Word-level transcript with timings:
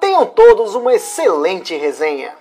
Tenham 0.00 0.24
todos 0.24 0.74
uma 0.74 0.94
excelente 0.94 1.76
resenha. 1.76 2.32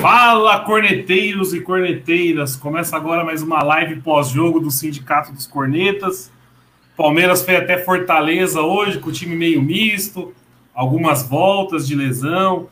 Fala, 0.00 0.60
corneteiros 0.60 1.52
e 1.52 1.60
corneteiras! 1.60 2.56
Começa 2.56 2.96
agora 2.96 3.22
mais 3.22 3.42
uma 3.42 3.62
live 3.62 4.00
pós-jogo 4.00 4.60
do 4.60 4.70
Sindicato 4.70 5.30
dos 5.30 5.46
Cornetas. 5.46 6.32
Palmeiras 6.96 7.44
foi 7.44 7.56
até 7.56 7.76
Fortaleza 7.76 8.62
hoje, 8.62 8.98
com 8.98 9.10
o 9.10 9.12
time 9.12 9.36
meio 9.36 9.60
misto, 9.60 10.34
algumas 10.74 11.22
voltas 11.22 11.86
de 11.86 11.94
lesão 11.94 12.68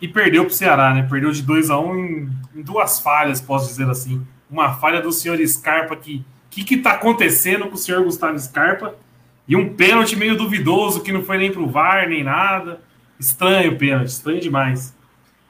e 0.00 0.08
perdeu 0.08 0.44
para 0.44 0.50
o 0.50 0.54
Ceará, 0.54 0.94
né? 0.94 1.06
Perdeu 1.08 1.30
de 1.30 1.42
2 1.42 1.70
a 1.70 1.78
1 1.78 1.90
um 1.90 1.96
em, 1.96 2.30
em, 2.56 2.62
duas 2.62 3.00
falhas, 3.00 3.40
posso 3.40 3.68
dizer 3.68 3.88
assim. 3.88 4.26
Uma 4.50 4.74
falha 4.74 5.00
do 5.00 5.12
senhor 5.12 5.38
Scarpa 5.46 5.96
que 5.96 6.24
o 6.50 6.64
que 6.64 6.74
está 6.74 6.92
acontecendo 6.92 7.66
com 7.66 7.74
o 7.74 7.78
senhor 7.78 8.02
Gustavo 8.04 8.38
Scarpa? 8.38 8.94
E 9.52 9.56
um 9.56 9.68
pênalti 9.68 10.16
meio 10.16 10.34
duvidoso 10.34 11.02
que 11.02 11.12
não 11.12 11.22
foi 11.22 11.36
nem 11.36 11.52
pro 11.52 11.68
VAR 11.68 12.08
nem 12.08 12.24
nada. 12.24 12.80
Estranho 13.20 13.72
o 13.72 13.76
pênalti, 13.76 14.08
estranho 14.08 14.40
demais. 14.40 14.96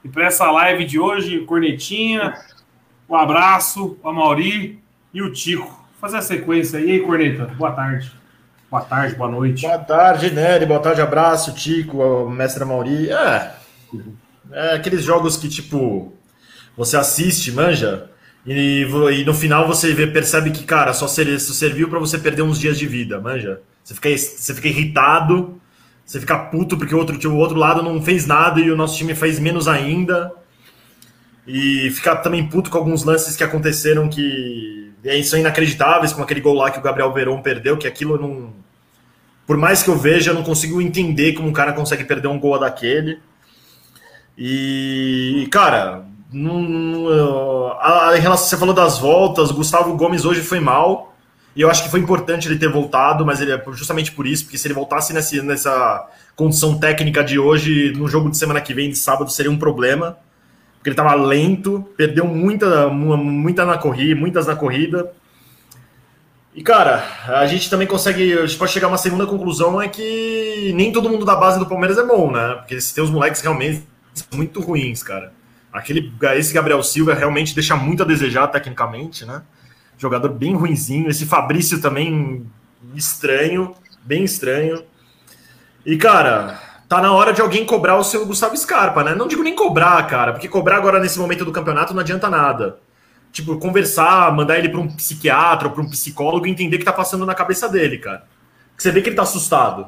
E 0.03 0.09
para 0.09 0.25
essa 0.25 0.51
live 0.51 0.83
de 0.83 0.99
hoje, 0.99 1.39
Cornetinha, 1.45 2.33
um 3.07 3.15
abraço, 3.15 3.97
o 4.03 4.11
Mauri 4.11 4.83
e 5.13 5.21
o 5.21 5.31
Tico. 5.31 5.87
Fazer 6.01 6.17
a 6.17 6.21
sequência 6.21 6.79
aí, 6.79 6.99
Corneta. 6.99 7.45
Boa 7.57 7.71
tarde. 7.71 8.11
Boa 8.69 8.83
tarde, 8.83 9.15
boa 9.15 9.31
noite. 9.31 9.61
Boa 9.61 9.79
tarde, 9.79 10.31
Nery. 10.31 10.65
Boa 10.65 10.81
tarde, 10.81 10.99
abraço, 10.99 11.55
Tico, 11.55 12.29
mestre 12.29 12.65
Mauri. 12.65 13.09
É, 13.09 13.55
é 14.51 14.75
aqueles 14.75 15.01
jogos 15.01 15.37
que, 15.37 15.47
tipo, 15.47 16.11
você 16.75 16.97
assiste, 16.97 17.53
manja, 17.53 18.09
e, 18.45 18.85
e 19.13 19.23
no 19.23 19.33
final 19.33 19.65
você 19.65 19.93
vê, 19.93 20.07
percebe 20.07 20.51
que, 20.51 20.65
cara, 20.65 20.91
só 20.91 21.07
serviu 21.07 21.87
para 21.87 21.99
você 21.99 22.17
perder 22.17 22.41
uns 22.41 22.59
dias 22.59 22.77
de 22.77 22.85
vida, 22.85 23.17
manja. 23.21 23.61
Você 23.83 23.93
fica, 23.93 24.09
você 24.17 24.53
fica 24.53 24.67
irritado, 24.67 25.59
você 26.05 26.19
fica 26.19 26.37
puto 26.37 26.77
porque 26.77 26.95
o 26.95 26.97
outro, 26.97 27.17
tipo, 27.17 27.33
o 27.33 27.37
outro 27.37 27.57
lado 27.57 27.81
não 27.81 28.01
fez 28.01 28.25
nada 28.25 28.59
e 28.59 28.71
o 28.71 28.75
nosso 28.75 28.97
time 28.97 29.13
fez 29.13 29.39
menos 29.39 29.67
ainda. 29.67 30.31
E 31.45 31.89
ficar 31.91 32.17
também 32.17 32.47
puto 32.47 32.69
com 32.69 32.77
alguns 32.77 33.03
lances 33.03 33.35
que 33.35 33.43
aconteceram 33.43 34.07
que 34.07 34.93
são 35.25 35.37
inacreditáveis, 35.37 36.13
como 36.13 36.23
aquele 36.23 36.39
gol 36.39 36.53
lá 36.53 36.71
que 36.71 36.79
o 36.79 36.81
Gabriel 36.81 37.11
Verón 37.11 37.41
perdeu, 37.41 37.77
que 37.77 37.87
aquilo 37.87 38.17
não. 38.17 38.53
Por 39.45 39.57
mais 39.57 39.83
que 39.83 39.89
eu 39.89 39.97
veja, 39.97 40.31
eu 40.31 40.35
não 40.35 40.43
consigo 40.43 40.81
entender 40.81 41.33
como 41.33 41.49
um 41.49 41.53
cara 41.53 41.73
consegue 41.73 42.05
perder 42.05 42.29
um 42.29 42.39
gol 42.39 42.57
daquele. 42.57 43.19
E, 44.37 45.47
cara, 45.51 46.05
não, 46.31 47.67
a, 47.79 48.09
a, 48.09 48.17
em 48.17 48.21
relação, 48.21 48.47
você 48.47 48.57
falou 48.57 48.73
das 48.73 48.97
voltas, 48.97 49.51
Gustavo 49.51 49.95
Gomes 49.97 50.25
hoje 50.25 50.41
foi 50.41 50.59
mal. 50.59 51.12
E 51.55 51.61
eu 51.61 51.69
acho 51.69 51.83
que 51.83 51.89
foi 51.89 51.99
importante 51.99 52.47
ele 52.47 52.57
ter 52.57 52.67
voltado, 52.67 53.25
mas 53.25 53.39
ele 53.39 53.51
é 53.51 53.63
justamente 53.73 54.11
por 54.11 54.25
isso, 54.25 54.45
porque 54.45 54.57
se 54.57 54.67
ele 54.67 54.73
voltasse 54.73 55.13
nessa, 55.13 55.41
nessa 55.43 56.09
condição 56.35 56.79
técnica 56.79 57.23
de 57.23 57.37
hoje, 57.37 57.93
no 57.95 58.07
jogo 58.07 58.29
de 58.29 58.37
semana 58.37 58.59
que 58.59 58.73
vem, 58.73 58.89
de 58.89 58.97
sábado, 58.97 59.31
seria 59.31 59.51
um 59.51 59.57
problema. 59.57 60.17
Porque 60.77 60.89
ele 60.89 60.93
estava 60.93 61.13
lento, 61.13 61.87
perdeu 61.95 62.25
muita, 62.25 62.89
muita 62.89 63.65
na 63.65 63.77
corrida, 63.77 64.19
muitas 64.19 64.47
na 64.47 64.55
corrida. 64.55 65.13
E, 66.55 66.61
cara, 66.61 67.03
a 67.27 67.45
gente 67.47 67.69
também 67.69 67.87
consegue. 67.87 68.33
A 68.33 68.45
gente 68.45 68.57
pode 68.57 68.71
chegar 68.71 68.87
a 68.87 68.89
uma 68.89 68.97
segunda 68.97 69.25
conclusão: 69.25 69.81
é 69.81 69.87
que 69.87 70.71
nem 70.75 70.91
todo 70.91 71.09
mundo 71.09 71.25
da 71.25 71.35
base 71.35 71.57
do 71.57 71.65
Palmeiras 71.65 71.97
é 71.97 72.05
bom, 72.05 72.31
né? 72.31 72.55
Porque 72.55 72.77
tem 72.93 73.03
os 73.03 73.09
moleques 73.09 73.41
realmente 73.41 73.87
muito 74.33 74.59
ruins, 74.59 75.01
cara. 75.01 75.31
Aquele, 75.71 76.13
esse 76.35 76.53
Gabriel 76.53 76.83
Silva 76.83 77.13
realmente 77.13 77.55
deixa 77.55 77.75
muito 77.75 78.03
a 78.03 78.05
desejar 78.05 78.47
tecnicamente, 78.47 79.25
né? 79.25 79.41
Jogador 80.03 80.29
bem 80.29 80.55
ruinzinho. 80.55 81.09
Esse 81.09 81.25
Fabrício 81.25 81.81
também 81.81 82.45
estranho, 82.93 83.73
bem 84.03 84.23
estranho. 84.23 84.83
E, 85.85 85.97
cara, 85.97 86.59
tá 86.87 87.01
na 87.01 87.11
hora 87.11 87.33
de 87.33 87.41
alguém 87.41 87.65
cobrar 87.65 87.97
o 87.97 88.03
seu 88.03 88.25
Gustavo 88.25 88.55
Scarpa, 88.55 89.03
né? 89.03 89.15
Não 89.15 89.27
digo 89.27 89.41
nem 89.41 89.55
cobrar, 89.55 90.05
cara, 90.07 90.33
porque 90.33 90.47
cobrar 90.47 90.77
agora 90.77 90.99
nesse 90.99 91.17
momento 91.17 91.43
do 91.43 91.51
campeonato 91.51 91.93
não 91.93 92.01
adianta 92.01 92.29
nada. 92.29 92.77
Tipo, 93.31 93.57
conversar, 93.57 94.31
mandar 94.31 94.59
ele 94.59 94.69
para 94.69 94.79
um 94.79 94.87
psiquiatra 94.87 95.67
ou 95.67 95.73
para 95.73 95.81
um 95.81 95.89
psicólogo 95.89 96.45
e 96.45 96.51
entender 96.51 96.75
o 96.75 96.79
que 96.79 96.85
tá 96.85 96.93
passando 96.93 97.25
na 97.25 97.33
cabeça 97.33 97.67
dele, 97.67 97.97
cara. 97.97 98.23
Você 98.77 98.91
vê 98.91 99.01
que 99.01 99.09
ele 99.09 99.15
tá 99.15 99.23
assustado. 99.23 99.87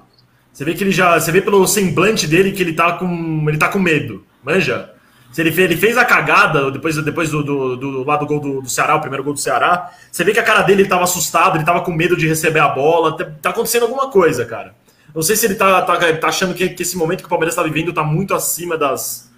Você 0.51 0.65
vê 0.65 0.73
que 0.73 0.83
ele 0.83 0.91
já. 0.91 1.19
Você 1.19 1.31
vê 1.31 1.41
pelo 1.41 1.67
semblante 1.67 2.25
dele 2.25 2.53
que 2.53 2.63
ele 2.63 2.73
tá 2.73 2.93
com. 2.93 3.45
ele 3.47 3.57
tá 3.57 3.67
com 3.67 3.77
medo. 3.77 4.25
Manja? 4.43 4.94
Se 5.35 5.41
ele, 5.41 5.61
ele 5.61 5.75
fez 5.75 5.97
a 5.97 6.05
cagada 6.05 6.71
depois, 6.71 6.95
depois 7.03 7.29
do, 7.29 7.43
do, 7.43 7.75
do, 7.75 8.05
do 8.05 8.25
gol 8.25 8.39
do, 8.39 8.61
do, 8.61 8.69
Ceará, 8.69 8.95
o 8.95 9.01
primeiro 9.01 9.21
gol 9.21 9.33
do 9.33 9.39
Ceará. 9.41 9.91
Você 10.09 10.23
vê 10.23 10.31
que 10.31 10.39
a 10.39 10.43
cara 10.43 10.61
dele 10.61 10.83
estava 10.83 11.03
assustado, 11.03 11.55
ele 11.55 11.63
estava 11.63 11.81
com 11.81 11.91
medo 11.91 12.15
de 12.15 12.25
receber 12.25 12.59
a 12.59 12.69
bola. 12.69 13.17
Tá, 13.17 13.25
tá, 13.41 13.49
acontecendo 13.49 13.83
alguma 13.83 14.09
coisa, 14.09 14.45
cara. 14.45 14.73
Não 15.13 15.21
sei 15.21 15.35
se 15.35 15.45
ele 15.45 15.55
tá, 15.55 15.81
tá, 15.81 15.97
tá 15.97 16.27
achando 16.29 16.53
que, 16.53 16.69
que, 16.69 16.83
esse 16.83 16.95
momento 16.95 17.19
que 17.19 17.25
o 17.25 17.29
Palmeiras 17.29 17.53
está 17.53 17.61
vivendo 17.63 17.89
está 17.89 18.01
muito 18.01 18.33
acima 18.33 18.77
das, 18.77 19.29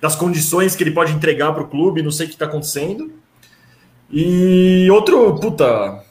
das 0.00 0.16
condições 0.16 0.74
que 0.74 0.82
ele 0.82 0.90
pode 0.90 1.12
entregar 1.12 1.52
para 1.52 1.62
o 1.62 1.68
clube. 1.68 2.02
Não 2.02 2.10
sei 2.10 2.26
o 2.26 2.28
que 2.28 2.34
está 2.34 2.46
acontecendo. 2.46 3.12
E 4.10 4.90
outro, 4.90 5.36
puta, 5.38 6.02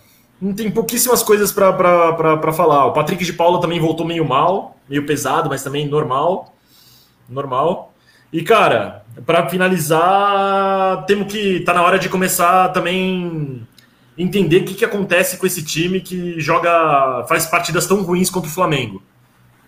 tem 0.56 0.72
pouquíssimas 0.72 1.22
coisas 1.22 1.52
para 1.52 2.54
falar. 2.54 2.86
O 2.86 2.94
Patrick 2.94 3.26
de 3.26 3.34
Paula 3.34 3.60
também 3.60 3.78
voltou 3.78 4.08
meio 4.08 4.24
mal, 4.24 4.78
meio 4.88 5.06
pesado, 5.06 5.50
mas 5.50 5.62
também 5.62 5.86
normal. 5.86 6.56
Normal. 7.28 7.91
E, 8.32 8.42
cara, 8.44 9.04
para 9.26 9.50
finalizar, 9.50 11.06
temos 11.06 11.32
que. 11.32 11.60
Tá 11.62 11.74
na 11.74 11.84
hora 11.84 12.00
de 12.00 12.08
começar 12.08 12.70
também 12.70 13.68
entender 14.18 14.58
o 14.58 14.66
que, 14.66 14.74
que 14.74 14.86
acontece 14.86 15.38
com 15.38 15.46
esse 15.46 15.64
time 15.64 16.00
que 16.00 16.40
joga. 16.40 17.26
faz 17.28 17.46
partidas 17.46 17.86
tão 17.88 18.02
ruins 18.02 18.30
contra 18.30 18.50
o 18.50 18.54
Flamengo. 18.54 19.02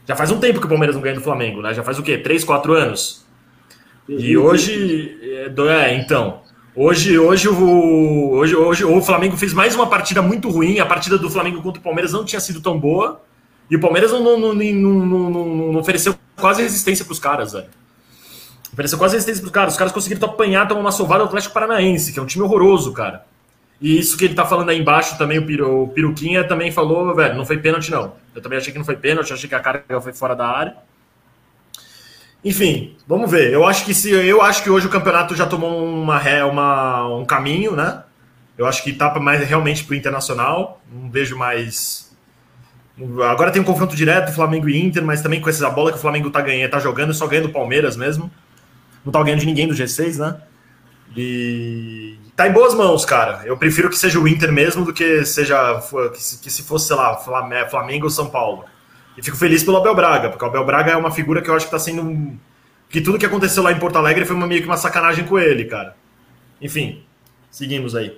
Já 0.06 0.16
faz 0.16 0.31
um 0.31 0.40
tempo 0.40 0.59
que 0.59 0.66
o 0.66 0.69
Palmeiras 0.69 0.96
não 0.96 1.02
ganha 1.02 1.16
do 1.16 1.22
Flamengo, 1.22 1.62
né? 1.62 1.73
Já 1.73 1.84
faz 1.84 2.00
o 2.00 2.03
quê? 2.03 2.18
Três, 2.18 2.44
quatro 2.44 2.73
anos? 2.73 3.25
E 4.07 4.38
hoje. 4.38 5.18
É, 5.69 5.96
então. 5.96 6.41
Hoje, 6.75 7.19
hoje, 7.19 7.47
o, 7.47 8.31
hoje, 8.31 8.56
hoje 8.56 8.84
o 8.84 9.00
Flamengo 9.00 9.38
fez 9.38 9.53
mais 9.53 9.75
uma 9.75 9.88
partida 9.88 10.22
muito 10.22 10.50
ruim. 10.50 10.79
A 10.79 10.85
partida 10.85 11.18
do 11.18 11.29
Flamengo 11.29 11.62
contra 11.62 11.79
o 11.79 11.84
Palmeiras 11.84 12.12
não 12.12 12.25
tinha 12.25 12.40
sido 12.40 12.62
tão 12.62 12.79
boa. 12.79 13.22
E 13.69 13.75
o 13.75 13.79
Palmeiras 13.79 14.12
não, 14.12 14.23
não, 14.23 14.53
não, 14.53 14.53
não, 14.53 15.29
não 15.73 15.79
ofereceu 15.79 16.16
quase 16.35 16.62
resistência 16.62 17.06
para 17.06 17.12
os 17.12 17.19
caras, 17.19 17.53
velho. 17.53 17.68
Ofereceu 18.73 18.97
quase 18.97 19.13
resistência 19.13 19.41
pros 19.41 19.53
caras. 19.53 19.73
Os 19.73 19.78
caras 19.78 19.94
conseguiram 19.94 20.28
apanhar, 20.28 20.67
tomar 20.67 20.81
uma 20.81 20.91
sovada 20.91 21.23
do 21.23 21.28
Atlético 21.28 21.53
Paranaense, 21.53 22.11
que 22.11 22.19
é 22.19 22.22
um 22.22 22.25
time 22.25 22.44
horroroso, 22.44 22.91
cara. 22.91 23.23
E 23.79 24.00
isso 24.00 24.17
que 24.17 24.25
ele 24.25 24.34
tá 24.34 24.45
falando 24.45 24.69
aí 24.69 24.79
embaixo 24.79 25.17
também, 25.17 25.38
o, 25.38 25.45
Piru, 25.45 25.84
o 25.84 25.88
Piruquinha 25.89 26.44
também 26.44 26.72
falou, 26.72 27.13
velho, 27.13 27.35
não 27.35 27.45
foi 27.45 27.57
pênalti 27.57 27.91
não. 27.91 28.13
Eu 28.34 28.41
também 28.41 28.57
achei 28.57 28.72
que 28.72 28.79
não 28.79 28.85
foi 28.85 28.95
pênalti, 28.95 29.31
achei 29.31 29.47
que 29.47 29.53
a 29.53 29.59
carga 29.59 30.01
foi 30.01 30.11
fora 30.11 30.35
da 30.35 30.47
área. 30.47 30.75
Enfim, 32.44 32.97
vamos 33.07 33.29
ver. 33.29 33.53
Eu 33.53 33.63
acho 33.66 33.85
que 33.85 33.94
se 33.94 34.11
eu 34.11 34.41
acho 34.41 34.63
que 34.63 34.69
hoje 34.69 34.88
o 34.88 34.90
campeonato 34.90 35.35
já 35.35 35.45
tomou 35.45 35.85
uma, 35.85 36.19
uma 36.45 37.16
um 37.16 37.25
caminho, 37.25 37.75
né? 37.75 38.03
Eu 38.57 38.66
acho 38.66 38.84
que 38.84 38.91
tá 38.91 39.13
mais 39.19 39.47
realmente 39.47 39.84
pro 39.84 39.95
internacional. 39.95 40.81
Não 40.91 41.11
vejo 41.11 41.38
mais 41.38 42.11
Agora 43.29 43.51
tem 43.51 43.61
um 43.61 43.66
confronto 43.66 43.96
direto 43.96 44.34
Flamengo 44.34 44.70
e 44.70 44.79
Inter, 44.79 45.03
mas 45.03 45.22
também 45.22 45.41
com 45.41 45.49
essa 45.49 45.70
bola 45.70 45.91
que 45.91 45.97
o 45.97 46.02
Flamengo 46.02 46.29
tá 46.29 46.41
ganhando, 46.41 46.72
tá 46.72 46.79
jogando, 46.79 47.14
só 47.14 47.25
ganhando 47.28 47.47
o 47.47 47.52
Palmeiras 47.52 47.97
mesmo 47.97 48.31
não 49.05 49.11
tá 49.11 49.22
ganhando 49.22 49.41
de 49.41 49.46
ninguém 49.46 49.67
do 49.67 49.73
G6, 49.73 50.17
né? 50.17 50.41
E 51.16 52.17
tá 52.35 52.47
em 52.47 52.52
boas 52.52 52.73
mãos, 52.73 53.05
cara. 53.05 53.41
Eu 53.46 53.58
prefiro 53.58 53.90
que 53.90 53.97
seja 53.97 54.20
o 54.20 54.28
Inter 54.28 54.52
mesmo 54.52 54.84
do 54.84 54.94
que 54.94 55.23
seja 55.26 55.82
que 56.41 56.50
se 56.50 56.64
fosse, 56.64 56.88
sei 56.88 56.96
lá, 56.96 57.17
Flamengo 57.17 58.05
ou 58.05 58.09
São 58.09 58.29
Paulo. 58.29 58.66
E 59.17 59.23
fico 59.23 59.38
feliz 59.38 59.64
pelo 59.64 59.78
Abel 59.78 59.96
Braga, 59.96 60.29
porque 60.29 60.44
o 60.44 60.47
Abel 60.47 60.66
Braga 60.66 60.91
é 60.91 60.97
uma 60.97 61.11
figura 61.11 61.41
que 61.41 61.50
eu 61.50 61.55
acho 61.55 61.66
que 61.66 61.72
tá 61.72 61.79
sendo. 61.79 62.38
Que 62.90 63.02
tudo 63.02 63.20
que 63.20 63.26
aconteceu 63.26 63.61
lá 63.61 63.72
em 63.72 63.79
Porto 63.79 63.97
Alegre 63.97 64.26
foi 64.26 64.35
uma, 64.35 64.47
meio 64.47 64.61
que 64.61 64.67
uma 64.67 64.78
sacanagem 64.78 65.26
com 65.26 65.38
ele, 65.38 65.66
cara. 65.66 65.96
Enfim, 66.61 67.03
seguimos 67.49 67.96
aí. 67.96 68.17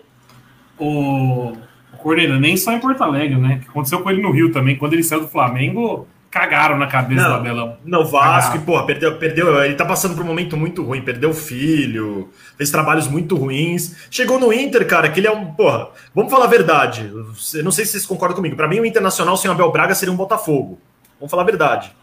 O, 0.77 1.53
o 1.93 1.97
Cordeiro, 1.97 2.39
nem 2.39 2.55
só 2.55 2.71
em 2.71 2.79
Porto 2.79 3.01
Alegre, 3.01 3.37
né? 3.37 3.55
O 3.55 3.59
que 3.59 3.69
aconteceu 3.69 4.01
com 4.01 4.09
ele 4.09 4.21
no 4.21 4.31
Rio 4.31 4.51
também. 4.51 4.77
Quando 4.77 4.93
ele 4.93 5.03
saiu 5.03 5.21
do 5.21 5.27
Flamengo, 5.27 6.07
cagaram 6.35 6.77
na 6.77 6.85
cabeça 6.85 7.23
não, 7.23 7.29
do 7.29 7.35
Abelão. 7.35 7.77
Não, 7.85 8.05
Vasco, 8.05 8.57
e, 8.57 8.59
porra, 8.59 8.85
perdeu, 8.85 9.17
perdeu. 9.17 9.63
Ele 9.63 9.73
tá 9.73 9.85
passando 9.85 10.15
por 10.15 10.23
um 10.25 10.27
momento 10.27 10.57
muito 10.57 10.83
ruim, 10.83 11.01
perdeu 11.01 11.29
o 11.29 11.33
filho, 11.33 12.29
fez 12.57 12.69
trabalhos 12.69 13.07
muito 13.07 13.37
ruins. 13.37 13.95
Chegou 14.11 14.37
no 14.37 14.51
Inter, 14.51 14.85
cara, 14.85 15.07
que 15.07 15.21
ele 15.21 15.27
é 15.27 15.31
um. 15.31 15.53
Porra, 15.53 15.87
vamos 16.13 16.29
falar 16.29 16.43
a 16.43 16.49
verdade. 16.49 17.09
Eu 17.53 17.63
não 17.63 17.71
sei 17.71 17.85
se 17.85 17.93
vocês 17.93 18.05
concordam 18.05 18.35
comigo. 18.35 18.57
Para 18.57 18.67
mim, 18.67 18.81
o 18.81 18.85
Internacional 18.85 19.37
sem 19.37 19.49
o 19.49 19.53
Abel 19.53 19.71
Braga 19.71 19.95
seria 19.95 20.13
um 20.13 20.17
Botafogo. 20.17 20.77
Vamos 21.17 21.31
falar 21.31 21.43
a 21.43 21.45
verdade. 21.45 21.95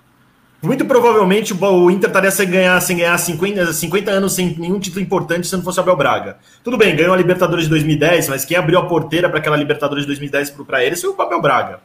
Muito 0.63 0.87
provavelmente 0.87 1.53
o 1.53 1.91
Inter 1.91 2.09
estaria 2.09 2.31
sem 2.31 2.49
ganhar, 2.49 2.81
sem 2.81 2.97
ganhar 2.97 3.19
50, 3.19 3.71
50 3.71 4.11
anos 4.11 4.33
sem 4.33 4.57
nenhum 4.59 4.81
título 4.81 5.03
importante 5.03 5.47
se 5.47 5.55
não 5.55 5.63
fosse 5.63 5.79
o 5.79 5.83
Abel 5.83 5.97
Braga. 5.97 6.39
Tudo 6.65 6.79
bem, 6.79 6.97
ganhou 6.97 7.13
a 7.13 7.17
Libertadores 7.19 7.65
de 7.65 7.71
2010, 7.71 8.31
mas 8.31 8.47
quem 8.47 8.57
abriu 8.57 8.79
a 8.79 8.87
porteira 8.87 9.29
para 9.29 9.41
aquela 9.41 9.57
Libertadores 9.57 10.05
de 10.05 10.07
2010 10.07 10.51
para 10.67 10.83
ele 10.83 10.97
foi 10.97 11.11
o 11.11 11.21
Abel 11.21 11.43
Braga. 11.43 11.81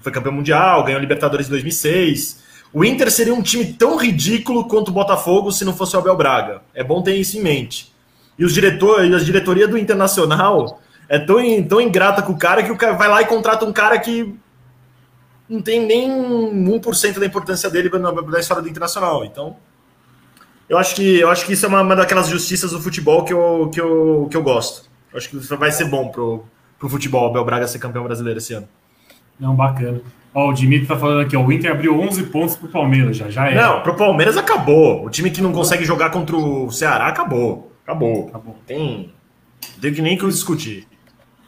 Foi 0.00 0.12
campeão 0.12 0.32
mundial, 0.32 0.84
ganhou 0.84 1.00
Libertadores 1.00 1.46
de 1.46 1.50
2006. 1.50 2.42
O 2.72 2.84
Inter 2.84 3.10
seria 3.10 3.34
um 3.34 3.42
time 3.42 3.72
tão 3.72 3.96
ridículo 3.96 4.68
quanto 4.68 4.88
o 4.88 4.92
Botafogo 4.92 5.50
se 5.50 5.64
não 5.64 5.72
fosse 5.74 5.96
o 5.96 5.98
Abel 5.98 6.16
Braga. 6.16 6.62
É 6.74 6.84
bom 6.84 7.02
ter 7.02 7.14
isso 7.16 7.38
em 7.38 7.42
mente. 7.42 7.92
E 8.38 8.44
os 8.44 8.52
diretores, 8.52 9.12
a 9.12 9.18
diretoria 9.18 9.66
do 9.66 9.78
Internacional 9.78 10.80
é 11.08 11.18
tão, 11.18 11.36
tão 11.66 11.80
ingrata 11.80 12.22
com 12.22 12.32
o 12.32 12.38
cara 12.38 12.62
que 12.62 12.70
o 12.70 12.76
cara 12.76 12.92
vai 12.92 13.08
lá 13.08 13.22
e 13.22 13.26
contrata 13.26 13.64
um 13.64 13.72
cara 13.72 13.98
que 13.98 14.34
não 15.48 15.62
tem 15.62 15.84
nem 15.84 16.10
1% 16.10 17.18
da 17.18 17.26
importância 17.26 17.70
dele 17.70 17.88
na, 17.98 18.12
na 18.12 18.38
história 18.38 18.62
do 18.62 18.68
Internacional. 18.68 19.24
Então, 19.24 19.56
eu 20.68 20.76
acho 20.76 20.94
que, 20.94 21.18
eu 21.18 21.30
acho 21.30 21.46
que 21.46 21.54
isso 21.54 21.64
é 21.64 21.68
uma, 21.68 21.80
uma, 21.80 21.96
daquelas 21.96 22.28
justiças 22.28 22.72
do 22.72 22.80
futebol 22.80 23.24
que 23.24 23.32
eu, 23.32 23.70
que 23.72 23.80
eu, 23.80 24.28
que 24.30 24.36
eu 24.36 24.42
gosto. 24.42 24.88
Eu 25.10 25.16
acho 25.16 25.30
que 25.30 25.36
vai 25.56 25.72
ser 25.72 25.86
bom 25.86 26.08
pro, 26.08 26.44
pro 26.78 26.88
futebol, 26.90 27.24
o 27.24 27.30
Abel 27.30 27.44
Braga 27.44 27.66
ser 27.66 27.78
campeão 27.78 28.04
brasileiro 28.04 28.38
esse 28.38 28.52
ano. 28.52 28.68
Não, 29.38 29.54
bacana. 29.54 30.00
Ó, 30.34 30.50
o 30.50 30.52
Dimitri 30.52 30.86
tá 30.86 30.96
falando 30.96 31.20
aqui, 31.20 31.36
ó, 31.36 31.44
o 31.44 31.52
Inter 31.52 31.70
abriu 31.72 31.98
11 31.98 32.24
pontos 32.24 32.56
pro 32.56 32.68
Palmeiras, 32.68 33.16
já, 33.16 33.28
já 33.28 33.48
é. 33.48 33.54
Não, 33.54 33.80
pro 33.80 33.96
Palmeiras 33.96 34.36
acabou. 34.36 35.04
O 35.04 35.10
time 35.10 35.30
que 35.30 35.40
não 35.40 35.52
consegue 35.52 35.84
jogar 35.84 36.10
contra 36.10 36.36
o 36.36 36.70
Ceará 36.70 37.06
acabou. 37.08 37.72
Acabou. 37.82 38.28
Acabou. 38.28 38.56
Tem, 38.66 39.12
tem 39.80 39.92
que 39.92 40.02
nem 40.02 40.16
que 40.16 40.24
eu 40.24 40.28
discutir. 40.28 40.86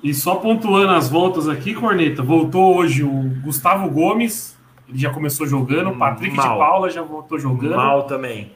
E 0.02 0.14
só 0.14 0.36
pontuando 0.36 0.92
as 0.92 1.10
voltas 1.10 1.48
aqui, 1.48 1.74
Corneta, 1.74 2.22
voltou 2.22 2.78
hoje 2.78 3.04
o 3.04 3.30
Gustavo 3.42 3.88
Gomes, 3.90 4.58
ele 4.88 4.98
já 4.98 5.10
começou 5.10 5.46
jogando, 5.46 5.90
o 5.90 5.96
Patrick 5.96 6.34
Mal. 6.34 6.52
de 6.52 6.58
Paula 6.58 6.90
já 6.90 7.02
voltou 7.02 7.38
jogando. 7.38 7.76
Mal 7.76 8.04
também. 8.04 8.52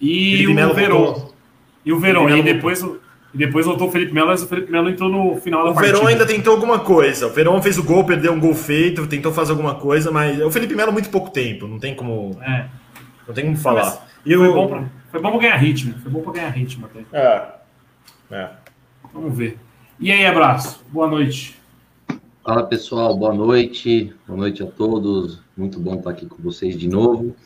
E 0.00 0.46
o 0.46 0.54
Verón. 0.72 1.28
E 1.84 1.92
o 1.92 1.98
Verón. 1.98 2.28
E 2.30 2.42
depois, 2.42 2.82
e 3.32 3.38
depois 3.38 3.64
voltou 3.64 3.88
o 3.88 3.90
Felipe 3.92 4.12
Melo, 4.12 4.28
mas 4.28 4.42
o 4.42 4.46
Felipe 4.46 4.72
Melo 4.72 4.88
entrou 4.88 5.08
no 5.08 5.36
final 5.40 5.64
da 5.64 5.70
o 5.70 5.74
partida. 5.74 5.94
O 5.94 6.00
Verón 6.00 6.08
ainda 6.08 6.26
tentou 6.26 6.52
alguma 6.52 6.80
coisa. 6.80 7.28
O 7.28 7.30
Verón 7.30 7.62
fez 7.62 7.78
o 7.78 7.82
gol, 7.82 8.04
perdeu 8.04 8.32
um 8.32 8.40
gol 8.40 8.54
feito, 8.54 9.06
tentou 9.06 9.32
fazer 9.32 9.52
alguma 9.52 9.76
coisa, 9.76 10.10
mas 10.10 10.40
o 10.40 10.50
Felipe 10.50 10.74
Melo 10.74 10.92
muito 10.92 11.10
pouco 11.10 11.30
tempo, 11.30 11.66
não 11.66 11.78
tem 11.78 11.94
como. 11.94 12.36
É. 12.42 12.66
Não 13.26 13.34
tem 13.34 13.44
como 13.44 13.56
falar. 13.56 13.84
Mas 13.84 14.00
e 14.26 14.34
foi, 14.34 14.48
o... 14.48 14.52
bom 14.52 14.66
pra, 14.66 14.84
foi 15.10 15.20
bom 15.20 15.30
pra 15.30 15.40
ganhar 15.40 15.56
ritmo. 15.56 15.94
Foi 16.02 16.10
bom 16.10 16.20
pra 16.22 16.32
ganhar 16.32 16.50
ritmo 16.50 16.86
até. 16.86 17.04
É. 17.12 17.48
É. 18.32 18.50
Vamos 19.12 19.36
ver. 19.36 19.58
E 19.98 20.10
aí, 20.10 20.26
abraço. 20.26 20.84
Boa 20.88 21.08
noite. 21.08 21.56
Fala 22.44 22.64
pessoal, 22.64 23.16
boa 23.16 23.34
noite. 23.34 24.12
Boa 24.26 24.38
noite 24.38 24.62
a 24.62 24.66
todos. 24.66 25.40
Muito 25.56 25.78
bom 25.78 25.96
estar 25.96 26.10
aqui 26.10 26.26
com 26.26 26.42
vocês 26.42 26.76
de 26.76 26.88
novo. 26.88 27.36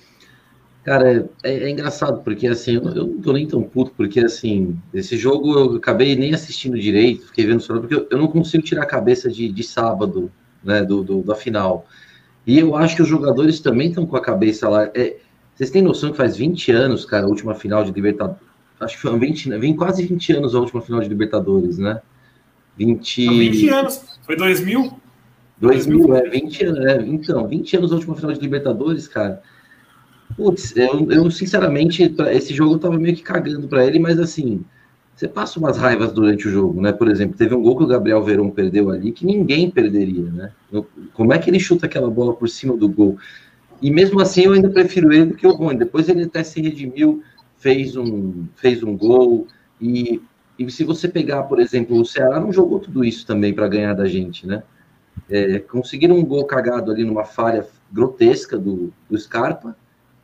Cara, 0.85 1.31
é, 1.43 1.51
é 1.51 1.71
engraçado, 1.71 2.23
porque 2.23 2.47
assim, 2.47 2.75
eu, 2.75 2.83
eu, 2.83 3.07
não 3.07 3.21
tô 3.23 3.33
nem 3.33 3.49
tão 3.49 3.63
puto, 3.63 3.93
porque 3.97 4.21
assim, 4.21 4.77
esse 4.93 5.17
jogo 5.17 5.59
eu 5.59 5.77
acabei 5.77 6.15
nem 6.15 6.35
assistindo 6.35 6.79
direito, 6.79 7.27
fiquei 7.29 7.47
vendo 7.47 7.61
só, 7.61 7.79
porque 7.79 7.95
eu, 7.95 8.07
eu, 8.11 8.19
não 8.19 8.29
consigo 8.29 8.63
tirar 8.63 8.83
a 8.83 8.87
cabeça 8.87 9.31
de, 9.31 9.49
de 9.49 9.63
sábado, 9.63 10.31
né, 10.63 10.85
do, 10.85 11.03
do, 11.03 11.23
da 11.23 11.35
final. 11.35 11.87
E 12.47 12.59
eu 12.59 12.77
acho 12.77 12.97
que 12.97 13.03
os 13.03 13.09
jogadores 13.09 13.61
também 13.61 13.89
estão 13.89 14.05
com 14.05 14.15
a 14.15 14.21
cabeça 14.21 14.69
lá. 14.69 14.91
É, 14.95 15.17
vocês 15.55 15.71
têm 15.71 15.81
noção 15.81 16.11
que 16.11 16.19
faz 16.19 16.37
20 16.37 16.71
anos, 16.73 17.07
cara, 17.07 17.25
a 17.25 17.29
última 17.29 17.55
final 17.55 17.83
de 17.83 17.91
Libertadores. 17.91 18.43
Acho 18.79 18.97
que 18.97 19.03
foi 19.03 19.19
20, 19.19 19.49
né? 19.49 19.59
Vem 19.59 19.75
quase 19.75 20.05
20 20.05 20.33
anos 20.35 20.55
a 20.55 20.61
última 20.61 20.83
final 20.83 21.01
de 21.01 21.09
Libertadores, 21.09 21.79
né? 21.79 22.03
20... 22.77 23.27
20 23.27 23.69
anos. 23.71 24.05
Foi 24.23 24.37
2000? 24.37 25.01
2000, 25.59 26.15
é, 26.17 26.29
20 26.29 26.65
anos. 26.65 26.85
É, 26.85 27.03
então, 27.07 27.49
20 27.49 27.77
anos 27.79 27.93
a 27.93 27.95
última 27.95 28.17
final 28.17 28.33
de 28.33 28.41
Libertadores, 28.41 29.09
cara. 29.09 29.43
Putz, 30.37 30.77
eu, 30.77 31.11
eu 31.11 31.31
sinceramente, 31.31 32.15
esse 32.33 32.55
jogo 32.55 32.75
eu 32.75 32.79
tava 32.79 32.99
meio 32.99 33.15
que 33.15 33.23
cagando 33.23 33.69
para 33.69 33.87
ele, 33.87 33.99
mas 33.99 34.19
assim, 34.19 34.65
você 35.15 35.29
passa 35.29 35.59
umas 35.59 35.77
raivas 35.77 36.13
durante 36.13 36.49
o 36.49 36.51
jogo, 36.51 36.81
né? 36.81 36.93
Por 36.93 37.09
exemplo, 37.09 37.37
teve 37.37 37.55
um 37.55 37.63
gol 37.63 37.77
que 37.77 37.85
o 37.85 37.87
Gabriel 37.87 38.23
Verón 38.23 38.51
perdeu 38.51 38.91
ali 38.91 39.13
que 39.13 39.25
ninguém 39.25 39.71
perderia, 39.71 40.31
né? 40.31 40.53
Como 41.13 41.33
é 41.33 41.39
que 41.39 41.51
ele 41.51 41.61
chuta 41.61 41.87
aquela 41.87 42.11
bola 42.11 42.35
por 42.35 42.49
cima 42.49 42.77
do 42.77 42.89
gol? 42.89 43.17
E 43.81 43.91
mesmo 43.91 44.21
assim 44.21 44.43
eu 44.43 44.53
ainda 44.53 44.69
prefiro 44.69 45.13
ele 45.13 45.27
do 45.27 45.35
que 45.37 45.47
o 45.47 45.53
Rony. 45.53 45.79
Depois 45.79 46.09
ele 46.09 46.25
até 46.25 46.43
se 46.43 46.61
redimiu, 46.61 47.23
fez 47.59 47.97
um, 47.97 48.47
fez 48.57 48.83
um 48.83 48.97
gol 48.97 49.47
e 49.81 50.21
e 50.59 50.71
se 50.71 50.85
você 50.85 51.09
pegar, 51.09 51.43
por 51.45 51.59
exemplo, 51.59 52.01
o 52.01 52.05
Ceará 52.05 52.39
não 52.39 52.53
jogou 52.53 52.79
tudo 52.79 53.05
isso 53.05 53.27
também 53.27 53.53
para 53.53 53.67
ganhar 53.69 53.93
da 53.93 54.07
gente, 54.07 54.47
né? 54.47 54.63
É, 55.29 55.59
conseguiram 55.59 56.17
um 56.17 56.25
gol 56.25 56.45
cagado 56.45 56.91
ali 56.91 57.05
numa 57.05 57.25
falha 57.25 57.67
grotesca 57.93 58.59
do, 58.59 58.93
do 59.09 59.19
Scarpa 59.19 59.77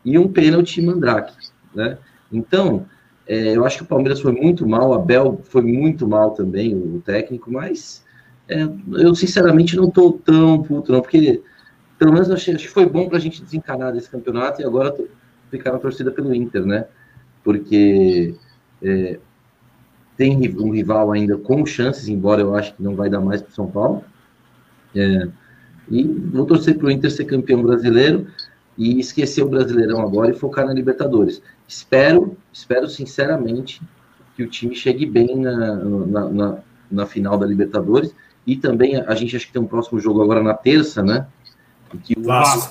e 0.05 0.19
um 0.19 0.29
pênalti 0.29 0.81
Mandrake, 0.81 1.35
né? 1.75 1.99
Então, 2.32 2.87
é, 3.26 3.56
eu 3.56 3.64
acho 3.64 3.79
que 3.79 3.82
o 3.82 3.87
Palmeiras 3.87 4.20
foi 4.20 4.32
muito 4.32 4.67
mal, 4.67 4.91
o 4.91 4.94
Abel 4.94 5.41
foi 5.44 5.62
muito 5.62 6.06
mal 6.06 6.32
também, 6.32 6.75
o, 6.75 7.00
técnico, 7.05 7.50
mas 7.52 8.05
é, 8.49 8.67
eu 8.93 9.14
sinceramente 9.14 9.76
não 9.76 9.88
estou 9.88 10.12
tão 10.12 10.62
puto, 10.62 10.93
não, 10.93 11.00
porque 11.00 11.43
pelo 11.99 12.12
menos 12.12 12.31
achei, 12.31 12.55
acho 12.55 12.67
que 12.67 12.73
foi 12.73 12.87
bom 12.87 13.08
para 13.08 13.19
a 13.19 13.20
gente 13.20 13.43
desencanar 13.43 13.93
desse 13.93 14.11
campeonato 14.11 14.62
e 14.62 14.64
agora 14.64 14.97
ficar 15.50 15.73
na 15.73 15.79
torcida 15.79 16.11
pelo 16.11 16.35
Inter, 16.35 16.64
né? 16.64 16.87
Porque 17.44 18.35
é, 18.82 19.19
tem 20.17 20.37
um 20.58 20.70
rival 20.70 21.12
ainda 21.12 21.37
com 21.37 21.64
chances, 21.67 22.08
embora 22.08 22.41
eu 22.41 22.55
acho 22.55 22.75
que 22.75 22.82
não 22.82 22.97
vai 22.97 23.11
dar 23.11 23.20
mais 23.20 23.43
para 23.43 23.52
São 23.52 23.67
Paulo. 23.67 24.05
É, 24.94 25.29
e 25.91 26.02
vou 26.05 26.47
torcer 26.47 26.76
para 26.76 26.87
o 26.87 26.91
Inter 26.91 27.11
ser 27.11 27.25
campeão 27.25 27.62
brasileiro 27.62 28.26
e 28.77 28.99
esquecer 28.99 29.43
o 29.43 29.49
Brasileirão 29.49 30.01
agora 30.01 30.31
e 30.31 30.35
focar 30.35 30.67
na 30.67 30.73
Libertadores. 30.73 31.43
Espero, 31.67 32.37
espero 32.53 32.89
sinceramente 32.89 33.83
que 34.35 34.43
o 34.43 34.49
time 34.49 34.75
chegue 34.75 35.05
bem 35.07 35.37
na, 35.37 35.75
na, 35.77 36.29
na, 36.31 36.59
na 36.91 37.07
final 37.07 37.37
da 37.37 37.47
Libertadores 37.47 38.15
e 38.47 38.57
também 38.57 38.97
a, 38.97 39.15
gente 39.15 39.37
acha 39.37 39.47
que 39.47 39.53
tem 39.53 39.63
um 39.63 39.67
próximo 39.67 40.01
jogo 40.01 40.23
agora 40.23 40.43
na 40.43 40.55
terça, 40.55 41.03
né? 41.03 41.27
E 41.93 41.99
que 41.99 42.19
use, 42.19 42.71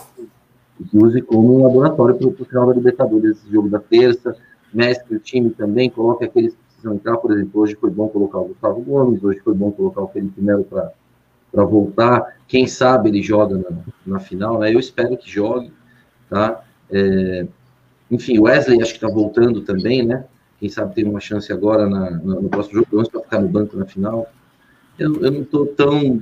que 0.89 0.97
use 0.97 1.21
como 1.21 1.59
um 1.59 1.63
laboratório 1.63 2.15
para 2.15 2.27
o 2.27 2.45
final 2.45 2.67
da 2.67 2.73
Libertadores, 2.73 3.37
esse 3.37 3.51
jogo 3.51 3.69
da 3.69 3.79
terça, 3.79 4.35
mestre 4.73 5.15
o 5.15 5.19
time 5.19 5.51
também, 5.51 5.89
coloque 5.89 6.25
aqueles 6.25 6.55
precisam 6.79 6.95
entrar, 6.95 7.17
por 7.17 7.31
exemplo, 7.31 7.61
hoje 7.61 7.75
foi 7.75 7.89
bom 7.89 8.07
colocar 8.07 8.39
o 8.39 8.45
Gustavo 8.45 8.81
Gomes, 8.81 9.23
hoje 9.23 9.39
foi 9.39 9.53
bom 9.53 9.71
colocar 9.71 10.01
o 10.01 10.07
Felipe 10.07 10.41
Melo 10.41 10.63
para 10.63 11.65
voltar, 11.65 12.37
quem 12.47 12.65
sabe 12.65 13.09
ele 13.09 13.21
joga 13.21 13.57
na, 13.57 13.77
na 14.05 14.19
final, 14.19 14.59
né? 14.59 14.73
Eu 14.73 14.79
espero 14.79 15.17
que 15.17 15.29
jogue, 15.29 15.71
tá? 16.29 16.63
É, 16.91 17.47
enfim, 18.11 18.39
Wesley 18.39 18.81
acho 18.81 18.91
que 18.91 18.97
está 18.97 19.07
voltando 19.07 19.61
também, 19.61 20.05
né? 20.05 20.25
Quem 20.59 20.69
sabe 20.69 20.95
tem 20.95 21.05
uma 21.05 21.19
chance 21.19 21.51
agora 21.53 21.87
na, 21.87 22.11
na, 22.11 22.35
no 22.35 22.49
próximo 22.49 22.75
jogo, 22.75 22.87
pelo 22.87 23.01
menos 23.01 23.11
para 23.11 23.21
ficar 23.21 23.39
no 23.39 23.47
banco 23.47 23.77
na 23.77 23.85
final. 23.85 24.27
Eu, 24.97 25.15
eu 25.21 25.31
não 25.31 25.41
estou 25.41 25.65
tão. 25.67 26.19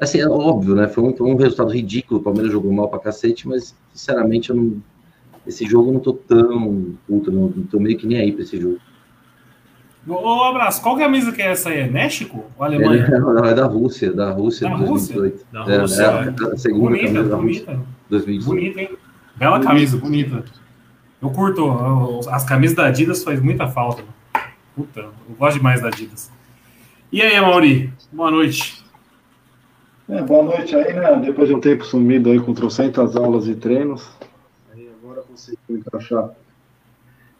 Assim, 0.00 0.20
é 0.20 0.28
óbvio, 0.28 0.74
né? 0.74 0.88
Foi 0.88 1.04
um, 1.04 1.14
foi 1.14 1.26
um 1.26 1.36
resultado 1.36 1.70
ridículo. 1.70 2.20
O 2.20 2.22
Palmeiras 2.22 2.50
jogou 2.50 2.72
mal 2.72 2.88
para 2.88 2.98
cacete, 2.98 3.46
mas 3.46 3.76
sinceramente, 3.92 4.50
eu 4.50 4.56
não, 4.56 4.82
esse 5.46 5.66
jogo 5.66 5.88
eu 5.88 5.92
não 5.92 5.98
estou 5.98 6.14
tão 6.14 6.94
puto, 7.06 7.30
não. 7.30 7.52
Estou 7.62 7.80
meio 7.80 7.98
que 7.98 8.06
nem 8.06 8.18
aí 8.18 8.32
para 8.32 8.42
esse 8.42 8.58
jogo. 8.58 8.78
Ô, 10.06 10.44
abraço, 10.44 10.82
qual 10.82 10.96
que 10.96 11.02
é 11.02 11.04
a 11.04 11.08
camisa 11.08 11.32
que 11.32 11.40
é 11.40 11.52
essa 11.52 11.70
aí? 11.70 11.80
É 11.80 11.86
México 11.86 12.44
ou 12.58 12.64
Alemanha? 12.64 13.04
É, 13.04 13.18
não, 13.18 13.44
é 13.44 13.54
da 13.54 13.64
Rússia, 13.64 14.12
da 14.12 14.30
Rússia 14.30 14.68
da 14.68 14.76
2018. 14.76 15.46
Da 15.50 15.80
Rússia, 15.80 16.02
é, 16.02 16.06
é, 16.06 16.52
a 16.52 16.56
segunda 16.56 16.90
bonita, 16.90 17.06
camisa 17.06 17.28
da 17.28 17.36
bonita. 17.36 17.72
Rússia. 17.72 17.86
2018. 18.10 18.46
Bonita, 18.46 18.80
hein? 18.80 18.98
Bela 19.36 19.60
camisa, 19.60 19.96
bonita. 19.96 20.44
Eu 21.20 21.30
curto, 21.30 22.20
as 22.30 22.44
camisas 22.44 22.76
da 22.76 22.86
Adidas 22.86 23.24
faz 23.24 23.40
muita 23.40 23.68
falta. 23.68 24.02
Puta, 24.74 25.00
eu 25.00 25.34
gosto 25.38 25.56
demais 25.56 25.80
da 25.80 25.88
Adidas. 25.88 26.30
E 27.10 27.22
aí, 27.22 27.40
Mauri? 27.40 27.92
Boa 28.12 28.30
noite. 28.30 28.84
É, 30.08 30.20
boa 30.22 30.44
noite 30.44 30.74
aí, 30.76 30.92
né? 30.92 31.16
Depois 31.24 31.48
de 31.48 31.54
um 31.54 31.60
tempo 31.60 31.84
sumido 31.84 32.30
aí 32.30 32.40
com 32.40 32.52
trocentas 32.52 33.16
aulas 33.16 33.46
e 33.46 33.54
treinos. 33.54 34.10
Aí 34.72 34.90
agora 35.02 35.22
consegui 35.22 35.58
encaixar. 35.70 36.30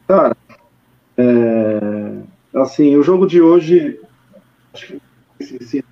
Cara, 0.07 0.35
é, 1.17 2.21
Assim, 2.55 2.95
o 2.95 3.03
jogo 3.03 3.27
de 3.27 3.41
hoje, 3.41 3.99
acho 4.73 4.87
que 4.87 5.83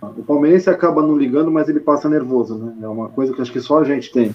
o 0.00 0.22
Palmeirense 0.22 0.70
acaba 0.70 1.02
não 1.02 1.18
ligando, 1.18 1.50
mas 1.50 1.68
ele 1.68 1.80
passa 1.80 2.08
nervoso, 2.08 2.56
né? 2.56 2.76
É 2.82 2.86
uma 2.86 3.08
coisa 3.08 3.34
que 3.34 3.42
acho 3.42 3.52
que 3.52 3.60
só 3.60 3.80
a 3.80 3.84
gente 3.84 4.12
tem. 4.12 4.32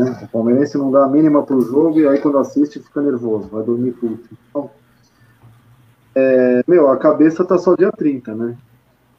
Né? 0.00 0.18
O 0.22 0.28
Palmeirense 0.28 0.78
não 0.78 0.90
dá 0.90 1.04
a 1.04 1.08
mínima 1.08 1.42
pro 1.42 1.60
jogo 1.60 2.00
e 2.00 2.08
aí 2.08 2.18
quando 2.18 2.38
assiste 2.38 2.80
fica 2.80 3.02
nervoso, 3.02 3.48
vai 3.48 3.62
dormir 3.62 3.92
puto. 3.92 4.28
Então, 4.48 4.70
é, 6.14 6.62
meu, 6.66 6.90
a 6.90 6.96
cabeça 6.96 7.44
tá 7.44 7.58
só 7.58 7.74
dia 7.74 7.92
30, 7.92 8.34
né? 8.34 8.56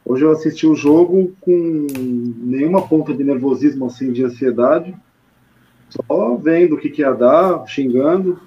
Hoje 0.04 0.24
eu 0.24 0.32
assisti 0.32 0.66
o 0.66 0.74
jogo 0.74 1.32
com 1.40 1.86
nenhuma 1.96 2.86
ponta 2.86 3.14
de 3.14 3.22
nervosismo 3.22 3.86
assim, 3.86 4.12
de 4.12 4.24
ansiedade, 4.24 4.94
só 5.88 6.34
vendo 6.36 6.74
o 6.74 6.78
que, 6.78 6.90
que 6.90 7.02
ia 7.02 7.12
dar, 7.12 7.66
xingando, 7.66 8.40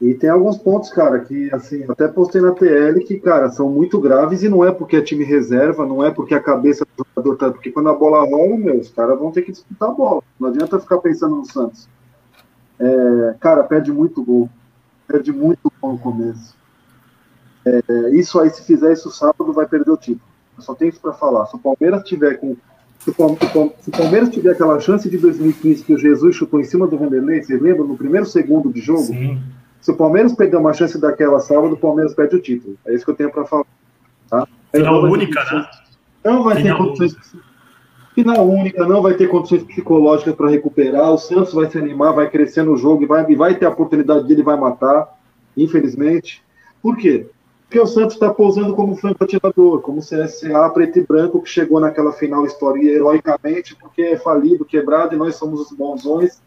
e 0.00 0.14
tem 0.14 0.28
alguns 0.28 0.58
pontos, 0.58 0.90
cara, 0.90 1.20
que 1.20 1.52
assim, 1.54 1.84
até 1.88 2.08
postei 2.08 2.40
na 2.40 2.52
TL 2.52 3.00
que, 3.06 3.18
cara, 3.20 3.50
são 3.50 3.70
muito 3.70 4.00
graves 4.00 4.42
e 4.42 4.48
não 4.48 4.64
é 4.64 4.72
porque 4.72 4.96
é 4.96 5.02
time 5.02 5.24
reserva, 5.24 5.86
não 5.86 6.04
é 6.04 6.10
porque 6.10 6.34
a 6.34 6.42
cabeça 6.42 6.84
do 6.84 7.06
jogador 7.16 7.36
tá. 7.36 7.50
Porque 7.50 7.70
quando 7.70 7.88
a 7.88 7.94
bola 7.94 8.24
rola, 8.24 8.56
meu, 8.56 8.80
os 8.80 8.90
caras 8.90 9.18
vão 9.18 9.30
ter 9.30 9.42
que 9.42 9.52
disputar 9.52 9.90
a 9.90 9.92
bola. 9.92 10.22
Não 10.38 10.48
adianta 10.48 10.80
ficar 10.80 10.98
pensando 10.98 11.36
no 11.36 11.44
Santos. 11.44 11.88
É, 12.78 13.34
cara, 13.38 13.62
perde 13.62 13.92
muito 13.92 14.22
gol. 14.22 14.50
Perde 15.06 15.32
muito 15.32 15.72
gol 15.80 15.92
no 15.92 15.98
começo. 15.98 16.56
É, 17.64 18.10
isso 18.10 18.38
aí, 18.40 18.50
se 18.50 18.62
fizer 18.62 18.92
isso 18.92 19.10
sábado, 19.10 19.52
vai 19.52 19.66
perder 19.66 19.90
o 19.90 19.96
título. 19.96 20.28
Eu 20.56 20.62
só 20.62 20.74
tenho 20.74 20.90
isso 20.90 21.00
para 21.00 21.12
falar. 21.12 21.46
Se 21.46 21.56
o 21.56 21.58
Palmeiras 21.58 22.02
tiver 22.02 22.34
com. 22.34 22.56
Se 22.98 23.10
o 23.10 23.92
Palmeiras 23.92 24.30
tiver 24.30 24.52
aquela 24.52 24.80
chance 24.80 25.08
de 25.08 25.18
2015 25.18 25.84
que 25.84 25.94
o 25.94 25.98
Jesus 25.98 26.36
chutou 26.36 26.58
em 26.58 26.64
cima 26.64 26.86
do 26.86 26.96
Vanderlei, 26.96 27.42
vocês 27.42 27.60
lembram? 27.60 27.86
No 27.86 27.96
primeiro 27.96 28.24
segundo 28.24 28.72
de 28.72 28.80
jogo? 28.80 29.02
Sim. 29.02 29.40
Se 29.84 29.90
o 29.90 29.96
Palmeiras 29.96 30.32
perder 30.32 30.56
uma 30.56 30.72
chance 30.72 30.98
daquela 30.98 31.38
sábado, 31.40 31.74
o 31.74 31.76
Palmeiras 31.76 32.14
perde 32.14 32.36
o 32.36 32.40
título. 32.40 32.74
É 32.86 32.94
isso 32.94 33.04
que 33.04 33.10
eu 33.10 33.14
tenho 33.14 33.30
para 33.30 33.44
falar. 33.44 33.66
Tá? 34.30 34.48
Final 34.72 35.04
única, 35.04 35.44
né? 35.44 35.68
Não 36.24 36.42
vai 36.42 36.56
Final 36.56 36.78
ter 36.78 36.84
condições. 36.84 37.36
Final 38.14 38.48
única, 38.48 38.86
não 38.86 39.02
vai 39.02 39.12
ter 39.12 39.28
condições 39.28 39.62
psicológicas 39.64 40.34
para 40.34 40.48
recuperar. 40.48 41.12
O 41.12 41.18
Santos 41.18 41.52
vai 41.52 41.70
se 41.70 41.76
animar, 41.76 42.14
vai 42.14 42.30
crescer 42.30 42.62
no 42.62 42.78
jogo 42.78 43.02
e 43.02 43.06
vai, 43.06 43.30
e 43.30 43.34
vai 43.34 43.56
ter 43.56 43.66
a 43.66 43.68
oportunidade 43.68 44.26
dele, 44.26 44.42
vai 44.42 44.58
matar, 44.58 45.06
infelizmente. 45.54 46.42
Por 46.80 46.96
quê? 46.96 47.26
Porque 47.64 47.78
o 47.78 47.86
Santos 47.86 48.14
está 48.14 48.32
pousando 48.32 48.74
como 48.74 48.96
franco 48.96 49.22
atirador, 49.22 49.82
como 49.82 50.00
CSA 50.00 50.70
preto 50.70 50.98
e 50.98 51.02
branco 51.02 51.42
que 51.42 51.50
chegou 51.50 51.78
naquela 51.78 52.12
final 52.12 52.46
história 52.46 52.90
heroicamente 52.90 53.76
porque 53.76 54.00
é 54.00 54.16
falido, 54.16 54.64
quebrado 54.64 55.14
e 55.14 55.18
nós 55.18 55.36
somos 55.36 55.60
os 55.60 55.76
bonzões, 55.76 56.40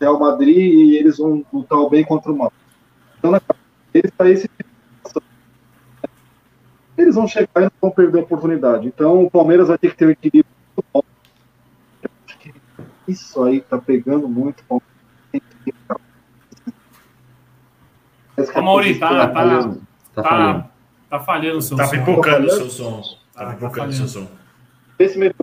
Real 0.00 0.18
Madrid 0.18 0.56
e 0.56 0.96
eles 0.96 1.18
vão 1.18 1.44
lutar 1.52 1.78
o 1.78 1.88
bem 1.88 2.04
contra 2.04 2.32
o 2.32 2.36
mal. 2.36 2.52
Então, 3.20 3.40
eles, 3.92 4.12
esse 4.18 4.48
tipo 4.48 4.70
eles 6.96 7.14
vão 7.14 7.28
chegar 7.28 7.50
e 7.56 7.60
não 7.62 7.72
vão 7.80 7.90
perder 7.90 8.18
a 8.18 8.22
oportunidade. 8.22 8.86
Então, 8.86 9.24
o 9.24 9.30
Palmeiras 9.30 9.68
vai 9.68 9.78
ter 9.78 9.90
que 9.90 9.96
ter 9.96 10.06
um 10.06 10.10
equilíbrio 10.10 10.52
muito 10.76 10.88
bom. 10.92 11.02
Isso 13.06 13.42
aí 13.42 13.60
tá 13.60 13.78
pegando 13.78 14.28
muito. 14.28 14.62
Ô, 14.68 14.80
Mauri, 18.62 18.98
tá, 18.98 19.28
tá, 19.28 19.74
tá, 20.14 20.22
tá, 20.22 20.70
tá 21.10 21.20
falhando 21.20 21.58
o 21.58 21.62
seu 21.62 21.76
tá 21.76 21.84
som. 21.84 21.90
Tá 21.90 21.98
pipocando 21.98 22.46
o 22.46 22.50
seu 22.50 22.70
som. 22.70 23.02
Tá, 23.34 23.46
tá 23.46 23.54
pipocando 23.54 23.88
o 23.88 23.92
seu 23.92 24.08
som. 24.08 24.28
Esse 24.98 25.18
mesmo. 25.18 25.34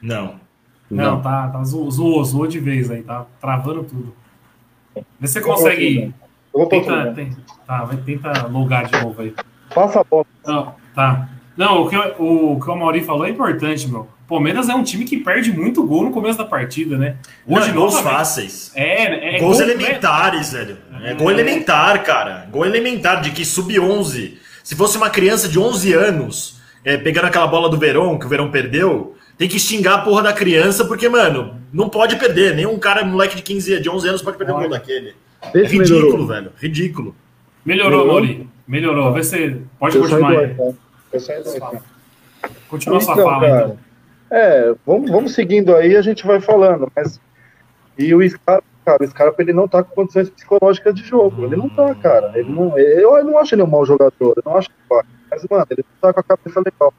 Não. 0.00 0.40
Não, 0.90 1.20
tá, 1.20 1.48
tá 1.48 1.64
zoou, 1.64 1.90
zoou 1.90 2.46
de 2.46 2.60
vez 2.60 2.90
aí, 2.90 3.02
tá 3.02 3.26
travando 3.40 3.82
tudo. 3.84 4.14
Vê 5.18 5.26
se 5.26 5.34
você 5.34 5.40
consegue. 5.40 6.14
Vou 6.54 6.66
tenta, 6.66 7.12
tenta, 7.12 7.36
tá, 7.66 7.84
vai, 7.84 7.96
tenta 7.96 8.46
logar 8.46 8.86
de 8.86 9.02
novo 9.02 9.20
aí. 9.20 9.34
Passa 9.74 10.00
a 10.00 10.04
bola. 10.04 10.24
Não, 10.46 10.72
tá. 10.94 11.28
Não, 11.56 11.82
o 11.82 11.88
que, 11.88 11.96
o, 11.96 12.52
o 12.52 12.60
que 12.60 12.70
o 12.70 12.76
Mauri 12.76 13.02
falou 13.02 13.26
é 13.26 13.30
importante, 13.30 13.88
meu. 13.88 14.08
Palmeiras 14.28 14.68
é 14.68 14.74
um 14.74 14.82
time 14.82 15.04
que 15.04 15.18
perde 15.18 15.52
muito 15.52 15.84
gol 15.84 16.04
no 16.04 16.10
começo 16.10 16.38
da 16.38 16.44
partida, 16.44 16.96
né? 16.96 17.16
Hoje 17.46 17.68
não, 17.68 17.74
gols 17.74 17.98
fáceis. 17.98 18.72
É, 18.74 19.36
é 19.36 19.38
gols 19.38 19.58
gol, 19.58 19.68
elementares, 19.68 20.52
né? 20.52 20.60
velho. 20.60 20.78
É, 21.02 21.10
é 21.10 21.14
gol 21.14 21.30
elementar, 21.30 22.02
cara. 22.04 22.48
Gol 22.50 22.64
elementar 22.64 23.20
de 23.20 23.32
que 23.32 23.44
sub-11. 23.44 24.38
Se 24.62 24.74
fosse 24.74 24.96
uma 24.96 25.10
criança 25.10 25.48
de 25.48 25.58
11 25.58 25.92
anos, 25.92 26.60
é, 26.84 26.96
pegando 26.96 27.26
aquela 27.26 27.46
bola 27.46 27.68
do 27.68 27.76
Verão, 27.76 28.18
que 28.18 28.26
o 28.26 28.28
Verão 28.28 28.50
perdeu, 28.50 29.14
tem 29.36 29.48
que 29.48 29.58
xingar 29.58 29.94
a 29.94 29.98
porra 29.98 30.22
da 30.22 30.32
criança, 30.32 30.84
porque, 30.84 31.08
mano, 31.08 31.60
não 31.72 31.88
pode 31.88 32.16
perder. 32.16 32.54
Nenhum 32.54 32.78
cara, 32.78 33.04
moleque 33.04 33.36
de 33.36 33.42
15, 33.42 33.80
de 33.80 33.90
11 33.90 34.08
anos 34.08 34.22
pode 34.22 34.38
perder 34.38 34.52
um 34.52 34.60
gol 34.60 34.70
daquele. 34.70 35.14
É 35.52 35.58
ridículo, 35.58 36.00
melhorou. 36.00 36.26
velho. 36.26 36.52
Ridículo. 36.56 37.16
Melhorou, 37.64 38.06
Mauri. 38.06 38.48
Melhorou. 38.66 39.12
Vê 39.12 39.22
se 39.22 39.60
pode 39.78 39.96
eu 39.96 40.02
continuar 40.02 40.30
aí. 40.30 40.56
Continua 42.68 42.98
então, 42.98 43.14
sua 43.14 43.16
fala, 43.16 43.40
cara, 43.40 43.64
então. 43.64 43.78
É, 44.30 44.74
vamos, 44.84 45.10
vamos 45.10 45.34
seguindo 45.34 45.74
aí, 45.76 45.96
a 45.96 46.02
gente 46.02 46.26
vai 46.26 46.40
falando, 46.40 46.90
mas. 46.94 47.20
E 47.96 48.12
o 48.14 48.28
Scarpa, 48.28 48.64
cara, 48.84 49.04
o 49.04 49.06
Scarpa 49.06 49.42
ele 49.42 49.52
não 49.52 49.68
tá 49.68 49.82
com 49.82 49.94
condições 49.94 50.28
psicológicas 50.28 50.94
de 50.94 51.04
jogo. 51.04 51.44
Ele 51.44 51.56
não 51.56 51.68
tá, 51.68 51.94
cara. 51.94 52.32
Ele 52.34 52.50
não, 52.50 52.76
eu, 52.78 53.16
eu 53.16 53.24
não 53.24 53.38
acho 53.38 53.54
ele 53.54 53.62
um 53.62 53.66
mau 53.66 53.86
jogador, 53.86 54.12
eu 54.20 54.42
não 54.44 54.56
acho 54.56 54.68
que 54.68 54.74
vai. 54.88 55.04
Mas, 55.30 55.46
mano, 55.48 55.66
ele 55.70 55.84
não 55.88 56.00
tá 56.00 56.12
com 56.12 56.20
a 56.20 56.36
cabeça 56.36 56.60
legal. 56.64 56.94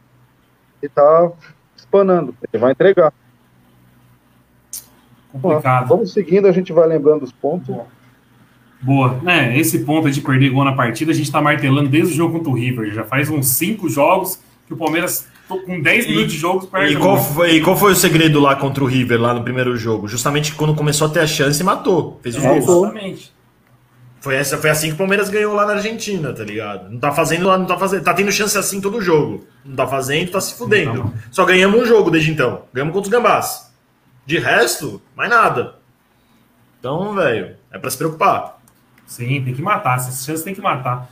Ele 0.81 0.91
tá 0.93 1.31
espanando, 1.75 2.33
ele 2.51 2.61
vai 2.61 2.71
entregar. 2.71 3.13
Complicado. 5.41 5.87
vamos 5.89 6.13
seguindo, 6.13 6.47
a 6.47 6.51
gente 6.51 6.71
vai 6.71 6.87
lembrando 6.87 7.23
os 7.23 7.31
pontos. 7.31 7.75
Boa. 8.85 9.19
É, 9.25 9.57
esse 9.57 9.79
ponto 9.79 10.11
de 10.11 10.21
perder 10.21 10.51
gol 10.51 10.63
na 10.63 10.73
partida, 10.73 11.11
a 11.11 11.15
gente 11.15 11.31
tá 11.31 11.41
martelando 11.41 11.89
desde 11.89 12.13
o 12.13 12.15
jogo 12.15 12.33
contra 12.37 12.51
o 12.51 12.53
River. 12.53 12.93
Já 12.93 13.03
faz 13.03 13.31
uns 13.31 13.47
cinco 13.47 13.89
jogos 13.89 14.39
que 14.67 14.73
o 14.75 14.77
Palmeiras, 14.77 15.27
com 15.47 15.81
10 15.81 16.07
minutos 16.07 16.33
de 16.33 16.37
jogo, 16.37 16.67
perde. 16.67 16.93
E 16.93 16.97
qual, 16.97 17.17
foi, 17.17 17.55
e 17.55 17.61
qual 17.61 17.75
foi 17.75 17.93
o 17.93 17.95
segredo 17.95 18.39
lá 18.39 18.55
contra 18.55 18.83
o 18.83 18.87
River, 18.87 19.19
lá 19.19 19.33
no 19.33 19.43
primeiro 19.43 19.75
jogo? 19.75 20.07
Justamente 20.07 20.53
quando 20.53 20.75
começou 20.75 21.07
a 21.07 21.09
ter 21.09 21.21
a 21.21 21.25
chance, 21.25 21.63
matou. 21.63 22.19
Fez 22.21 22.35
os 22.35 22.43
é, 22.43 22.47
gols. 22.47 22.63
Exatamente. 22.63 23.33
Foi, 24.19 24.35
essa, 24.35 24.57
foi 24.59 24.69
assim 24.69 24.89
que 24.89 24.93
o 24.93 24.97
Palmeiras 24.97 25.29
ganhou 25.29 25.55
lá 25.55 25.65
na 25.65 25.73
Argentina, 25.73 26.31
tá 26.31 26.43
ligado? 26.43 26.91
Não 26.91 26.99
tá 26.99 27.11
fazendo 27.11 27.47
lá, 27.47 27.57
não 27.57 27.65
tá 27.65 27.77
fazendo. 27.77 28.03
Tá 28.03 28.13
tendo 28.13 28.31
chance 28.31 28.55
assim 28.55 28.79
todo 28.79 29.01
jogo. 29.01 29.47
Não 29.63 29.75
tá 29.75 29.87
fazendo, 29.87 30.31
tá 30.31 30.41
se 30.41 30.55
fudendo. 30.55 31.03
Tá 31.03 31.13
Só 31.31 31.43
ganhamos 31.43 31.81
um 31.81 31.85
jogo 31.85 32.11
desde 32.11 32.31
então. 32.31 32.63
Ganhamos 32.71 32.93
contra 32.93 33.07
os 33.07 33.11
Gambás. 33.11 33.71
De 34.27 34.37
resto, 34.37 35.01
mais 35.15 35.29
nada. 35.29 35.75
Então, 36.79 37.15
velho, 37.15 37.55
é 37.71 37.79
pra 37.79 37.89
se 37.89 37.97
preocupar. 37.97 38.54
Sim, 39.05 39.41
tem 39.43 39.53
que 39.53 39.61
matar. 39.61 39.97
Essas 39.97 40.25
chances 40.25 40.43
tem 40.43 40.53
que 40.53 40.61
matar. 40.61 41.09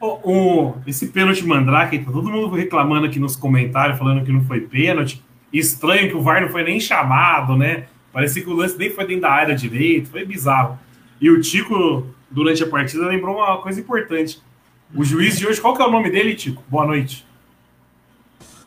O, 0.00 0.06
o, 0.06 0.74
esse 0.86 1.08
pênalti 1.08 1.46
Mandrake, 1.46 1.98
tá 1.98 2.10
todo 2.10 2.30
mundo 2.30 2.54
reclamando 2.54 3.06
aqui 3.06 3.18
nos 3.18 3.36
comentários, 3.36 3.98
falando 3.98 4.24
que 4.24 4.32
não 4.32 4.44
foi 4.44 4.60
pênalti. 4.60 5.22
Estranho 5.52 6.08
que 6.08 6.16
o 6.16 6.22
VAR 6.22 6.40
não 6.40 6.48
foi 6.48 6.62
nem 6.62 6.80
chamado, 6.80 7.56
né? 7.56 7.86
Parecia 8.12 8.42
que 8.42 8.48
o 8.48 8.54
lance 8.54 8.78
nem 8.78 8.90
foi 8.90 9.06
dentro 9.06 9.22
da 9.22 9.30
área 9.30 9.54
direito, 9.54 10.08
foi 10.08 10.24
bizarro. 10.24 10.78
E 11.20 11.30
o 11.30 11.40
Tico, 11.40 12.06
durante 12.30 12.62
a 12.62 12.68
partida, 12.68 13.06
lembrou 13.06 13.36
uma 13.36 13.58
coisa 13.58 13.80
importante. 13.80 14.40
O 14.94 15.04
juiz 15.04 15.38
de 15.38 15.46
hoje, 15.46 15.60
qual 15.60 15.74
que 15.76 15.82
é 15.82 15.86
o 15.86 15.90
nome 15.90 16.10
dele, 16.10 16.34
Tico? 16.34 16.62
Boa 16.68 16.86
noite. 16.86 17.26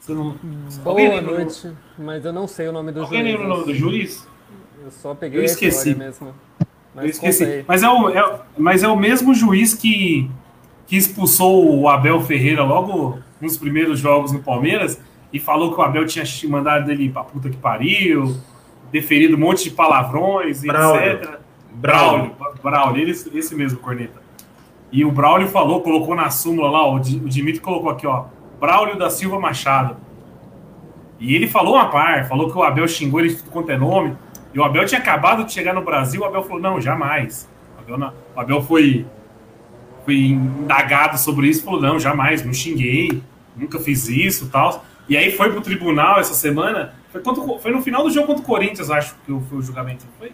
Não... 0.08 0.38
Boa 0.84 1.22
noite, 1.22 1.72
mas 1.98 2.26
eu 2.26 2.34
não 2.34 2.48
sei 2.48 2.68
o 2.68 2.72
nome 2.72 2.92
do 2.92 3.02
Alguém 3.02 3.22
juiz. 3.22 3.34
Alguém 3.34 3.48
lembra 3.48 3.56
o 3.56 3.60
nome 3.60 3.74
do 3.74 3.80
juiz? 3.80 4.28
Eu 4.84 4.92
só 4.92 5.16
peguei 5.16 5.40
eu 5.40 5.44
esqueci. 5.46 5.96
mesmo. 5.96 6.34
Mas 6.96 7.04
eu 7.06 7.10
esqueci. 7.10 7.66
Mas 7.68 7.84
é, 7.84 7.90
o, 7.90 8.10
é, 8.10 8.40
mas 8.58 8.84
é 8.84 8.88
o 8.88 8.96
mesmo 8.96 9.34
juiz 9.34 9.74
que 9.74 10.30
que 10.86 10.98
expulsou 10.98 11.80
o 11.80 11.88
Abel 11.88 12.22
Ferreira 12.22 12.64
logo 12.64 13.18
nos 13.40 13.58
primeiros 13.58 14.00
jogos 14.00 14.32
no 14.32 14.40
Palmeiras 14.40 15.00
e 15.32 15.40
falou 15.40 15.74
que 15.74 15.80
o 15.80 15.84
Abel 15.84 16.06
tinha 16.06 16.26
mandado 16.48 16.92
ele 16.92 17.10
pra 17.10 17.24
puta 17.24 17.50
que 17.50 17.58
pariu, 17.58 18.38
deferido 18.92 19.36
um 19.36 19.40
monte 19.40 19.64
de 19.64 19.72
palavrões, 19.72 20.62
Braulio. 20.62 21.14
etc. 21.14 21.40
Braulio, 21.74 22.32
Braulio, 22.62 23.10
esse, 23.10 23.36
esse 23.36 23.56
mesmo, 23.56 23.80
Corneta. 23.80 24.22
E 24.92 25.04
o 25.04 25.12
Braulio 25.12 25.48
falou, 25.48 25.82
colocou 25.82 26.14
na 26.14 26.30
súmula 26.30 26.70
lá, 26.70 26.88
o, 26.88 26.98
o 26.98 27.00
Dimitri 27.00 27.60
colocou 27.60 27.90
aqui, 27.90 28.06
ó, 28.06 28.26
Braulio 28.60 28.96
da 28.96 29.10
Silva 29.10 29.40
Machado. 29.40 29.98
E 31.20 31.34
ele 31.34 31.48
falou 31.48 31.74
uma 31.74 31.90
par, 31.90 32.28
falou 32.28 32.52
que 32.52 32.58
o 32.58 32.62
Abel 32.62 32.88
xingou 32.88 33.20
ele 33.20 33.30
de 33.30 33.38
tudo 33.38 33.50
quanto 33.50 33.72
é 33.72 33.78
nome. 33.78 34.16
E 34.54 34.60
o 34.60 34.64
Abel 34.64 34.86
tinha 34.86 35.00
acabado 35.00 35.44
de 35.44 35.52
chegar 35.52 35.74
no 35.74 35.82
Brasil, 35.82 36.22
o 36.22 36.26
Abel 36.26 36.44
falou, 36.44 36.62
não, 36.62 36.80
jamais. 36.80 37.50
O 37.78 37.82
Abel, 37.82 37.98
não, 37.98 38.14
o 38.36 38.40
Abel 38.40 38.62
foi 38.62 39.06
foi 40.06 40.18
indagado 40.18 41.18
sobre 41.18 41.48
isso, 41.48 41.64
falou, 41.64 41.82
não, 41.82 42.00
jamais, 42.00 42.46
não 42.46 42.54
xinguei, 42.54 43.22
nunca 43.56 43.80
fiz 43.80 44.08
isso 44.10 44.50
tal. 44.50 44.84
E 45.08 45.18
aí 45.18 45.32
foi 45.32 45.52
pro 45.52 45.62
tribunal 45.62 46.20
essa 46.20 46.34
semana, 46.34 46.94
foi, 47.12 47.22
contra, 47.22 47.44
foi 47.60 47.72
no 47.72 47.82
final 47.82 48.04
do 48.04 48.10
jogo 48.10 48.28
contra 48.28 48.44
o 48.44 48.46
Corinthians, 48.46 48.90
acho 48.90 49.16
que 49.26 49.32
foi 49.50 49.58
o 49.58 49.62
julgamento, 49.62 50.06
foi? 50.18 50.30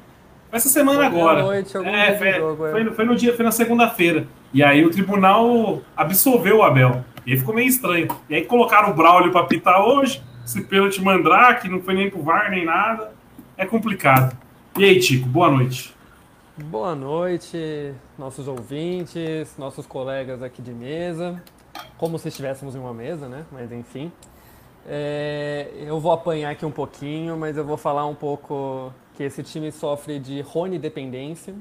Foi 0.49 0.57
essa 0.57 0.69
semana 0.69 1.05
agora. 1.05 1.43
Noite, 1.43 1.77
é, 1.77 2.17
foi, 2.17 2.33
jogo, 2.33 2.65
é. 2.65 2.71
Foi, 2.71 2.85
foi, 2.91 3.05
no 3.05 3.15
dia, 3.15 3.35
foi 3.35 3.45
na 3.45 3.51
segunda-feira. 3.51 4.27
E 4.51 4.63
aí 4.63 4.83
o 4.83 4.89
tribunal 4.89 5.81
absolveu 5.95 6.57
o 6.57 6.63
Abel. 6.63 7.03
E 7.25 7.33
aí 7.33 7.37
ficou 7.37 7.53
meio 7.53 7.67
estranho. 7.67 8.07
E 8.27 8.35
aí 8.35 8.45
colocaram 8.45 8.89
o 8.89 8.93
Braulio 8.95 9.31
para 9.31 9.45
pitar 9.45 9.85
hoje, 9.85 10.23
esse 10.43 10.61
pênalti 10.61 10.99
mandrake, 11.01 11.69
não 11.69 11.81
foi 11.81 11.93
nem 11.93 12.09
pro 12.09 12.23
VAR 12.23 12.49
nem 12.49 12.65
nada. 12.65 13.11
É 13.59 13.65
complicado. 13.65 14.37
E 14.77 14.85
aí, 14.85 15.01
Tico, 15.01 15.27
boa 15.27 15.51
noite. 15.51 15.93
Boa 16.55 16.95
noite, 16.95 17.93
nossos 18.17 18.47
ouvintes, 18.47 19.53
nossos 19.57 19.85
colegas 19.85 20.41
aqui 20.41 20.61
de 20.61 20.71
mesa, 20.71 21.43
como 21.97 22.17
se 22.17 22.29
estivéssemos 22.29 22.73
em 22.73 22.79
uma 22.79 22.93
mesa, 22.93 23.27
né? 23.27 23.43
Mas 23.51 23.69
enfim. 23.73 24.13
É, 24.87 25.67
eu 25.75 25.99
vou 25.99 26.13
apanhar 26.13 26.51
aqui 26.51 26.65
um 26.65 26.71
pouquinho, 26.71 27.35
mas 27.35 27.57
eu 27.57 27.65
vou 27.65 27.75
falar 27.75 28.05
um 28.05 28.15
pouco 28.15 28.93
que 29.17 29.23
esse 29.23 29.43
time 29.43 29.73
sofre 29.73 30.19
de 30.19 30.39
Rony 30.39 30.79
dependência, 30.79 31.53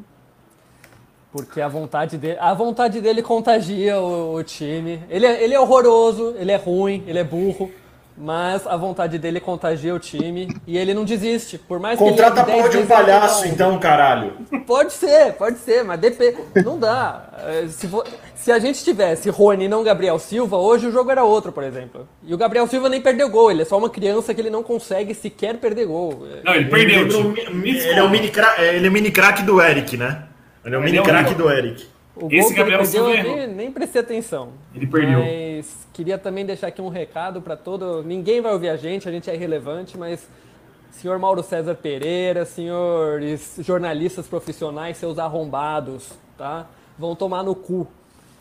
porque 1.32 1.60
a 1.60 1.66
vontade 1.66 2.16
dele, 2.16 2.38
a 2.38 2.54
vontade 2.54 3.00
dele 3.00 3.22
contagia 3.22 3.98
o, 3.98 4.36
o 4.36 4.44
time. 4.44 5.02
Ele 5.10 5.26
é, 5.26 5.42
ele 5.42 5.52
é 5.52 5.58
horroroso, 5.58 6.36
ele 6.38 6.52
é 6.52 6.56
ruim, 6.56 7.02
ele 7.08 7.18
é 7.18 7.24
burro, 7.24 7.72
Mas 8.20 8.66
a 8.66 8.76
vontade 8.76 9.16
dele 9.16 9.38
contagia 9.38 9.94
o 9.94 9.98
time 9.98 10.48
e 10.66 10.76
ele 10.76 10.92
não 10.92 11.04
desiste. 11.04 11.56
Por 11.56 11.78
mais 11.78 11.98
Contrata 11.98 12.44
que 12.44 12.50
a 12.50 12.52
ele 12.52 12.62
porra 12.62 12.68
de 12.68 12.78
um 12.78 12.86
palhaço, 12.86 13.46
então, 13.46 13.78
caralho. 13.78 14.32
Pode 14.66 14.92
ser, 14.92 15.34
pode 15.34 15.58
ser, 15.58 15.84
mas 15.84 16.00
depende. 16.00 16.36
Não 16.64 16.78
dá. 16.78 17.28
É, 17.46 17.68
se, 17.68 17.86
vo... 17.86 18.02
Se 18.34 18.50
a 18.50 18.58
gente 18.58 18.82
tivesse 18.82 19.30
Rony 19.30 19.66
e 19.66 19.68
não 19.68 19.84
Gabriel 19.84 20.18
Silva, 20.18 20.56
hoje 20.56 20.88
o 20.88 20.90
jogo 20.90 21.10
era 21.10 21.22
outro, 21.22 21.52
por 21.52 21.62
exemplo. 21.62 22.08
E 22.24 22.34
o 22.34 22.36
Gabriel 22.36 22.66
Silva 22.66 22.88
nem 22.88 23.00
perdeu 23.00 23.28
gol, 23.30 23.50
ele 23.50 23.62
é 23.62 23.64
só 23.64 23.78
uma 23.78 23.90
criança 23.90 24.34
que 24.34 24.40
ele 24.40 24.50
não 24.50 24.62
consegue 24.62 25.14
sequer 25.14 25.56
perder 25.58 25.86
gol. 25.86 26.26
Não, 26.44 26.54
ele 26.54 26.64
perdeu. 26.64 27.00
Ele, 27.02 27.08
tipo, 27.08 27.38
ele 27.38 27.98
é 27.98 28.02
o 28.02 28.10
mini 28.10 28.28
crack, 28.30 28.60
ele 28.60 28.86
é 28.86 28.88
o 28.88 28.92
mini 28.92 29.10
crack 29.10 29.42
do 29.42 29.62
Eric, 29.62 29.96
né? 29.96 30.24
Ele 30.64 30.74
é 30.74 30.78
o 30.78 30.82
Ele 30.82 30.92
mini 30.92 30.98
é 30.98 31.20
Igor. 31.20 31.34
do 31.34 31.50
Eric. 31.50 31.86
O 32.16 32.20
gol 32.22 32.32
Esse 32.32 32.48
que 32.48 32.54
Gabriel 32.54 32.80
ele 32.80 32.90
perdeu, 32.90 33.14
Silva 33.14 33.36
nem, 33.36 33.46
nem 33.46 33.70
prestei 33.70 34.00
atenção. 34.00 34.48
Ele 34.74 34.86
perdeu. 34.86 35.20
Mas 35.20 35.87
queria 35.98 36.16
também 36.16 36.46
deixar 36.46 36.68
aqui 36.68 36.80
um 36.80 36.88
recado 36.88 37.42
para 37.42 37.56
todo. 37.56 38.04
Ninguém 38.04 38.40
vai 38.40 38.52
ouvir 38.52 38.68
a 38.68 38.76
gente, 38.76 39.08
a 39.08 39.10
gente 39.10 39.28
é 39.28 39.34
irrelevante, 39.34 39.98
mas 39.98 40.28
senhor 40.92 41.18
Mauro 41.18 41.42
César 41.42 41.74
Pereira, 41.74 42.44
senhores 42.44 43.56
jornalistas 43.58 44.28
profissionais, 44.28 44.96
seus 44.96 45.18
arrombados, 45.18 46.12
tá? 46.36 46.68
Vão 46.96 47.16
tomar 47.16 47.42
no 47.42 47.52
cu. 47.52 47.84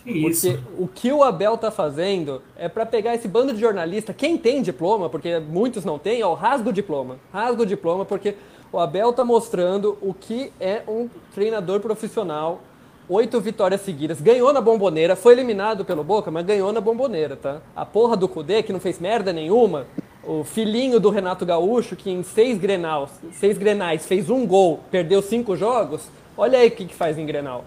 Que 0.04 0.12
isso? 0.12 0.52
Porque 0.52 0.84
o 0.84 0.88
que 0.88 1.12
o 1.12 1.24
Abel 1.24 1.58
tá 1.58 1.72
fazendo 1.72 2.44
é 2.56 2.70
para 2.70 2.86
pegar 2.86 3.16
esse 3.16 3.28
bando 3.28 3.52
de 3.52 3.60
jornalista, 3.60 4.14
quem 4.14 4.38
tem 4.38 4.62
diploma, 4.62 5.10
porque 5.10 5.40
muitos 5.40 5.84
não 5.84 5.98
têm, 5.98 6.22
ó, 6.22 6.36
rasga 6.36 6.70
o 6.70 6.74
diploma. 6.74 7.18
Rasga 7.34 7.64
o 7.64 7.66
diploma, 7.66 8.06
porque 8.06 8.36
o 8.72 8.78
Abel 8.78 9.12
tá 9.14 9.26
mostrando 9.26 9.98
o 10.00 10.14
que 10.14 10.54
é 10.60 10.84
um 10.88 11.10
treinador 11.34 11.80
profissional. 11.80 12.62
Oito 13.10 13.40
vitórias 13.40 13.82
seguidas. 13.82 14.20
Ganhou 14.20 14.52
na 14.52 14.60
bomboneira, 14.60 15.16
foi 15.16 15.34
eliminado 15.34 15.86
pelo 15.86 16.04
Boca, 16.04 16.30
mas 16.30 16.46
ganhou 16.46 16.74
na 16.74 16.82
bomboneira, 16.82 17.38
tá? 17.38 17.62
A 17.76 17.86
porra 17.86 18.18
do 18.18 18.28
Cudê, 18.28 18.62
que 18.62 18.74
não 18.74 18.82
fez 18.82 19.00
merda 19.00 19.32
nenhuma. 19.32 19.86
O 20.24 20.44
filhinho 20.44 21.00
do 21.00 21.10
Renato 21.10 21.46
Gaúcho, 21.46 21.96
que 21.96 22.12
em 22.12 22.22
seis 22.22 22.58
grenais, 22.58 23.10
seis 23.32 23.58
grenais 23.58 24.06
fez 24.06 24.30
um 24.30 24.46
gol, 24.46 24.82
perdeu 24.92 25.22
cinco 25.22 25.56
jogos. 25.56 26.10
Olha 26.38 26.60
aí 26.60 26.68
o 26.68 26.72
que, 26.72 26.86
que 26.86 26.94
faz 26.94 27.18
em 27.18 27.26
Grenal. 27.26 27.64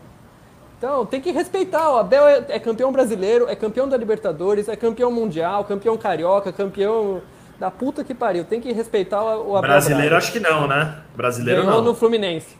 Então, 0.79 1.05
tem 1.05 1.21
que 1.21 1.31
respeitar. 1.31 1.91
O 1.91 1.99
Abel 1.99 2.27
é, 2.27 2.45
é 2.51 2.59
campeão 2.59 2.93
brasileiro, 2.93 3.47
é 3.49 3.57
campeão 3.57 3.89
da 3.89 3.97
Libertadores, 3.97 4.69
é 4.69 4.77
campeão 4.77 5.11
mundial, 5.11 5.65
campeão 5.65 5.97
carioca, 5.97 6.53
campeão 6.53 7.21
da 7.59 7.71
puta 7.71 8.05
que 8.05 8.15
pariu. 8.15 8.45
Tem 8.45 8.61
que 8.61 8.73
respeitar 8.73 9.23
o, 9.23 9.51
o 9.51 9.57
Abel. 9.57 9.71
Brasileiro, 9.71 10.11
Braga. 10.11 10.17
acho 10.17 10.33
que 10.33 10.41
não, 10.41 10.69
né? 10.69 10.99
Brasileiro 11.17 11.63
Ganhou 11.63 11.79
não. 11.79 11.85
no 11.85 11.95
Fluminense. 11.95 12.57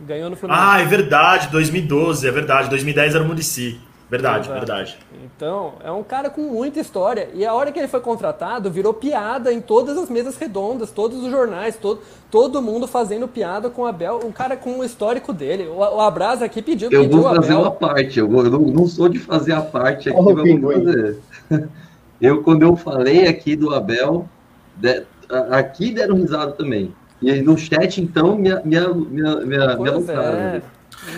Ganhou 0.00 0.28
no 0.30 0.36
Fluminense. 0.36 0.66
Ah, 0.66 0.80
é 0.80 0.84
verdade, 0.84 1.48
2012, 1.48 2.26
é 2.26 2.30
verdade. 2.30 2.68
2010 2.70 3.14
era 3.14 3.22
o 3.24 3.26
Murici. 3.26 3.80
Verdade, 4.10 4.44
Exato. 4.46 4.58
verdade. 4.58 4.98
Então, 5.24 5.72
é 5.82 5.90
um 5.90 6.02
cara 6.02 6.28
com 6.28 6.42
muita 6.42 6.78
história. 6.78 7.30
E 7.32 7.46
a 7.46 7.54
hora 7.54 7.72
que 7.72 7.78
ele 7.78 7.88
foi 7.88 8.00
contratado, 8.00 8.70
virou 8.70 8.92
piada 8.92 9.50
em 9.50 9.58
todas 9.58 9.96
as 9.96 10.10
mesas 10.10 10.36
redondas, 10.36 10.90
todos 10.90 11.22
os 11.24 11.30
jornais, 11.30 11.76
todo, 11.76 12.02
todo 12.30 12.60
mundo 12.60 12.86
fazendo 12.86 13.26
piada 13.26 13.70
com 13.70 13.82
o 13.82 13.86
Abel. 13.86 14.20
Um 14.22 14.30
cara 14.30 14.54
com 14.54 14.80
o 14.80 14.84
histórico 14.84 15.32
dele. 15.32 15.66
O, 15.66 15.78
o 15.78 16.00
Abraz 16.00 16.42
aqui 16.42 16.60
pediu, 16.60 16.90
Eu 16.90 17.04
pediu 17.04 17.22
vou 17.22 17.34
fazer 17.34 17.52
Abel. 17.54 17.60
uma 17.62 17.70
parte, 17.70 18.18
eu, 18.18 18.28
vou- 18.28 18.44
eu 18.44 18.50
não, 18.50 18.60
não 18.60 18.86
sou 18.86 19.08
de 19.08 19.18
fazer 19.18 19.52
a 19.54 19.62
parte 19.62 20.10
aqui, 20.10 20.18
Olha 20.18 20.34
o 20.34 20.36
mas 20.36 20.46
eu 20.46 20.60
vou 20.60 20.72
fazer. 20.72 21.18
Eu, 22.20 22.42
quando 22.44 22.62
eu 22.62 22.76
falei 22.76 23.26
aqui 23.26 23.56
do 23.56 23.74
Abel, 23.74 24.28
de- 24.76 25.02
aqui 25.50 25.90
deram 25.90 26.14
risada 26.16 26.52
também. 26.52 26.94
E 27.22 27.30
aí 27.30 27.42
no 27.42 27.56
chat, 27.56 28.00
então, 28.00 28.36
me, 28.36 28.50
me 28.64 28.76
Pois 29.76 29.88
alocaram. 29.90 30.20
é. 30.38 30.62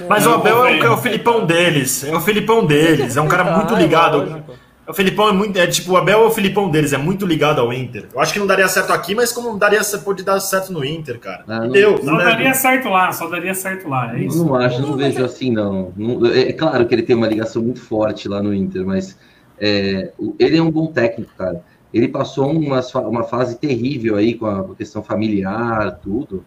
Mas 0.09 0.25
Não, 0.25 0.33
o 0.33 0.35
Abel 0.37 0.65
é 0.67 0.81
o, 0.81 0.85
é 0.85 0.91
o 0.91 0.97
Filipão 0.97 1.45
deles. 1.47 2.05
É 2.05 2.17
o 2.17 2.21
Filipão 2.21 2.65
deles. 2.65 3.17
É 3.17 3.21
um 3.21 3.29
cara 3.29 3.57
muito 3.57 3.75
Ah, 3.75 3.79
ligado. 3.79 4.43
O 4.87 4.93
Filipão 4.93 5.29
é 5.29 5.33
muito. 5.33 5.59
É 5.59 5.67
tipo, 5.67 5.93
o 5.93 5.97
Abel 5.97 6.23
é 6.23 6.27
o 6.27 6.31
Filipão 6.31 6.71
deles, 6.71 6.93
é 6.93 6.99
muito 6.99 7.25
ligado 7.27 7.61
ao 7.61 7.73
Inter. 7.73 8.07
Eu 8.13 8.21
acho 8.21 8.33
que 8.35 8.39
não 8.39 8.47
daria 8.47 8.69
certo 8.69 8.93
aqui, 8.93 9.15
mas 9.15 9.33
como 9.33 9.59
daria, 9.59 9.81
pode 10.05 10.23
dar 10.23 10.39
certo 10.41 10.73
no 10.73 10.85
Inter, 10.85 11.19
cara. 11.19 11.43
Ah, 11.49 11.61
não- 11.61 11.71
Deu, 11.71 11.97
Só 12.03 12.13
né? 12.17 12.25
daria 12.25 12.55
certo 12.55 12.89
lá, 12.91 13.11
só 13.13 13.27
daria 13.29 13.55
certo 13.55 13.89
lá. 13.89 14.15
É 14.15 14.21
isso. 14.25 14.45
não 14.45 14.55
acho, 14.55 14.77
eu 14.81 14.87
não 14.87 14.97
vejo 14.97 15.25
assim, 15.25 15.51
não. 15.51 15.93
Não- 15.97 16.27
É 16.27 16.53
claro 16.53 16.87
que 16.87 16.95
ele 16.95 17.03
tem 17.03 17.17
uma 17.17 17.27
ligação 17.27 17.63
muito 17.63 17.81
forte 17.81 18.29
lá 18.29 18.43
no 18.43 18.53
Inter, 18.55 18.85
mas 18.87 19.19
é, 19.59 20.11
ele 20.39 20.59
é 20.59 20.63
um 20.63 20.71
bom 20.71 20.87
técnico, 20.87 21.33
cara. 21.37 21.63
Ele 21.95 22.09
passou 22.09 22.51
uma, 22.51 22.81
uma 22.81 23.23
fase 23.23 23.57
terrível 23.57 24.17
aí 24.17 24.35
com 24.35 24.47
a 24.47 24.75
questão 24.75 25.01
familiar, 25.01 26.01
tudo. 26.03 26.45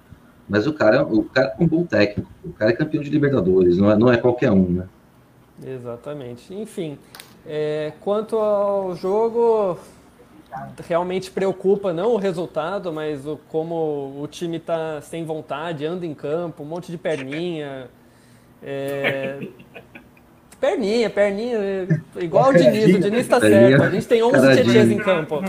Mas 0.48 0.68
o 0.68 0.74
cara, 0.74 1.04
o 1.04 1.24
cara 1.24 1.56
é 1.58 1.64
um 1.64 1.66
bom 1.66 1.86
técnico. 1.86 2.30
O 2.44 2.52
cara 2.52 2.72
é 2.72 2.74
campeão 2.76 3.02
de 3.02 3.10
Libertadores, 3.10 3.78
não 3.78 3.90
é, 3.90 3.96
não 3.96 4.12
é 4.12 4.18
qualquer 4.18 4.52
um, 4.52 4.70
né? 4.70 4.88
Exatamente. 5.66 6.54
Enfim, 6.54 6.98
é, 7.46 7.94
quanto 8.02 8.36
ao 8.36 8.94
jogo, 8.94 9.80
realmente 10.86 11.32
preocupa 11.32 11.94
não 11.94 12.12
o 12.12 12.18
resultado, 12.18 12.92
mas 12.92 13.26
o, 13.26 13.40
como 13.48 14.22
o 14.22 14.28
time 14.28 14.60
tá 14.60 15.00
sem 15.02 15.24
vontade, 15.24 15.86
anda 15.86 16.06
em 16.06 16.14
campo, 16.14 16.64
um 16.64 16.66
monte 16.66 16.92
de 16.92 16.98
perninha. 16.98 17.90
é, 18.62 19.48
perninha, 20.60 21.10
perninha, 21.10 21.88
igual 22.20 22.50
o 22.50 22.54
Diniz, 22.54 22.96
o 22.96 23.00
Diniz 23.00 23.28
tá 23.28 23.40
certo. 23.40 23.84
A 23.84 23.90
gente 23.90 24.08
tem 24.08 24.24
11 24.24 24.34
caradinha. 24.34 24.64
tietês 24.64 24.92
em 24.92 24.98
campo. 24.98 25.44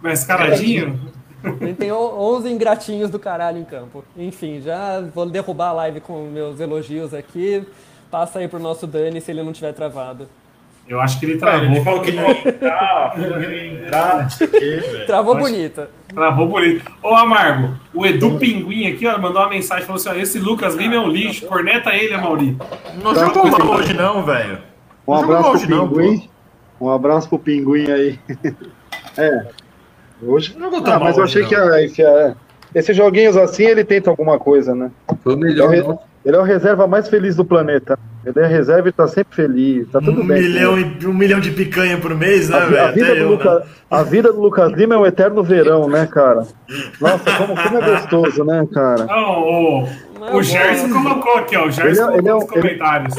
Mas 0.00 0.24
caradinho, 0.24 1.00
A 1.44 1.64
gente 1.64 1.76
tem 1.76 1.90
o- 1.92 1.96
11 2.20 2.48
ingratinhos 2.50 3.10
do 3.10 3.18
caralho 3.18 3.58
em 3.58 3.64
campo. 3.64 4.04
Enfim, 4.16 4.60
já 4.60 5.00
vou 5.14 5.26
derrubar 5.26 5.68
a 5.68 5.72
live 5.72 6.00
com 6.00 6.24
meus 6.26 6.60
elogios 6.60 7.12
aqui. 7.12 7.64
Passa 8.10 8.38
aí 8.40 8.46
pro 8.48 8.58
nosso 8.60 8.86
Dani 8.86 9.20
se 9.20 9.30
ele 9.30 9.42
não 9.42 9.52
tiver 9.52 9.72
travado. 9.72 10.28
eu 10.88 11.00
acho 11.00 11.18
que 11.18 11.24
ele 11.26 11.32
Ele 11.32 11.40
travou. 11.40 11.84
falou 11.84 12.00
que 12.02 12.10
ele 12.10 12.20
não 12.20 12.30
ia 12.30 12.48
entrar, 12.48 13.12
falou 13.14 13.38
que 13.38 13.44
ele 13.44 13.56
ia 13.56 13.72
entrar, 13.86 14.22
não 14.22 14.30
sei 14.30 14.46
o 14.46 14.50
quê, 14.50 14.58
velho. 14.92 15.06
Travou 15.06 15.36
bonita. 15.36 15.88
Travou 16.14 16.46
bonito. 16.48 16.90
Ô, 17.02 17.14
Amargo, 17.14 17.74
o 17.94 18.04
Edu 18.04 18.38
Pinguim 18.38 18.86
aqui, 18.86 19.06
ó, 19.06 19.18
mandou 19.18 19.40
uma 19.42 19.48
mensagem, 19.48 19.84
falou 19.86 20.00
assim, 20.00 20.08
ó, 20.10 20.14
esse 20.14 20.38
Lucas 20.38 20.74
Lima 20.74 20.94
é 20.94 20.98
um 21.00 21.08
lixo, 21.08 21.46
corneta 21.46 21.94
ele, 21.94 22.12
Amauri. 22.14 22.56
Não 23.02 23.14
jogou 23.14 23.46
mal 23.50 23.70
hoje, 23.76 23.94
não, 23.94 24.22
velho. 24.24 24.58
Um 25.06 25.14
abraço 25.14 25.66
pro 25.66 25.76
não, 25.76 25.88
Pinguim. 25.88 26.28
Um 26.80 26.90
abraço 26.90 27.28
pro 27.28 27.38
Pinguim 27.38 27.90
aí. 27.90 28.18
É. 29.18 29.46
Hoje. 30.22 30.54
Não 30.56 30.66
jogou 30.70 30.80
tão 30.82 30.94
Ah, 30.94 30.98
mas 30.98 31.10
mal 31.10 31.18
eu 31.18 31.24
achei 31.24 31.44
que, 31.44 31.54
não. 31.54 31.66
a- 31.74 31.88
que 31.88 32.02
a- 32.02 32.34
esses 32.74 32.96
joguinhos 32.96 33.36
assim 33.36 33.64
ele 33.64 33.84
tenta 33.84 34.08
alguma 34.08 34.38
coisa, 34.38 34.74
né? 34.74 34.90
Foi 35.22 35.34
o 35.34 35.36
melhor. 35.38 35.74
Eu- 35.74 35.88
nosso- 35.88 36.00
Ele 36.24 36.36
é 36.36 36.38
o 36.38 36.42
reserva 36.42 36.86
mais 36.86 37.08
feliz 37.08 37.36
do 37.36 37.44
planeta. 37.44 37.98
Ele 38.24 38.38
é 38.40 38.46
reserva 38.46 38.88
e 38.88 38.92
tá 38.92 39.08
sempre 39.08 39.34
feliz. 39.34 39.88
Tá 39.90 40.00
tudo 40.00 40.20
um 40.22 40.26
bem. 40.26 40.40
Milhão 40.42 40.78
e, 40.78 41.06
um 41.06 41.12
milhão 41.12 41.40
de 41.40 41.50
picanha 41.50 41.98
por 41.98 42.14
mês, 42.14 42.48
né, 42.48 42.60
velho? 42.60 42.82
a 42.84 42.90
vida 42.92 43.06
Até 43.06 43.14
do 43.16 43.20
eu, 43.20 43.28
Luca- 43.30 43.58
né? 43.60 43.66
a 43.90 44.02
vida 44.04 44.32
do 44.32 44.40
Lucas 44.40 44.72
Lima 44.72 44.94
é 44.94 44.98
um 44.98 45.06
eterno 45.06 45.42
verão, 45.42 45.88
né, 45.88 46.06
cara? 46.06 46.46
Nossa, 47.00 47.32
como, 47.36 47.54
como 47.60 47.78
é 47.78 47.80
gostoso, 47.90 48.44
né, 48.44 48.66
cara? 48.72 49.06
Não, 49.06 49.40
o, 49.40 49.88
Não, 50.20 50.36
o 50.36 50.42
Gerson 50.42 50.88
colocou 50.90 51.36
aqui, 51.38 51.56
ó, 51.56 51.66
o 51.66 51.70
Gerson 51.70 51.90
Ele 51.90 51.98
é- 51.98 52.02
colocou 52.04 52.18
ele 52.20 52.28
é 52.28 52.34
um- 52.34 52.38
nos 52.38 52.50
comentários. 52.50 53.14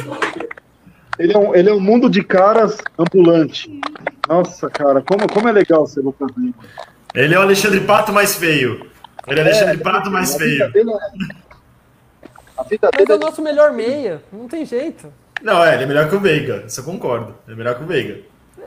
Ele 1.18 1.32
é 1.32 1.38
um, 1.38 1.54
ele 1.54 1.70
é 1.70 1.72
um 1.74 1.80
mundo 1.80 2.08
de 2.10 2.24
caras 2.24 2.78
ambulante. 2.98 3.80
Nossa, 4.28 4.68
cara, 4.70 5.02
como, 5.02 5.30
como 5.30 5.48
é 5.48 5.52
legal 5.52 5.86
ser 5.86 6.00
Lucas 6.00 6.28
Lima. 6.36 6.54
Ele 7.14 7.34
é 7.34 7.38
o 7.38 7.42
Alexandre 7.42 7.80
Pato 7.80 8.12
mais 8.12 8.34
feio. 8.36 8.86
Ele 9.28 9.38
é 9.38 9.42
o 9.42 9.46
Alexandre 9.46 9.76
Pato 9.78 10.10
mais 10.10 10.34
feio. 10.34 10.72
É- 12.56 12.60
A 12.60 12.62
vida 12.64 12.90
Mas 12.92 13.02
é 13.02 13.04
dele 13.06 13.18
o 13.22 13.26
nosso 13.26 13.42
melhor 13.42 13.72
meia, 13.72 14.22
não 14.32 14.48
tem 14.48 14.64
jeito. 14.64 15.12
Não, 15.42 15.62
é, 15.64 15.74
ele 15.74 15.84
é 15.84 15.86
melhor 15.86 16.08
que 16.08 16.14
o 16.14 16.20
Veiga. 16.20 16.64
Isso 16.66 16.80
eu 16.80 16.84
concordo. 16.84 17.34
Ele 17.46 17.54
é 17.54 17.56
melhor 17.56 17.74
que 17.76 17.82
o 17.82 17.86
Veiga. 17.86 18.20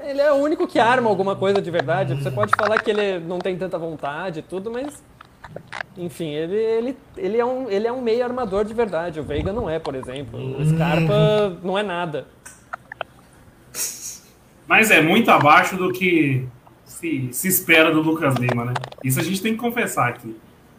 Ele 0.04 0.21
é 0.21 0.32
o 0.32 0.36
único 0.36 0.67
que 0.67 0.80
arma 0.80 1.10
alguma 1.10 1.36
coisa 1.36 1.62
de 1.62 1.71
verdade. 1.71 2.15
Você 2.15 2.30
pode 2.30 2.52
falar 2.56 2.80
que 2.80 2.91
ele 2.91 3.19
não 3.19 3.39
tem 3.39 3.58
tanta 3.58 3.78
vontade 3.78 4.39
e 4.39 4.43
tudo, 4.43 4.69
mas. 4.71 5.04
Enfim, 5.97 6.30
ele, 6.30 6.56
ele, 6.56 6.97
ele, 7.17 7.38
é 7.39 7.45
um, 7.45 7.69
ele 7.69 7.88
é 7.88 7.91
um 7.91 8.02
meio 8.02 8.23
armador 8.23 8.63
de 8.63 8.73
verdade. 8.73 9.19
O 9.19 9.23
Veiga 9.23 9.52
não 9.52 9.69
é, 9.69 9.80
por 9.80 9.95
exemplo. 9.95 10.39
O 10.60 10.65
Scarpa 10.65 11.58
não 11.63 11.78
é 11.78 11.84
nada. 11.84 12.28
Mas 14.67 14.91
é 14.91 15.02
muito 15.02 15.32
abaixo 15.32 15.78
do 15.78 15.91
que 15.91 16.47
se, 16.86 17.30
se 17.32 17.47
espera 17.47 17.91
do 17.91 18.02
Lucas 18.02 18.36
Lima, 18.36 18.65
né? 18.65 18.73
Isso 19.04 19.19
a 19.19 19.23
gente 19.23 19.41
tem 19.41 19.54
que 19.54 19.60
confessar 19.60 20.10
aqui. 20.10 20.36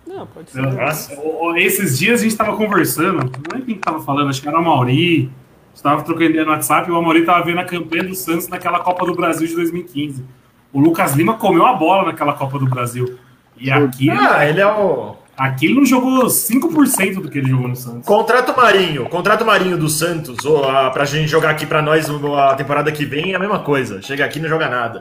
Não, 0.09 0.27
pode 0.27 0.51
ser. 0.51 0.62
Nossa. 0.62 1.12
Esses 1.57 1.99
dias 1.99 2.21
a 2.21 2.25
gente 2.25 2.37
tava 2.37 2.57
conversando, 2.57 3.18
não 3.53 3.59
é 3.59 3.61
quem 3.61 3.75
que 3.75 3.81
tava 3.81 4.01
falando, 4.01 4.31
acho 4.31 4.40
que 4.40 4.49
era 4.49 4.59
o 4.59 4.64
Mauri. 4.64 5.31
Estava 5.75 6.03
trocando 6.03 6.31
ideia 6.31 6.44
no 6.44 6.51
WhatsApp 6.51 6.88
e 6.88 6.92
o 6.92 6.97
Amaury 6.97 7.25
tava 7.25 7.44
vendo 7.44 7.61
a 7.61 7.64
campanha 7.64 8.03
do 8.03 8.14
Santos 8.14 8.49
naquela 8.49 8.81
Copa 8.81 9.07
do 9.07 9.14
Brasil 9.14 9.47
de 9.47 9.55
2015. 9.55 10.25
O 10.73 10.81
Lucas 10.81 11.14
Lima 11.14 11.35
comeu 11.35 11.64
a 11.66 11.75
bola 11.75 12.07
naquela 12.07 12.33
Copa 12.33 12.59
do 12.59 12.66
Brasil. 12.66 13.16
E 13.57 13.71
aqui, 13.71 14.11
Ah, 14.11 14.44
ele 14.44 14.61
é 14.61 14.66
o. 14.66 15.14
aqui 15.37 15.66
ele 15.66 15.75
não 15.77 15.85
jogou 15.87 16.25
5% 16.27 17.21
do 17.23 17.31
que 17.31 17.38
ele 17.38 17.49
jogou 17.51 17.68
no 17.68 17.77
Santos. 17.77 18.05
Contrato 18.05 18.57
Marinho. 18.57 19.05
Contrato 19.09 19.44
Marinho 19.44 19.77
do 19.79 19.88
Santos, 19.88 20.44
ou 20.44 20.68
a, 20.68 20.90
pra 20.90 21.05
gente 21.05 21.29
jogar 21.29 21.51
aqui 21.51 21.64
pra 21.64 21.81
nós 21.81 22.09
a 22.11 22.55
temporada 22.57 22.90
que 22.90 23.05
vem, 23.05 23.33
é 23.33 23.37
a 23.37 23.38
mesma 23.38 23.61
coisa. 23.61 24.03
Chega 24.03 24.25
aqui 24.25 24.40
e 24.40 24.42
não 24.42 24.49
joga 24.49 24.68
nada. 24.68 25.01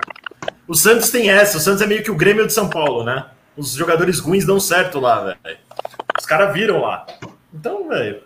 O 0.68 0.76
Santos 0.76 1.10
tem 1.10 1.28
essa. 1.30 1.58
O 1.58 1.60
Santos 1.60 1.82
é 1.82 1.88
meio 1.88 2.04
que 2.04 2.12
o 2.12 2.16
Grêmio 2.16 2.46
de 2.46 2.54
São 2.54 2.70
Paulo, 2.70 3.04
né? 3.04 3.26
Os 3.58 3.74
jogadores 3.74 4.20
ruins 4.20 4.46
dão 4.46 4.60
certo 4.60 5.00
lá, 5.00 5.24
velho. 5.24 5.58
Os 6.18 6.26
caras 6.26 6.54
viram 6.54 6.82
lá. 6.82 7.06
Então, 7.54 7.90
velho. 7.90 8.22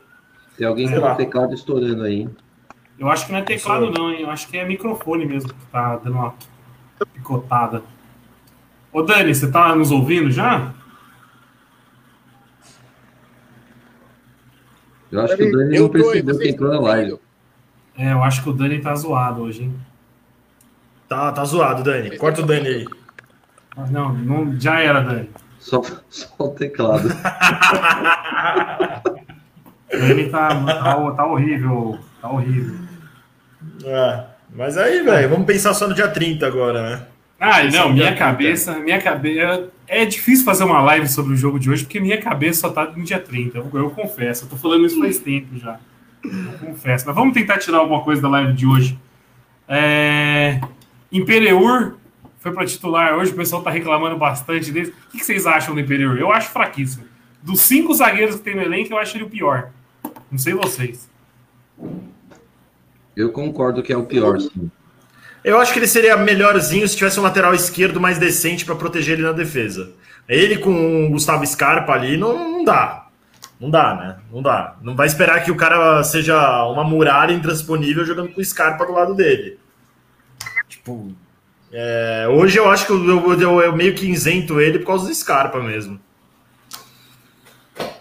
Tem 0.57 0.67
alguém 0.67 0.89
com 0.91 0.97
o 0.99 1.15
teclado 1.15 1.53
estourando 1.53 2.03
aí. 2.03 2.21
hein? 2.21 2.35
Eu 2.99 3.09
acho 3.09 3.25
que 3.25 3.31
não 3.31 3.39
é 3.39 3.41
teclado, 3.41 3.89
não, 3.89 4.11
hein? 4.11 4.21
Eu 4.21 4.29
acho 4.29 4.47
que 4.47 4.57
é 4.57 4.65
microfone 4.65 5.25
mesmo 5.25 5.49
que 5.53 5.65
tá 5.71 5.95
dando 5.95 6.15
uma 6.17 6.35
picotada. 7.13 7.81
Ô, 8.91 9.01
Dani, 9.01 9.33
você 9.33 9.49
tá 9.49 9.73
nos 9.73 9.89
ouvindo 9.89 10.29
já? 10.29 10.73
Eu 15.11 15.21
acho 15.21 15.35
que 15.35 15.43
o 15.43 15.51
Dani 15.51 15.79
não 15.79 15.89
percebeu 15.89 16.37
que 16.37 16.49
entrou 16.49 16.69
na 16.71 16.79
live. 16.79 17.17
É, 17.97 18.11
eu 18.13 18.23
acho 18.23 18.43
que 18.43 18.49
o 18.49 18.53
Dani 18.53 18.79
tá 18.79 18.93
zoado 18.95 19.41
hoje, 19.41 19.63
hein? 19.63 19.75
Tá, 21.07 21.31
tá 21.31 21.43
zoado, 21.43 21.83
Dani. 21.83 22.17
Corta 22.17 22.41
o 22.41 22.45
Dani 22.45 22.67
aí. 22.67 22.87
Não, 23.89 24.13
não 24.13 24.59
já 24.59 24.79
era, 24.79 25.01
Dani. 25.01 25.29
Só, 25.59 25.81
só 26.09 26.27
o 26.39 26.49
teclado. 26.49 27.07
Dani 29.91 30.29
tá, 30.29 30.49
tá, 30.65 31.11
tá 31.11 31.25
horrível. 31.25 31.99
Tá 32.21 32.29
horrível. 32.29 32.75
É, 33.83 34.23
mas 34.53 34.77
aí, 34.77 35.01
velho, 35.03 35.29
vamos 35.29 35.45
pensar 35.45 35.73
só 35.73 35.87
no 35.87 35.93
dia 35.93 36.07
30 36.07 36.45
agora, 36.45 36.89
né? 36.89 37.05
Ah, 37.39 37.63
não, 37.63 37.91
minha 37.91 38.15
cabeça, 38.15 38.77
minha 38.79 39.01
cabeça. 39.01 39.69
É 39.87 40.05
difícil 40.05 40.45
fazer 40.45 40.63
uma 40.63 40.81
live 40.81 41.07
sobre 41.07 41.33
o 41.33 41.37
jogo 41.37 41.59
de 41.59 41.69
hoje, 41.69 41.83
porque 41.83 41.99
minha 41.99 42.21
cabeça 42.21 42.61
só 42.61 42.69
tá 42.69 42.85
no 42.85 43.03
dia 43.03 43.19
30. 43.19 43.57
Eu, 43.57 43.69
eu 43.73 43.89
confesso, 43.89 44.45
eu 44.45 44.49
tô 44.49 44.55
falando 44.55 44.85
isso 44.85 44.99
faz 44.99 45.17
tempo 45.19 45.57
já. 45.57 45.79
Eu 46.23 46.53
confesso. 46.59 47.05
Mas 47.07 47.15
vamos 47.15 47.33
tentar 47.33 47.57
tirar 47.57 47.79
alguma 47.79 48.03
coisa 48.03 48.21
da 48.21 48.29
live 48.29 48.53
de 48.53 48.67
hoje. 48.67 48.97
É... 49.67 50.61
Imperiur 51.11 51.95
foi 52.41 52.51
para 52.51 52.65
titular 52.65 53.13
hoje, 53.15 53.31
o 53.31 53.35
pessoal 53.35 53.61
tá 53.61 53.69
reclamando 53.69 54.17
bastante 54.17 54.71
dele. 54.71 54.93
O 55.07 55.17
que 55.17 55.23
vocês 55.23 55.45
acham 55.45 55.75
do 55.75 55.79
Imperiur? 55.79 56.17
Eu 56.17 56.31
acho 56.31 56.49
fraquíssimo. 56.49 57.05
Dos 57.41 57.61
cinco 57.61 57.93
zagueiros 57.93 58.35
que 58.35 58.41
tem 58.41 58.55
no 58.55 58.63
elenco, 58.63 58.91
eu 58.91 58.97
acho 58.97 59.15
ele 59.15 59.25
o 59.25 59.29
pior. 59.29 59.69
Não 60.31 60.39
sei 60.39 60.53
vocês. 60.53 61.07
Eu 63.15 63.31
concordo 63.31 63.83
que 63.83 63.93
é 63.93 63.97
o 63.97 64.05
pior, 64.05 64.39
sim. 64.39 64.71
Eu 65.43 65.59
acho 65.59 65.71
que 65.71 65.77
ele 65.77 65.87
seria 65.87 66.17
melhorzinho 66.17 66.87
se 66.87 66.97
tivesse 66.97 67.19
um 67.19 67.23
lateral 67.23 67.53
esquerdo 67.53 68.01
mais 68.01 68.17
decente 68.17 68.65
para 68.65 68.75
proteger 68.75 69.13
ele 69.19 69.27
na 69.27 69.31
defesa. 69.31 69.93
Ele 70.27 70.57
com 70.57 71.05
o 71.05 71.09
Gustavo 71.11 71.45
Scarpa 71.45 71.93
ali 71.93 72.17
não, 72.17 72.37
não, 72.37 72.63
dá. 72.63 73.07
Não 73.59 73.69
dá, 73.69 73.95
né? 73.95 74.17
Não 74.31 74.41
dá. 74.41 74.77
Não 74.81 74.95
vai 74.95 75.05
esperar 75.05 75.43
que 75.43 75.51
o 75.51 75.55
cara 75.55 76.03
seja 76.03 76.65
uma 76.65 76.83
muralha 76.83 77.33
intransponível 77.33 78.03
jogando 78.03 78.29
com 78.29 78.41
o 78.41 78.45
Scarpa 78.45 78.83
do 78.83 78.93
lado 78.93 79.13
dele. 79.13 79.59
Tipo, 80.67 81.13
é, 81.71 82.27
hoje 82.29 82.57
eu 82.57 82.69
acho 82.69 82.85
que 82.85 82.91
eu, 82.91 83.39
eu, 83.39 83.61
eu, 83.61 83.75
meio 83.75 83.93
que 83.95 84.05
isento 84.05 84.59
ele 84.59 84.79
por 84.79 84.87
causa 84.87 85.07
do 85.07 85.15
Scarpa 85.15 85.61
mesmo. 85.61 85.99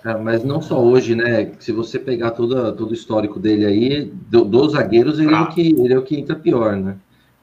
É, 0.05 0.15
mas 0.17 0.43
não 0.43 0.61
só 0.61 0.81
hoje, 0.83 1.15
né? 1.15 1.53
Se 1.61 1.73
você 1.73 1.99
pegar 1.99 2.31
todo, 2.33 2.73
todo 2.73 2.91
o 2.91 2.95
histórico 2.95 3.39
dele 3.39 3.67
aí, 3.67 4.13
do, 4.29 4.45
dos 4.45 4.73
zagueiros, 4.73 5.19
ele, 5.21 5.35
ah. 5.35 5.39
é 5.39 5.41
o 5.43 5.49
que, 5.49 5.61
ele 5.61 5.93
é 5.93 5.99
o 5.99 6.03
que 6.03 6.19
entra 6.19 6.35
pior, 6.35 6.75
né? 6.75 6.97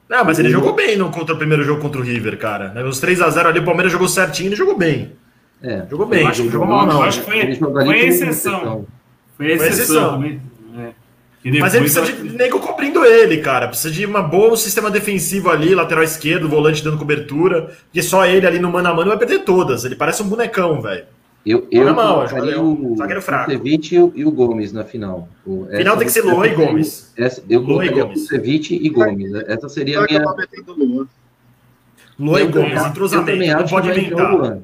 Não, 0.08 0.24
mas 0.24 0.38
ele 0.38 0.48
jogou 0.48 0.74
bem 0.74 0.96
no, 0.96 1.10
contra 1.10 1.34
o 1.34 1.38
primeiro 1.38 1.62
jogo 1.62 1.80
contra 1.80 2.00
o 2.00 2.04
River, 2.04 2.38
cara. 2.38 2.72
Os 2.86 2.98
3 2.98 3.20
a 3.20 3.30
0 3.30 3.48
ali, 3.48 3.58
o 3.60 3.64
Palmeiras 3.64 3.92
jogou 3.92 4.08
certinho, 4.08 4.48
ele 4.48 4.56
jogou 4.56 4.76
bem. 4.76 5.12
É. 5.62 5.84
Jogou 5.90 6.06
bem, 6.06 6.26
acho 6.26 6.38
jogou, 6.38 6.52
jogou 6.52 6.66
mal 6.66 6.86
não. 6.86 7.02
Acho 7.02 7.20
que 7.20 7.30
foi, 7.30 7.54
foi 7.56 8.06
exceção. 8.06 8.86
Foi 9.36 9.52
exceção. 9.52 9.58
Foi 9.58 9.68
exceção. 9.68 10.24
É. 10.24 10.38
Mas 11.44 11.74
ele 11.74 11.84
precisa 11.84 12.04
de 12.04 12.36
nego 12.36 12.58
cobrindo 12.58 13.04
ele, 13.04 13.38
cara. 13.38 13.68
Precisa 13.68 13.92
de 13.92 14.06
um 14.06 14.22
bom 14.28 14.56
sistema 14.56 14.90
defensivo 14.90 15.50
ali, 15.50 15.74
lateral 15.74 16.02
esquerdo, 16.02 16.48
volante 16.48 16.82
dando 16.82 16.98
cobertura. 16.98 17.70
Porque 17.84 18.02
só 18.02 18.26
ele 18.26 18.46
ali 18.46 18.58
no 18.58 18.70
mano 18.70 18.88
a 18.88 18.94
mano 18.94 19.08
vai 19.08 19.18
perder 19.18 19.40
todas. 19.44 19.84
Ele 19.84 19.94
parece 19.94 20.22
um 20.22 20.28
bonecão, 20.28 20.80
velho. 20.82 21.04
Eu, 21.46 21.66
eu 21.70 21.94
mal, 21.94 22.26
o, 22.58 22.92
o 22.92 23.22
Ceviche 23.46 23.94
e 24.14 24.24
o 24.24 24.30
Gomes 24.30 24.72
na 24.72 24.84
final. 24.84 25.28
Essa 25.68 25.78
final 25.78 25.96
tem 25.96 26.06
que 26.06 26.12
ser 26.12 26.22
Luan 26.22 26.46
e 26.46 26.54
Gomes. 26.54 27.12
Essa, 27.16 27.42
eu 27.48 27.60
Luan 27.60 27.86
e 27.86 27.88
Gomes. 27.88 28.26
Ceviche 28.26 28.74
e 28.74 28.88
Gomes. 28.90 29.32
Essa 29.46 29.68
seria 29.68 30.00
a 30.00 30.02
minha... 30.02 30.22
Luan 32.18 32.40
e 32.42 32.46
Gomes, 32.48 32.84
entrosamento. 32.84 33.30
também 33.30 33.50
acho 33.50 33.70
pode 33.72 33.92
que 33.92 34.00
inventar. 34.00 34.58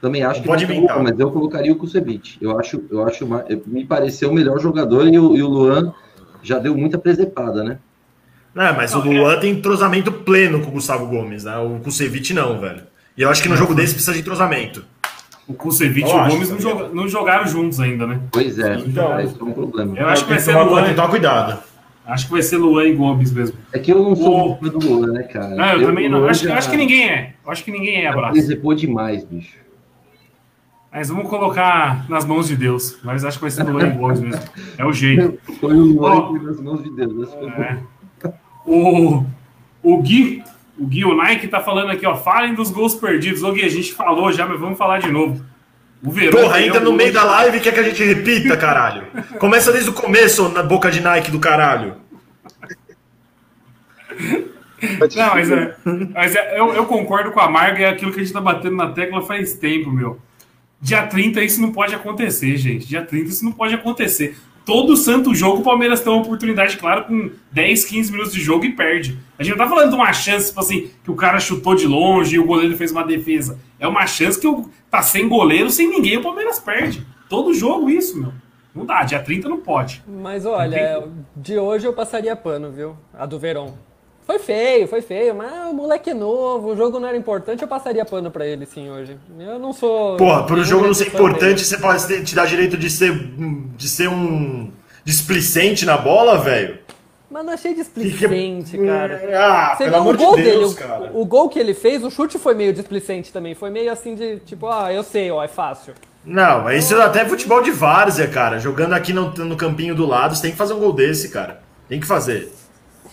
Também 0.00 0.22
acho 0.24 0.42
que 0.42 0.48
pode 0.48 0.64
inventar. 0.64 1.02
mas 1.02 1.18
eu 1.18 1.30
colocaria 1.30 1.72
o 1.72 1.76
Kusevich. 1.76 2.36
Eu 2.40 2.58
acho, 2.58 2.84
eu 2.90 3.06
acho, 3.06 3.26
me 3.66 3.86
pareceu 3.86 4.28
o 4.28 4.34
melhor 4.34 4.58
jogador 4.58 5.06
e 5.06 5.18
o, 5.18 5.36
e 5.36 5.42
o 5.42 5.48
Luan 5.48 5.94
já 6.42 6.58
deu 6.58 6.76
muita 6.76 6.98
presepada, 6.98 7.62
né? 7.64 7.78
Não, 8.54 8.74
mas 8.74 8.92
não, 8.92 9.00
o 9.00 9.12
Luan 9.12 9.34
é... 9.34 9.36
tem 9.36 9.52
entrosamento 9.52 10.10
pleno 10.10 10.60
com 10.60 10.68
o 10.68 10.72
Gustavo 10.72 11.06
Gomes, 11.06 11.44
né? 11.44 11.56
O 11.58 11.78
Kusevich 11.80 12.32
não, 12.32 12.58
velho. 12.58 12.82
E 13.16 13.22
eu 13.22 13.28
acho 13.28 13.42
que 13.42 13.48
no 13.48 13.56
jogo 13.56 13.74
desse 13.74 13.92
precisa 13.92 14.14
de 14.14 14.20
entrosamento. 14.20 14.84
O 15.46 15.52
Kusevich 15.54 16.08
e 16.08 16.12
o 16.12 16.24
Gomes 16.24 16.50
não, 16.50 16.60
joga, 16.60 16.88
não, 16.88 17.08
jogaram 17.08 17.46
juntos 17.46 17.78
ainda, 17.80 18.06
né? 18.06 18.20
Pois 18.32 18.58
é, 18.58 18.76
então, 18.76 19.18
é, 19.18 19.24
é 19.24 19.26
um 19.26 19.52
problema. 19.52 19.98
Eu 19.98 20.08
acho 20.08 20.24
que 20.24 20.30
vai 20.30 20.40
ser 20.40 20.56
Luan. 20.56 20.82
Tem 20.82 20.90
que 20.90 20.96
tomar 20.96 21.08
cuidado. 21.08 21.62
Acho 22.06 22.26
que 22.26 22.32
vai 22.32 22.42
ser 22.42 22.56
Luan 22.56 22.84
e 22.84 22.94
Gomes 22.94 23.32
mesmo. 23.32 23.58
É 23.72 23.78
que 23.78 23.92
eu 23.92 24.02
não 24.02 24.14
sou 24.14 24.58
o... 24.62 24.70
do 24.70 24.78
Luan, 24.78 25.12
né, 25.12 25.24
cara? 25.24 25.54
Não, 25.54 25.72
eu, 25.72 25.80
eu 25.80 25.88
também 25.88 26.08
não. 26.08 26.26
Acho, 26.26 26.44
já... 26.44 26.56
acho, 26.56 26.70
que 26.70 26.76
ninguém 26.76 27.10
é. 27.10 27.34
Eu 27.44 27.50
acho 27.50 27.64
que 27.64 27.70
ninguém 27.70 28.04
é, 28.04 28.08
abraço. 28.08 28.38
Ele 28.38 28.74
demais, 28.76 29.24
bicho. 29.24 29.65
Mas 30.96 31.10
vamos 31.10 31.28
colocar 31.28 32.08
nas 32.08 32.24
mãos 32.24 32.48
de 32.48 32.56
Deus. 32.56 32.98
Mas 33.04 33.22
acho 33.22 33.36
que 33.36 33.42
vai 33.42 33.50
ser 33.50 33.64
Luan 33.64 33.86
e 33.86 33.90
Gomes 33.90 34.18
mesmo. 34.18 34.42
É 34.78 34.84
o 34.86 34.94
jeito. 34.94 35.38
Foi 35.60 35.74
o 35.74 35.84
Luan 35.84 36.30
oh, 36.30 36.32
nas 36.38 36.58
mãos 36.58 36.82
de 36.82 36.90
Deus. 36.90 37.28
É. 37.58 37.76
O, 38.64 39.22
o 39.82 40.02
Gui 40.02 40.42
o 40.78 40.86
Gui, 40.86 41.04
o 41.04 41.14
Nike 41.14 41.48
tá 41.48 41.60
falando 41.60 41.90
aqui, 41.90 42.06
ó. 42.06 42.16
Falem 42.16 42.54
dos 42.54 42.70
gols 42.70 42.94
perdidos. 42.94 43.42
Ô, 43.42 43.52
Gui, 43.52 43.62
a 43.62 43.68
gente 43.68 43.92
falou 43.92 44.32
já, 44.32 44.46
mas 44.46 44.58
vamos 44.58 44.78
falar 44.78 45.00
de 45.00 45.12
novo. 45.12 45.44
O 46.02 46.10
Verão. 46.10 46.40
Porra, 46.40 46.62
entra 46.62 46.80
no 46.80 46.94
meio 46.94 47.12
da 47.12 47.24
live 47.24 47.58
e 47.58 47.60
quer 47.60 47.74
que 47.74 47.80
a 47.80 47.82
gente 47.82 48.02
repita, 48.02 48.56
caralho. 48.56 49.06
Começa 49.38 49.70
desde 49.70 49.90
o 49.90 49.92
começo 49.92 50.48
na 50.48 50.62
boca 50.62 50.90
de 50.90 51.02
Nike 51.02 51.30
do 51.30 51.38
caralho. 51.38 51.96
Não, 55.14 55.34
mas, 55.34 55.50
é, 55.50 55.76
mas 56.14 56.34
é, 56.34 56.58
eu, 56.58 56.72
eu, 56.72 56.86
concordo 56.86 57.32
com 57.32 57.40
a 57.40 57.50
Marga, 57.50 57.84
é 57.84 57.88
aquilo 57.90 58.12
que 58.12 58.20
a 58.20 58.22
gente 58.22 58.32
tá 58.32 58.40
batendo 58.40 58.76
na 58.76 58.92
tecla 58.92 59.20
faz 59.20 59.52
tempo, 59.54 59.90
meu. 59.90 60.18
Dia 60.80 61.06
30 61.06 61.42
isso 61.42 61.60
não 61.60 61.72
pode 61.72 61.94
acontecer, 61.94 62.56
gente. 62.56 62.86
Dia 62.86 63.04
30 63.04 63.28
isso 63.28 63.44
não 63.44 63.52
pode 63.52 63.74
acontecer 63.74 64.36
todo 64.66 64.96
santo 64.96 65.32
jogo 65.32 65.60
o 65.60 65.64
Palmeiras 65.64 66.00
tem 66.00 66.12
uma 66.12 66.20
oportunidade, 66.20 66.76
claro, 66.76 67.04
com 67.04 67.30
10, 67.52 67.84
15 67.84 68.10
minutos 68.10 68.34
de 68.34 68.40
jogo 68.40 68.64
e 68.64 68.72
perde. 68.72 69.16
A 69.38 69.42
gente 69.42 69.56
não 69.56 69.64
tá 69.64 69.70
falando 69.70 69.90
de 69.90 69.94
uma 69.94 70.12
chance, 70.12 70.48
tipo 70.48 70.60
assim, 70.60 70.90
que 71.04 71.10
o 71.10 71.14
cara 71.14 71.38
chutou 71.38 71.76
de 71.76 71.86
longe 71.86 72.34
e 72.34 72.38
o 72.38 72.44
goleiro 72.44 72.76
fez 72.76 72.90
uma 72.90 73.04
defesa. 73.04 73.58
É 73.78 73.86
uma 73.86 74.06
chance 74.06 74.38
que 74.38 74.64
tá 74.90 75.00
sem 75.00 75.28
goleiro, 75.28 75.70
sem 75.70 75.88
ninguém, 75.88 76.18
o 76.18 76.22
Palmeiras 76.22 76.58
perde. 76.58 77.06
Todo 77.28 77.54
jogo 77.54 77.88
isso, 77.88 78.20
meu. 78.20 78.32
Não 78.74 78.84
dá, 78.84 79.04
dia 79.04 79.20
30 79.20 79.48
não 79.48 79.58
pode. 79.58 80.02
Mas 80.06 80.44
olha, 80.44 81.08
de 81.34 81.56
hoje 81.56 81.86
eu 81.86 81.94
passaria 81.94 82.36
pano, 82.36 82.70
viu? 82.70 82.96
A 83.14 83.24
do 83.24 83.38
Verão. 83.38 83.78
Foi 84.26 84.40
feio, 84.40 84.88
foi 84.88 85.00
feio, 85.00 85.36
mas 85.36 85.70
o 85.70 85.72
moleque 85.72 86.10
é 86.10 86.14
novo, 86.14 86.72
o 86.72 86.76
jogo 86.76 86.98
não 86.98 87.06
era 87.06 87.16
importante, 87.16 87.62
eu 87.62 87.68
passaria 87.68 88.04
pano 88.04 88.28
para 88.28 88.44
ele 88.44 88.66
sim 88.66 88.90
hoje. 88.90 89.16
Eu 89.38 89.56
não 89.56 89.72
sou. 89.72 90.16
Porra, 90.16 90.44
pro 90.44 90.64
jogo 90.64 90.84
não 90.84 90.94
ser 90.94 91.06
importante, 91.06 91.64
você 91.64 91.78
pode 91.78 92.24
te 92.24 92.34
dar 92.34 92.44
direito 92.44 92.76
de 92.76 92.90
ser, 92.90 93.14
de 93.14 93.88
ser 93.88 94.08
um 94.08 94.72
displicente 95.04 95.86
na 95.86 95.96
bola, 95.96 96.38
velho? 96.38 96.80
Mas 97.30 97.44
não 97.44 97.52
achei 97.52 97.72
displicente, 97.72 98.76
que... 98.76 98.84
cara. 98.84 99.22
Ah, 99.32 99.76
Você 99.76 99.84
pelo 99.84 99.96
amor 99.96 100.16
de 100.16 100.24
Deus, 100.42 100.74
dele, 100.74 100.88
cara. 100.88 101.10
O, 101.12 101.22
o, 101.22 101.24
gol 101.24 101.48
que 101.48 101.58
ele 101.58 101.74
fez, 101.74 102.02
o 102.02 102.10
chute 102.10 102.36
foi 102.36 102.54
meio 102.54 102.72
displicente 102.72 103.32
também. 103.32 103.54
Foi 103.54 103.70
meio 103.70 103.92
assim 103.92 104.16
de, 104.16 104.38
tipo, 104.40 104.66
ah, 104.66 104.92
eu 104.92 105.04
sei, 105.04 105.30
ó, 105.30 105.42
é 105.42 105.48
fácil. 105.48 105.94
Não, 106.24 106.68
isso 106.70 106.94
é 106.96 107.04
até 107.04 107.24
futebol 107.24 107.62
de 107.62 107.70
várzea, 107.70 108.26
cara. 108.26 108.58
Jogando 108.58 108.94
aqui 108.94 109.12
no, 109.12 109.30
no 109.30 109.56
campinho 109.56 109.94
do 109.94 110.04
lado, 110.04 110.34
você 110.34 110.42
tem 110.42 110.50
que 110.50 110.56
fazer 110.56 110.74
um 110.74 110.80
gol 110.80 110.92
desse, 110.92 111.28
cara. 111.28 111.60
Tem 111.88 112.00
que 112.00 112.06
fazer. 112.06 112.52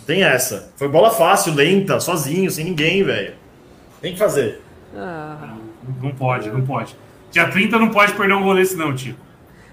Tem 0.06 0.24
essa. 0.24 0.70
Foi 0.76 0.88
bola 0.88 1.12
fácil, 1.12 1.54
lenta, 1.54 2.00
sozinho, 2.00 2.50
sem 2.52 2.66
ninguém, 2.66 3.04
velho. 3.04 3.36
Tem 4.02 4.13
que 4.13 4.20
fazer. 4.20 4.62
Ah. 4.96 5.56
Não, 5.88 6.10
não 6.10 6.16
pode, 6.16 6.50
não 6.50 6.62
pode. 6.62 6.96
Dia 7.32 7.50
30 7.50 7.80
não 7.80 7.89
pode 7.89 8.13
perder 8.13 8.34
um 8.34 8.44
gol 8.44 8.56
desse, 8.56 8.76
não, 8.76 8.94
tio. 8.94 9.16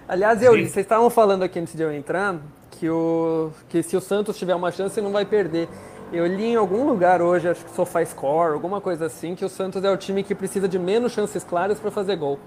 Aliás, 0.09 0.43
eu, 0.43 0.53
vocês 0.53 0.77
estavam 0.77 1.11
falando 1.11 1.43
aqui 1.43 1.59
antes 1.59 1.75
de 1.75 1.83
eu 1.83 1.93
entrar 1.93 2.37
que, 2.73 2.89
o, 2.89 3.51
que 3.69 3.83
se 3.83 3.97
o 3.97 4.01
Santos 4.01 4.39
tiver 4.39 4.55
uma 4.55 4.71
chance, 4.71 5.01
não 5.01 5.13
vai 5.13 5.25
perder. 5.25 5.69
Eu 6.13 6.27
li 6.27 6.47
em 6.47 6.57
algum 6.57 6.85
lugar 6.85 7.23
hoje, 7.23 7.49
acho 7.49 7.65
que 7.65 7.71
SofaScore, 7.73 8.55
alguma 8.55 8.81
coisa 8.81 9.07
assim, 9.07 9.35
que 9.35 9.45
o 9.45 9.49
Santos 9.49 9.85
é 9.85 9.91
o 9.91 9.97
time 9.97 10.25
que 10.25 10.35
precisa 10.35 10.69
de 10.69 10.79
menos 10.79 11.13
chances 11.13 11.45
claras 11.45 11.79
para 11.79 11.91
fazer 11.91 12.17
gol. 12.17 12.39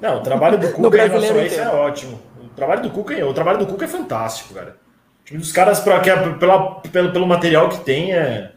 Não, 0.00 0.18
o 0.18 0.22
trabalho 0.22 0.58
do 0.58 0.68
Cuca 0.72 1.06
em 1.06 1.08
relação 1.08 1.36
a 1.38 1.44
isso 1.44 1.60
é 1.60 1.68
ótimo. 1.68 2.20
O 2.42 2.48
trabalho 2.48 2.82
do 2.82 2.90
Cuca, 2.90 3.26
o 3.26 3.32
trabalho 3.32 3.58
do 3.58 3.66
Cuca 3.66 3.84
é 3.84 3.88
fantástico, 3.88 4.54
cara 4.54 4.85
time 5.26 5.40
dos 5.40 5.52
caras, 5.52 5.80
pra, 5.80 6.00
que, 6.00 6.08
é, 6.08 6.32
pela, 6.34 6.76
pelo, 6.80 7.12
pelo 7.12 7.26
material 7.26 7.68
que 7.68 7.80
tem, 7.80 8.12
é. 8.12 8.52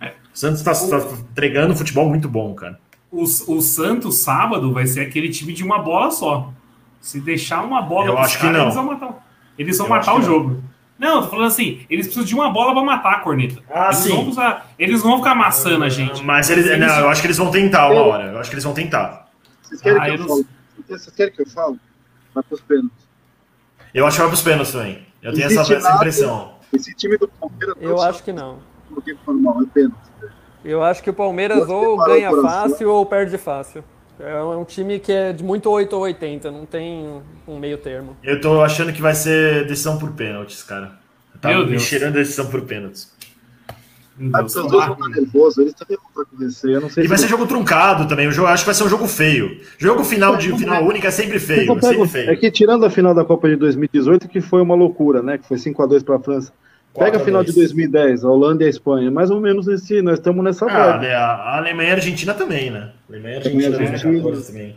é. 0.00 0.12
O 0.34 0.38
Santos 0.38 0.60
está 0.60 0.72
tá 0.72 1.06
entregando 1.30 1.76
futebol 1.76 2.08
muito 2.08 2.28
bom, 2.28 2.54
cara. 2.54 2.80
O, 3.12 3.22
o 3.22 3.60
Santos, 3.60 4.18
sábado, 4.18 4.72
vai 4.72 4.86
ser 4.86 5.02
aquele 5.02 5.28
time 5.28 5.52
de 5.52 5.62
uma 5.62 5.78
bola 5.78 6.10
só. 6.10 6.52
Se 7.00 7.20
deixar 7.20 7.62
uma 7.62 7.80
bola 7.80 8.06
Eu 8.06 8.18
acho 8.18 8.38
caras, 8.38 8.50
que 8.50 8.58
não. 8.58 8.64
eles 8.64 8.74
vão 8.74 8.84
matar, 8.84 9.28
eles 9.58 9.78
vão 9.78 9.88
matar 9.88 10.14
o 10.16 10.22
jogo. 10.22 10.62
Não. 10.98 11.14
não, 11.14 11.22
tô 11.22 11.28
falando 11.28 11.46
assim, 11.46 11.86
eles 11.88 12.06
precisam 12.06 12.26
de 12.26 12.34
uma 12.34 12.50
bola 12.50 12.74
para 12.74 12.82
matar 12.82 13.12
a 13.12 13.20
corneta. 13.20 13.62
Ah, 13.70 13.86
eles 13.86 13.98
sim. 13.98 14.10
Vão 14.10 14.28
usar, 14.28 14.72
eles 14.78 15.02
vão 15.02 15.18
ficar 15.18 15.32
amassando 15.32 15.84
a 15.84 15.88
gente. 15.88 16.24
Mas 16.24 16.50
eles, 16.50 16.66
eles, 16.66 16.86
não, 16.86 17.00
eu 17.00 17.08
acho 17.08 17.20
que 17.20 17.26
eles 17.28 17.38
vão 17.38 17.50
tentar 17.50 17.88
uma 17.90 18.02
hora. 18.02 18.24
Eu 18.32 18.38
acho 18.40 18.50
que 18.50 18.54
eles 18.54 18.64
vão 18.64 18.74
tentar. 18.74 19.28
Vocês 19.62 19.80
querem, 19.80 20.00
ah, 20.00 20.04
que, 20.04 20.10
eu 20.10 20.26
eu 20.26 20.46
Vocês 20.98 21.14
querem 21.14 21.32
que 21.32 21.42
eu 21.42 21.46
fale? 21.46 21.78
Vai 22.34 22.42
pros 22.42 22.60
pênaltis. 22.62 23.08
Eu 23.94 24.06
acho 24.06 24.16
que 24.16 24.20
vai 24.22 24.30
pros 24.30 24.42
pênaltis 24.42 24.72
também. 24.72 25.07
Eu 25.22 25.32
tenho 25.32 25.46
essa, 25.46 25.74
essa, 25.74 25.94
impressão. 25.94 26.54
Esse 26.72 26.94
time 26.94 27.16
do 27.16 27.28
Palmeiras. 27.28 27.76
Eu 27.80 28.00
acho 28.00 28.22
que 28.22 28.32
não. 28.32 28.58
Normal, 29.26 29.62
é 29.62 29.66
pênalti. 29.66 29.96
Eu 30.64 30.82
acho 30.82 31.02
que 31.02 31.10
o 31.10 31.14
Palmeiras 31.14 31.68
ou 31.68 31.96
ganha 32.04 32.30
fácil 32.42 32.90
ou 32.90 33.06
perde 33.06 33.38
fácil. 33.38 33.84
É 34.20 34.42
um 34.42 34.64
time 34.64 34.98
que 34.98 35.12
é 35.12 35.32
de 35.32 35.44
muito 35.44 35.70
8 35.70 35.92
ou 35.94 36.02
80, 36.02 36.50
não 36.50 36.66
tem 36.66 37.22
um 37.46 37.58
meio 37.58 37.78
termo. 37.78 38.16
Eu 38.22 38.40
tô 38.40 38.60
achando 38.62 38.92
que 38.92 39.00
vai 39.00 39.14
ser 39.14 39.66
decisão 39.66 39.96
por 39.96 40.12
pênaltis, 40.12 40.62
cara. 40.62 40.98
Tá 41.40 41.56
me 41.64 41.78
cheirando 41.78 42.14
decisão 42.14 42.46
por 42.46 42.62
pênaltis. 42.62 43.12
Ah, 44.32 44.42
os 44.42 44.52
dois 44.52 44.70
vão 44.70 44.92
estar 44.92 45.08
nervosos, 45.08 45.58
eles 45.58 45.74
também 45.74 45.96
vão 46.14 46.22
acontecer. 46.22 46.70
Eu 46.70 46.80
não 46.80 46.90
sei 46.90 47.04
e 47.04 47.06
vai 47.06 47.18
ser 47.18 47.28
jogo 47.28 47.46
truncado 47.46 48.06
também. 48.06 48.26
Eu 48.26 48.46
acho 48.46 48.62
que 48.62 48.66
vai 48.66 48.74
ser 48.74 48.84
um 48.84 48.88
jogo 48.88 49.06
feio. 49.06 49.60
Jogo 49.78 50.02
final 50.04 50.36
de 50.36 50.52
final 50.56 50.84
única 50.84 51.08
é 51.08 51.10
sempre 51.10 51.38
feio. 51.38 51.72
É, 51.72 51.80
sempre 51.80 52.08
feio. 52.08 52.30
é 52.30 52.36
que 52.36 52.50
tirando 52.50 52.84
a 52.84 52.90
final 52.90 53.14
da 53.14 53.24
Copa 53.24 53.48
de 53.48 53.56
2018, 53.56 54.28
que 54.28 54.40
foi 54.40 54.60
uma 54.60 54.74
loucura, 54.74 55.22
né? 55.22 55.38
Que 55.38 55.46
foi 55.46 55.56
5x2 55.56 56.04
para 56.04 56.16
a 56.16 56.20
França. 56.20 56.52
Pega 56.94 57.18
a 57.18 57.20
final 57.20 57.44
de 57.44 57.52
2010, 57.52 58.24
a 58.24 58.28
Holanda 58.28 58.64
e 58.64 58.66
a 58.66 58.70
Espanha, 58.70 59.10
mais 59.10 59.30
ou 59.30 59.40
menos 59.40 59.66
nesse, 59.66 60.02
nós 60.02 60.14
estamos 60.14 60.42
nessa 60.42 60.66
ah, 60.66 60.96
vibe. 60.96 61.06
A 61.12 61.56
Alemanha 61.58 61.90
e 61.90 61.92
a 61.92 61.94
Argentina 61.94 62.34
também, 62.34 62.70
né? 62.70 62.90
A 63.08 63.12
Alemanha 63.12 63.34
e 63.34 63.36
a 63.36 63.38
Argentina, 63.38 63.66
Alemanha, 63.68 63.90
Argentina. 63.92 64.42
também. 64.42 64.74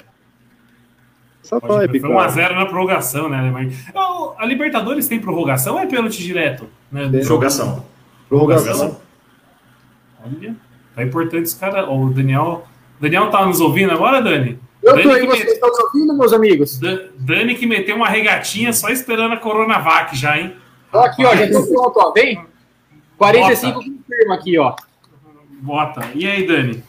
Essa 1.43 1.59
vibe, 1.59 1.99
Foi 1.99 2.09
1x0 2.09 2.55
na 2.55 2.65
prorrogação, 2.67 3.27
né, 3.27 3.39
Alemanha? 3.39 3.71
A 4.37 4.45
Libertadores 4.45 5.07
tem 5.07 5.19
prorrogação 5.19 5.73
ou 5.73 5.79
é 5.79 5.87
pênalti 5.87 6.21
direto? 6.21 6.67
Né? 6.91 7.09
Prorrogação. 7.25 7.83
Prorrogação. 8.29 8.97
Olha, 10.23 10.55
tá 10.95 11.03
importante 11.03 11.43
esse 11.43 11.59
cara. 11.59 11.89
O 11.89 12.09
Daniel. 12.11 12.65
Daniel 12.99 13.29
tá 13.29 13.45
nos 13.45 13.59
ouvindo 13.59 13.91
agora, 13.91 14.21
Dani? 14.21 14.59
Eu 14.83 14.93
Dani 14.93 15.03
tô 15.03 15.11
aí, 15.11 15.25
vocês 15.25 15.53
estão 15.53 15.69
ouvindo, 15.85 16.13
meus 16.15 16.33
amigos? 16.33 16.79
Dani 17.17 17.55
que 17.55 17.65
meteu 17.65 17.95
uma 17.95 18.07
regatinha 18.07 18.71
só 18.73 18.89
esperando 18.89 19.33
a 19.33 19.37
Coronavac 19.37 20.15
já, 20.15 20.39
hein? 20.39 20.55
Ó, 20.93 20.99
aqui, 20.99 21.25
ó, 21.25 21.35
já 21.35 21.51
tô 21.51 21.65
pronto, 21.67 21.99
ó. 21.99 22.11
Vem. 22.11 22.43
45 23.17 23.73
Bota. 23.73 23.89
confirma 23.89 24.35
aqui, 24.35 24.57
ó. 24.57 24.75
Bota. 25.61 26.09
E 26.13 26.27
aí, 26.27 26.45
Dani? 26.45 26.83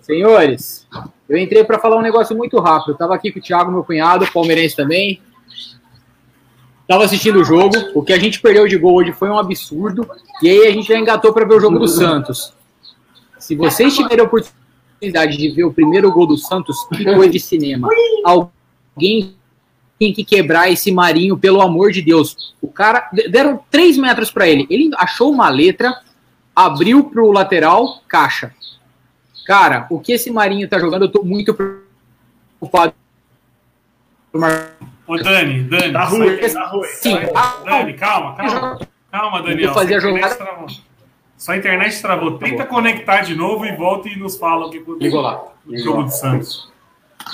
Senhores, 0.00 0.88
eu 1.28 1.36
entrei 1.36 1.62
para 1.64 1.78
falar 1.78 1.96
um 1.96 2.02
negócio 2.02 2.36
muito 2.36 2.58
rápido. 2.58 2.92
Eu 2.92 2.96
tava 2.96 3.14
aqui 3.14 3.30
com 3.30 3.38
o 3.38 3.42
Thiago, 3.42 3.70
meu 3.70 3.84
cunhado, 3.84 4.26
palmeirense 4.32 4.76
também. 4.76 5.20
Tava 6.90 7.04
assistindo 7.04 7.40
o 7.40 7.44
jogo. 7.44 7.76
O 7.94 8.02
que 8.02 8.12
a 8.12 8.18
gente 8.18 8.40
perdeu 8.40 8.66
de 8.66 8.76
gol 8.76 8.96
hoje 8.96 9.12
foi 9.12 9.30
um 9.30 9.38
absurdo. 9.38 10.10
E 10.42 10.50
aí 10.50 10.66
a 10.66 10.72
gente 10.72 10.88
já 10.88 10.98
engatou 10.98 11.32
para 11.32 11.46
ver 11.46 11.54
o 11.54 11.60
jogo 11.60 11.78
do 11.78 11.86
Santos. 11.86 12.52
Se 13.38 13.54
vocês 13.54 13.94
tiverem 13.94 14.18
a 14.18 14.24
oportunidade 14.24 15.36
de 15.36 15.50
ver 15.50 15.62
o 15.62 15.72
primeiro 15.72 16.10
gol 16.10 16.26
do 16.26 16.36
Santos, 16.36 16.76
que 16.88 17.04
coisa 17.04 17.30
de 17.30 17.38
cinema. 17.38 17.86
Alguém 18.24 19.36
tem 20.00 20.12
que 20.12 20.24
quebrar 20.24 20.68
esse 20.68 20.90
Marinho, 20.90 21.38
pelo 21.38 21.60
amor 21.60 21.92
de 21.92 22.02
Deus. 22.02 22.56
O 22.60 22.66
cara, 22.66 23.08
deram 23.30 23.60
três 23.70 23.96
metros 23.96 24.32
para 24.32 24.48
ele. 24.48 24.66
Ele 24.68 24.90
achou 24.96 25.30
uma 25.30 25.48
letra, 25.48 25.96
abriu 26.56 27.04
pro 27.04 27.30
lateral, 27.30 28.02
caixa. 28.08 28.52
Cara, 29.46 29.86
o 29.90 30.00
que 30.00 30.10
esse 30.10 30.28
Marinho 30.28 30.68
tá 30.68 30.80
jogando, 30.80 31.04
eu 31.04 31.12
tô 31.12 31.22
muito 31.22 31.54
preocupado. 31.54 32.92
Ô, 35.10 35.16
Dani, 35.16 35.64
Dani, 35.64 35.92
tá 35.92 36.04
ruim, 36.04 36.36
tá 36.36 36.66
ruim. 36.66 36.84
Sim, 36.84 37.18
Dani, 37.64 37.94
calma, 37.94 38.36
calma. 38.36 38.78
Calma, 39.10 39.42
Daniel. 39.42 39.74
Fazer 39.74 39.96
a 39.96 39.98
jogada. 39.98 40.36
Travou. 40.36 40.66
Sua 41.36 41.56
internet 41.56 42.00
travou. 42.00 42.38
Tenta 42.38 42.64
conectar 42.64 43.22
de 43.22 43.34
novo 43.34 43.66
e 43.66 43.74
volta 43.74 44.08
e 44.08 44.14
nos 44.14 44.36
fala 44.36 44.66
o 44.66 44.70
que 44.70 44.78
aconteceu. 44.78 45.02
Ligou 45.02 45.20
lá. 45.20 45.42
O 45.66 45.76
jogo 45.76 46.04
do 46.04 46.10
Santos. 46.10 46.70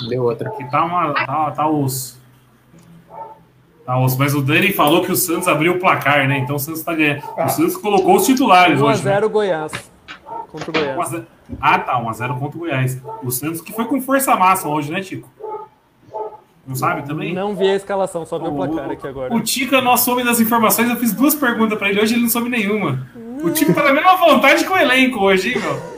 Deu 0.09 0.23
outra. 0.23 0.49
Que 0.49 0.63
tá, 0.71 0.85
uma, 0.85 1.13
tá, 1.13 1.51
tá 1.51 1.69
osso. 1.69 2.19
Tá, 3.85 3.95
mas 4.17 4.33
o 4.33 4.41
Dani 4.41 4.73
falou 4.73 5.03
que 5.03 5.11
o 5.11 5.15
Santos 5.15 5.47
abriu 5.47 5.73
o 5.73 5.79
placar, 5.79 6.27
né? 6.27 6.39
Então 6.39 6.55
o 6.55 6.59
Santos 6.59 6.81
tá 6.81 6.95
ganhando. 6.95 7.21
O 7.37 7.47
Santos 7.47 7.77
colocou 7.77 8.15
os 8.15 8.25
titulares 8.25 8.81
1 8.81 8.83
hoje. 8.83 9.03
1x0 9.03 9.21
né? 9.21 9.27
Goiás. 9.27 9.71
Contra 10.51 10.71
o 10.71 10.73
Goiás. 10.73 11.23
Ah, 11.61 11.77
tá. 11.77 11.93
1x0 12.01 12.39
contra 12.39 12.57
o 12.57 12.59
Goiás. 12.61 12.99
O 13.21 13.29
Santos 13.29 13.61
que 13.61 13.71
foi 13.71 13.85
com 13.85 14.01
força 14.01 14.35
máxima 14.35 14.71
hoje, 14.71 14.91
né, 14.91 15.01
Tico? 15.01 15.29
Não 16.67 16.75
sabe 16.75 17.07
também? 17.07 17.33
Não 17.33 17.55
vi 17.55 17.69
a 17.69 17.75
escalação, 17.75 18.25
só 18.25 18.37
vi 18.37 18.47
o, 18.47 18.53
placar 18.53 18.91
aqui 18.91 19.07
agora. 19.07 19.33
O 19.33 19.39
Tica, 19.39 19.79
nosso 19.79 20.11
homem 20.11 20.25
das 20.25 20.41
informações, 20.41 20.89
eu 20.89 20.97
fiz 20.97 21.13
duas 21.13 21.33
perguntas 21.33 21.77
pra 21.79 21.89
ele 21.89 22.01
hoje 22.01 22.15
ele 22.15 22.23
não 22.23 22.29
soube 22.29 22.49
nenhuma. 22.49 23.07
O 23.41 23.49
Tico 23.51 23.73
tá 23.73 23.83
na 23.83 23.93
mesma 23.93 24.17
vontade 24.17 24.65
que 24.65 24.71
o 24.71 24.77
elenco 24.77 25.19
hoje, 25.19 25.53
hein, 25.53 25.59
meu? 25.59 25.97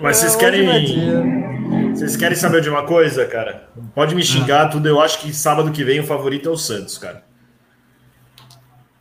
Mas 0.00 0.18
vocês 0.18 0.34
é, 0.34 0.38
querem. 0.38 1.92
Vocês 1.92 2.16
querem 2.16 2.36
saber 2.36 2.60
de 2.60 2.68
uma 2.68 2.84
coisa, 2.84 3.26
cara? 3.26 3.68
Pode 3.94 4.14
me 4.14 4.22
xingar 4.22 4.66
ah. 4.66 4.68
tudo. 4.68 4.86
Eu 4.86 5.00
acho 5.00 5.18
que 5.18 5.32
sábado 5.32 5.72
que 5.72 5.82
vem 5.82 5.98
o 5.98 6.06
favorito 6.06 6.48
é 6.48 6.52
o 6.52 6.56
Santos, 6.56 6.98
cara. 6.98 7.24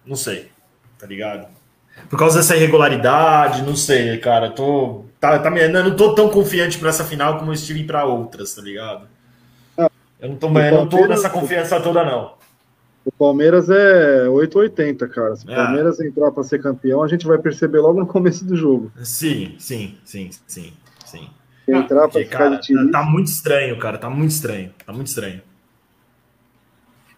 Não 0.06 0.16
sei. 0.16 0.50
Tá 0.98 1.06
ligado? 1.06 1.48
Por 2.10 2.18
causa 2.18 2.38
dessa 2.38 2.56
irregularidade, 2.56 3.62
não 3.62 3.76
sei, 3.76 4.18
cara. 4.18 4.50
Tô. 4.50 5.06
Tá, 5.20 5.38
tá, 5.38 5.50
eu 5.50 5.84
não 5.84 5.96
tô 5.96 6.16
tão 6.16 6.30
confiante 6.30 6.78
pra 6.78 6.90
essa 6.90 7.04
final 7.04 7.38
como 7.38 7.52
eu 7.52 7.56
estive 7.56 7.84
pra 7.84 8.06
outras, 8.06 8.56
tá 8.56 8.62
ligado? 8.62 9.08
Ah, 10.22 10.26
eu 10.26 10.30
não 10.30 10.36
tô, 10.38 10.48
eu 10.48 10.72
não 10.72 10.88
tô 10.88 11.08
nessa 11.08 11.30
confiança 11.30 11.80
toda, 11.80 12.04
não. 12.04 12.34
O 13.06 13.12
Palmeiras 13.12 13.70
é 13.70 14.28
880, 14.28 15.08
cara. 15.10 15.36
Se 15.36 15.46
o 15.46 15.52
é. 15.52 15.56
Palmeiras 15.56 16.00
entrar 16.00 16.32
para 16.32 16.44
ser 16.44 16.60
campeão, 16.62 17.04
a 17.04 17.08
gente 17.08 17.28
vai 17.28 17.38
perceber 17.38 17.80
logo 17.80 18.00
no 18.00 18.08
começo 18.08 18.44
do 18.44 18.56
jogo. 18.56 18.92
Sim, 19.04 19.56
sim, 19.60 19.96
sim, 20.04 20.30
sim, 20.48 20.74
sim. 21.06 21.30
Entrar 21.68 22.08
para 22.08 22.22
ficar 22.22 22.38
cara, 22.38 22.56
de 22.58 22.92
Tá 22.92 23.04
muito 23.04 23.28
estranho, 23.28 23.78
cara. 23.78 23.98
Tá 23.98 24.10
muito 24.10 24.32
estranho. 24.32 24.72
Tá 24.84 24.92
muito 24.92 25.08
estranho. 25.08 25.42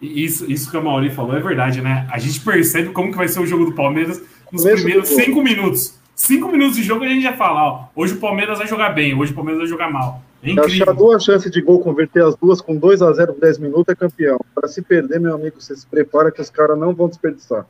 Isso, 0.02 0.50
isso 0.52 0.70
que 0.70 0.78
a 0.78 0.82
Mauri 0.82 1.10
falou 1.10 1.36
é 1.36 1.40
verdade, 1.40 1.82
né? 1.82 2.06
A 2.12 2.20
gente 2.20 2.42
percebe 2.42 2.90
como 2.90 3.12
que 3.12 3.18
vai 3.18 3.28
ser 3.28 3.40
o 3.40 3.46
jogo 3.46 3.66
do 3.66 3.74
Palmeiras 3.74 4.22
nos 4.52 4.64
primeiros 4.64 5.08
cinco 5.10 5.42
minutos. 5.42 5.98
Cinco 6.14 6.52
minutos 6.52 6.76
de 6.76 6.84
jogo 6.84 7.04
a 7.04 7.08
gente 7.08 7.22
já 7.22 7.34
fala, 7.34 7.64
ó, 7.64 7.86
hoje 7.96 8.14
o 8.14 8.18
Palmeiras 8.18 8.58
vai 8.58 8.68
jogar 8.68 8.90
bem, 8.90 9.14
hoje 9.14 9.32
o 9.32 9.36
Palmeiras 9.36 9.62
vai 9.62 9.70
jogar 9.70 9.92
mal. 9.92 10.22
É 10.44 10.52
incrível. 10.52 10.84
Achar 10.84 10.94
duas 10.94 11.24
chances 11.24 11.52
de 11.52 11.62
gol, 11.62 11.80
converter 11.80 12.24
as 12.24 12.36
duas 12.36 12.62
com 12.62 12.76
2 12.76 13.02
a 13.02 13.12
0 13.12 13.34
por 13.34 13.42
10 13.42 13.58
minutos 13.60 13.90
é 13.90 13.96
campeão. 13.96 14.40
Para 14.54 14.68
se 14.68 14.82
perder, 14.82 15.20
meu 15.20 15.34
amigo, 15.34 15.60
você 15.60 15.76
se 15.76 15.86
prepara 15.86 16.32
que 16.32 16.42
os 16.42 16.50
caras 16.50 16.78
não 16.78 16.94
vão 16.94 17.08
desperdiçar. 17.08 17.66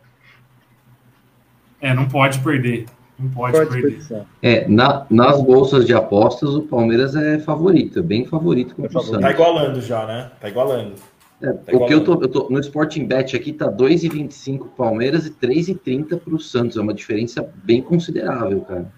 É, 1.82 1.94
não 1.94 2.08
pode 2.08 2.40
perder. 2.40 2.86
Não 3.20 3.30
pode, 3.30 3.58
pode 3.58 3.70
perder. 3.70 4.26
É, 4.42 4.68
na, 4.68 5.06
nas 5.10 5.42
bolsas 5.42 5.86
de 5.86 5.94
apostas, 5.94 6.50
o 6.50 6.62
Palmeiras 6.64 7.16
é 7.16 7.40
favorito, 7.40 8.00
é 8.00 8.02
bem 8.02 8.26
favorito 8.26 8.76
com 8.76 8.84
é 8.84 8.88
o 8.88 8.92
Santos. 8.92 9.22
Tá 9.22 9.32
igualando 9.32 9.82
já, 9.82 10.06
né? 10.06 10.32
Tá 10.40 10.50
igualando. 10.50 10.94
É, 11.42 11.54
tá 11.54 11.78
o 11.78 11.86
que 11.86 11.94
eu 11.94 12.04
tô, 12.04 12.14
eu 12.22 12.28
tô 12.28 12.48
no 12.50 12.60
Sporting 12.60 13.06
Bet 13.06 13.36
aqui 13.36 13.54
tá 13.54 13.72
2,25 13.72 14.70
Palmeiras 14.76 15.28
e 15.28 15.32
3,30 15.32 16.20
para 16.20 16.34
o 16.34 16.40
Santos. 16.40 16.78
É 16.78 16.82
uma 16.82 16.94
diferença 16.94 17.48
bem 17.64 17.82
considerável, 17.82 18.62
cara. 18.62 18.92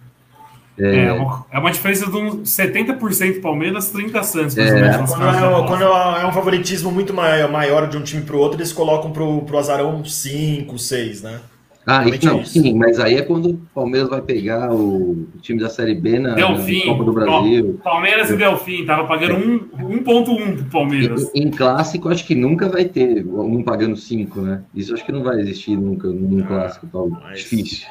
É, 0.79 1.05
é, 1.05 1.13
uma, 1.13 1.45
é 1.51 1.59
uma 1.59 1.71
diferença 1.71 2.09
de 2.09 2.15
um 2.15 2.41
70% 2.43 3.41
Palmeiras, 3.41 3.93
30% 3.93 4.23
Santos. 4.23 4.57
É, 4.57 4.97
quando, 5.07 5.23
é, 5.23 5.67
quando 5.67 5.83
é 5.83 6.25
um 6.25 6.31
favoritismo 6.31 6.91
muito 6.91 7.13
maior 7.13 7.87
de 7.87 7.97
um 7.97 8.01
time 8.01 8.21
para 8.21 8.35
o 8.35 8.39
outro, 8.39 8.57
eles 8.57 8.71
colocam 8.71 9.11
para 9.11 9.23
o 9.23 9.57
Azarão 9.57 10.03
5, 10.03 10.79
6, 10.79 11.23
né? 11.23 11.39
Ah, 11.85 12.03
não, 12.23 12.45
sim, 12.45 12.75
mas 12.75 12.99
aí 12.99 13.15
é 13.15 13.21
quando 13.23 13.49
o 13.49 13.57
Palmeiras 13.73 14.09
vai 14.09 14.21
pegar 14.21 14.71
o 14.71 15.27
time 15.41 15.59
da 15.59 15.69
Série 15.69 15.95
B 15.95 16.19
na, 16.19 16.35
Delfim, 16.35 16.79
na 16.79 16.85
Copa 16.85 17.03
do 17.03 17.13
Brasil. 17.13 17.79
Palmeiras 17.83 18.29
e 18.29 18.37
Delfim, 18.37 18.85
tava 18.85 19.07
pagando 19.07 19.67
1.1 19.75 20.57
pro 20.57 20.65
Palmeiras. 20.65 21.31
Em, 21.33 21.47
em, 21.47 21.49
clássico, 21.49 22.09
acho 22.09 22.27
que 22.27 22.35
nunca 22.35 22.69
vai 22.69 22.85
ter 22.85 23.25
um 23.25 23.63
pagando 23.63 23.95
5, 23.95 24.39
né? 24.39 24.61
Isso 24.75 24.93
acho 24.93 25.03
que 25.03 25.11
não 25.11 25.23
vai 25.23 25.39
existir 25.39 25.75
nunca 25.75 26.07
num 26.07 26.43
ah, 26.43 26.47
clássico, 26.47 26.87
tal. 26.91 27.09
Mas... 27.09 27.39
Difícil. 27.39 27.87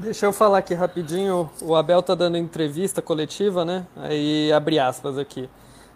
Deixa 0.00 0.24
eu 0.24 0.32
falar 0.32 0.58
aqui 0.58 0.72
rapidinho. 0.72 1.50
O 1.60 1.76
Abel 1.76 2.02
tá 2.02 2.14
dando 2.14 2.38
entrevista 2.38 3.02
coletiva, 3.02 3.66
né? 3.66 3.86
Aí 3.94 4.50
abre 4.50 4.78
aspas 4.78 5.18
aqui. 5.18 5.46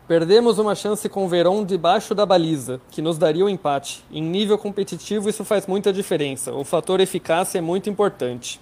Perdemos 0.07 0.59
uma 0.59 0.75
chance 0.75 1.09
com 1.09 1.25
o 1.25 1.29
Verón 1.29 1.65
debaixo 1.65 2.15
da 2.15 2.27
baliza, 2.27 2.83
que 2.91 3.01
nos 3.01 3.17
daria 3.17 3.43
o 3.43 3.47
um 3.47 3.49
empate. 3.49 4.05
Em 4.13 4.21
nível 4.21 4.59
competitivo, 4.59 5.31
isso 5.31 5.43
faz 5.43 5.67
muita 5.67 5.91
diferença. 5.91 6.53
O 6.53 6.65
fator 6.65 7.01
eficácia 7.01 7.57
é 7.57 7.63
muito 7.63 7.89
importante. 7.89 8.61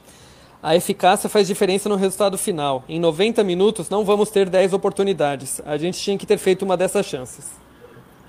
A 0.62 0.76
eficácia 0.76 1.28
faz 1.28 1.48
diferença 1.48 1.88
no 1.88 1.96
resultado 1.96 2.38
final. 2.38 2.84
Em 2.88 3.00
90 3.00 3.42
minutos, 3.42 3.90
não 3.90 4.04
vamos 4.04 4.30
ter 4.30 4.48
10 4.48 4.72
oportunidades. 4.72 5.60
A 5.66 5.76
gente 5.76 5.98
tinha 5.98 6.16
que 6.16 6.24
ter 6.24 6.38
feito 6.38 6.64
uma 6.64 6.76
dessas 6.76 7.04
chances. 7.04 7.50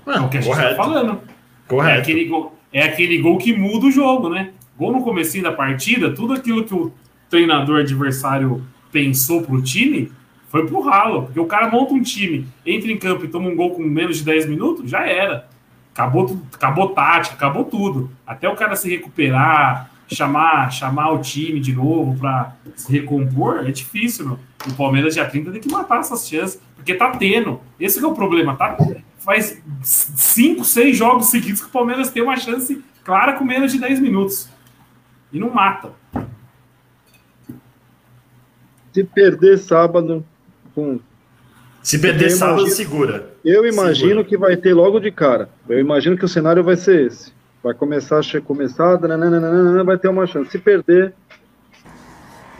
Não, 0.04 0.14
é 0.14 0.20
o 0.20 0.28
que 0.28 0.38
a 0.38 0.40
gente 0.40 0.52
está 0.52 0.74
falando. 0.74 1.20
Correto. 1.68 1.96
É 1.96 2.00
aquele, 2.00 2.24
gol, 2.24 2.52
é 2.72 2.82
aquele 2.82 3.18
gol 3.18 3.38
que 3.38 3.56
muda 3.56 3.86
o 3.86 3.90
jogo, 3.92 4.28
né? 4.28 4.50
Gol 4.76 4.90
no 4.90 5.04
começo 5.04 5.40
da 5.40 5.52
partida, 5.52 6.12
tudo 6.12 6.32
aquilo 6.32 6.64
que 6.64 6.74
o 6.74 6.92
treinador 7.34 7.80
adversário 7.80 8.62
pensou 8.92 9.42
para 9.42 9.56
o 9.56 9.60
time, 9.60 10.12
foi 10.48 10.64
pro 10.66 10.80
ralo. 10.80 11.24
Porque 11.24 11.40
o 11.40 11.46
cara 11.46 11.68
monta 11.68 11.92
um 11.92 12.00
time, 12.00 12.46
entra 12.64 12.92
em 12.92 12.96
campo 12.96 13.24
e 13.24 13.28
toma 13.28 13.48
um 13.48 13.56
gol 13.56 13.74
com 13.74 13.82
menos 13.82 14.18
de 14.18 14.24
10 14.24 14.46
minutos, 14.46 14.88
já 14.88 15.04
era. 15.04 15.48
Acabou, 15.92 16.40
acabou 16.54 16.90
tática, 16.90 17.34
acabou 17.34 17.64
tudo. 17.64 18.08
Até 18.24 18.48
o 18.48 18.54
cara 18.54 18.76
se 18.76 18.88
recuperar, 18.88 19.90
chamar, 20.06 20.70
chamar 20.70 21.10
o 21.10 21.18
time 21.18 21.58
de 21.58 21.72
novo 21.72 22.16
para 22.16 22.54
se 22.76 22.92
recompor, 22.92 23.66
é 23.66 23.72
difícil, 23.72 24.26
meu. 24.26 24.38
O 24.68 24.74
Palmeiras 24.74 25.16
já 25.16 25.28
30 25.28 25.50
tem 25.50 25.60
que 25.60 25.70
matar 25.70 25.98
essas 25.98 26.28
chances, 26.28 26.60
porque 26.76 26.94
tá 26.94 27.10
tendo. 27.10 27.60
Esse 27.80 28.02
é 28.02 28.06
o 28.06 28.14
problema, 28.14 28.54
tá? 28.54 28.76
Faz 29.18 29.60
5, 29.82 30.64
6 30.64 30.96
jogos 30.96 31.26
seguidos 31.26 31.60
que 31.60 31.66
o 31.66 31.70
Palmeiras 31.70 32.10
tem 32.10 32.22
uma 32.22 32.36
chance 32.36 32.80
clara 33.02 33.32
com 33.32 33.44
menos 33.44 33.72
de 33.72 33.80
10 33.80 33.98
minutos. 33.98 34.48
E 35.32 35.38
não 35.38 35.50
mata. 35.50 36.03
Se 38.94 39.04
perder 39.04 39.58
sábado, 39.58 40.24
com 40.74 40.98
Se 41.82 41.98
perder 41.98 42.30
Eu 42.30 42.36
sábado, 42.36 42.58
imagino- 42.60 42.76
segura. 42.76 43.30
Eu 43.44 43.66
imagino 43.66 44.08
Segura. 44.08 44.24
que 44.24 44.36
vai 44.38 44.56
ter 44.56 44.72
logo 44.72 44.98
de 44.98 45.10
cara. 45.10 45.50
Eu 45.68 45.78
imagino 45.78 46.16
que 46.16 46.24
o 46.24 46.28
cenário 46.28 46.64
vai 46.64 46.76
ser 46.76 47.06
esse. 47.08 47.30
Vai 47.62 47.74
começar 47.74 48.20
a 48.20 48.40
começar, 48.40 48.98
nananana, 49.00 49.84
vai 49.84 49.98
ter 49.98 50.08
uma 50.08 50.26
chance. 50.26 50.50
Se 50.50 50.58
perder, 50.58 51.12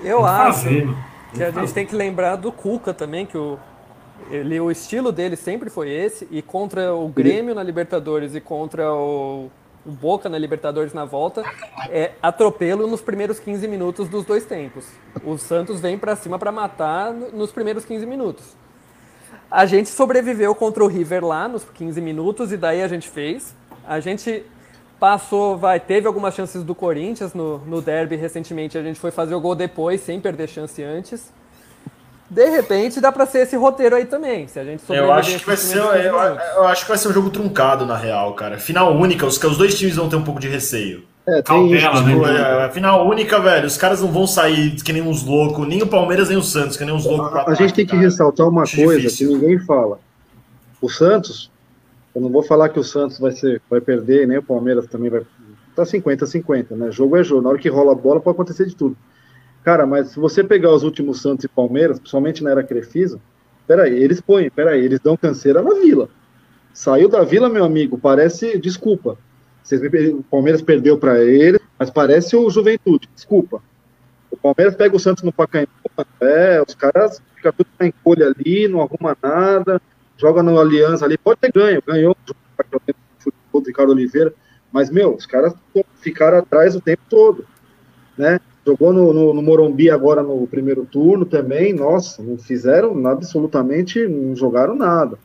Eu 0.03 0.27
acho 0.27 0.65
Fazendo. 0.65 0.95
que 1.33 1.43
a 1.43 1.51
gente 1.51 1.73
tem 1.73 1.87
que 1.87 1.95
lembrar 1.95 2.37
do 2.37 2.53
Cuca 2.53 2.93
também, 2.93 3.25
que 3.25 3.39
o, 3.39 3.59
ele, 4.31 4.61
o 4.61 4.71
estilo 4.71 5.11
dele 5.13 5.37
sempre 5.37 5.71
foi 5.71 5.89
esse, 5.91 6.29
e 6.31 6.43
contra 6.43 6.93
o 6.93 7.09
Grêmio 7.09 7.55
na 7.55 7.63
Libertadores 7.63 8.35
e 8.35 8.41
contra 8.41 8.93
o, 8.93 9.51
o 9.87 9.91
Boca 9.91 10.29
na 10.29 10.39
Libertadores 10.39 10.93
na 10.95 11.05
volta, 11.05 11.43
é 11.91 12.13
atropelo 12.23 12.87
nos 12.87 13.01
primeiros 13.01 13.39
15 13.39 13.69
minutos 13.69 14.09
dos 14.09 14.25
dois 14.25 14.45
tempos. 14.45 14.87
O 15.25 15.37
Santos 15.37 15.81
vem 15.81 15.99
pra 15.99 16.17
cima 16.17 16.39
pra 16.39 16.51
matar 16.51 17.13
no- 17.13 17.31
nos 17.33 17.53
primeiros 17.53 17.85
15 17.85 18.07
minutos. 18.07 18.45
A 19.51 19.67
gente 19.67 19.89
sobreviveu 19.89 20.55
contra 20.55 20.83
o 20.83 20.87
River 20.87 21.25
lá 21.25 21.47
nos 21.47 21.65
15 21.65 22.01
minutos 22.01 22.51
e 22.51 22.57
daí 22.57 22.83
a 22.83 22.89
gente 22.89 23.09
fez. 23.09 23.55
A 23.87 24.01
gente 24.01 24.45
passou, 24.99 25.57
vai, 25.59 25.79
teve 25.79 26.07
algumas 26.07 26.35
chances 26.35 26.63
do 26.65 26.75
Corinthians 26.75 27.35
no, 27.35 27.59
no 27.59 27.83
derby 27.83 28.17
recentemente. 28.17 28.79
A 28.79 28.83
gente 28.83 28.99
foi 28.99 29.11
fazer 29.11 29.35
o 29.35 29.41
gol 29.41 29.55
depois, 29.55 30.01
sem 30.01 30.21
perder 30.21 30.49
chance 30.49 30.83
antes. 30.83 31.33
De 32.35 32.51
repente 32.51 33.01
dá 33.01 33.13
pra 33.13 33.27
ser 33.27 33.41
esse 33.41 33.57
roteiro 33.57 33.95
aí 33.95 34.07
também. 34.07 34.47
Se 34.49 34.59
a 34.59 34.65
gente 34.65 34.83
Eu 34.89 35.13
acho 35.13 35.39
que 35.39 35.47
vai 35.47 35.57
ser, 35.57 35.79
eu, 35.79 35.89
15 35.89 35.99
minutos. 36.03 36.43
eu 36.57 36.65
acho 36.65 36.83
que 36.83 36.89
vai 36.89 36.99
ser 36.99 37.09
um 37.09 37.13
jogo 37.13 37.31
truncado 37.31 37.87
na 37.87 37.97
real, 37.97 38.35
cara. 38.35 38.59
Final 38.59 38.93
única, 38.97 39.25
os, 39.25 39.43
os 39.43 39.57
dois 39.57 39.79
times 39.79 39.95
vão 39.97 40.09
ter 40.09 40.17
um 40.17 40.25
pouco 40.25 40.41
de 40.41 40.49
receio. 40.49 41.05
é, 41.29 41.35
tem 41.43 41.43
Cautela, 41.45 42.03
né? 42.03 42.13
Tipo, 42.13 42.27
é, 42.27 42.71
final 42.71 43.09
única, 43.09 43.41
velho. 43.41 43.67
Os 43.67 43.77
caras 43.77 44.01
não 44.01 44.11
vão 44.11 44.27
sair 44.27 44.75
que 44.83 44.93
nem 44.93 45.01
uns 45.03 45.23
loucos, 45.25 45.67
nem 45.69 45.83
o 45.83 45.87
Palmeiras 45.87 46.29
nem 46.29 46.37
o 46.37 46.43
Santos, 46.43 46.77
que 46.77 46.85
nem 46.85 46.93
uns 46.95 47.05
loucos 47.05 47.31
pra 47.31 47.43
A, 47.43 47.51
a 47.51 47.55
gente 47.55 47.73
tem 47.73 47.85
que 47.87 47.93
cara. 47.93 48.03
ressaltar 48.03 48.49
uma 48.49 48.63
Acho 48.63 48.77
coisa 48.77 49.01
difícil. 49.01 49.29
que 49.29 49.35
ninguém 49.35 49.59
fala. 49.61 49.99
O 50.83 50.89
Santos, 50.91 51.51
eu 52.15 52.21
não 52.21 52.29
vou 52.31 52.43
falar 52.43 52.69
que 52.69 52.79
o 52.81 52.85
Santos 52.85 53.19
vai 53.19 53.31
ser, 53.33 53.63
vai 53.71 53.81
perder, 53.81 54.27
nem 54.27 54.39
o 54.39 54.43
Palmeiras 54.43 54.87
também 54.87 55.09
vai. 55.09 55.23
Tá 55.77 55.83
50-50, 55.85 56.71
né? 56.73 56.91
Jogo 56.93 57.17
é 57.17 57.25
jogo. 57.25 57.43
Na 57.43 57.49
hora 57.51 57.59
que 57.59 57.69
rola 57.69 57.93
a 57.93 57.95
bola 57.97 58.21
pode 58.21 58.35
acontecer 58.35 58.67
de 58.67 58.77
tudo. 58.77 58.97
Cara, 59.65 59.87
mas 59.87 60.11
se 60.11 60.21
você 60.21 60.45
pegar 60.45 60.71
os 60.71 60.83
últimos 60.83 61.23
Santos 61.23 61.47
e 61.47 61.49
Palmeiras, 61.49 61.99
principalmente 61.99 62.45
na 62.45 62.51
era 62.51 62.63
Crefisa, 62.63 63.19
peraí, 63.67 63.95
eles 63.95 64.21
põem, 64.21 64.51
peraí, 64.51 64.85
eles 64.85 65.01
dão 65.01 65.17
canseira 65.17 65.63
na 65.63 65.75
vila. 65.81 66.11
Saiu 66.75 67.09
da 67.09 67.23
vila, 67.23 67.49
meu 67.49 67.65
amigo, 67.65 67.97
parece. 67.97 68.59
Desculpa. 68.59 69.17
Vocês 69.63 69.81
me 69.81 70.09
o 70.09 70.23
Palmeiras 70.25 70.61
perdeu 70.61 70.99
para 70.99 71.25
ele, 71.25 71.59
mas 71.79 71.89
parece 71.89 72.37
o 72.37 72.51
Juventude. 72.51 73.09
Desculpa. 73.15 73.63
O 74.31 74.37
Palmeiras 74.37 74.75
pega 74.77 74.95
o 74.95 75.01
Santos 75.01 75.23
no 75.23 75.33
Pacaembu, 75.33 75.71
é, 76.21 76.61
os 76.61 76.75
caras 76.75 77.23
ficam 77.37 77.53
tudo 77.53 77.69
na 77.79 77.87
encolha 77.87 78.27
ali, 78.27 78.69
não 78.69 78.83
arruma 78.83 79.17
nada, 79.23 79.81
joga 80.19 80.43
no 80.43 80.61
Aliança 80.61 81.05
ali, 81.05 81.17
pode 81.17 81.41
ter 81.41 81.53
ganho, 81.53 81.83
ganhou 81.87 82.17
o 83.53 83.59
Ricardo 83.61 83.91
Oliveira, 83.91 84.35
mas, 84.73 84.91
meu, 84.91 85.15
os 85.15 85.25
caras 85.25 85.55
ficaram 86.01 86.39
atrás 86.39 86.75
o 86.75 86.81
tempo 86.81 87.03
todo, 87.09 87.47
né? 88.19 88.41
Jogou 88.67 88.93
no, 88.93 89.13
no, 89.13 89.35
no 89.35 89.43
Morumbi 89.43 89.91
agora 89.91 90.23
no 90.23 90.47
primeiro 90.47 90.87
turno 90.87 91.27
também, 91.27 91.75
nossa, 91.75 92.23
não 92.23 92.39
fizeram 92.39 93.07
absolutamente, 93.07 94.07
não 94.09 94.35
jogaram 94.35 94.75
nada. 94.75 95.19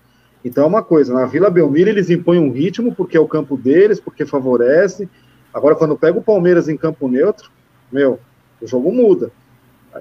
Então 0.44 0.66
é 0.66 0.68
uma 0.68 0.84
coisa, 0.84 1.14
na 1.14 1.26
Vila 1.26 1.50
Belmiro 1.50 1.90
eles 1.90 2.10
impõem 2.10 2.40
um 2.40 2.52
ritmo 2.52 2.94
porque 2.94 3.16
é 3.16 3.20
o 3.20 3.28
campo 3.28 3.58
deles, 3.58 4.00
porque 4.00 4.26
favorece. 4.26 5.08
Agora, 5.54 5.76
quando 5.76 5.98
pega 5.98 6.18
o 6.18 6.24
Palmeiras 6.24 6.68
em 6.68 6.78
campo 6.78 7.08
neutro, 7.08 7.50
meu, 7.92 8.20
o 8.62 8.68
jogo 8.68 8.92
muda. 8.92 9.32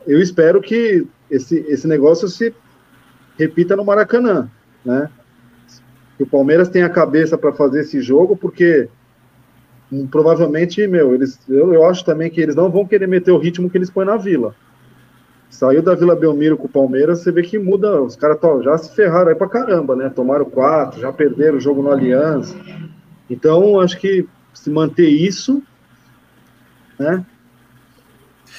Eu 0.06 0.20
espero 0.20 0.60
que 0.60 1.06
esse, 1.30 1.64
esse 1.68 1.86
negócio 1.86 2.28
se 2.28 2.54
repita 3.38 3.76
no 3.76 3.84
Maracanã, 3.84 4.50
né? 4.84 5.08
Que 6.16 6.24
o 6.24 6.26
Palmeiras 6.26 6.68
tenha 6.68 6.86
a 6.86 6.90
cabeça 6.90 7.38
para 7.38 7.52
fazer 7.52 7.80
esse 7.80 8.00
jogo, 8.00 8.36
porque 8.36 8.88
provavelmente, 10.10 10.86
meu, 10.86 11.14
eles, 11.14 11.38
eu, 11.48 11.72
eu 11.72 11.84
acho 11.86 12.04
também 12.04 12.30
que 12.30 12.40
eles 12.40 12.54
não 12.54 12.70
vão 12.70 12.86
querer 12.86 13.06
meter 13.06 13.30
o 13.32 13.38
ritmo 13.38 13.70
que 13.70 13.78
eles 13.78 13.90
põem 13.90 14.06
na 14.06 14.16
Vila. 14.16 14.54
Saiu 15.50 15.82
da 15.82 15.94
Vila 15.94 16.14
Belmiro 16.14 16.58
com 16.58 16.66
o 16.66 16.70
Palmeiras, 16.70 17.20
você 17.20 17.32
vê 17.32 17.42
que 17.42 17.58
muda, 17.58 18.02
os 18.02 18.14
caras 18.14 18.38
já 18.62 18.76
se 18.76 18.94
ferraram 18.94 19.28
aí 19.30 19.34
pra 19.34 19.48
caramba, 19.48 19.96
né? 19.96 20.10
Tomaram 20.10 20.44
quatro, 20.44 21.00
já 21.00 21.10
perderam 21.12 21.56
o 21.56 21.60
jogo 21.60 21.82
no 21.82 21.90
Aliança. 21.90 22.54
Então, 23.30 23.80
acho 23.80 23.98
que 23.98 24.26
se 24.52 24.68
manter 24.70 25.08
isso, 25.08 25.62
né? 26.98 27.24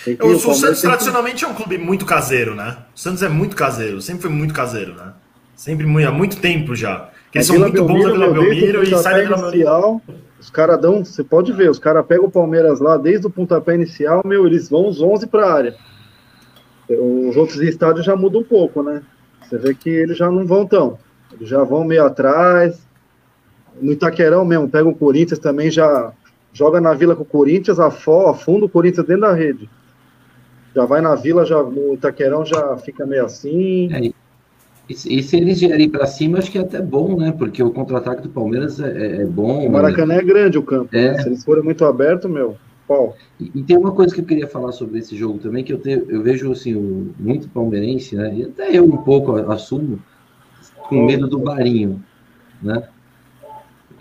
Que- 0.04 0.18
O, 0.22 0.28
o 0.36 0.40
Santos 0.40 0.62
tem 0.62 0.74
que- 0.74 0.82
tradicionalmente 0.82 1.46
é 1.46 1.48
um 1.48 1.54
clube 1.54 1.78
muito 1.78 2.06
caseiro, 2.06 2.56
né? 2.56 2.78
O 2.96 3.00
Santos 3.00 3.22
é 3.22 3.30
muito 3.30 3.56
caseiro, 3.56 4.02
sempre 4.02 4.24
foi 4.24 4.32
muito 4.32 4.54
caseiro, 4.54 4.96
né? 4.96 5.14
Sempre 5.56 5.86
muito, 5.86 6.08
há 6.08 6.12
muito 6.12 6.38
tempo 6.38 6.74
já. 6.76 7.10
Eles 7.34 7.48
A 7.48 7.54
são 7.54 7.56
Vila 7.58 7.68
muito 7.70 7.86
bons 7.86 8.04
na 8.04 8.12
Vila 8.12 8.34
meu, 8.34 8.42
desde 8.44 8.64
o 8.64 8.72
Belmiro 8.72 8.84
e 8.84 9.04
saem 9.04 9.28
da 9.30 9.36
Vila 9.36 9.52
Belmiro. 9.52 10.02
Os 10.40 10.50
caras 10.50 10.80
dão, 10.80 11.04
você 11.04 11.24
pode 11.24 11.52
ver, 11.52 11.70
os 11.70 11.80
caras 11.80 12.06
pegam 12.06 12.26
o 12.26 12.32
Palmeiras 12.32 12.80
lá 12.80 12.98
desde 12.98 13.28
o 13.28 13.30
pontapé 13.30 13.76
inicial, 13.76 14.22
meu, 14.26 14.48
eles 14.48 14.70
vão 14.70 14.88
os 14.88 15.02
11 15.02 15.28
para 15.28 15.46
a 15.46 15.54
área. 15.54 15.76
Os 16.90 17.36
outros 17.36 17.60
estádios 17.62 18.06
já 18.06 18.16
mudam 18.16 18.42
um 18.42 18.46
pouco, 18.46 18.82
né? 18.82 19.04
Você 19.44 19.58
vê 19.58 19.74
que 19.74 19.90
eles 19.90 20.18
já 20.18 20.32
não 20.32 20.46
vão 20.46 20.66
tão. 20.66 20.98
Eles 21.34 21.50
já 21.50 21.64
vão 21.64 21.84
meio 21.84 22.06
atrás. 22.06 22.88
No 23.82 23.92
Itaquerão 23.92 24.46
mesmo, 24.46 24.70
pega 24.70 24.88
o 24.88 24.96
Corinthians 24.96 25.40
também, 25.40 25.70
já 25.70 26.12
joga 26.54 26.82
na 26.82 26.94
vila 26.94 27.16
com 27.16 27.24
o 27.24 27.26
Corinthians, 27.26 27.80
afunda 27.80 28.66
o 28.66 28.70
Corinthians 28.70 29.06
dentro 29.06 29.22
da 29.22 29.34
rede. 29.34 29.70
Já 30.76 30.86
vai 30.86 31.02
na 31.02 31.16
vila, 31.16 31.46
já 31.46 31.62
no 31.62 31.94
Itaquerão 31.94 32.46
já 32.46 32.78
fica 32.78 33.06
meio 33.06 33.26
assim. 33.26 33.94
É, 33.94 34.12
e, 34.90 34.94
se- 34.96 35.14
e 35.14 35.22
se 35.24 35.38
eles 35.38 35.60
vierem 35.60 35.88
pra 35.90 36.06
cima, 36.08 36.40
acho 36.40 36.52
que 36.52 36.58
é 36.58 36.62
até 36.62 36.82
bom, 36.82 37.16
né? 37.18 37.32
Porque 37.38 37.62
o 37.62 37.70
contra-ataque 37.72 38.24
do 38.24 38.30
Palmeiras 38.30 38.80
é, 38.80 38.90
é- 38.90 39.22
é 39.22 39.26
bom. 39.26 39.66
O 39.68 39.72
Maracanã 39.72 40.16
é 40.16 40.24
grande 40.24 40.58
o 40.58 40.64
campo. 40.64 40.90
É. 40.96 41.22
Se 41.22 41.28
eles 41.28 41.44
forem 41.44 41.64
muito 41.64 41.86
abertos, 41.86 42.30
meu, 42.30 42.58
pau. 42.88 43.16
E, 43.40 43.52
e 43.56 43.64
tem 43.64 43.78
uma 43.78 43.92
coisa 43.92 44.14
que 44.16 44.22
eu 44.22 44.26
queria 44.26 44.48
falar 44.48 44.72
sobre 44.72 45.00
esse 45.00 45.16
jogo 45.16 45.38
também, 45.40 45.64
que 45.64 45.72
eu, 45.72 45.78
te- 45.80 46.04
eu 46.10 46.22
vejo 46.24 46.52
assim, 46.52 46.74
o- 46.76 47.14
muito 47.20 47.48
palmeirense, 47.50 48.16
né? 48.16 48.34
E 48.36 48.44
até 48.46 48.76
eu 48.76 48.84
um 48.86 48.98
pouco 48.98 49.36
assumo, 49.52 50.00
com 50.90 51.06
medo 51.06 51.28
do 51.28 51.40
Marinho, 51.40 52.04
né? 52.62 52.84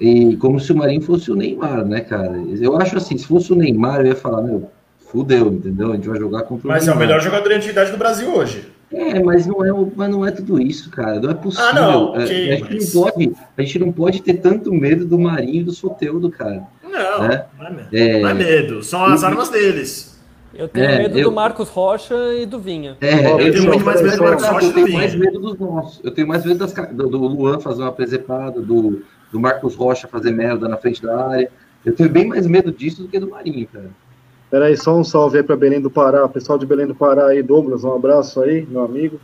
E 0.01 0.37
como 0.37 0.61
se 0.61 0.73
o 0.73 0.77
Marinho 0.77 1.03
fosse 1.03 1.31
o 1.31 1.35
Neymar, 1.35 1.85
né, 1.85 2.01
cara? 2.01 2.41
Eu 2.61 2.77
acho 2.77 2.97
assim, 2.97 3.19
se 3.19 3.27
fosse 3.27 3.53
o 3.53 3.57
Neymar, 3.57 4.01
eu 4.01 4.07
ia 4.07 4.15
falar, 4.17 4.43
meu, 4.43 4.71
fudeu, 5.01 5.49
entendeu? 5.53 5.91
A 5.93 5.97
gente 5.97 6.09
vai 6.09 6.19
jogar 6.19 6.43
contra 6.45 6.67
o 6.67 6.71
Mas 6.71 6.87
é 6.87 6.91
o 6.93 6.95
Neymar. 6.95 7.07
melhor 7.09 7.21
jogador 7.21 7.49
de 7.49 7.55
antiguidade 7.57 7.91
do 7.91 7.97
Brasil 7.99 8.33
hoje. 8.35 8.69
É, 8.93 9.23
mas 9.23 9.47
não 9.47 9.65
é, 9.65 9.73
o- 9.73 9.93
mas 9.95 10.09
não 10.11 10.25
é 10.27 10.31
tudo 10.31 10.61
isso, 10.61 10.91
cara. 10.91 11.21
Não 11.21 11.31
é 11.31 11.35
possível. 11.35 11.67
Ah, 11.69 11.73
não, 11.75 12.17
É, 12.17 12.23
a, 12.23 12.27
gente 12.27 12.75
mas- 12.75 12.95
não 12.95 13.03
pode, 13.03 13.33
a 13.57 13.63
gente 13.63 13.79
não 13.79 13.93
pode 13.93 14.23
ter 14.23 14.35
tanto 14.35 14.73
medo 14.73 15.05
do 15.05 15.19
Marinho 15.19 15.61
e 15.61 15.65
do 15.65 15.73
Soteudo, 15.73 16.31
cara. 16.31 16.63
Não, 16.83 17.25
É. 17.25 17.47
não 17.59 17.67
é 17.67 17.71
medo. 17.71 17.89
É. 17.93 18.21
Não 18.21 18.29
é 18.31 18.35
medo. 18.35 18.83
São 18.83 19.05
as 19.05 19.23
armas 19.23 19.51
deles. 19.51 20.17
Eu 20.55 20.67
tenho 20.67 20.87
É, 20.87 20.99
medo 20.99 21.19
eu- 21.19 21.29
do 21.29 21.33
Marcos 21.37 21.69
Rocha 21.69 22.15
e 22.35 22.47
do 22.47 22.59
Vinha. 22.59 22.97
É, 23.01 23.29
Ó, 23.29 23.39
Eu 23.39 23.53
tenho 23.53 23.67
muito 23.67 23.85
mais 23.85 24.01
medo 24.03 24.17
do 24.17 24.23
Marcos 24.25 24.45
Rocha 24.47 24.65
eu 24.67 24.69
do 24.71 24.75
tenho 24.75 24.87
Vinha. 24.87 24.99
mais 24.99 25.15
medo 25.15 25.39
dos 25.39 25.59
nossos. 25.59 26.01
Eu 26.03 26.11
tenho 26.11 26.27
mais 26.27 26.45
medo 26.45 26.59
das, 26.59 26.73
do, 26.73 27.09
do 27.09 27.19
Luan 27.19 27.61
fazer 27.61 27.83
uma 27.83 27.93
presepada, 27.93 28.61
do, 28.61 29.03
do 29.31 29.39
Marcos 29.39 29.75
Rocha 29.77 30.09
fazer 30.09 30.33
merda 30.33 30.67
na 30.67 30.79
frente 30.79 31.03
da 31.03 31.29
área. 31.29 31.51
Eu 31.85 31.95
tenho 31.95 32.09
bem 32.09 32.27
mais 32.27 32.47
medo 32.47 32.73
disso 32.73 33.03
do 33.03 33.09
que 33.09 33.21
do 33.21 33.29
Marinho, 33.29 33.69
cara. 33.71 33.91
Peraí, 34.51 34.77
só 34.77 34.97
um 34.97 35.05
salve 35.05 35.39
aí 35.39 35.43
para 35.43 35.57
Belém 35.57 35.81
do 35.81 35.91
Pará. 35.91 36.27
Pessoal 36.29 36.59
de 36.59 36.65
Belém 36.67 36.87
do 36.87 36.95
Pará 36.95 37.27
aí, 37.27 37.43
Douglas, 37.43 37.85
um 37.85 37.95
abraço 37.95 38.41
aí, 38.41 38.67
meu 38.69 38.83
amigo. 38.83 39.21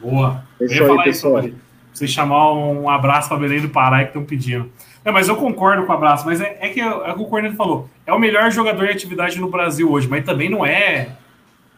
Boa. 0.00 0.42
É 0.60 0.64
isso 0.64 0.82
aí, 0.84 1.04
pessoal. 1.04 1.38
isso, 1.40 1.56
você 1.92 2.06
chamar 2.06 2.52
um 2.54 2.88
abraço 2.88 3.28
para 3.28 3.38
Belém 3.38 3.60
do 3.60 3.68
Pará 3.68 4.00
que 4.00 4.08
estão 4.08 4.24
pedindo. 4.24 4.70
É, 5.04 5.10
mas 5.10 5.28
eu 5.28 5.36
concordo 5.36 5.84
com 5.84 5.92
o 5.92 5.96
abraço, 5.96 6.24
mas 6.24 6.40
é, 6.40 6.56
é 6.60 6.68
que 6.68 6.80
é 6.80 6.88
o 6.88 7.14
que 7.14 7.22
o 7.22 7.26
Corneto 7.26 7.56
falou. 7.56 7.88
É 8.06 8.12
o 8.12 8.18
melhor 8.18 8.50
jogador 8.50 8.84
em 8.84 8.90
atividade 8.90 9.38
no 9.38 9.50
Brasil 9.50 9.90
hoje, 9.90 10.08
mas 10.08 10.24
também 10.24 10.48
não 10.48 10.64
é. 10.64 11.16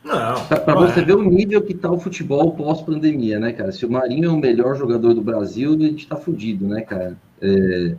Não. 0.04 0.34
Não 0.66 0.86
você 0.86 1.00
é. 1.00 1.04
ver 1.04 1.16
o 1.16 1.22
nível 1.22 1.62
que 1.62 1.72
tá 1.72 1.90
o 1.90 1.98
futebol 1.98 2.52
pós-pandemia, 2.52 3.40
né, 3.40 3.52
cara? 3.52 3.72
Se 3.72 3.86
o 3.86 3.90
Marinho 3.90 4.26
é 4.26 4.32
o 4.32 4.36
melhor 4.36 4.76
jogador 4.76 5.14
do 5.14 5.22
Brasil, 5.22 5.72
a 5.72 5.78
gente 5.78 6.06
tá 6.06 6.16
fudido, 6.16 6.68
né, 6.68 6.82
cara? 6.82 7.16
É, 7.40 7.94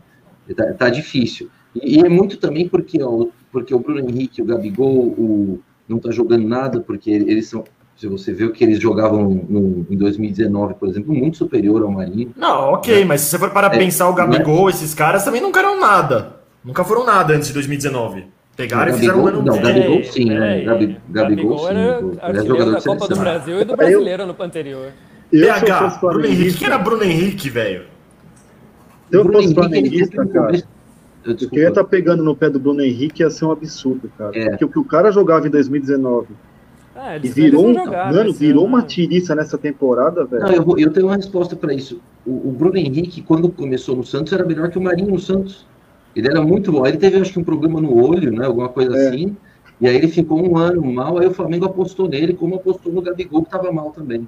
tá, 0.55 0.73
tá 0.73 0.89
difícil. 0.89 1.49
E, 1.73 1.97
e 1.97 1.99
é 1.99 2.07
muito 2.07 2.37
também 2.37 2.69
porque, 2.69 3.01
ó, 3.01 3.25
porque 3.55 3.73
o 3.73 3.79
Bruno 3.79 4.01
Henrique, 4.01 4.41
o 4.41 4.45
Gabigol, 4.45 4.93
o, 5.17 5.61
não 5.87 5.97
tá 5.97 6.11
jogando 6.11 6.45
nada, 6.45 6.81
porque 6.81 7.09
eles 7.09 7.47
são. 7.47 7.63
Se 7.95 8.05
você 8.05 8.33
vê 8.33 8.43
o 8.43 8.51
que 8.51 8.61
eles 8.65 8.77
jogavam 8.81 9.23
no, 9.47 9.85
em 9.89 9.95
2019, 9.95 10.73
por 10.73 10.89
exemplo, 10.89 11.13
muito 11.15 11.37
superior 11.37 11.81
ao 11.81 11.89
Marinho. 11.89 12.33
Não, 12.35 12.73
ok, 12.73 13.05
mas 13.05 13.21
se 13.21 13.27
você 13.29 13.39
for 13.39 13.49
para 13.51 13.67
É, 13.67 13.77
pensar 13.77 14.09
o 14.09 14.13
Gabigol, 14.13 14.69
esses 14.69 14.93
caras 14.93 15.23
também 15.23 15.39
nunca 15.39 15.61
eram 15.61 15.79
nada. 15.79 16.41
Nunca 16.61 16.83
foram 16.83 17.05
nada 17.05 17.33
antes 17.33 17.47
de 17.47 17.53
2019. 17.53 18.25
Pegaram 18.57 18.91
e 18.91 18.95
fizeram 18.95 19.23
um 19.23 19.27
ano 19.27 19.41
não, 19.41 19.55
bom. 19.55 19.61
Gabigol 19.61 19.99
É, 19.99 20.03
sim, 20.03 20.25
né? 20.25 20.61
é, 20.61 20.65
Gabi- 20.65 20.97
Gabigol, 21.09 21.59
sim. 21.59 21.65
era 21.67 21.79
é 21.79 21.93
artilheiro 22.21 22.47
jogador 22.47 22.71
da 22.73 22.81
Copa 22.81 23.07
do. 23.07 23.15
Brasil 23.15 23.61
e 23.61 23.63
do 23.63 23.77
brasileiro 23.77 24.25
no 24.25 24.35
anterior. 24.43 24.91
Eu, 25.31 25.47
PH, 25.47 25.97
Bruno 26.01 26.25
Henrique. 26.25 26.57
Quem 26.57 26.67
era 26.67 26.77
Bruno 26.77 27.03
Henrique, 27.05 27.49
velho? 27.49 27.83
eu 29.09 29.23
Bruno 29.23 29.41
fosse 29.41 29.45
Henrique, 29.53 29.61
flamenguista, 29.61 30.25
cara, 30.27 30.63
Eu, 31.25 31.33
o 31.33 31.35
que 31.37 31.57
eu 31.57 31.63
ia 31.63 31.69
estar 31.69 31.83
pegando 31.83 32.23
no 32.23 32.35
pé 32.35 32.49
do 32.49 32.59
Bruno 32.59 32.81
Henrique 32.81 33.23
ia 33.23 33.29
ser 33.29 33.45
um 33.45 33.51
absurdo, 33.51 34.11
cara. 34.17 34.37
É. 34.37 34.49
Porque 34.51 34.65
o 34.65 34.69
que 34.69 34.79
o 34.79 34.83
cara 34.85 35.11
jogava 35.11 35.47
em 35.47 35.49
2019 35.49 36.27
É, 36.95 37.17
E 37.17 37.27
virou, 37.29 37.67
um, 37.67 37.73
não 37.73 37.85
jogaram 37.85 38.15
mano, 38.15 38.29
esse 38.29 38.39
virou 38.39 38.63
ano, 38.65 38.69
uma 38.73 38.81
né? 38.81 38.87
tiriça 38.87 39.35
nessa 39.35 39.57
temporada, 39.57 40.23
velho. 40.25 40.43
Não, 40.43 40.51
eu, 40.53 40.63
vou- 40.63 40.79
eu 40.79 40.91
tenho 40.93 41.07
uma 41.07 41.15
resposta 41.15 41.55
para 41.55 41.73
isso. 41.73 41.99
O, 42.25 42.49
o 42.49 42.51
Bruno 42.51 42.77
Henrique, 42.77 43.21
quando 43.21 43.49
começou 43.49 43.95
no 43.95 44.03
Santos, 44.03 44.31
era 44.31 44.45
melhor 44.45 44.69
que 44.69 44.77
o 44.77 44.81
Marinho 44.81 45.09
no 45.11 45.19
Santos. 45.19 45.65
Ele 46.15 46.27
era 46.29 46.41
muito 46.41 46.71
bom. 46.71 46.85
Ele 46.87 46.97
teve, 46.97 47.17
acho 47.17 47.33
que, 47.33 47.39
um 47.39 47.43
problema 47.43 47.81
no 47.81 47.93
olho, 48.01 48.31
né? 48.31 48.45
Alguma 48.45 48.69
coisa 48.69 48.95
É. 48.95 49.09
assim. 49.09 49.35
E 49.81 49.87
aí 49.87 49.95
ele 49.97 50.07
ficou 50.07 50.41
um 50.41 50.57
ano 50.57 50.81
mal. 50.93 51.17
Aí 51.17 51.27
o 51.27 51.33
Flamengo 51.33 51.65
apostou 51.65 52.07
nele, 52.07 52.33
como 52.33 52.55
apostou 52.55 52.93
no 52.93 53.01
Gabigol, 53.01 53.41
que 53.41 53.49
estava 53.49 53.71
mal 53.73 53.91
também. 53.91 54.25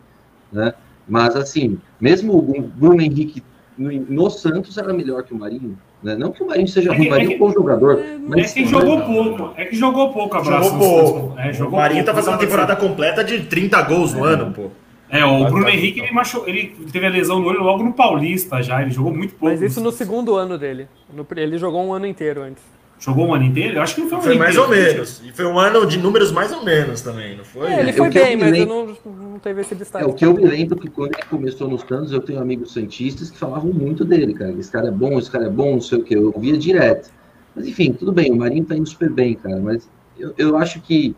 Né? 0.52 0.74
Mas, 1.08 1.36
assim, 1.38 1.80
mesmo 2.02 2.38
o 2.38 2.62
Bruno 2.76 3.02
Henrique 3.02 3.42
no, 3.78 3.90
no 3.92 4.30
Santos 4.30 4.78
era 4.78 4.94
melhor 4.94 5.24
que 5.24 5.34
o 5.34 5.38
Marinho. 5.38 5.78
Né? 6.04 6.16
Não 6.16 6.32
que 6.32 6.44
o 6.44 6.48
Marinho 6.48 6.68
seja 6.68 6.92
É 6.94 6.96
ruim, 6.96 7.08
o 7.08 7.10
Marinho 7.10 7.32
é 7.32 7.36
um 7.36 7.40
bom 7.40 7.52
jogador. 7.52 8.00
É 8.00 8.18
Mas, 8.28 8.54
que 8.54 8.66
jogou 8.66 9.02
pouco. 9.02 9.50
É 9.58 9.66
que 9.66 9.76
jogou 9.76 10.14
pouco, 10.14 10.38
abraço. 10.38 10.70
Jogou 10.70 10.80
pouco. 11.12 11.40
É, 11.40 11.50
o 11.50 11.54
jogou 11.54 11.80
Marinho 11.80 12.06
tá 12.06 12.12
pouco. 12.14 12.26
fazendo 12.26 12.34
uma 12.36 12.40
temporada 12.48 12.76
completa 12.76 13.24
de 13.24 13.40
30 13.46 13.82
gols 13.82 14.14
no 14.14 14.24
ano, 14.24 14.54
pô. 14.54 14.68
É, 15.10 15.26
o 15.26 15.44
Tá- 15.44 15.50
Bruno 15.50 15.66
tá- 15.66 15.72
Henrique, 15.72 16.02
ele, 16.02 16.12
machu... 16.12 16.44
ele 16.46 16.76
teve 16.92 17.06
a 17.06 17.10
lesão 17.10 17.40
no 17.40 17.48
olho 17.48 17.64
logo 17.64 17.82
no 17.84 17.94
Paulista 17.94 18.62
já. 18.62 18.82
Ele 18.82 18.92
jogou 18.92 19.12
muito 19.14 19.32
pouco. 19.36 19.46
Mas 19.46 19.62
isso 19.62 19.82
no 19.82 19.92
segundo 19.92 20.36
ano 20.36 20.58
dele. 20.58 20.88
No- 21.14 21.26
ele 21.36 21.58
jogou 21.58 21.84
um 21.84 21.94
ano 21.94 22.06
inteiro 22.06 22.42
antes. 22.44 22.62
Jogou 23.00 23.28
o 23.28 23.34
ano 23.36 23.44
inteiro? 23.46 23.76
Eu 23.78 23.82
acho 23.84 23.94
que 23.96 24.02
não 24.02 24.10
foi 24.10 24.18
um 24.18 24.22
Foi 24.22 24.32
ano 24.32 24.40
mais 24.40 24.56
inteiro. 24.56 24.72
ou 24.74 24.76
menos. 24.94 25.22
E 25.24 25.32
foi 25.32 25.46
um 25.46 25.60
ano 25.60 25.86
de 25.86 26.00
números 26.00 26.32
mais 26.32 26.52
ou 26.52 26.64
menos 26.64 27.02
também, 27.02 27.38
não 27.38 27.44
foi? 27.46 27.68
É, 27.72 27.80
ele 27.82 27.90
É, 27.92 27.94
foi 27.94 28.08
eu 28.08 28.12
bem, 28.12 28.36
mas 28.38 28.48
eu 28.48 28.52
lembro- 28.54 28.98
não, 29.06 29.12
não 29.32 29.40
teve 29.40 29.62
esse 29.62 29.76
destaque. 29.76 30.04
É, 30.04 30.08
o 30.08 30.14
que 30.14 30.26
eu 30.26 30.34
me 30.34 30.44
lembro 30.46 30.76
que 30.78 30.90
quando 30.90 31.14
ele 31.14 31.24
começou 31.30 31.68
nos 31.68 31.82
Santos, 31.82 32.12
eu 32.12 32.20
tenho 32.22 32.40
amigos 32.42 32.74
santistas 32.74 33.30
que 33.30 33.38
falavam 33.38 33.72
muito 33.72 34.04
dele, 34.04 34.34
cara. 34.34 34.52
Esse 34.60 34.72
cara 34.72 34.88
é 34.88 34.92
bom, 34.92 35.20
esse 35.20 35.30
cara 35.30 35.46
é 35.46 35.50
bom, 35.50 35.74
não 35.74 35.82
sei 35.82 36.00
o 36.00 36.04
que. 36.04 36.16
Eu 36.16 36.32
ouvia 36.36 36.58
direto. 36.58 37.12
Mas 37.56 37.68
enfim, 37.68 37.94
tudo 37.94 38.12
bem, 38.12 38.32
o 38.32 38.36
Marinho 38.36 38.66
tá 38.66 38.76
indo 38.76 38.90
super 38.90 39.10
bem, 39.12 39.36
cara. 39.36 39.60
Mas 39.60 39.88
eu, 40.18 40.34
eu 40.38 40.58
acho 40.58 40.82
que 40.82 41.16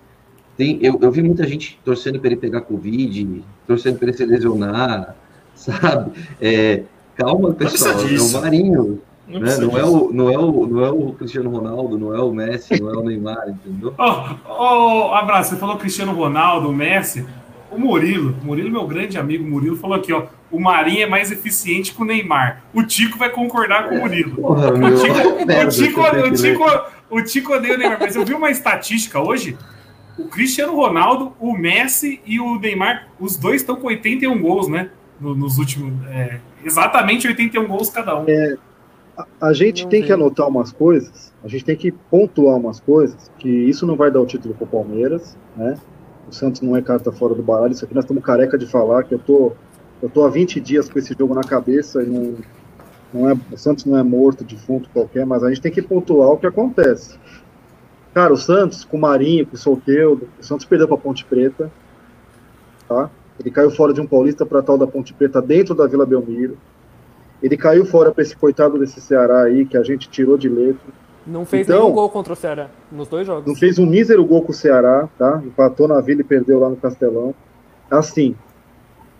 tem. 0.58 0.80
Eu, 0.82 1.00
eu 1.02 1.10
vi 1.12 1.22
muita 1.24 1.48
gente 1.48 1.80
torcendo 1.86 2.20
para 2.20 2.28
ele 2.28 2.36
pegar 2.38 2.60
Covid, 2.62 3.42
torcendo 3.66 3.98
para 3.98 4.10
ele 4.10 4.18
se 4.18 4.26
lesionar, 4.26 5.16
sabe? 5.56 6.12
É, 6.42 6.84
calma, 7.16 7.54
pessoal, 7.54 7.94
é 8.02 8.20
o 8.20 8.32
Marinho. 8.42 9.02
Não 9.30 9.40
né? 9.40 9.58
Não, 9.58 9.78
é 9.78 9.84
o, 9.86 10.12
não, 10.12 10.30
é 10.32 10.38
o, 10.38 10.66
não 10.68 10.84
é 10.86 10.90
o 10.92 11.14
Cristiano 11.14 11.50
Ronaldo, 11.50 11.98
não 12.00 12.16
é 12.16 12.20
o 12.22 12.32
Messi, 12.32 12.82
não 12.82 12.90
é 12.94 12.98
o 12.98 13.04
Neymar, 13.04 13.50
entendeu? 13.50 13.94
Ó, 13.98 14.30
ó, 14.46 15.14
abraço, 15.16 15.52
você 15.52 15.56
falou 15.58 15.78
Cristiano 15.78 16.14
Ronaldo, 16.14 16.70
o 16.70 16.74
Messi. 16.74 17.26
O 17.72 17.78
Murilo, 17.78 18.36
o 18.42 18.46
Murilo, 18.46 18.72
meu 18.72 18.88
grande 18.88 19.16
amigo 19.20 19.48
Murilo, 19.48 19.76
falou 19.78 19.96
aqui, 19.96 20.12
ó. 20.12 20.24
O 20.52 20.60
Marinho 20.60 21.04
é 21.04 21.06
mais 21.06 21.32
eficiente 21.32 21.94
que 21.94 22.02
o 22.02 22.06
Neymar. 22.06 22.64
O 22.74 22.82
Tico 22.82 23.20
vai 23.20 23.30
concordar 23.30 23.88
com 23.88 23.96
o 23.96 24.00
Murilo. 24.00 24.36
Porra, 24.42 24.70
O 24.74 24.96
Tico, 24.96 25.46
merda, 25.46 25.68
o, 25.68 25.70
Tico, 25.70 26.02
o. 26.02 26.32
Tico, 26.34 26.64
o 27.12 27.22
Tico 27.22 27.54
odeia 27.54 27.76
o 27.76 27.78
Neymar, 27.78 27.98
mas 28.00 28.16
eu 28.16 28.26
vi 28.26 28.34
uma 28.34 28.50
estatística 28.50 29.20
hoje. 29.20 29.56
O 30.18 30.26
Cristiano 30.26 30.76
Ronaldo, 30.76 31.34
o 31.40 31.56
Messi 31.56 32.20
e 32.26 32.40
o 32.40 32.58
Neymar, 32.60 33.08
os 33.20 33.38
dois 33.38 33.62
estão 33.62 33.76
com 33.76 33.86
81 33.86 34.42
gols, 34.42 34.68
né? 34.68 34.90
No- 35.22 35.36
Nos 35.36 35.60
últimos. 35.60 35.94
é, 36.08 36.40
exatamente 36.66 37.28
81 37.28 37.68
gols 37.68 37.90
cada 37.92 38.18
um. 38.20 38.26
A 39.40 39.54
gente 39.54 39.84
Não 39.84 39.90
tem 39.90 40.02
vi. 40.02 40.08
que 40.08 40.14
anotar 40.14 40.48
umas 40.48 40.72
coisas, 40.72 41.34
a 41.44 41.48
gente 41.48 41.66
tem 41.66 41.76
que 41.76 41.92
pontuar 41.92 42.56
umas 42.58 42.80
coisas, 42.80 43.32
que 43.38 43.50
isso 43.50 43.86
não 43.86 43.96
vai 43.96 44.12
dar 44.12 44.22
o 44.22 44.26
título 44.26 44.54
pro 44.54 44.68
Palmeiras, 44.68 45.36
né? 45.56 45.78
O 46.30 46.34
Santos 46.34 46.62
não 46.62 46.76
é 46.76 46.82
carta 46.82 47.12
fora 47.12 47.34
do 47.34 47.42
baralho, 47.42 47.72
isso 47.72 47.84
aqui 47.84 47.94
nós 47.96 48.04
estamos 48.04 48.24
careca 48.24 48.58
de 48.58 48.66
falar, 48.68 49.04
que 49.04 49.14
eu 49.16 49.20
tô, 49.20 49.54
eu 50.02 50.10
tô 50.10 50.26
há 50.26 50.30
20 50.30 50.60
dias 50.60 50.88
com 50.90 51.00
esse 51.00 51.16
jogo 51.18 51.34
na 51.34 51.42
cabeça 51.42 52.04
e 52.04 52.06
não, 52.06 52.36
não 53.14 53.30
é, 53.30 53.38
o 53.52 53.58
Santos 53.58 53.86
não 53.86 53.98
é 53.98 54.04
morto, 54.04 54.44
defunto 54.44 54.90
qualquer, 54.94 55.26
mas 55.26 55.44
a 55.44 55.50
gente 55.50 55.62
tem 55.62 55.72
que 55.72 55.82
pontuar 55.82 56.30
o 56.30 56.38
que 56.38 56.46
acontece. 56.48 57.18
Cara, 58.14 58.34
o 58.34 58.38
Santos, 58.38 58.84
com 58.86 58.98
o 58.98 59.02
Marinho, 59.02 59.46
com 59.46 59.56
o 59.56 59.58
Solteudo, 59.58 60.28
o 60.40 60.44
Santos 60.44 60.66
perdeu 60.66 60.88
pra 60.88 60.98
Ponte 60.98 61.26
Preta, 61.26 61.72
tá? 62.88 63.10
Ele 63.40 63.52
caiu 63.52 63.72
fora 63.72 63.94
de 63.94 64.02
um 64.02 64.08
paulista 64.08 64.46
para 64.46 64.62
tal 64.62 64.78
da 64.78 64.86
Ponte 64.86 65.14
Preta 65.14 65.42
dentro 65.42 65.74
da 65.74 65.88
Vila 65.88 66.06
Belmiro. 66.06 66.58
Ele 67.42 67.56
caiu 67.58 67.86
fora 67.86 68.12
para 68.12 68.22
esse 68.24 68.36
coitado 68.36 68.78
desse 68.78 69.00
Ceará 69.00 69.44
aí, 69.44 69.66
que 69.66 69.78
a 69.78 69.84
gente 69.84 70.10
tirou 70.10 70.38
de 70.38 70.50
letra. 70.50 70.92
Não 71.26 71.46
fez 71.46 71.68
Então- 71.68 71.82
nenhum 71.84 71.94
gol 71.94 72.10
contra 72.10 72.34
o 72.34 72.36
Ceará 72.36 72.68
nos 72.92 73.08
dois 73.08 73.26
jogos. 73.26 73.46
Não 73.46 73.56
fez 73.56 73.78
um 73.80 73.86
mísero 73.86 74.26
gol 74.26 74.42
com 74.42 74.52
o 74.52 74.56
Ceará, 74.56 75.08
tá? 75.18 75.42
Empatou 75.46 75.88
na 75.88 76.02
Vila 76.02 76.22
e 76.22 76.24
perdeu 76.24 76.60
lá 76.60 76.70
no 76.70 76.76
Castelão. 76.76 77.34
Assim, 77.90 78.36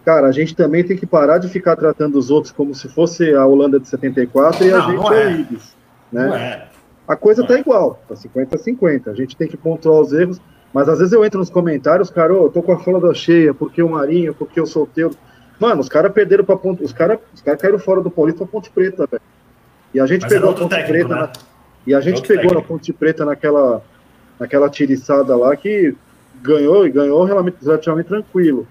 cara, 0.04 0.28
a 0.28 0.32
gente 0.32 0.56
também 0.56 0.84
tem 0.84 0.98
que 0.98 1.06
parar 1.06 1.38
de 1.38 1.48
ficar 1.48 1.76
tratando 1.76 2.18
os 2.18 2.30
outros 2.32 2.52
como 2.52 2.74
se 2.74 2.88
fosse 2.90 3.34
a 3.34 3.46
Holanda 3.46 3.80
de 3.80 3.88
74 3.88 4.66
e 4.66 4.72
a 4.72 4.78
Não, 4.78 4.86
gente 4.92 4.96
não 5.04 5.14
é 5.14 5.24
é. 5.24 5.28
o 5.28 5.32
Ibis, 5.40 5.76
né? 6.12 6.28
Não 6.28 6.36
é. 6.36 6.68
A 7.08 7.16
coisa 7.16 7.46
tá 7.46 7.58
igual, 7.60 8.00
tá 8.08 8.16
50 8.16 8.56
a 8.56 8.60
50. 8.60 9.10
A 9.12 9.16
gente 9.16 9.36
tem 9.36 9.48
que 9.48 9.58
pontuar 9.58 10.00
os 10.02 10.14
erros, 10.14 10.40
mas 10.74 10.88
às 10.88 11.00
vezes 11.00 11.14
eu 11.14 11.26
entro 11.26 11.40
nos 11.40 11.50
comentários, 11.50 12.10
cara, 12.12 12.34
ô, 12.34 12.46
eu 12.46 12.50
tô 12.50 12.62
com 12.62 12.72
a 12.72 12.78
folga 12.80 13.14
cheia, 13.16 13.54
porque 13.54 13.82
o 13.82 13.90
Marinho, 13.90 14.34
porque 14.36 14.60
o 14.62 14.66
Solteiro. 14.68 15.12
Mano, 15.60 15.82
os 15.82 15.90
caras 15.90 16.12
perderam 16.14 16.44
pra 16.46 16.56
ponte. 16.56 16.84
Os 16.84 16.94
caras 16.94 17.20
os 17.34 17.42
cara 17.42 17.58
caíram 17.58 17.80
fora 17.80 18.02
do 18.02 18.10
Paulista 18.10 18.40
pra 18.46 18.48
Ponte 18.52 18.70
Preta, 18.70 19.06
velho. 19.10 19.22
E 19.94 20.00
a 20.00 20.06
gente 20.06 20.22
Mas 20.24 20.32
era 20.32 20.42
pegou 20.42 20.56
a 20.56 20.60
Ponte 20.60 20.70
técnico, 20.70 20.92
Preta. 21.08 21.16
né? 21.16 21.22
na- 21.22 21.32
E 21.88 21.94
a 21.94 22.00
gente 22.02 22.16
Outro 22.16 22.28
pegou 22.28 22.44
técnico. 22.44 22.62
na 22.62 22.68
Ponte 22.68 22.94
Preta 22.94 23.26
naquela, 23.26 23.82
naquela 24.40 24.70
tiriçada 24.70 25.36
lá 25.36 25.56
que 25.56 25.94
ganhou 26.42 26.86
e 26.88 26.90
ganhou 26.92 27.24
relativamente 27.26 28.08
tranquilo. 28.08 28.66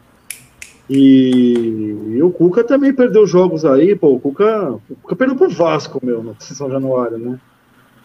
E, 0.88 2.14
e 2.16 2.22
o 2.22 2.30
Cuca 2.30 2.64
também 2.64 2.94
perdeu 2.94 3.26
jogos 3.26 3.64
aí, 3.64 3.94
pô. 3.94 4.14
O 4.14 4.20
Cuca, 4.20 4.70
o 4.72 4.80
Cuca 5.02 5.16
perdeu 5.16 5.36
pro 5.36 5.50
Vasco, 5.50 6.00
meu, 6.02 6.22
no 6.22 6.34
São 6.40 6.70
Januário, 6.70 7.18
né? 7.18 7.38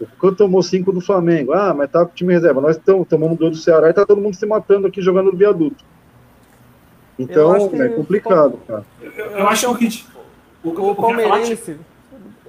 O 0.00 0.06
Cuca 0.06 0.36
tomou 0.36 0.62
cinco 0.62 0.92
do 0.92 1.00
Flamengo. 1.00 1.52
Ah, 1.52 1.72
mas 1.72 1.90
tá 1.90 2.04
time 2.04 2.34
reserva. 2.34 2.60
Nós 2.60 2.76
estamos 2.76 3.08
tomando 3.08 3.36
dois 3.36 3.52
do 3.52 3.56
Ceará 3.62 3.88
e 3.88 3.92
tá 3.94 4.04
todo 4.04 4.20
mundo 4.20 4.34
se 4.34 4.44
matando 4.44 4.86
aqui 4.86 5.00
jogando 5.00 5.30
no 5.32 5.38
viaduto. 5.38 5.82
Então, 7.18 7.68
que- 7.68 7.80
é 7.80 7.88
complicado, 7.90 8.58
cara. 8.66 8.84
Eu, 9.02 9.24
eu 9.26 9.48
acho 9.48 9.66
que 9.66 9.72
o 9.72 9.90
que. 9.90 10.04
O, 10.64 10.68
O 10.70 10.90
o 10.90 10.94
Palmeirense. 10.94 11.76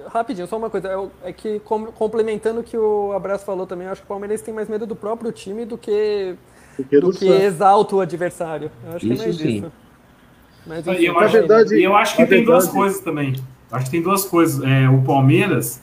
Rapidinho, 0.08 0.46
só 0.46 0.56
uma 0.56 0.70
coisa. 0.70 0.88
É, 1.24 1.28
é 1.30 1.32
que, 1.32 1.58
com- 1.60 1.86
complementando 1.86 2.60
o 2.60 2.62
que 2.64 2.76
o 2.76 3.12
Abraço 3.12 3.44
falou 3.44 3.66
também, 3.66 3.86
eu 3.86 3.92
acho 3.92 4.00
que 4.02 4.06
o 4.06 4.08
Palmeirense 4.08 4.42
tem 4.44 4.54
mais 4.54 4.68
medo 4.68 4.86
do 4.86 4.96
próprio 4.96 5.30
time 5.32 5.64
do 5.64 5.76
que, 5.76 6.34
Porque 6.76 7.00
do 7.00 7.10
do 7.10 7.18
que 7.18 7.28
exalta 7.28 7.96
o 7.96 8.00
adversário. 8.00 8.70
Eu 8.88 8.96
acho 8.96 9.06
que 9.06 9.12
é 9.12 9.14
Isso 9.14 9.24
mais 9.24 9.36
sim. 9.36 9.48
isso. 9.58 9.72
Mas, 10.66 10.86
E 10.86 10.90
enfim, 10.90 11.04
eu, 11.04 11.14
Na 11.14 11.20
acho, 11.20 11.32
verdade- 11.32 11.82
eu 11.82 11.96
acho 11.96 12.16
que 12.16 12.26
tem 12.26 12.44
duas 12.44 12.64
verdade- 12.64 12.78
coisas 12.82 13.00
também. 13.00 13.34
Acho 13.70 13.84
que 13.86 13.90
tem 13.90 14.02
duas 14.02 14.24
coisas. 14.24 14.62
É, 14.64 14.88
o 14.88 15.02
Palmeiras, 15.02 15.82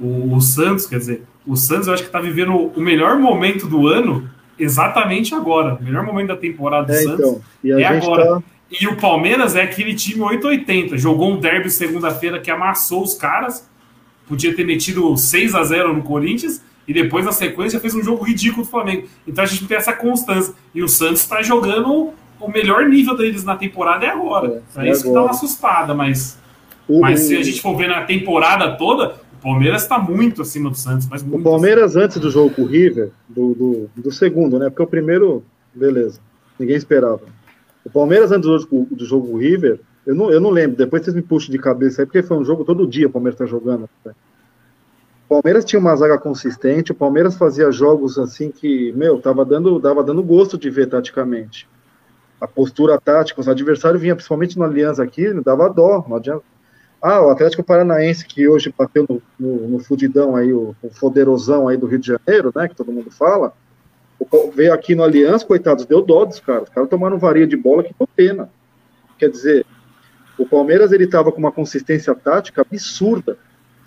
o, 0.00 0.34
o 0.34 0.40
Santos, 0.40 0.86
quer 0.86 0.98
dizer, 0.98 1.24
o 1.46 1.56
Santos 1.56 1.86
eu 1.88 1.94
acho 1.94 2.02
que 2.02 2.08
está 2.08 2.20
vivendo 2.20 2.52
o 2.56 2.80
melhor 2.80 3.18
momento 3.18 3.66
do 3.66 3.86
ano 3.88 4.28
exatamente 4.58 5.34
agora. 5.34 5.74
O 5.74 5.82
melhor 5.82 6.04
momento 6.04 6.28
da 6.28 6.36
temporada 6.36 6.86
do 6.86 6.92
É, 6.92 6.96
Santos. 7.02 7.18
então. 7.20 7.40
E 7.62 7.72
É 7.72 7.86
agora. 7.86 8.26
tá. 8.36 8.42
E 8.80 8.86
o 8.88 8.96
Palmeiras 8.96 9.54
é 9.54 9.62
aquele 9.62 9.94
time 9.94 10.20
880. 10.22 10.96
Jogou 10.98 11.30
um 11.32 11.38
derby 11.38 11.70
segunda-feira 11.70 12.40
que 12.40 12.50
amassou 12.50 13.02
os 13.02 13.14
caras. 13.14 13.68
Podia 14.26 14.54
ter 14.54 14.64
metido 14.64 15.16
6 15.16 15.54
a 15.54 15.62
0 15.64 15.92
no 15.94 16.02
Corinthians. 16.02 16.62
E 16.86 16.92
depois, 16.92 17.24
na 17.24 17.32
sequência, 17.32 17.78
fez 17.80 17.94
um 17.94 18.02
jogo 18.02 18.24
ridículo 18.24 18.64
do 18.64 18.70
Flamengo. 18.70 19.06
Então 19.26 19.44
a 19.44 19.46
gente 19.46 19.66
tem 19.66 19.76
essa 19.76 19.92
constância. 19.92 20.54
E 20.74 20.82
o 20.82 20.88
Santos 20.88 21.20
está 21.20 21.40
jogando 21.42 22.12
o 22.40 22.48
melhor 22.50 22.86
nível 22.88 23.16
deles 23.16 23.44
na 23.44 23.56
temporada 23.56 24.04
é 24.04 24.10
agora. 24.10 24.62
É, 24.76 24.82
É, 24.84 24.88
é 24.88 24.90
isso 24.92 25.02
que 25.02 25.08
dá 25.08 25.18
agora. 25.20 25.24
uma 25.26 25.30
assustada. 25.30 25.94
Mas, 25.94 26.38
O, 26.88 27.00
mas 27.00 27.20
se 27.20 27.36
a 27.36 27.42
gente 27.42 27.62
for 27.62 27.76
ver 27.76 27.88
na 27.88 28.02
temporada 28.02 28.76
toda, 28.76 29.14
Palmeiras 29.44 29.82
está 29.82 29.98
muito 29.98 30.40
acima 30.40 30.70
do 30.70 30.76
Santos. 30.76 31.06
Mas 31.06 31.22
O 31.22 31.42
Palmeiras, 31.42 31.96
antes 31.96 32.18
do 32.18 32.30
jogo 32.30 32.54
com 32.54 32.62
o 32.62 32.66
River, 32.66 33.10
do, 33.28 33.54
do, 33.54 33.90
do 33.94 34.10
segundo, 34.10 34.58
né? 34.58 34.70
Porque 34.70 34.82
o 34.82 34.86
primeiro, 34.86 35.44
beleza, 35.74 36.18
ninguém 36.58 36.76
esperava. 36.76 37.20
O 37.84 37.90
Palmeiras, 37.90 38.32
antes 38.32 38.48
do 38.48 38.58
jogo, 38.58 38.88
do 38.90 39.04
jogo 39.04 39.28
com 39.28 39.34
o 39.34 39.38
River, 39.38 39.80
eu 40.06 40.14
não, 40.14 40.30
eu 40.30 40.40
não 40.40 40.48
lembro, 40.48 40.78
depois 40.78 41.04
vocês 41.04 41.14
me 41.14 41.20
puxam 41.20 41.50
de 41.50 41.58
cabeça 41.58 42.00
aí, 42.00 42.06
porque 42.06 42.22
foi 42.22 42.38
um 42.38 42.44
jogo 42.44 42.64
todo 42.64 42.86
dia 42.86 43.06
o 43.06 43.10
Palmeiras 43.10 43.38
tá 43.38 43.44
jogando. 43.44 43.88
né? 44.04 44.12
O 45.26 45.28
Palmeiras 45.28 45.64
tinha 45.64 45.78
uma 45.78 45.94
zaga 45.94 46.16
consistente, 46.18 46.92
o 46.92 46.94
Palmeiras 46.94 47.36
fazia 47.36 47.70
jogos 47.70 48.18
assim 48.18 48.50
que, 48.50 48.92
meu, 48.92 49.20
tava 49.20 49.44
dando, 49.44 49.78
dava 49.78 50.02
dando 50.02 50.22
gosto 50.22 50.56
de 50.56 50.70
ver 50.70 50.86
taticamente. 50.86 51.68
A 52.40 52.46
postura 52.46 52.98
tática, 52.98 53.40
os 53.40 53.48
adversários 53.48 54.00
vinham, 54.00 54.16
principalmente 54.16 54.58
no 54.58 54.64
Aliança 54.64 55.02
aqui, 55.02 55.32
dava 55.42 55.68
dó, 55.68 56.04
não 56.08 56.16
adianta. 56.16 56.53
Ah, 57.06 57.20
o 57.20 57.28
Atlético 57.28 57.62
Paranaense, 57.62 58.24
que 58.24 58.48
hoje 58.48 58.74
bateu 58.76 59.04
no, 59.06 59.20
no, 59.38 59.68
no 59.68 59.78
fudidão 59.78 60.34
aí, 60.34 60.54
o, 60.54 60.74
o 60.82 60.88
foderosão 60.88 61.68
aí 61.68 61.76
do 61.76 61.86
Rio 61.86 61.98
de 61.98 62.06
Janeiro, 62.06 62.50
né, 62.56 62.66
que 62.66 62.74
todo 62.74 62.90
mundo 62.90 63.10
fala, 63.10 63.52
o 64.18 64.50
veio 64.50 64.72
aqui 64.72 64.94
no 64.94 65.04
Aliança, 65.04 65.44
coitados, 65.44 65.84
deu 65.84 66.00
dó 66.00 66.24
dos 66.24 66.40
caras. 66.40 66.62
Os 66.62 66.68
caras 66.70 66.88
tomaram 66.88 67.18
varia 67.18 67.46
de 67.46 67.58
bola 67.58 67.84
que 67.84 67.94
deu 67.98 68.08
pena. 68.16 68.48
Quer 69.18 69.28
dizer, 69.28 69.66
o 70.38 70.46
Palmeiras, 70.46 70.92
ele 70.92 71.06
tava 71.06 71.30
com 71.30 71.38
uma 71.38 71.52
consistência 71.52 72.14
tática 72.14 72.62
absurda. 72.62 73.36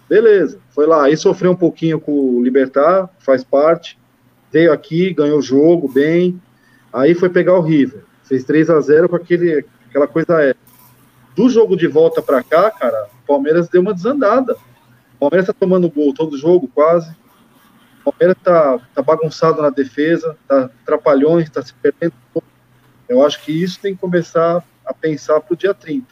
Beleza, 0.08 0.60
foi 0.70 0.86
lá, 0.86 1.06
aí 1.06 1.18
sofreu 1.18 1.50
um 1.50 1.56
pouquinho 1.56 2.00
com 2.00 2.12
o 2.12 2.44
Libertar, 2.44 3.10
faz 3.18 3.44
parte, 3.44 3.98
veio 4.52 4.72
aqui, 4.72 5.12
ganhou 5.12 5.40
o 5.40 5.42
jogo 5.42 5.92
bem, 5.92 6.40
aí 6.94 7.16
foi 7.16 7.30
pegar 7.30 7.56
o 7.56 7.62
River, 7.62 8.04
fez 8.26 8.44
3 8.44 8.70
a 8.70 8.80
0 8.80 9.10
com 9.10 9.16
aquele, 9.16 9.66
aquela 9.90 10.08
coisa 10.08 10.40
é. 10.40 10.54
Do 11.38 11.48
jogo 11.52 11.78
de 11.78 11.88
volta 11.88 12.20
para 12.20 12.42
cá, 12.42 12.72
cara, 12.72 13.10
o 13.24 13.28
Palmeiras 13.28 13.70
deu 13.70 13.80
uma 13.80 13.94
desandada. 13.94 14.58
O 15.16 15.20
Palmeiras 15.20 15.46
tá 15.46 15.54
tomando 15.54 15.88
gol 15.88 16.12
todo 16.12 16.36
jogo, 16.36 16.68
quase. 16.68 17.16
O 18.04 18.12
Palmeiras 18.12 18.42
tá, 18.44 18.80
tá 18.96 19.04
bagunçado 19.04 19.62
na 19.62 19.70
defesa, 19.70 20.36
tá 20.48 20.68
trapalhões, 20.84 21.48
tá 21.52 21.62
se 21.62 21.76
perdendo. 21.76 22.14
Eu 23.08 23.24
acho 23.24 23.46
que 23.46 23.52
isso 23.52 23.80
tem 23.80 23.94
que 23.94 24.02
começar 24.02 24.64
a 24.84 24.94
pensar 24.96 25.40
para 25.40 25.54
o 25.54 25.56
dia 25.56 25.76
30. 25.76 26.08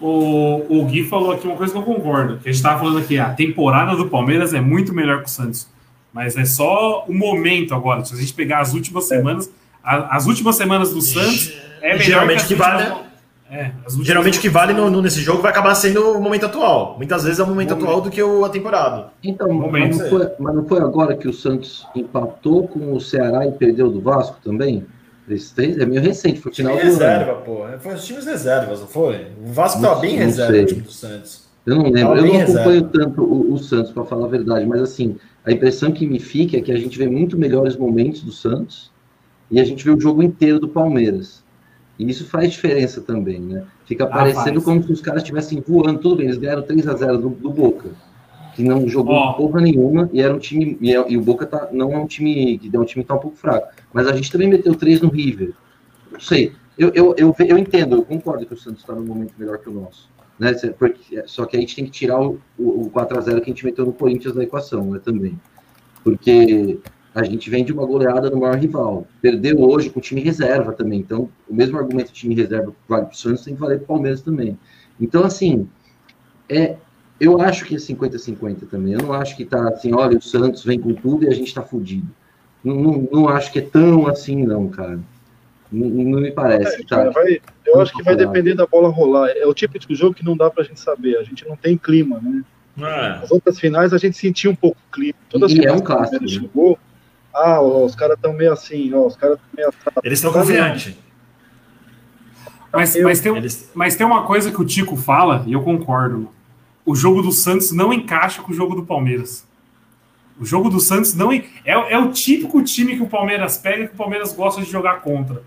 O, 0.00 0.80
o 0.80 0.86
Gui 0.86 1.08
falou 1.08 1.32
aqui 1.32 1.48
uma 1.48 1.56
coisa 1.56 1.72
que 1.72 1.78
eu 1.78 1.82
concordo. 1.82 2.34
Que 2.38 2.50
a 2.50 2.52
gente 2.52 2.60
estava 2.60 2.78
falando 2.78 2.98
aqui, 2.98 3.18
a 3.18 3.34
temporada 3.34 3.96
do 3.96 4.08
Palmeiras 4.08 4.54
é 4.54 4.60
muito 4.60 4.92
melhor 4.92 5.22
que 5.22 5.28
o 5.28 5.30
Santos. 5.30 5.68
Mas 6.12 6.36
é 6.36 6.44
só 6.44 7.04
o 7.08 7.12
momento 7.12 7.74
agora. 7.74 8.04
Se 8.04 8.14
a 8.14 8.16
gente 8.16 8.32
pegar 8.32 8.60
as 8.60 8.74
últimas 8.74 9.10
é. 9.10 9.16
semanas, 9.16 9.50
a, 9.82 10.16
as 10.16 10.26
últimas 10.26 10.54
semanas 10.54 10.92
do 10.92 11.00
Santos 11.00 11.64
é 11.84 11.92
melhor 11.92 12.02
Geralmente 12.02 12.42
que, 12.42 12.48
que 12.48 12.54
vale. 12.54 13.04
É, 13.50 13.70
Geralmente 14.02 14.38
o 14.38 14.40
que 14.40 14.48
vale 14.48 14.72
no, 14.72 14.90
no, 14.90 15.02
nesse 15.02 15.20
jogo 15.20 15.42
vai 15.42 15.50
acabar 15.50 15.74
sendo 15.74 16.12
o 16.12 16.20
momento 16.20 16.46
atual. 16.46 16.96
Muitas 16.96 17.24
vezes 17.24 17.38
é 17.38 17.42
o 17.42 17.46
momento, 17.46 17.70
momento. 17.70 17.84
atual 17.84 18.00
do 18.00 18.10
que 18.10 18.22
o, 18.22 18.44
a 18.44 18.48
temporada. 18.48 19.08
Então, 19.22 19.52
mas 19.52 19.98
não, 19.98 20.08
foi, 20.08 20.28
mas 20.38 20.54
não, 20.54 20.64
foi, 20.66 20.80
agora 20.80 21.14
que 21.14 21.28
o 21.28 21.32
Santos 21.32 21.86
empatou 21.94 22.66
com 22.66 22.94
o 22.94 23.00
Ceará 23.00 23.46
e 23.46 23.52
perdeu 23.52 23.90
do 23.90 24.00
Vasco 24.00 24.38
também? 24.42 24.86
Esse 25.28 25.80
é 25.80 25.86
meio 25.86 26.02
recente, 26.02 26.40
foi 26.40 26.52
final 26.52 26.72
time 26.72 26.84
do 26.84 26.90
reserva, 26.92 27.32
ano. 27.32 27.40
pô. 27.42 27.64
Foi 27.80 27.94
os 27.94 28.04
times 28.04 28.26
reservas, 28.26 28.80
não 28.80 28.86
foi? 28.86 29.28
O 29.42 29.52
Vasco 29.52 29.78
estava 29.78 30.00
bem 30.00 30.16
reserva 30.16 30.58
o 30.58 30.66
time 30.66 30.80
do 30.80 30.90
Santos. 30.90 31.44
Eu 31.66 31.76
não 31.76 31.90
lembro, 31.90 32.16
eu 32.16 32.26
não 32.26 32.40
acompanho 32.40 32.66
reserva. 32.66 32.90
tanto 32.92 33.22
o, 33.22 33.52
o 33.52 33.58
Santos, 33.58 33.92
para 33.92 34.04
falar 34.04 34.26
a 34.26 34.30
verdade, 34.30 34.66
mas 34.66 34.80
assim, 34.80 35.16
a 35.44 35.52
impressão 35.52 35.92
que 35.92 36.06
me 36.06 36.18
fica 36.18 36.56
é 36.56 36.60
que 36.60 36.72
a 36.72 36.76
gente 36.76 36.98
vê 36.98 37.06
muito 37.06 37.38
melhores 37.38 37.76
momentos 37.76 38.22
do 38.22 38.32
Santos 38.32 38.90
e 39.50 39.60
a 39.60 39.64
gente 39.64 39.84
vê 39.84 39.90
o 39.90 40.00
jogo 40.00 40.22
inteiro 40.22 40.58
do 40.58 40.68
Palmeiras. 40.68 41.43
E 41.98 42.08
isso 42.08 42.26
faz 42.26 42.52
diferença 42.52 43.00
também, 43.00 43.40
né? 43.40 43.64
Fica 43.86 44.04
ah, 44.04 44.08
parecendo 44.08 44.60
como 44.60 44.82
se 44.82 44.92
os 44.92 45.00
caras 45.00 45.22
estivessem 45.22 45.62
voando. 45.66 46.00
Tudo 46.00 46.16
bem, 46.16 46.26
eles 46.26 46.38
ganharam 46.38 46.62
3 46.62 46.88
a 46.88 46.94
0 46.94 47.18
do, 47.18 47.28
do 47.28 47.50
Boca, 47.50 47.90
que 48.54 48.62
não 48.62 48.88
jogou 48.88 49.14
oh. 49.14 49.34
porra 49.34 49.60
nenhuma 49.60 50.10
e 50.12 50.20
era 50.20 50.34
um 50.34 50.38
time. 50.38 50.76
E, 50.80 50.94
é, 50.94 51.04
e, 51.08 51.16
o 51.16 51.22
Boca 51.22 51.46
tá, 51.46 51.68
não 51.72 51.92
é 51.92 51.98
um 51.98 52.06
time 52.06 52.58
que 52.58 52.74
é 52.74 52.78
um 52.78 52.84
time 52.84 53.04
que 53.04 53.08
tá 53.08 53.14
um 53.14 53.20
pouco 53.20 53.36
fraco. 53.36 53.68
Mas 53.92 54.08
a 54.08 54.12
gente 54.12 54.30
também 54.30 54.48
meteu 54.48 54.74
3 54.74 55.00
no 55.02 55.08
River. 55.08 55.52
Não 56.10 56.20
sei. 56.20 56.52
Eu, 56.76 56.90
eu, 56.92 57.14
eu, 57.16 57.34
eu 57.38 57.56
entendo, 57.56 57.96
eu 57.96 58.04
concordo 58.04 58.44
que 58.44 58.54
o 58.54 58.58
Santos 58.58 58.80
está 58.80 58.92
num 58.92 59.04
momento 59.04 59.32
melhor 59.38 59.58
que 59.58 59.68
o 59.68 59.72
nosso. 59.72 60.08
Né? 60.36 60.52
Porque, 60.76 61.22
só 61.26 61.44
que 61.44 61.56
a 61.56 61.60
gente 61.60 61.76
tem 61.76 61.84
que 61.84 61.92
tirar 61.92 62.20
o, 62.20 62.40
o, 62.58 62.86
o 62.86 62.90
4x0 62.90 63.40
que 63.40 63.50
a 63.50 63.54
gente 63.54 63.64
meteu 63.64 63.86
no 63.86 63.92
Corinthians 63.92 64.34
da 64.34 64.42
equação, 64.42 64.90
né? 64.90 65.00
Também. 65.04 65.38
Porque 66.02 66.78
a 67.14 67.22
gente 67.22 67.48
vem 67.48 67.64
de 67.64 67.72
uma 67.72 67.86
goleada 67.86 68.28
no 68.28 68.40
maior 68.40 68.58
rival. 68.58 69.06
Perdeu 69.22 69.60
hoje 69.60 69.88
com 69.88 70.00
o 70.00 70.02
time 70.02 70.20
reserva 70.20 70.72
também. 70.72 70.98
Então, 70.98 71.28
o 71.48 71.54
mesmo 71.54 71.78
argumento 71.78 72.12
time 72.12 72.34
reserva 72.34 72.74
vale 72.88 73.06
para 73.06 73.12
o 73.12 73.16
Santos 73.16 73.44
tem 73.44 73.54
que 73.54 73.60
valer 73.60 73.76
para 73.76 73.84
o 73.84 73.86
Palmeiras 73.88 74.20
também. 74.20 74.58
Então, 75.00 75.22
assim, 75.22 75.68
é, 76.48 76.76
eu 77.20 77.40
acho 77.40 77.64
que 77.64 77.76
é 77.76 77.78
50-50 77.78 78.68
também. 78.68 78.94
Eu 78.94 79.02
não 79.02 79.12
acho 79.12 79.36
que 79.36 79.44
tá 79.44 79.68
assim, 79.68 79.92
olha, 79.94 80.18
o 80.18 80.22
Santos 80.22 80.64
vem 80.64 80.80
com 80.80 80.92
tudo 80.92 81.24
e 81.24 81.28
a 81.28 81.32
gente 81.32 81.46
está 81.46 81.62
fudido. 81.62 82.08
Não, 82.64 82.74
não, 82.74 83.08
não, 83.12 83.28
acho 83.28 83.52
que 83.52 83.60
é 83.60 83.62
tão 83.62 84.08
assim, 84.08 84.44
não, 84.44 84.68
cara. 84.68 84.98
Não, 85.70 85.86
não 85.86 86.20
me 86.20 86.32
parece. 86.32 86.82
É, 86.82 86.84
tá? 86.84 87.10
vai, 87.10 87.40
eu 87.66 87.80
acho 87.80 87.92
que 87.92 88.02
vai 88.02 88.16
depender 88.16 88.54
da 88.54 88.66
bola 88.66 88.88
rolar. 88.88 89.28
É 89.28 89.46
o 89.46 89.54
tipo 89.54 89.78
de 89.78 89.94
jogo 89.94 90.14
que 90.14 90.24
não 90.24 90.36
dá 90.36 90.50
para 90.50 90.62
a 90.62 90.66
gente 90.66 90.80
saber. 90.80 91.16
A 91.18 91.22
gente 91.22 91.46
não 91.46 91.56
tem 91.56 91.76
clima, 91.76 92.20
né? 92.20 92.42
É. 92.78 93.22
As 93.22 93.30
outras 93.30 93.60
finais 93.60 93.92
a 93.92 93.98
gente 93.98 94.16
sentia 94.16 94.50
um 94.50 94.54
pouco 94.54 94.78
o 94.88 94.92
clima. 94.92 95.14
Todas 95.28 95.52
as 95.52 95.58
e 95.58 95.64
é 95.64 95.72
um 95.72 95.80
clássico. 95.80 96.22
Né? 96.22 96.28
Chegou, 96.28 96.78
ah, 97.34 97.60
ó, 97.60 97.84
os 97.84 97.94
caras 97.94 98.16
estão 98.16 98.32
meio 98.32 98.52
assim, 98.52 98.92
ó, 98.94 99.06
os 99.06 99.16
caras 99.16 99.36
estão 99.36 99.50
meio 99.56 99.68
assim. 99.68 100.00
Eles 100.04 100.18
estão 100.18 100.32
confiantes. 100.32 100.96
Mas, 102.72 102.96
mas, 102.96 103.20
tem, 103.20 103.36
Eles... 103.36 103.70
mas 103.74 103.96
tem 103.96 104.06
uma 104.06 104.24
coisa 104.24 104.50
que 104.50 104.60
o 104.60 104.64
Tico 104.64 104.96
fala, 104.96 105.44
e 105.46 105.52
eu 105.52 105.62
concordo. 105.62 106.28
O 106.84 106.94
jogo 106.94 107.22
do 107.22 107.32
Santos 107.32 107.72
não 107.72 107.92
encaixa 107.92 108.42
com 108.42 108.52
o 108.52 108.54
jogo 108.54 108.74
do 108.74 108.84
Palmeiras. 108.84 109.46
O 110.38 110.44
jogo 110.44 110.68
do 110.68 110.80
Santos 110.80 111.14
não 111.14 111.32
é, 111.32 111.44
é 111.64 111.98
o 111.98 112.10
típico 112.10 112.62
time 112.62 112.96
que 112.96 113.02
o 113.02 113.06
Palmeiras 113.06 113.56
pega 113.56 113.84
e 113.84 113.88
que 113.88 113.94
o 113.94 113.96
Palmeiras 113.96 114.32
gosta 114.32 114.60
de 114.60 114.70
jogar 114.70 115.00
contra. 115.00 115.42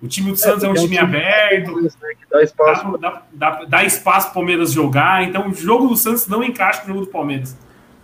O 0.00 0.06
time 0.06 0.30
do 0.30 0.36
Santos 0.36 0.62
é, 0.62 0.66
é 0.66 0.70
um, 0.70 0.74
time, 0.74 0.96
é 0.96 1.02
um 1.02 1.06
time 1.06 1.18
aberto, 1.18 1.82
né, 1.82 1.90
dá 2.30 2.42
espaço, 2.42 2.98
dá, 2.98 3.22
dá, 3.32 3.64
dá 3.64 3.84
espaço 3.84 4.28
para 4.28 4.30
o 4.30 4.34
Palmeiras 4.34 4.72
jogar. 4.72 5.24
Então 5.24 5.48
o 5.48 5.54
jogo 5.54 5.88
do 5.88 5.96
Santos 5.96 6.26
não 6.28 6.42
encaixa 6.42 6.80
com 6.80 6.86
o 6.86 6.94
jogo 6.94 7.06
do 7.06 7.10
Palmeiras. 7.10 7.56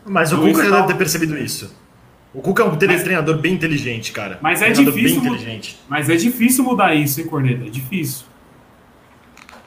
Mas 0.05 0.33
o 0.33 0.41
Cuca 0.41 0.65
já 0.65 0.71
deve 0.71 0.89
ter 0.89 0.97
percebido 0.97 1.39
isso. 1.39 1.75
O 2.37 2.43
Cuca 2.43 2.63
é 2.63 2.67
um 2.67 2.77
mas, 2.87 3.03
treinador 3.03 3.39
bem 3.39 3.55
inteligente, 3.55 4.13
cara. 4.13 4.39
Mas 4.43 4.61
é 4.61 4.69
difícil. 4.69 5.23
Bem 5.23 5.33
inteligente. 5.33 5.79
Mas 5.89 6.11
é 6.11 6.17
difícil 6.17 6.65
mudar 6.65 6.95
isso, 6.95 7.19
hein, 7.19 7.27
Corneta? 7.27 7.65
É 7.65 7.71
difícil. 7.71 8.27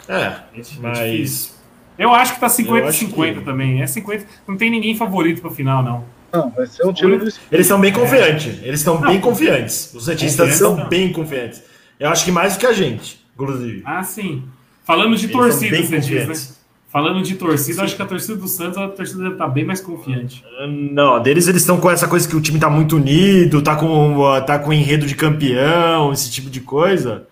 É, 0.08 0.14
é 0.14 0.44
mas. 0.80 1.00
Difícil. 1.00 1.54
Eu 1.98 2.14
acho 2.14 2.36
que 2.36 2.40
tá 2.40 2.46
50-50 2.46 3.34
que... 3.34 3.42
também. 3.42 3.82
É 3.82 3.88
50. 3.88 4.24
Não 4.48 4.56
tem 4.56 4.70
ninguém 4.70 4.96
favorito 4.96 5.42
pra 5.42 5.50
final, 5.50 5.82
não. 5.82 6.06
Não, 6.32 6.52
vai 6.52 6.68
ser 6.68 6.86
um 6.86 6.94
time 6.94 7.18
do... 7.18 7.24
Eles 7.52 7.66
estão 7.66 7.82
bem 7.82 7.92
confiantes. 7.92 8.62
Eles 8.62 8.80
estão 8.82 9.02
bem 9.02 9.20
confiantes. 9.20 9.92
Os 9.96 10.06
cientistas 10.06 10.54
estão 10.54 10.88
bem 10.88 11.12
confiantes. 11.12 11.64
Eu 12.00 12.10
acho 12.10 12.24
que 12.24 12.32
mais 12.32 12.54
do 12.54 12.60
que 12.60 12.68
a 12.68 12.74
gente, 12.74 13.20
inclusive. 13.34 13.82
Ah, 13.84 14.04
sim. 14.04 14.44
Falando 14.86 15.16
de 15.16 15.28
torcida, 15.28 15.76
você 15.76 16.00
diz, 16.00 16.28
né? 16.28 16.56
Falando 16.90 17.22
de 17.22 17.36
torcida, 17.36 17.84
acho 17.84 17.96
que 17.96 18.02
a 18.02 18.06
torcida 18.06 18.36
do 18.36 18.48
Santos, 18.48 18.78
a 18.80 18.88
torcida 18.88 19.20
deve 19.20 19.34
estar 19.34 19.46
tá 19.46 19.52
bem 19.52 19.64
mais 19.64 19.80
confiante. 19.80 20.44
Não, 20.92 21.22
deles 21.22 21.48
eles 21.48 21.62
estão 21.62 21.80
com 21.80 21.90
essa 21.90 22.08
coisa 22.08 22.28
que 22.28 22.36
o 22.36 22.42
time 22.42 22.58
está 22.58 22.68
muito 22.68 22.96
unido, 22.96 23.62
tá 23.62 23.76
com, 23.76 24.18
tá 24.46 24.58
com 24.58 24.74
enredo 24.74 25.06
de 25.06 25.16
campeão, 25.16 26.12
esse 26.12 26.32
tipo 26.32 26.50
de 26.50 26.60
coisa. 26.62 27.28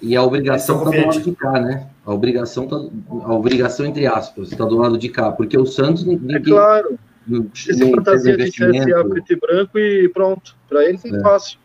E 0.00 0.16
a 0.16 0.22
obrigação 0.22 0.78
está 0.78 0.90
do 0.90 1.06
lado 1.06 1.20
de 1.22 1.32
cá, 1.32 1.52
né? 1.60 1.86
A 2.04 2.12
obrigação 2.12 2.66
tá, 2.66 2.76
a 2.76 3.32
obrigação 3.32 3.86
entre 3.86 4.04
aspas 4.06 4.50
está 4.50 4.64
do 4.64 4.76
lado 4.76 4.98
de 4.98 5.08
cá, 5.08 5.30
porque 5.30 5.56
o 5.56 5.64
Santos 5.64 6.04
ninguém, 6.04 6.36
é 6.36 6.40
claro. 6.40 6.98
Esse 7.54 7.88
fantasia 7.88 8.36
de 8.36 8.50
CSA 8.50 9.04
preto 9.08 9.32
e 9.32 9.36
branco 9.36 9.78
e 9.78 10.08
pronto. 10.08 10.56
Para 10.68 10.84
eles 10.84 11.04
é, 11.04 11.08
é 11.08 11.20
fácil. 11.20 11.58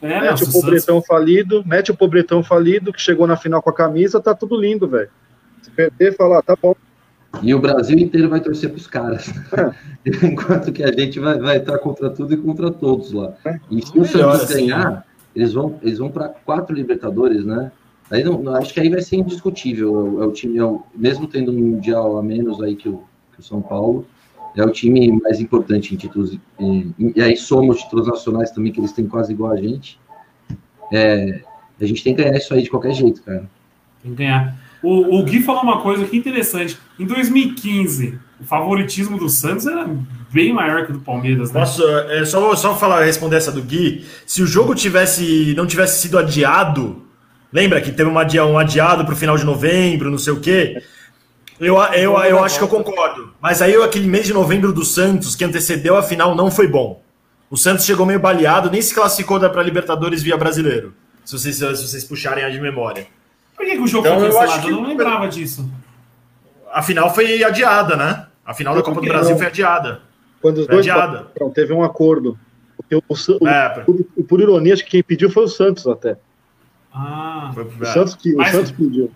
É, 0.00 0.20
mete 0.20 0.44
o 0.44 0.52
pobretão 0.52 0.96
Santos... 0.96 1.06
falido, 1.08 1.64
mete 1.66 1.90
o 1.90 1.96
pobretão 1.96 2.44
falido 2.44 2.92
que 2.92 3.00
chegou 3.00 3.26
na 3.26 3.36
final 3.36 3.60
com 3.60 3.70
a 3.70 3.74
camisa, 3.74 4.20
tá 4.20 4.34
tudo 4.34 4.56
lindo, 4.56 4.86
velho. 4.86 5.10
Perder, 5.80 6.16
falar, 6.16 6.42
tá 6.42 6.54
bom. 6.60 6.74
E 7.42 7.54
o 7.54 7.58
Brasil 7.58 7.98
inteiro 7.98 8.28
vai 8.28 8.40
torcer 8.40 8.68
para 8.68 8.76
os 8.76 8.86
caras. 8.86 9.32
É. 9.56 9.72
Enquanto 10.26 10.72
que 10.72 10.82
a 10.82 10.92
gente 10.92 11.18
vai, 11.18 11.38
vai 11.38 11.56
estar 11.58 11.78
contra 11.78 12.10
tudo 12.10 12.34
e 12.34 12.36
contra 12.36 12.70
todos 12.70 13.12
lá. 13.12 13.34
É. 13.44 13.58
E 13.70 13.86
se 13.86 13.98
o 13.98 14.04
Santos 14.04 14.42
assim, 14.42 14.66
ganhar, 14.66 14.90
né? 14.90 15.02
eles 15.34 15.54
vão, 15.54 15.78
eles 15.82 15.98
vão 15.98 16.10
para 16.10 16.28
quatro 16.28 16.74
Libertadores, 16.74 17.44
né? 17.44 17.72
Aí 18.10 18.24
não, 18.24 18.54
acho 18.56 18.74
que 18.74 18.80
aí 18.80 18.90
vai 18.90 19.00
ser 19.00 19.16
indiscutível. 19.16 20.22
É 20.22 20.26
o 20.26 20.32
time, 20.32 20.58
é 20.58 20.64
o, 20.64 20.82
mesmo 20.94 21.26
tendo 21.26 21.52
um 21.52 21.58
Mundial 21.58 22.18
a 22.18 22.22
menos 22.22 22.60
aí 22.60 22.74
que 22.74 22.88
o, 22.88 23.04
que 23.32 23.40
o 23.40 23.42
São 23.42 23.62
Paulo, 23.62 24.04
é 24.56 24.64
o 24.64 24.70
time 24.70 25.10
mais 25.22 25.40
importante 25.40 25.94
em 25.94 25.96
títulos. 25.96 26.36
E, 26.58 26.94
e 27.14 27.22
aí 27.22 27.36
somos 27.36 27.80
títulos 27.82 28.08
nacionais 28.08 28.50
também, 28.50 28.72
que 28.72 28.80
eles 28.80 28.92
têm 28.92 29.06
quase 29.06 29.32
igual 29.32 29.52
a 29.52 29.56
gente. 29.56 29.98
É, 30.92 31.42
a 31.80 31.86
gente 31.86 32.02
tem 32.02 32.14
que 32.14 32.22
ganhar 32.22 32.36
isso 32.36 32.52
aí 32.52 32.62
de 32.62 32.70
qualquer 32.70 32.92
jeito, 32.92 33.22
cara. 33.22 33.48
Tem 34.02 34.10
que 34.10 34.18
ganhar. 34.18 34.59
O, 34.82 35.18
o 35.18 35.22
Gui 35.24 35.42
falou 35.42 35.62
uma 35.62 35.80
coisa 35.80 36.04
que 36.06 36.16
interessante. 36.16 36.78
Em 36.98 37.06
2015, 37.06 38.18
o 38.40 38.44
favoritismo 38.44 39.18
do 39.18 39.28
Santos 39.28 39.66
era 39.66 39.88
bem 40.32 40.52
maior 40.52 40.86
que 40.86 40.92
o 40.92 40.94
do 40.94 41.00
Palmeiras. 41.00 41.52
Né? 41.52 41.60
Posso 41.60 41.86
é, 41.86 42.24
só, 42.24 42.54
só 42.56 42.74
falar, 42.74 43.04
responder 43.04 43.36
essa 43.36 43.52
do 43.52 43.62
Gui? 43.62 44.06
Se 44.26 44.42
o 44.42 44.46
jogo 44.46 44.74
tivesse 44.74 45.54
não 45.56 45.66
tivesse 45.66 46.00
sido 46.00 46.18
adiado, 46.18 47.02
lembra 47.52 47.80
que 47.80 47.92
teve 47.92 48.08
uma, 48.08 48.24
um 48.46 48.58
adiado 48.58 49.04
para 49.04 49.12
o 49.12 49.16
final 49.16 49.36
de 49.36 49.44
novembro, 49.44 50.10
não 50.10 50.18
sei 50.18 50.32
o 50.32 50.40
quê? 50.40 50.82
Eu, 51.60 51.76
eu, 51.92 52.18
eu 52.18 52.42
acho 52.42 52.56
que 52.56 52.64
eu 52.64 52.68
concordo. 52.68 53.34
Mas 53.38 53.60
aí 53.60 53.74
aquele 53.74 54.06
mês 54.06 54.26
de 54.26 54.32
novembro 54.32 54.72
do 54.72 54.82
Santos, 54.82 55.36
que 55.36 55.44
antecedeu 55.44 55.94
a 55.94 56.02
final, 56.02 56.34
não 56.34 56.50
foi 56.50 56.66
bom. 56.66 57.02
O 57.50 57.56
Santos 57.56 57.84
chegou 57.84 58.06
meio 58.06 58.18
baleado, 58.18 58.70
nem 58.70 58.80
se 58.80 58.94
classificou 58.94 59.38
para 59.38 59.62
Libertadores 59.62 60.22
via 60.22 60.38
brasileiro. 60.38 60.94
Se 61.22 61.38
vocês, 61.38 61.56
se 61.56 61.86
vocês 61.86 62.04
puxarem 62.04 62.44
a 62.44 62.48
de 62.48 62.58
memória. 62.58 63.06
Por 63.60 63.66
que, 63.66 63.76
que 63.76 63.82
o 63.82 63.86
jogo 63.86 64.06
então, 64.06 64.20
foi 64.20 64.30
cancelado? 64.30 64.68
Eu, 64.68 64.70
eu 64.70 64.80
não 64.80 64.88
lembrava 64.88 65.28
disso. 65.28 65.70
A 66.72 66.80
final 66.80 67.14
foi 67.14 67.44
adiada, 67.44 67.94
né? 67.94 68.26
A 68.42 68.54
final 68.54 68.74
da 68.74 68.82
Copa 68.82 69.02
do 69.02 69.06
Brasil 69.06 69.32
não. 69.32 69.36
foi 69.36 69.48
adiada. 69.48 70.00
Quando 70.40 70.58
os 70.58 70.64
foi 70.64 70.76
dois 70.76 70.88
adiada. 70.88 71.26
Não, 71.38 71.50
teve 71.50 71.70
um 71.74 71.84
acordo. 71.84 72.38
O, 72.90 73.14
o, 73.14 73.46
é, 73.46 73.68
por, 73.84 74.02
por, 74.26 74.40
ironia, 74.40 74.72
acho 74.72 74.82
que 74.82 74.92
quem 74.92 75.02
pediu 75.02 75.28
foi 75.30 75.44
o 75.44 75.48
Santos 75.48 75.86
até. 75.86 76.16
Ah, 76.90 77.50
foi, 77.52 77.64
o, 77.64 77.84
Santos 77.84 78.14
que, 78.14 78.32
mas, 78.32 78.48
o 78.48 78.56
Santos 78.56 78.70
pediu. 78.70 79.10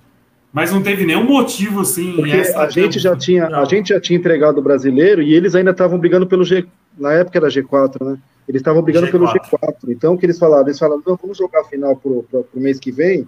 Mas 0.52 0.70
não 0.70 0.82
teve 0.82 1.06
nenhum 1.06 1.24
motivo 1.24 1.80
assim. 1.80 2.12
Porque 2.12 2.42
a 2.54 2.68
gente, 2.68 2.98
já 2.98 3.16
tinha, 3.16 3.46
a 3.46 3.64
gente 3.64 3.94
já 3.94 4.00
tinha 4.00 4.18
entregado 4.18 4.58
o 4.58 4.62
brasileiro 4.62 5.22
e 5.22 5.32
eles 5.32 5.54
ainda 5.54 5.70
estavam 5.70 5.98
brigando 5.98 6.26
pelo 6.26 6.44
G. 6.44 6.66
Na 6.98 7.14
época 7.14 7.38
era 7.38 7.48
G4, 7.48 8.04
né? 8.04 8.18
Eles 8.46 8.60
estavam 8.60 8.82
brigando 8.82 9.06
G4. 9.06 9.10
pelo 9.10 9.26
G4. 9.26 9.74
Então, 9.88 10.12
o 10.12 10.18
que 10.18 10.26
eles 10.26 10.38
falaram? 10.38 10.64
Eles 10.64 10.78
falaram: 10.78 11.02
não, 11.04 11.16
vamos 11.16 11.38
jogar 11.38 11.62
a 11.62 11.64
final 11.64 11.96
para 11.96 12.10
o 12.10 12.46
mês 12.56 12.78
que 12.78 12.92
vem 12.92 13.26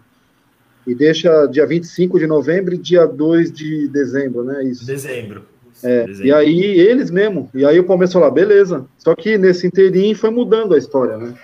e 0.87 0.95
deixa 0.95 1.47
dia 1.47 1.67
25 1.67 2.19
de 2.19 2.27
novembro 2.27 2.75
e 2.75 2.79
dia 2.79 3.07
2 3.07 3.53
de 3.53 3.89
dezembro, 3.89 4.45
né? 4.45 4.65
Isso. 4.65 4.87
Dezembro. 4.87 5.45
É, 5.83 6.07
dezembro. 6.07 6.27
E 6.27 6.33
aí 6.33 6.61
eles 6.63 7.11
mesmo. 7.11 7.51
E 7.53 7.65
aí 7.65 7.79
o 7.79 7.85
Palmeiras 7.85 8.13
falou, 8.13 8.29
ah, 8.29 8.31
beleza. 8.31 8.87
Só 8.97 9.15
que 9.15 9.37
nesse 9.37 9.67
inteirinho 9.67 10.17
foi 10.17 10.31
mudando 10.31 10.75
a 10.75 10.79
história, 10.79 11.17
né? 11.17 11.35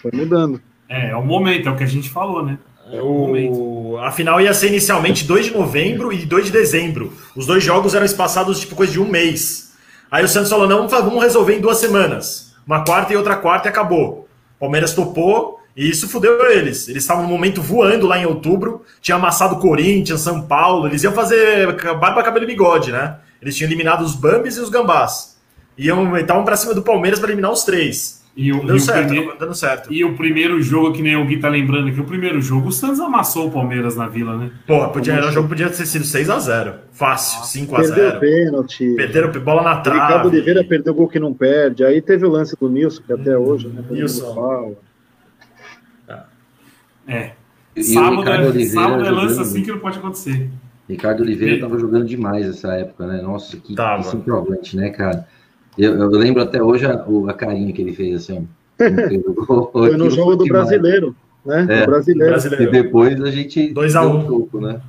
Foi 0.00 0.10
mudando. 0.14 0.60
É, 0.88 1.10
é 1.10 1.16
o 1.16 1.24
momento, 1.24 1.68
é 1.68 1.72
o 1.72 1.76
que 1.76 1.84
a 1.84 1.88
gente 1.88 2.08
falou, 2.08 2.44
né? 2.44 2.58
É 2.90 3.02
o, 3.02 3.34
o 3.34 3.98
a 3.98 4.10
final 4.10 4.40
ia 4.40 4.54
ser 4.54 4.68
inicialmente 4.68 5.26
2 5.26 5.46
de 5.46 5.52
novembro 5.52 6.10
e 6.10 6.24
2 6.24 6.46
de 6.46 6.52
dezembro. 6.52 7.12
Os 7.36 7.46
dois 7.46 7.62
jogos 7.62 7.94
eram 7.94 8.06
espaçados 8.06 8.60
tipo 8.60 8.74
coisa 8.74 8.92
de 8.92 9.00
um 9.00 9.06
mês. 9.06 9.74
Aí 10.10 10.24
o 10.24 10.28
Santos 10.28 10.48
falou: 10.48 10.66
não, 10.66 10.88
vamos 10.88 11.22
resolver 11.22 11.54
em 11.54 11.60
duas 11.60 11.78
semanas. 11.78 12.54
uma 12.66 12.82
quarta 12.84 13.12
e 13.12 13.16
outra 13.16 13.36
quarta 13.36 13.68
e 13.68 13.70
acabou. 13.70 14.26
Palmeiras 14.58 14.94
topou 14.94 15.57
e 15.78 15.88
isso 15.88 16.08
fudeu 16.08 16.50
eles. 16.50 16.88
Eles 16.88 17.04
estavam 17.04 17.22
no 17.22 17.28
momento 17.28 17.62
voando 17.62 18.06
lá 18.06 18.18
em 18.18 18.26
outubro, 18.26 18.82
tinha 19.00 19.16
amassado 19.16 19.56
Corinthians, 19.56 20.20
São 20.20 20.42
Paulo, 20.42 20.86
eles 20.88 21.02
iam 21.04 21.12
fazer 21.12 21.72
barba, 21.98 22.22
cabelo 22.22 22.44
e 22.44 22.48
bigode, 22.48 22.90
né? 22.92 23.16
Eles 23.40 23.56
tinham 23.56 23.68
eliminado 23.70 24.02
os 24.02 24.14
Bambis 24.16 24.56
e 24.56 24.60
os 24.60 24.68
Gambás. 24.68 25.38
Iam, 25.78 26.16
estavam 26.16 26.44
pra 26.44 26.56
cima 26.56 26.74
do 26.74 26.82
Palmeiras 26.82 27.20
para 27.20 27.28
eliminar 27.28 27.52
os 27.52 27.62
três. 27.62 28.18
E 28.36 28.52
o, 28.52 28.64
Deu 28.64 28.76
e 28.76 28.78
o 28.78 28.80
certo, 28.80 29.06
primeiro- 29.06 29.26
tava 29.28 29.38
dando 29.40 29.54
certo. 29.54 29.92
e 29.92 30.04
o 30.04 30.14
primeiro 30.16 30.62
jogo, 30.62 30.92
que 30.92 31.02
nem 31.02 31.16
o 31.16 31.24
Gui 31.24 31.38
tá 31.40 31.48
lembrando 31.48 31.88
aqui, 31.88 32.00
o 32.00 32.04
primeiro 32.04 32.40
jogo, 32.40 32.68
o 32.68 32.72
Santos 32.72 33.00
amassou 33.00 33.48
o 33.48 33.50
Palmeiras 33.50 33.96
na 33.96 34.06
Vila, 34.06 34.36
né? 34.36 34.50
Pô, 34.64 34.86
podia, 34.90 35.14
era 35.14 35.26
um 35.28 35.32
jogo 35.32 35.48
podia 35.48 35.68
ter 35.68 35.86
sido 35.86 36.04
6x0. 36.04 36.74
Fácil, 36.92 37.42
5x0. 37.66 37.94
Perdeu 37.94 38.08
o 38.10 38.20
pênalti. 38.20 38.94
Perderam 38.94 39.32
bola 39.40 39.62
na 39.62 39.72
O 39.72 39.76
Ricardo 39.78 40.06
trave. 40.08 40.28
Oliveira 40.28 40.62
perdeu 40.64 40.92
o 40.92 40.96
gol 40.96 41.08
que 41.08 41.18
não 41.18 41.34
perde. 41.34 41.84
Aí 41.84 42.00
teve 42.00 42.24
o 42.26 42.30
lance 42.30 42.54
do 42.60 42.68
Nilson, 42.68 43.02
que 43.04 43.12
até 43.12 43.36
hoje, 43.36 43.66
né? 43.68 43.82
Nilson. 43.90 44.76
Fala. 47.08 47.18
É. 47.24 47.32
E 47.76 47.82
Sábado, 47.84 48.16
Ricardo 48.20 48.42
é, 48.44 48.46
Oliveira 48.48 48.70
sábado 48.74 49.04
é 49.04 49.10
lance 49.10 49.28
jogando- 49.34 49.40
assim 49.42 49.62
que 49.62 49.70
não 49.70 49.78
pode 49.78 49.98
acontecer. 49.98 50.50
Ricardo 50.88 51.20
Oliveira 51.22 51.54
Sim. 51.56 51.60
tava 51.60 51.78
jogando 51.78 52.06
demais 52.06 52.46
essa 52.48 52.72
época, 52.74 53.06
né? 53.06 53.20
Nossa, 53.22 53.56
que 53.56 53.74
Tava. 53.74 54.02
que 54.02 54.08
centroavante, 54.08 54.76
né, 54.76 54.90
cara? 54.90 55.28
Eu, 55.76 55.94
eu 55.96 56.08
lembro 56.10 56.42
até 56.42 56.62
hoje 56.62 56.86
a, 56.86 57.04
o- 57.06 57.28
a 57.28 57.34
carinha 57.34 57.72
que 57.72 57.80
ele 57.82 57.92
fez, 57.92 58.16
assim. 58.22 58.48
Foi 59.72 59.96
no 59.96 60.10
jogo 60.10 60.36
do 60.36 60.44
brasileiro, 60.46 61.14
né? 61.44 61.66
É, 61.68 61.80
do 61.82 61.86
brasileiro. 61.86 62.30
E 62.30 62.32
Brasileiro. 62.32 62.72
depois 62.72 63.20
a 63.22 63.30
gente. 63.30 63.68
2 63.72 63.96
a 63.96 64.00
deu 64.00 64.10
1. 64.10 64.16
um 64.18 64.26
soco, 64.26 64.60
né? 64.60 64.80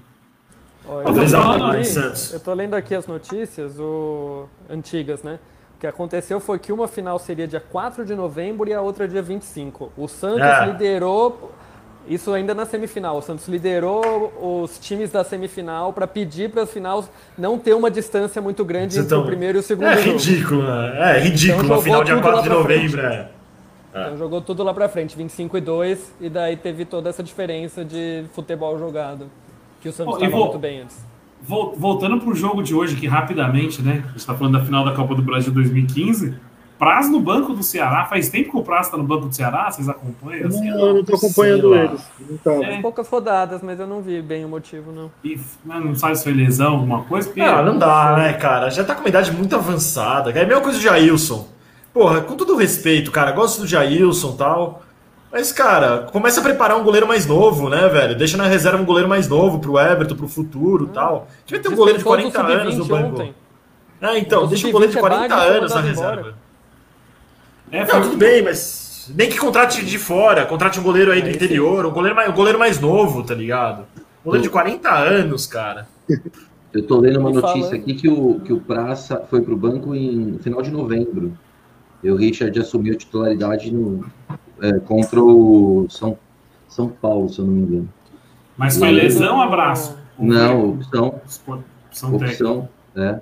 Eu, 1.06 1.14
dois 1.14 1.32
tô 1.32 1.38
a 1.38 1.42
um, 1.42 1.52
lendo 1.52 1.74
né, 1.74 2.14
eu 2.34 2.40
tô 2.40 2.54
lendo 2.54 2.74
aqui 2.74 2.96
as 2.96 3.06
notícias 3.06 3.80
o... 3.80 4.46
antigas, 4.68 5.22
né? 5.22 5.38
O 5.78 5.80
que 5.80 5.86
aconteceu 5.86 6.40
foi 6.40 6.58
que 6.58 6.72
uma 6.72 6.88
final 6.88 7.20
seria 7.20 7.48
dia 7.48 7.60
4 7.60 8.04
de 8.04 8.16
novembro 8.16 8.68
e 8.68 8.74
a 8.74 8.82
outra 8.82 9.08
dia 9.08 9.22
25. 9.22 9.92
O 9.96 10.08
Santos 10.08 10.42
É. 10.42 10.66
liderou, 10.66 11.52
isso 12.10 12.34
ainda 12.34 12.54
na 12.56 12.66
semifinal, 12.66 13.18
o 13.18 13.22
Santos 13.22 13.48
liderou 13.48 14.34
os 14.64 14.78
times 14.80 15.12
da 15.12 15.24
semifinal 15.24 15.94
para 15.94 16.08
pedir 16.08 16.50
para 16.50 16.64
as 16.64 16.72
finais 16.72 17.10
não 17.38 17.58
ter 17.58 17.74
uma 17.76 17.90
distância 17.92 18.42
muito 18.42 18.66
grande 18.66 18.98
entre 19.00 19.16
o 19.16 19.24
primeiro 19.26 19.58
e 19.58 19.62
o 19.62 19.64
segundo 19.64 19.88
É 19.88 19.98
jogo. 19.98 20.18
ridículo, 20.18 20.64
né? 20.64 21.16
É 21.16 21.20
ridículo. 21.20 21.64
Então 21.66 21.76
no 21.78 21.82
final, 21.82 22.04
dia 22.04 22.16
tudo 22.16 22.24
4 22.24 22.38
lá 22.38 22.44
de 22.44 22.50
novembro. 22.50 22.92
frente. 23.02 23.28
É. 23.94 24.02
Então 24.02 24.18
jogou 24.18 24.42
tudo 24.42 24.64
lá 24.64 24.74
pra 24.74 24.88
frente, 24.90 25.16
25 25.16 25.58
e 25.58 25.62
2, 25.62 26.14
e 26.22 26.30
daí 26.30 26.56
teve 26.58 26.86
toda 26.86 27.10
essa 27.10 27.24
diferença 27.24 27.84
de 27.86 28.24
futebol 28.34 28.78
jogado. 28.78 29.28
Que 29.82 29.90
o 29.90 29.94
Santos 29.94 30.16
estava 30.16 30.32
vou- 30.32 30.46
muito 30.46 30.60
bem 30.60 30.82
antes. 30.82 30.98
Vol- 31.42 31.74
Voltando 31.78 32.20
pro 32.20 32.36
jogo 32.36 32.62
de 32.62 32.76
hoje, 32.76 32.96
que 32.98 33.08
rapidamente, 33.08 33.82
né? 33.82 34.04
A 34.10 34.12
gente 34.12 34.26
tá 34.26 34.36
falando 34.36 34.60
da 34.60 34.66
final 34.66 34.84
da 34.84 34.92
Copa 34.94 35.16
do 35.16 35.22
Brasil 35.22 35.52
2015. 35.54 36.36
Praz 36.80 37.12
no 37.12 37.20
banco 37.20 37.54
do 37.54 37.62
Ceará. 37.62 38.06
Faz 38.06 38.30
tempo 38.30 38.52
que 38.52 38.58
o 38.58 38.64
Praz 38.64 38.88
tá 38.88 38.96
no 38.96 39.04
banco 39.04 39.28
do 39.28 39.36
Ceará? 39.36 39.70
Vocês 39.70 39.90
acompanham? 39.90 40.48
Assim, 40.48 40.70
não, 40.70 40.80
eu 40.80 40.94
não 40.94 41.04
tô 41.04 41.18
Sei 41.18 41.28
acompanhando 41.28 41.76
eles. 41.76 42.02
Não 42.30 42.38
tava. 42.38 42.64
É. 42.64 42.82
Poucas 42.82 43.10
rodadas, 43.10 43.62
mas 43.62 43.78
eu 43.82 43.86
não 43.86 44.02
vi 44.02 44.22
bem 44.22 44.46
o 44.46 44.48
motivo, 44.48 44.90
não. 44.94 45.12
E 45.22 45.38
não 45.66 45.94
sabe 45.94 46.16
se 46.16 46.24
foi 46.24 46.32
lesão, 46.32 46.76
alguma 46.76 47.04
coisa? 47.04 47.28
Porque 47.28 47.42
Ah, 47.42 47.62
não 47.62 47.78
dá, 47.78 48.16
né, 48.16 48.32
cara? 48.32 48.70
Já 48.70 48.86
tá 48.86 48.96
com 48.96 49.02
uma 49.02 49.10
idade 49.10 49.30
muito 49.34 49.54
avançada. 49.54 50.32
É 50.32 50.42
a 50.42 50.48
mesma 50.48 50.62
coisa 50.62 50.78
do 50.78 50.82
Jailson. 50.82 51.50
Porra, 51.94 52.22
com 52.22 52.38
todo 52.38 52.56
respeito, 52.56 53.12
cara, 53.12 53.34
gosto 53.34 53.60
do 53.62 53.68
Jailson 53.68 54.32
e 54.36 54.38
tal. 54.38 54.82
Mas, 55.30 55.52
cara, 55.52 56.08
começa 56.12 56.40
a 56.40 56.44
preparar 56.44 56.78
um 56.78 56.84
goleiro 56.84 57.06
mais 57.06 57.26
novo, 57.26 57.70
né, 57.70 57.90
velho? 57.90 58.18
Deixa 58.18 58.38
na 58.38 58.46
reserva 58.46 58.82
um 58.82 58.86
goleiro 58.86 59.10
mais 59.10 59.28
novo 59.28 59.60
pro 59.60 59.78
Everton, 59.78 60.16
pro 60.16 60.30
futuro 60.30 60.86
e 60.86 60.94
tal. 60.94 61.28
Devia 61.46 61.62
ter 61.62 61.70
um 61.70 61.76
goleiro 61.76 62.00
de 62.00 62.06
Dispensou 62.06 62.32
do 62.32 62.42
40 62.42 62.62
anos 62.62 62.78
no 62.78 62.86
Sub-20 62.86 63.02
banco. 63.02 63.16
ontem. 63.16 63.36
Ah, 64.02 64.18
então, 64.18 64.48
deixa 64.48 64.66
um 64.68 64.72
Sub-20 64.72 64.72
goleiro 64.72 64.92
de 64.94 64.98
é 64.98 65.02
40 65.02 65.28
válido, 65.28 65.46
foi 65.46 65.58
anos 65.58 65.72
na 65.72 65.82
mandado 65.82 66.22
embora. 66.22 66.49
É, 67.72 67.80
Não, 67.82 67.88
foi- 67.88 68.02
tudo 68.02 68.18
bem, 68.18 68.42
mas 68.44 69.12
nem 69.16 69.30
que 69.30 69.38
contrate 69.38 69.84
de 69.86 69.98
fora, 69.98 70.46
contrate 70.46 70.80
um 70.80 70.84
goleiro 70.84 71.12
aí 71.12 71.22
do 71.22 71.28
Aí 71.28 71.36
interior, 71.36 71.86
um 71.86 71.92
goleiro, 71.92 72.16
mais, 72.16 72.30
um 72.30 72.34
goleiro 72.34 72.60
mais 72.60 72.80
novo, 72.80 73.24
tá 73.24 73.34
ligado? 73.34 73.82
Um 74.22 74.26
goleiro 74.26 74.44
de 74.44 74.50
40 74.50 74.90
anos, 74.92 75.46
cara. 75.48 75.88
Eu 76.72 76.86
tô 76.86 77.00
lendo 77.00 77.20
uma 77.20 77.32
notícia 77.32 77.64
fala. 77.72 77.76
aqui 77.78 77.96
que 77.96 78.08
o, 78.08 78.40
que 78.42 78.54
o 78.54 78.60
Praça 78.62 79.24
foi 79.28 79.42
pro 79.42 79.58
banco 79.58 79.96
em 79.96 80.16
no 80.18 80.40
final 80.40 80.62
de 80.62 80.70
novembro. 80.70 81.34
E 82.04 82.12
o 82.12 82.16
Richard 82.16 82.58
assumiu 82.60 82.94
a 82.94 82.98
titularidade 82.98 83.74
no, 83.74 84.06
é, 84.62 84.74
contra 84.80 85.20
o 85.20 85.88
São, 85.90 86.16
São 86.68 86.88
Paulo, 86.88 87.28
se 87.28 87.40
eu 87.40 87.46
não 87.46 87.54
me 87.54 87.62
engano. 87.64 87.90
Mas 88.56 88.78
foi 88.78 88.92
lesão, 88.92 89.42
abraço. 89.42 89.98
Não, 90.20 90.70
opção, 90.72 91.08
Opção 91.26 92.12
técnica. 92.12 92.26
opção, 92.32 92.70
é. 92.96 93.20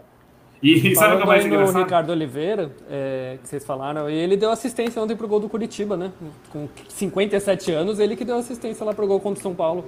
E 0.62 0.96
sabe 0.96 1.14
o 1.16 1.18
que 1.18 1.24
é 1.24 1.26
mais 1.28 1.46
engraçado? 1.46 1.84
Ricardo 1.84 2.10
Oliveira, 2.12 2.72
é, 2.90 3.38
que 3.42 3.48
vocês 3.48 3.64
falaram, 3.64 4.10
e 4.10 4.16
ele 4.16 4.36
deu 4.36 4.50
assistência 4.50 5.02
ontem 5.02 5.16
pro 5.16 5.28
gol 5.28 5.40
do 5.40 5.48
Curitiba, 5.48 5.96
né? 5.96 6.12
Com 6.52 6.68
57 6.90 7.72
anos, 7.72 8.00
ele 8.00 8.16
que 8.16 8.26
deu 8.26 8.38
assistência 8.38 8.86
lá 8.86 8.94
pro 8.94 9.06
gol 9.06 9.20
contra 9.20 9.40
o 9.40 9.44
São 9.44 9.54
Paulo. 9.54 9.86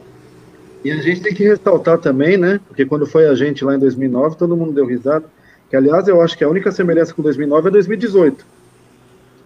E 0.86 0.92
a 0.92 0.98
gente 0.98 1.22
tem 1.22 1.34
que 1.34 1.44
ressaltar 1.44 1.98
também, 1.98 2.38
né? 2.38 2.60
Porque 2.68 2.86
quando 2.86 3.06
foi 3.06 3.28
a 3.28 3.34
gente 3.36 3.66
lá 3.66 3.76
em 3.76 3.80
2009, 3.80 4.38
todo 4.38 4.56
mundo 4.56 4.72
deu 4.72 4.86
risada. 4.86 5.26
Que, 5.70 5.76
aliás, 5.76 6.08
eu 6.08 6.22
acho 6.22 6.38
que 6.38 6.44
a 6.44 6.50
única 6.50 6.72
semelhança 6.72 7.14
com 7.14 7.22
2009 7.22 7.68
é 7.68 7.72
2018. 7.72 8.46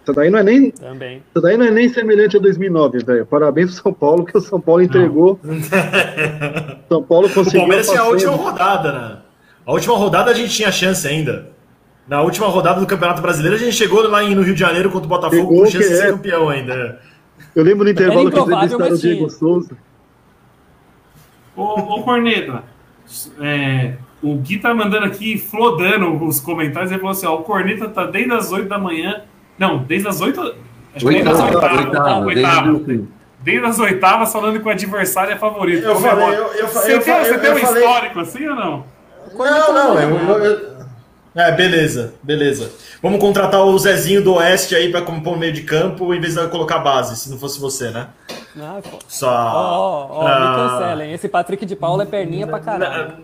Isso 0.04 0.12
daí 0.12 0.28
não 0.28 0.38
é 0.38 0.42
nem, 0.42 0.70
Também. 0.70 1.22
isso 1.34 1.42
daí 1.42 1.56
não 1.56 1.64
é 1.64 1.70
nem 1.70 1.88
semelhante 1.88 2.36
a 2.36 2.40
2009, 2.40 2.98
velho. 2.98 3.24
Parabéns 3.26 3.72
pro 3.72 3.82
São 3.82 3.92
Paulo, 3.92 4.24
que 4.24 4.36
o 4.36 4.40
São 4.40 4.60
Paulo 4.60 4.82
entregou. 4.82 5.40
São 6.88 7.02
Paulo 7.02 7.26
O 7.26 7.32
conseguiu. 7.32 7.60
Palmeiras 7.60 7.88
tinha 7.88 8.02
a 8.02 8.08
última 8.08 8.32
rodada, 8.32 8.92
né? 8.92 9.18
A 9.66 9.72
última 9.72 9.96
rodada 9.96 10.30
a 10.30 10.34
gente 10.34 10.54
tinha 10.54 10.70
chance 10.70 11.06
ainda. 11.06 11.50
Na 12.06 12.20
última 12.20 12.46
rodada 12.48 12.80
do 12.80 12.86
Campeonato 12.86 13.22
Brasileiro, 13.22 13.56
a 13.56 13.58
gente 13.58 13.74
chegou 13.74 14.06
lá 14.08 14.22
no 14.22 14.42
Rio 14.42 14.54
de 14.54 14.60
Janeiro 14.60 14.90
contra 14.90 15.06
o 15.06 15.08
Botafogo 15.08 15.48
Pegou 15.48 15.64
com 15.64 15.70
chance 15.70 15.78
que 15.78 15.92
de 15.92 15.96
ser 15.98 16.08
é. 16.08 16.10
campeão 16.12 16.48
ainda. 16.50 17.00
Eu 17.56 17.64
lembro 17.64 17.84
no 17.84 17.90
intervalo 17.90 18.30
que 18.30 18.38
entrevistaram 18.38 18.94
o 18.94 18.98
Diego. 18.98 19.30
Souza. 19.30 19.76
Ô, 21.56 21.62
ô 21.62 22.02
Corneta, 22.02 22.62
é, 23.40 23.94
o 24.22 24.34
Gui 24.36 24.58
tá 24.58 24.74
mandando 24.74 25.06
aqui, 25.06 25.38
flodando 25.38 26.22
os 26.24 26.40
comentários, 26.40 26.90
ele 26.90 27.00
falou 27.00 27.12
assim, 27.12 27.26
ó, 27.26 27.36
o 27.36 27.42
Corneta 27.42 27.88
tá 27.88 28.06
desde 28.06 28.32
as 28.32 28.50
8 28.52 28.68
da 28.68 28.76
manhã, 28.78 29.22
não, 29.58 29.78
desde 29.78 30.08
as 30.08 30.20
8, 30.20 30.40
acho 30.40 31.06
que 31.06 31.12
desde 31.12 31.28
as 31.30 31.40
Oitava, 31.40 31.54
oitavas, 31.54 32.26
oitava, 32.26 32.70
oitava, 32.72 32.80
desde 33.40 33.66
as 33.66 33.78
oitavas 33.78 34.32
falando 34.32 34.60
que 34.60 34.66
o 34.66 34.70
adversário 34.70 35.32
é 35.32 35.36
favorito. 35.36 35.84
Eu 35.84 35.94
Como 35.94 36.06
é 36.06 36.10
falei, 36.10 36.38
eu- 36.38 36.42
eu 36.54 36.68
Você 36.68 36.92
eu 36.94 37.00
tem, 37.00 37.14
fa- 37.14 37.24
você 37.24 37.34
eu- 37.34 37.40
tem 37.40 37.50
eu 37.50 37.56
um 37.56 37.60
falei- 37.60 37.82
histórico 37.84 38.20
assim 38.20 38.46
ou 38.48 38.56
não? 38.56 38.93
Não, 39.32 39.72
não, 39.72 40.00
eu, 40.00 40.16
eu- 40.18 40.44
eu- 40.44 40.74
É, 41.36 41.50
beleza, 41.50 42.14
beleza. 42.22 42.70
Vamos 43.02 43.18
contratar 43.20 43.60
o 43.64 43.76
Zezinho 43.76 44.22
do 44.22 44.34
Oeste 44.34 44.76
aí 44.76 44.90
pra 44.92 45.02
compor 45.02 45.34
o 45.34 45.38
meio 45.38 45.52
de 45.52 45.62
campo 45.62 46.14
em 46.14 46.20
vez 46.20 46.34
de 46.36 46.46
colocar 46.46 46.78
base, 46.78 47.16
se 47.16 47.28
não 47.28 47.36
fosse 47.38 47.58
você, 47.60 47.90
né? 47.90 48.06
Ah, 48.56 48.78
pô. 48.88 48.98
Só. 49.08 49.28
Ó, 49.30 50.08
ó, 50.10 50.22
ó, 50.22 50.26
Ah. 50.28 50.38
me 50.38 50.56
cancelem. 50.78 51.12
Esse 51.12 51.28
Patrick 51.28 51.66
de 51.66 51.74
Paula 51.74 52.04
é 52.04 52.06
perninha 52.06 52.46
pra 52.46 52.60
caralho. 52.60 53.14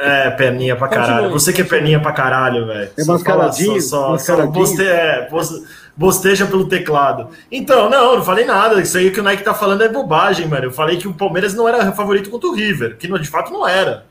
É, 0.00 0.30
perninha 0.30 0.74
pra 0.74 0.88
caralho. 0.88 1.14
Continue, 1.14 1.32
Você 1.32 1.52
que 1.52 1.60
é 1.62 1.64
perninha 1.64 2.00
pra 2.00 2.10
caralho, 2.12 2.66
velho. 2.66 2.90
É 2.98 3.02
Só 3.04 3.12
mascaradinho, 3.12 3.80
Só, 3.80 4.18
só, 4.18 4.36
só 4.36 4.46
boste, 4.46 4.82
é, 4.84 5.28
bos- 5.30 5.62
bosteja 5.96 6.44
pelo 6.46 6.66
teclado. 6.68 7.28
Então, 7.52 7.88
não, 7.88 8.16
não 8.16 8.24
falei 8.24 8.44
nada. 8.44 8.80
Isso 8.80 8.98
aí 8.98 9.12
que 9.12 9.20
o 9.20 9.22
Nike 9.22 9.44
tá 9.44 9.54
falando 9.54 9.82
é 9.84 9.88
bobagem, 9.88 10.48
mano. 10.48 10.64
Eu 10.64 10.72
falei 10.72 10.96
que 10.96 11.06
o 11.06 11.14
Palmeiras 11.14 11.54
não 11.54 11.68
era 11.68 11.92
favorito 11.92 12.30
contra 12.30 12.48
o 12.48 12.54
River, 12.54 12.96
que 12.96 13.06
de 13.06 13.28
fato 13.28 13.52
não 13.52 13.68
era. 13.68 14.04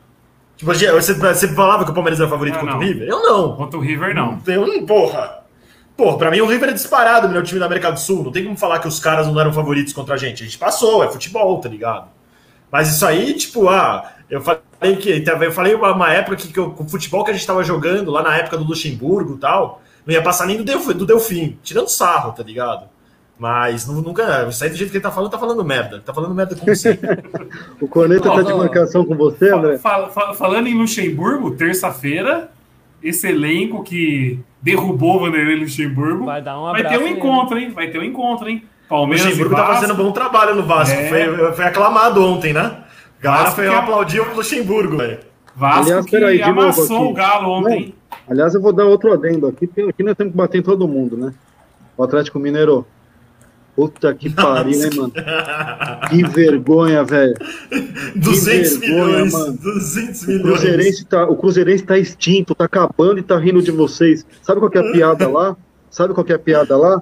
Tipo, 0.62 0.74
você, 1.01 1.14
você 1.16 1.47
falava 1.55 1.84
que 1.86 1.89
o 1.89 1.93
Palmeiras 1.93 2.20
era 2.20 2.30
favorito 2.30 2.55
Ah, 2.55 2.59
contra 2.59 2.76
não. 2.76 2.80
o 2.82 2.84
River? 2.84 3.07
Eu 3.09 3.24
não. 3.24 3.55
Contra 3.55 3.80
o 3.80 3.82
River, 3.82 4.14
não. 4.14 4.39
Eu 4.45 4.86
porra. 4.86 5.39
Porra, 5.97 6.18
pra 6.20 6.30
mim 6.30 6.39
o 6.39 6.45
River 6.45 6.70
é 6.70 6.74
disparado, 6.74 7.26
o 7.26 7.30
melhor 7.30 7.43
time 7.43 7.59
da 7.59 7.66
América 7.66 7.91
do 7.91 7.99
Sul. 7.99 8.24
Não 8.24 8.32
tem 8.32 8.43
como 8.43 8.55
falar 8.55 8.78
que 8.78 8.88
os 8.88 8.99
caras 8.99 9.26
não 9.26 9.39
eram 9.39 9.51
favoritos 9.51 9.91
contra 9.91 10.14
a 10.14 10.18
gente. 10.18 10.43
A 10.43 10.45
gente 10.45 10.59
passou, 10.59 11.03
é 11.03 11.09
futebol, 11.12 11.59
tá 11.59 11.68
ligado? 11.68 12.07
Mas 12.72 12.89
isso 12.95 13.03
aí, 13.05 13.34
tipo, 13.34 13.70
ah, 13.70 14.07
eu 14.30 14.39
falei 14.39 14.95
que. 14.97 15.24
Eu 15.41 15.51
falei 15.51 15.74
uma, 15.74 15.93
uma 15.93 16.14
época 16.14 16.36
que, 16.38 16.47
que 16.53 16.59
eu- 16.59 16.70
com 16.72 16.84
o 16.84 16.88
futebol 16.89 17.24
que 17.24 17.32
a 17.32 17.34
gente 17.34 17.45
tava 17.47 17.64
jogando, 17.64 18.12
lá 18.12 18.22
na 18.22 18.38
época 18.38 18.55
do 18.57 18.64
Luxemburgo 18.64 19.34
e 19.36 19.39
tal, 19.39 19.82
não 20.05 20.14
ia 20.14 20.22
passar 20.22 20.45
nem 20.45 20.57
do, 20.57 20.64
Delf, 20.64 20.88
do 20.93 21.07
Delfim, 21.07 21.57
tirando 21.64 21.88
sarro, 21.89 22.34
tá 22.34 22.43
ligado? 22.43 22.86
Mas 23.39 23.88
nu- 23.88 24.01
nunca. 24.01 24.47
Isso 24.49 24.63
aí 24.63 24.69
do 24.69 24.75
jeito 24.75 24.91
que 24.91 24.97
ele 24.97 25.03
tá 25.03 25.11
falando, 25.11 25.32
tá 25.32 25.39
falando 25.39 25.63
merda. 25.65 25.99
Tá 25.99 26.13
falando 26.13 26.36
merda 26.36 26.55
com 26.55 26.65
você. 26.65 26.99
O 27.82 27.88
Corneta 27.88 28.29
tá 28.29 28.41
de 28.43 28.53
marcação 28.53 29.03
com 29.03 29.15
você, 29.15 29.49
André? 29.51 29.77
Fa- 29.79 30.07
fa- 30.09 30.34
falando 30.34 30.67
em 30.67 30.75
Luxemburgo, 30.77 31.51
terça-feira, 31.51 32.51
esse 33.01 33.27
elenco 33.27 33.84
que 33.84 34.39
derrubou 34.61 35.15
o 35.17 35.19
Vanderlei 35.21 35.55
Luxemburgo 35.59 36.25
Vai 36.25 36.41
dar 36.43 36.59
um 36.59 36.71
vai 36.71 36.84
ter 36.88 36.97
um 36.99 37.03
nele. 37.05 37.17
encontro, 37.17 37.57
hein? 37.57 37.71
Vai 37.71 37.88
ter 37.89 37.97
um 37.97 38.03
encontro, 38.03 38.47
hein? 38.47 38.63
O 38.86 38.89
Palmeiras 38.89 39.25
Luxemburgo 39.25 39.53
e 39.53 39.57
tá 39.57 39.65
fazendo 39.65 39.93
um 39.93 39.97
bom 39.97 40.11
trabalho 40.11 40.53
no 40.55 40.63
Vasco. 40.63 40.95
É. 40.95 41.07
Foi, 41.09 41.53
foi 41.53 41.65
aclamado 41.65 42.23
ontem, 42.23 42.53
né? 42.53 42.77
Vasco 43.23 43.55
foi 43.55 43.67
que- 43.69 43.73
aplaudir 43.75 44.19
o 44.19 44.36
Luxemburgo, 44.36 44.97
velho. 44.97 45.17
Vasco 45.55 45.82
Aliás, 45.86 46.05
que 46.05 46.11
peraí, 46.11 46.41
amassou 46.43 47.09
o 47.09 47.13
Galo 47.13 47.49
ontem. 47.49 47.95
Aliás, 48.29 48.53
eu 48.53 48.61
vou 48.61 48.71
dar 48.71 48.86
outro 48.86 49.11
adendo 49.11 49.47
aqui, 49.47 49.65
porque 49.65 49.82
aqui 49.82 50.03
nós 50.03 50.15
temos 50.15 50.32
que 50.32 50.38
bater 50.38 50.59
em 50.59 50.61
todo 50.61 50.88
mundo, 50.88 51.17
né? 51.17 51.34
O 51.97 52.03
Atlético 52.03 52.38
Mineiro. 52.39 52.86
Puta 53.82 54.13
que 54.13 54.29
pariu, 54.29 54.79
hein, 54.79 54.89
mano? 54.95 55.11
Que 56.09 56.23
vergonha, 56.29 57.03
velho. 57.03 57.34
200 58.15 58.77
vergonha, 58.77 59.05
milhões. 59.07 59.34
mano. 59.34 59.57
200 59.59 60.21
O 60.21 60.27
milhões. 60.27 60.43
Cruzeirense, 60.43 61.05
tá, 61.05 61.25
o 61.27 61.36
Cruzeirense 61.36 61.84
tá 61.84 61.97
extinto, 61.97 62.53
tá 62.53 62.65
acabando 62.65 63.17
e 63.19 63.23
tá 63.23 63.38
rindo 63.39 63.59
de 63.59 63.71
vocês. 63.71 64.23
Sabe 64.43 64.59
qual 64.59 64.69
que 64.69 64.77
é 64.77 64.82
a 64.82 64.91
piada 64.91 65.27
lá? 65.27 65.57
sabe 65.89 66.13
qual 66.13 66.23
que 66.23 66.32
é 66.32 66.36
a 66.36 66.39
piada 66.39 66.77
lá? 66.77 67.01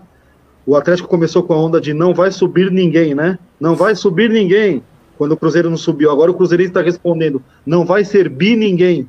O 0.66 0.76
Atlético 0.76 1.08
começou 1.10 1.44
com 1.44 1.54
a 1.54 1.58
onda 1.58 1.82
de 1.82 1.94
não 1.94 2.14
vai 2.14 2.32
subir 2.32 2.72
ninguém, 2.72 3.14
né? 3.14 3.38
Não 3.60 3.76
vai 3.76 3.94
subir 3.94 4.30
ninguém. 4.30 4.82
Quando 5.18 5.34
o 5.34 5.38
Cruzeiro 5.38 5.70
não 5.70 5.76
subiu. 5.78 6.10
Agora 6.10 6.32
o 6.32 6.34
Cruzeirense 6.34 6.70
está 6.70 6.82
respondendo, 6.82 7.44
não 7.66 7.84
vai 7.86 8.06
ser 8.06 8.30
bi 8.30 8.56
ninguém. 8.56 9.06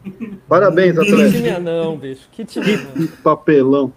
Parabéns, 0.49 0.95
Que 0.99 1.01
Atlético. 1.03 1.37
time 1.39 1.59
não, 1.61 1.97
bicho. 1.97 2.23
Que 2.33 2.45
time 2.45 2.77
não. 2.77 3.07
Que 3.07 3.07
papelão. 3.23 3.93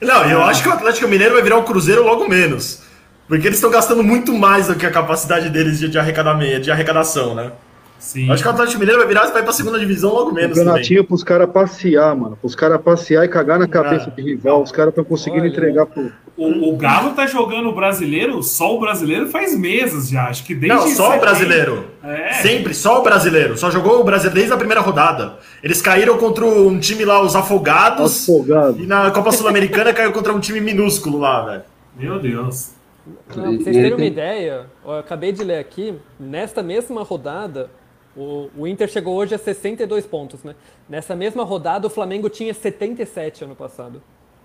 Não, 0.00 0.24
eu 0.24 0.42
acho 0.42 0.62
que 0.62 0.68
o 0.68 0.72
Atlético 0.72 1.08
Mineiro 1.08 1.34
vai 1.34 1.42
virar 1.42 1.58
um 1.58 1.64
Cruzeiro 1.64 2.02
logo 2.02 2.28
menos. 2.28 2.82
Porque 3.28 3.46
eles 3.46 3.58
estão 3.58 3.70
gastando 3.70 4.02
muito 4.02 4.32
mais 4.32 4.66
do 4.66 4.74
que 4.74 4.84
a 4.84 4.90
capacidade 4.90 5.48
deles 5.50 5.78
de, 5.78 5.88
de, 5.88 6.60
de 6.60 6.70
arrecadação, 6.70 7.34
né? 7.34 7.52
Sim. 8.00 8.26
Eu 8.28 8.32
acho 8.32 8.42
que 8.42 8.48
o 8.48 8.52
Atlético 8.52 8.80
Mineiro 8.80 8.98
vai 8.98 9.06
virar 9.06 9.28
e 9.28 9.32
vai 9.32 9.42
pra 9.42 9.52
segunda 9.52 9.78
divisão 9.78 10.12
logo 10.12 10.32
menos. 10.32 10.56
Campeonatinho 10.58 11.04
pros 11.04 11.22
caras 11.22 11.50
passear, 11.50 12.16
mano. 12.16 12.36
Pros 12.40 12.54
caras 12.54 12.80
passear 12.80 13.24
e 13.24 13.28
cagar 13.28 13.58
na 13.58 13.68
cabeça 13.68 14.06
Ah. 14.10 14.14
de 14.16 14.22
rival. 14.22 14.62
Os 14.62 14.72
caras 14.72 14.90
estão 14.90 15.04
conseguindo 15.04 15.42
Olha. 15.42 15.50
entregar 15.50 15.84
pro. 15.86 16.10
O, 16.36 16.70
o 16.72 16.76
Galo 16.78 17.10
tá 17.10 17.26
jogando 17.26 17.68
o 17.68 17.74
brasileiro, 17.74 18.42
só 18.42 18.74
o 18.74 18.80
brasileiro 18.80 19.28
faz 19.28 19.54
meses 19.56 20.08
já. 20.08 20.28
Acho 20.28 20.44
que 20.46 20.54
desde. 20.54 20.68
Não, 20.78 20.88
só 20.88 21.14
o 21.18 21.20
brasileiro. 21.20 21.84
É. 22.02 22.32
Sempre, 22.34 22.72
só 22.72 23.00
o 23.00 23.02
brasileiro. 23.02 23.58
Só 23.58 23.70
jogou 23.70 24.00
o 24.00 24.04
brasileiro 24.04 24.34
desde 24.36 24.52
a 24.54 24.56
primeira 24.56 24.80
rodada. 24.80 25.34
Eles 25.62 25.82
caíram 25.82 26.16
contra 26.16 26.46
um 26.46 26.80
time 26.80 27.04
lá, 27.04 27.20
os 27.22 27.36
Afogados. 27.36 28.22
Afogado. 28.26 28.80
E 28.82 28.86
na 28.86 29.10
Copa 29.10 29.30
Sul-Americana 29.30 29.92
caiu 29.94 30.10
contra 30.12 30.32
um 30.32 30.40
time 30.40 30.60
minúsculo 30.62 31.18
lá, 31.18 31.44
velho. 31.44 31.62
Meu 31.98 32.18
Deus. 32.18 32.70
Não, 33.06 33.16
pra 33.26 33.44
vocês 33.62 33.76
terem 33.76 33.92
uma 33.94 34.04
ideia, 34.04 34.66
eu 34.84 34.92
acabei 34.98 35.32
de 35.32 35.42
ler 35.42 35.58
aqui, 35.58 35.94
nesta 36.18 36.62
mesma 36.62 37.02
rodada, 37.02 37.68
o, 38.16 38.48
o 38.56 38.66
Inter 38.66 38.88
chegou 38.88 39.14
hoje 39.14 39.34
a 39.34 39.38
62 39.38 40.06
pontos, 40.06 40.42
né? 40.42 40.54
Nessa 40.88 41.14
mesma 41.14 41.44
rodada, 41.44 41.86
o 41.86 41.90
Flamengo 41.90 42.28
tinha 42.28 42.52
77 42.52 43.44
ano 43.44 43.54
passado. 43.54 44.02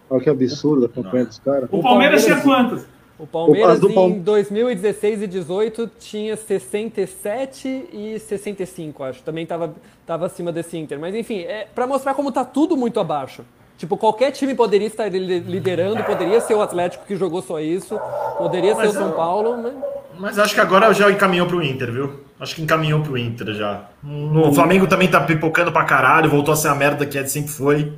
Olha 0.09 0.21
que 0.21 0.29
absurdo 0.29 0.85
a 0.85 0.89
campanha 0.89 1.25
dos 1.25 1.39
caras. 1.39 1.69
O, 1.71 1.77
O 1.79 1.81
Palmeiras, 1.81 2.23
tinha 2.23 2.39
quantas? 2.41 2.85
O 3.17 3.25
Palmeiras 3.25 3.75
As 3.75 3.79
do 3.79 3.89
Palme- 3.91 4.17
em 4.17 4.19
2016 4.21 5.21
e 5.23 5.27
18 5.27 5.89
tinha 5.99 6.35
67 6.35 7.87
e 7.91 8.19
65, 8.19 9.03
acho. 9.03 9.23
Também 9.23 9.45
tava, 9.45 9.73
tava 10.05 10.25
acima 10.25 10.51
desse 10.51 10.77
Inter. 10.77 10.99
Mas 10.99 11.15
enfim, 11.15 11.39
é 11.39 11.65
para 11.73 11.87
mostrar 11.87 12.13
como 12.13 12.31
tá 12.31 12.43
tudo 12.45 12.75
muito 12.77 12.99
abaixo. 12.99 13.43
Tipo, 13.77 13.97
qualquer 13.97 14.31
time 14.31 14.55
poderia 14.55 14.87
estar 14.87 15.11
li- 15.11 15.39
liderando, 15.39 16.01
poderia 16.03 16.39
ser 16.39 16.53
o 16.53 16.61
Atlético 16.61 17.05
que 17.05 17.15
jogou 17.15 17.41
só 17.41 17.59
isso, 17.59 17.99
poderia 18.37 18.73
ser 18.73 18.81
o 18.81 18.85
Mas 18.85 18.93
São 18.93 19.07
eu- 19.09 19.13
Paulo, 19.13 19.57
né? 19.57 19.71
Mas 20.17 20.39
acho 20.39 20.53
que 20.55 20.61
agora 20.61 20.93
já 20.93 21.11
encaminhou 21.11 21.45
pro 21.45 21.61
Inter, 21.61 21.91
viu? 21.91 22.21
Acho 22.39 22.55
que 22.55 22.61
encaminhou 22.61 23.01
pro 23.01 23.17
Inter 23.17 23.53
já. 23.53 23.81
O 24.01 24.53
Flamengo 24.53 24.87
também 24.87 25.09
tá 25.09 25.19
pipocando 25.19 25.73
pra 25.73 25.83
caralho, 25.83 26.29
voltou 26.29 26.53
a 26.53 26.55
ser 26.55 26.69
a 26.69 26.75
merda 26.75 27.05
que 27.05 27.17
é, 27.17 27.25
sempre 27.25 27.51
foi. 27.51 27.91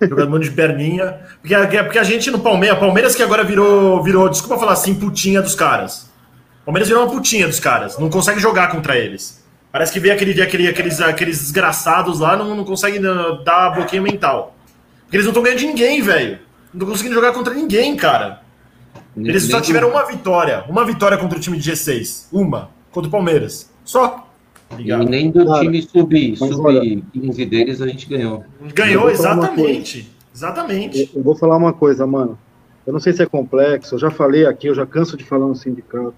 Jogando 0.00 0.28
um 0.28 0.30
monte 0.32 0.44
de 0.44 0.50
perninha. 0.52 1.20
Porque, 1.40 1.54
porque 1.84 1.98
a 1.98 2.04
gente 2.04 2.30
no 2.32 2.40
Palmeiras, 2.40 2.78
Palmeiras 2.80 3.14
que 3.14 3.22
agora 3.22 3.44
virou, 3.44 4.02
virou, 4.02 4.28
desculpa 4.28 4.58
falar 4.58 4.72
assim, 4.72 4.94
putinha 4.94 5.40
dos 5.40 5.54
caras. 5.54 6.10
Palmeiras 6.64 6.88
virou 6.88 7.04
uma 7.04 7.12
putinha 7.12 7.46
dos 7.46 7.58
caras. 7.60 7.96
Não 7.98 8.10
consegue 8.10 8.40
jogar 8.40 8.68
contra 8.70 8.96
eles. 8.96 9.42
Parece 9.70 9.92
que 9.92 9.98
vê 10.00 10.10
aquele, 10.10 10.40
aquele, 10.42 10.68
aqueles, 10.68 11.00
aqueles 11.00 11.38
desgraçados 11.40 12.18
lá, 12.20 12.36
não, 12.36 12.54
não 12.56 12.64
consegue 12.64 12.98
né, 12.98 13.08
dar 13.44 13.70
bloqueio 13.70 14.02
mental. 14.02 14.54
Porque 15.12 15.18
eles 15.18 15.26
não 15.26 15.32
estão 15.32 15.42
ganhando 15.42 15.58
de 15.58 15.66
ninguém, 15.66 16.00
velho. 16.00 16.38
Não 16.72 16.78
estão 16.78 16.88
conseguindo 16.88 17.14
jogar 17.14 17.34
contra 17.34 17.52
ninguém, 17.52 17.94
cara. 17.94 18.40
Eles 19.14 19.42
só 19.42 19.60
tiveram 19.60 19.90
uma 19.90 20.06
vitória. 20.06 20.64
Uma 20.66 20.86
vitória 20.86 21.18
contra 21.18 21.36
o 21.36 21.40
time 21.40 21.58
de 21.58 21.70
G6. 21.70 22.28
Uma. 22.32 22.70
Contra 22.90 23.08
o 23.08 23.12
Palmeiras. 23.12 23.70
Só. 23.84 24.26
E 24.70 24.76
Ligado? 24.76 25.04
nem 25.04 25.30
do 25.30 25.44
Cara, 25.44 25.60
time 25.60 25.82
sub, 25.82 26.36
mas 26.40 26.48
sub 26.54 26.66
olha- 26.66 27.02
15 27.12 27.44
deles 27.44 27.82
a 27.82 27.86
gente 27.88 28.08
ganhou. 28.08 28.42
Ganhou, 28.74 29.10
exatamente. 29.10 30.10
Exatamente. 30.34 31.10
Eu, 31.12 31.18
eu 31.18 31.22
vou 31.22 31.36
falar 31.36 31.58
uma 31.58 31.74
coisa, 31.74 32.06
mano. 32.06 32.38
Eu 32.86 32.94
não 32.94 32.98
sei 33.00 33.12
se 33.12 33.22
é 33.22 33.26
complexo, 33.26 33.94
eu 33.96 33.98
já 33.98 34.10
falei 34.10 34.46
aqui, 34.46 34.68
eu 34.68 34.74
já 34.74 34.86
canso 34.86 35.14
de 35.14 35.24
falar 35.24 35.46
no 35.46 35.54
sindicato. 35.54 36.14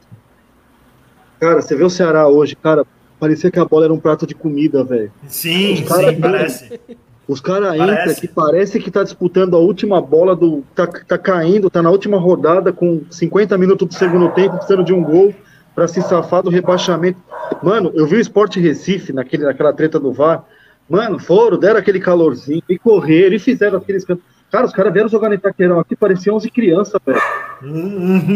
Cara, 1.41 1.61
você 1.61 1.75
vê 1.75 1.83
o 1.83 1.91
Ceará 1.91 2.29
hoje, 2.29 2.55
cara, 2.55 2.87
parecia 3.19 3.51
que 3.51 3.59
a 3.59 3.65
bola 3.65 3.87
era 3.87 3.93
um 3.93 3.99
prato 3.99 4.25
de 4.25 4.37
comida, 4.37 4.85
velho. 4.85 5.11
Sim, 5.27 5.79
sim, 5.79 5.85
parece. 6.21 6.81
Os 7.27 7.41
caras 7.41 7.75
entram 7.75 8.15
que 8.21 8.29
parece 8.29 8.79
que 8.79 8.91
tá 8.91 9.03
disputando 9.03 9.55
a 9.57 9.59
última 9.59 10.01
bola 10.01 10.37
do. 10.37 10.63
Tá, 10.75 10.87
tá 10.87 11.17
caindo, 11.17 11.71
tá 11.71 11.83
na 11.83 11.91
última 11.91 12.19
rodada 12.19 12.73
com 12.73 13.01
50 13.11 13.57
minutos 13.57 13.89
do 13.89 13.95
segundo 13.95 14.29
tempo, 14.31 14.57
precisando 14.57 14.85
de 14.85 14.93
um 14.93 15.03
gol 15.03 15.35
pra 15.75 15.89
se 15.89 16.03
safar 16.03 16.43
do 16.43 16.51
rebaixamento. 16.51 17.19
Mano, 17.63 17.91
eu 17.95 18.07
vi 18.07 18.17
o 18.17 18.21
Sport 18.21 18.57
Recife 18.57 19.13
naquele, 19.13 19.45
naquela 19.45 19.73
treta 19.73 19.99
do 19.99 20.13
VAR. 20.13 20.45
Mano, 20.89 21.19
foram, 21.19 21.59
deram 21.59 21.81
aquele 21.81 21.99
calorzinho 21.99 22.63
e 22.69 22.79
correram 22.79 23.35
e 23.35 23.39
fizeram 23.39 23.79
aqueles. 23.79 24.05
can- 24.05 24.19
Cara, 24.51 24.67
os 24.67 24.73
caras 24.73 24.93
vieram 24.93 25.09
jogar 25.09 25.29
no 25.29 25.35
Itaquerão 25.35 25.81
aqui, 25.81 25.97
pareciam 25.97 26.37
11 26.37 26.49
crianças, 26.51 27.01
velho. 27.05 27.21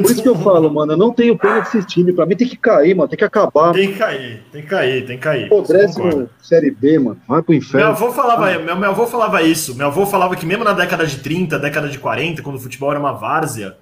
Por 0.03 0.11
isso 0.11 0.23
que 0.23 0.29
eu 0.29 0.35
falo, 0.37 0.69
mano, 0.73 0.95
eu 0.95 0.97
não 0.97 1.13
tenho 1.13 1.39
pena 1.39 1.61
desses 1.61 1.87
times. 1.87 2.15
Pra 2.15 2.27
mim 2.27 2.35
tem 2.35 2.49
que 2.49 2.57
cair, 2.57 2.95
mano, 2.95 3.09
tem 3.09 3.19
que 3.19 3.25
acabar. 3.25 3.73
Tem 3.73 3.93
que 3.93 3.99
cair, 3.99 4.43
tem 4.51 4.63
que 4.63 4.69
cair, 4.69 5.07
tem 5.07 5.17
que 5.17 5.23
cair. 5.23 5.49
Concordo. 5.49 5.73
décimo 5.73 6.31
Série 6.43 6.73
B, 6.73 6.99
mano, 6.99 7.21
vai 7.29 7.41
pro 7.41 7.53
Meu 7.53 7.59
inferno. 7.61 7.87
avô, 7.87 8.11
falava, 8.13 8.47
meu, 8.59 8.77
meu 8.77 8.91
avô 8.91 9.07
falava 9.07 9.43
isso. 9.43 9.77
Meu 9.77 9.87
avô 9.87 10.07
falava 10.07 10.35
que 10.35 10.45
mesmo 10.45 10.65
na 10.65 10.73
década 10.73 11.07
de 11.07 11.19
30, 11.19 11.57
década 11.59 11.89
de 11.89 11.99
40, 11.99 12.43
quando 12.43 12.57
o 12.57 12.61
futebol 12.61 12.91
era 12.91 12.99
uma 12.99 13.13
várzea, 13.13 13.77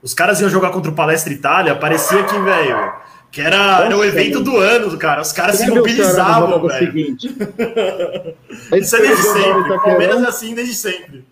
os 0.00 0.14
caras 0.14 0.40
iam 0.40 0.48
jogar 0.48 0.70
contra 0.70 0.90
o 0.90 0.94
Palestra 0.94 1.32
Itália, 1.32 1.74
parecia 1.74 2.22
que, 2.22 2.38
velho, 2.38 2.92
que 3.30 3.40
era, 3.40 3.84
era 3.84 3.96
o 3.96 4.04
evento 4.04 4.40
do 4.40 4.56
ano, 4.56 4.96
cara. 4.98 5.20
Os 5.22 5.32
caras 5.32 5.56
se 5.56 5.70
mobilizavam, 5.70 6.66
velho. 6.66 6.86
seguinte. 6.86 7.28
Isso 8.74 8.96
é 8.96 9.00
desde 9.00 9.22
sempre. 9.22 9.72
O 9.72 9.82
Palmeiras 9.82 10.22
é 10.22 10.26
assim 10.26 10.54
desde 10.54 10.74
sempre. 10.74 11.24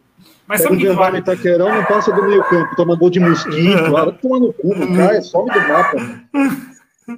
Mas 0.48 0.62
Pega 0.62 0.74
sabe 0.74 0.76
o 0.86 0.90
que 0.90 0.96
vale? 0.96 1.18
Itaquerão, 1.18 1.74
não 1.74 1.84
passa 1.84 2.10
do 2.10 2.22
meio 2.26 2.42
campo, 2.44 2.74
toma 2.74 2.96
gol 2.96 3.10
de 3.10 3.20
mosquito, 3.20 3.90
lá, 3.90 4.04
vai 4.06 4.14
tomar 4.14 4.40
no 4.40 4.52
cu, 4.54 4.74
não 4.74 4.96
cai, 4.96 5.20
some 5.20 5.50
do 5.50 5.60
mapa. 5.60 5.96
mano. 5.98 6.22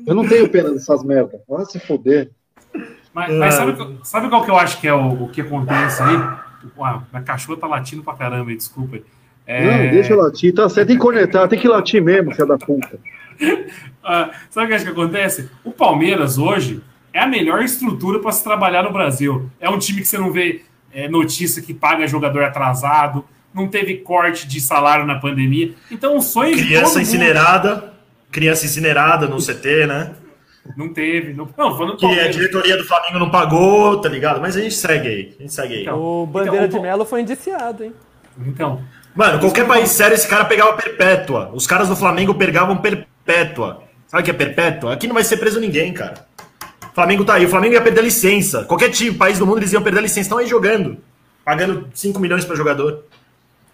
Eu 0.07 0.14
não 0.14 0.26
tenho 0.26 0.49
pena 0.49 0.70
dessas 0.70 1.03
merdas. 1.05 1.41
Vai 1.49 1.64
se 1.64 1.78
foder. 1.81 2.31
Mas, 3.14 3.33
mas 3.35 3.55
sabe, 3.55 3.72
qual- 3.74 3.93
sabe 4.05 4.28
qual 4.28 4.45
que 4.45 4.51
eu 4.51 4.57
acho 4.57 4.81
que 4.81 4.87
é 4.89 4.95
o, 4.95 5.24
o 5.24 5.28
que 5.28 5.41
acontece 5.41 6.03
aí? 6.03 6.16
Uau, 6.76 7.03
a 7.12 7.20
cachorra 7.20 7.59
tá 7.59 7.66
latindo 7.66 8.03
pra 8.03 8.14
caramba 8.14 8.51
aí, 8.51 8.57
desculpa. 8.57 8.97
aí. 8.97 9.05
É, 9.47 9.85
Não, 9.87 9.91
deixa 9.93 10.12
eu 10.12 10.18
latir. 10.18 10.55
Tá, 10.55 10.64
você 10.64 10.85
tem 10.87 10.97
que 10.97 11.03
conectar, 11.03 11.49
tem 11.49 11.59
que 11.59 11.66
latir 11.68 12.03
mesmo, 12.03 12.33
filha 12.33 12.47
da 12.47 12.59
puta. 12.59 12.99
ah, 14.05 14.31
sabe 14.49 14.64
o 14.64 14.68
que 14.68 14.72
eu 14.72 14.76
acho 14.76 14.85
que 14.85 14.91
acontece? 14.93 15.49
O 15.64 15.72
Palmeiras 15.72 16.39
hoje 16.39 16.81
é 17.12 17.20
a 17.20 17.26
melhor 17.26 17.62
estrutura 17.62 18.20
para 18.20 18.31
se 18.33 18.45
trabalhar 18.45 18.83
no 18.85 18.93
Brasil. 18.93 19.51
É 19.59 19.68
um 19.68 19.78
time 19.78 20.01
que 20.01 20.07
você 20.07 20.18
não 20.18 20.31
vê 20.31 20.62
é, 20.93 21.09
notícia 21.09 21.62
que 21.62 21.72
paga 21.74 22.07
jogador 22.07 22.43
atrasado, 22.45 23.24
não 23.55 23.68
teve 23.68 23.97
corte 23.97 24.47
de 24.47 24.61
salário 24.61 25.07
na 25.07 25.16
pandemia. 25.18 25.74
Então 25.91 26.16
o 26.16 26.20
sonho 26.22 26.53
Criança 26.57 26.91
mundo- 26.91 27.03
incinerada, 27.03 27.93
criança 28.30 28.64
incinerada 28.66 29.26
no 29.26 29.38
CT, 29.38 29.86
né? 29.86 30.12
Não 30.76 30.93
teve. 30.93 31.32
Não, 31.32 31.49
não 31.57 31.76
falando 31.76 31.93
do 31.93 31.97
Que 31.99 32.20
a 32.20 32.28
diretoria 32.28 32.76
do 32.76 32.84
Flamengo 32.84 33.18
não 33.18 33.30
pagou, 33.30 34.01
tá 34.01 34.09
ligado? 34.09 34.41
Mas 34.41 34.57
a 34.57 34.61
gente 34.61 34.74
segue 34.74 35.09
aí, 35.09 35.34
a 35.38 35.43
gente 35.43 35.53
segue 35.53 35.74
aí. 35.74 35.82
Então, 35.82 35.99
O 36.01 36.26
Bandeira 36.26 36.66
então, 36.66 36.78
de 36.78 36.86
Melo 36.86 37.05
foi 37.05 37.22
indiciado, 37.22 37.82
hein? 37.84 37.93
Então, 38.47 38.80
Mano, 39.14 39.41
qualquer 39.41 39.66
país 39.66 39.91
sério, 39.91 40.14
esse 40.14 40.28
cara 40.28 40.45
pegava 40.45 40.72
perpétua. 40.74 41.51
Os 41.53 41.66
caras 41.66 41.88
do 41.88 41.97
Flamengo 41.97 42.32
pegavam 42.34 42.76
perpétua. 42.76 43.82
Sabe 44.07 44.22
o 44.22 44.24
que 44.24 44.30
é 44.30 44.34
perpétua? 44.34 44.93
Aqui 44.93 45.07
não 45.07 45.14
vai 45.14 45.24
ser 45.24 45.36
preso 45.38 45.59
ninguém, 45.61 45.93
cara. 45.93 46.26
O 46.91 46.95
Flamengo 46.95 47.24
tá 47.24 47.34
aí. 47.34 47.47
O 47.47 47.49
Flamengo 47.49 47.74
ia 47.74 47.80
perder 47.80 48.03
licença. 48.03 48.64
Qualquer 48.64 48.91
time, 48.91 49.16
país 49.16 49.38
do 49.38 49.47
mundo, 49.47 49.59
eles 49.59 49.72
iam 49.72 49.82
perder 49.82 50.01
a 50.01 50.03
licença. 50.03 50.20
Estão 50.20 50.38
aí 50.38 50.47
jogando. 50.47 50.99
Pagando 51.45 51.88
5 51.95 52.18
milhões 52.18 52.45
pra 52.45 52.57
jogador. 52.57 53.05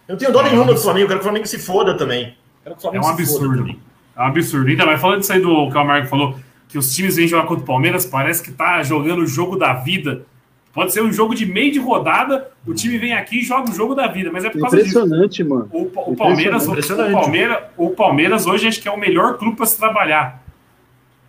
Eu 0.07 0.13
não 0.13 0.17
tenho 0.17 0.31
dó 0.31 0.43
nenhuma 0.43 0.73
do 0.73 0.79
Flamengo. 0.79 1.05
Eu 1.05 1.07
quero 1.07 1.19
que 1.19 1.25
o 1.25 1.29
Flamengo 1.29 1.47
se 1.47 1.59
foda 1.59 1.97
também. 1.97 2.35
Quero 2.63 2.75
que 2.75 2.87
o 2.87 2.95
é 2.95 2.99
um 2.99 3.07
absurdo. 3.07 3.75
É 4.15 4.21
um 4.21 4.25
absurdo. 4.25 4.69
Então, 4.69 4.85
mas 4.85 5.01
falando 5.01 5.19
disso 5.19 5.33
aí 5.33 5.41
do 5.41 5.69
que 5.69 5.77
o 5.77 5.85
Marco 5.85 6.07
falou, 6.07 6.35
que 6.69 6.77
os 6.77 6.93
times 6.93 7.15
vêm 7.15 7.27
jogar 7.27 7.47
contra 7.47 7.63
o 7.63 7.67
Palmeiras, 7.67 8.05
parece 8.05 8.41
que 8.43 8.51
tá 8.51 8.81
jogando 8.83 9.19
o 9.23 9.27
jogo 9.27 9.55
da 9.55 9.73
vida. 9.73 10.25
Pode 10.73 10.93
ser 10.93 11.01
um 11.01 11.11
jogo 11.11 11.33
de 11.33 11.45
meio 11.45 11.71
de 11.71 11.79
rodada, 11.79 12.51
o 12.65 12.73
time 12.73 12.99
vem 12.99 13.13
aqui 13.13 13.39
e 13.39 13.43
joga 13.43 13.71
o 13.71 13.73
jogo 13.73 13.95
da 13.95 14.07
vida, 14.07 14.29
mas 14.31 14.45
é 14.45 14.49
por 14.49 14.61
causa 14.61 14.77
disso. 14.77 14.99
Impressionante, 14.99 15.43
mano. 15.43 15.67
O, 15.71 15.89
o 16.11 16.15
Palmeiras, 16.15 16.67
o 16.67 17.11
Palmeiras, 17.11 17.57
o 17.75 17.89
Palmeiras 17.89 18.45
hoje 18.45 18.67
acho 18.67 18.79
que 18.79 18.87
é 18.87 18.91
o 18.91 18.97
melhor 18.97 19.37
clube 19.37 19.57
para 19.57 19.65
se 19.65 19.75
trabalhar. 19.75 20.43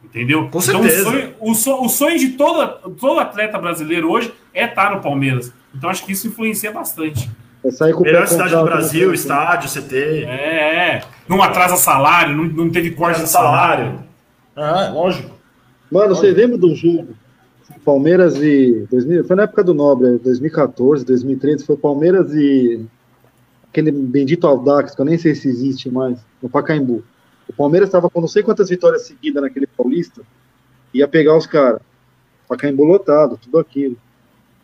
Entendeu? 0.05 0.49
Com 0.49 0.59
Então, 0.61 0.61
certeza. 0.83 1.03
o 1.03 1.05
sonho, 1.13 1.35
o, 1.41 1.55
so- 1.55 1.85
o 1.85 1.89
sonho 1.89 2.19
de 2.19 2.29
todo, 2.31 2.91
todo 2.93 3.21
atleta 3.21 3.59
brasileiro 3.59 4.11
hoje 4.11 4.33
é 4.55 4.65
estar 4.65 4.95
no 4.95 5.03
Palmeiras. 5.03 5.53
Então 5.75 5.91
acho 5.91 6.05
que 6.07 6.13
isso 6.13 6.27
influencia 6.29 6.73
bastante. 6.73 7.31
É 7.65 7.71
sair 7.71 7.93
com 7.93 8.01
o 8.01 8.05
Melhor 8.05 8.27
cidade 8.27 8.55
do 8.55 8.65
Brasil, 8.65 9.13
estádio, 9.13 9.69
CT. 9.69 10.25
É, 10.25 10.97
é. 10.97 11.03
Não 11.29 11.43
atrasa 11.43 11.77
salário, 11.77 12.35
não, 12.37 12.45
não 12.45 12.71
teve 12.71 12.93
corte 12.93 13.21
de 13.21 13.29
salário. 13.29 13.99
Ah, 14.57 14.91
lógico. 14.95 15.31
Mano, 15.91 16.15
vocês 16.15 16.35
lembram 16.37 16.59
do 16.59 16.75
jogo? 16.75 17.09
Palmeiras 17.85 18.37
e. 18.37 18.87
2000, 18.91 19.25
foi 19.27 19.37
na 19.37 19.43
época 19.43 19.63
do 19.63 19.75
Nobre, 19.75 20.19
2014, 20.19 21.05
2013. 21.05 21.67
Foi 21.67 21.77
Palmeiras 21.77 22.33
e. 22.35 22.81
Aquele 23.71 23.93
bendito 23.93 24.47
Aldax, 24.47 24.95
que 24.95 25.01
eu 25.01 25.05
nem 25.05 25.19
sei 25.19 25.35
se 25.35 25.49
existe 25.49 25.91
mais, 25.91 26.19
no 26.43 26.49
Pacaembu. 26.49 27.05
O 27.49 27.53
Palmeiras 27.53 27.89
estava 27.89 28.11
com 28.11 28.21
não 28.21 28.29
sei 28.29 28.43
quantas 28.43 28.69
vitórias 28.69 29.07
seguidas 29.07 29.43
naquele 29.43 29.67
Paulista. 29.67 30.23
Ia 30.93 31.09
pegar 31.09 31.37
os 31.37 31.47
caras. 31.47 31.81
Pacaembu 32.49 32.85
lotado, 32.85 33.39
tudo 33.39 33.59
aquilo. 33.59 33.97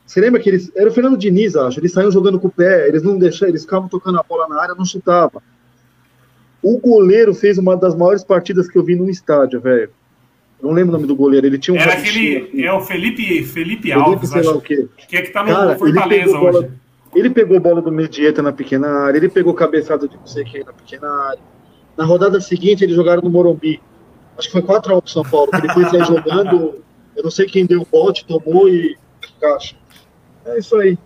Você 0.06 0.20
lembra 0.20 0.40
que 0.40 0.48
eles. 0.50 0.70
Era 0.76 0.90
o 0.90 0.92
Fernando 0.92 1.16
Diniz, 1.16 1.56
acho. 1.56 1.80
Eles 1.80 1.92
saíam 1.92 2.10
jogando 2.10 2.38
com 2.38 2.48
o 2.48 2.52
pé, 2.52 2.88
eles 2.88 3.02
não 3.02 3.18
deixavam, 3.18 3.48
eles 3.48 3.62
ficavam 3.62 3.88
tocando 3.88 4.18
a 4.18 4.22
bola 4.22 4.48
na 4.48 4.60
área, 4.60 4.74
não 4.74 4.84
chutavam. 4.84 5.42
O 6.62 6.78
goleiro 6.78 7.34
fez 7.34 7.58
uma 7.58 7.76
das 7.76 7.94
maiores 7.94 8.24
partidas 8.24 8.68
que 8.68 8.76
eu 8.76 8.82
vi 8.82 8.96
num 8.96 9.08
estádio, 9.08 9.60
velho. 9.60 9.90
Não 10.62 10.72
lembro 10.72 10.90
o 10.90 10.92
nome 10.96 11.06
do 11.06 11.16
goleiro, 11.16 11.46
ele 11.46 11.58
tinha 11.58 11.74
um. 11.74 11.80
Era 11.80 11.92
aquele. 11.94 12.36
aqui. 12.38 12.64
É 12.64 12.72
o 12.72 12.80
Felipe, 12.80 13.22
Felipe 13.22 13.44
Felipe, 13.44 13.92
Alves, 13.92 14.30
sei 14.30 14.42
lá 14.42 14.50
acho. 14.50 14.58
o 14.58 14.62
quê. 14.62 14.88
Que 15.08 15.16
é 15.16 15.22
que 15.22 15.30
tá 15.30 15.42
no 15.42 15.52
Cara, 15.52 15.70
ele 15.72 15.78
Fortaleza 15.78 16.38
bola, 16.38 16.58
hoje. 16.60 16.70
ele 17.14 17.30
pegou 17.30 17.60
bola 17.60 17.82
do 17.82 17.92
Medieta 17.92 18.40
na 18.42 18.52
pequena 18.52 18.88
área, 18.88 19.18
ele 19.18 19.28
pegou 19.28 19.52
cabeçada 19.52 20.08
de 20.08 20.16
não 20.16 20.26
sei 20.26 20.44
quem 20.44 20.64
na 20.64 20.72
pequena 20.72 21.08
área. 21.08 21.53
Na 21.96 22.04
rodada 22.04 22.40
seguinte, 22.40 22.82
eles 22.84 22.96
jogaram 22.96 23.22
no 23.22 23.30
Morumbi. 23.30 23.80
Acho 24.36 24.48
que 24.48 24.52
foi 24.52 24.62
4x1 24.62 25.00
pro 25.00 25.10
São 25.10 25.22
Paulo, 25.22 25.50
depois 25.52 25.90
sair 25.90 26.04
jogando. 26.04 26.82
Eu 27.16 27.22
não 27.22 27.30
sei 27.30 27.46
quem 27.46 27.64
deu 27.66 27.82
o 27.82 27.86
bote, 27.90 28.24
tomou 28.26 28.68
e 28.68 28.96
caixa. 29.40 29.76
É 30.44 30.58
isso 30.58 30.76
aí. 30.76 30.98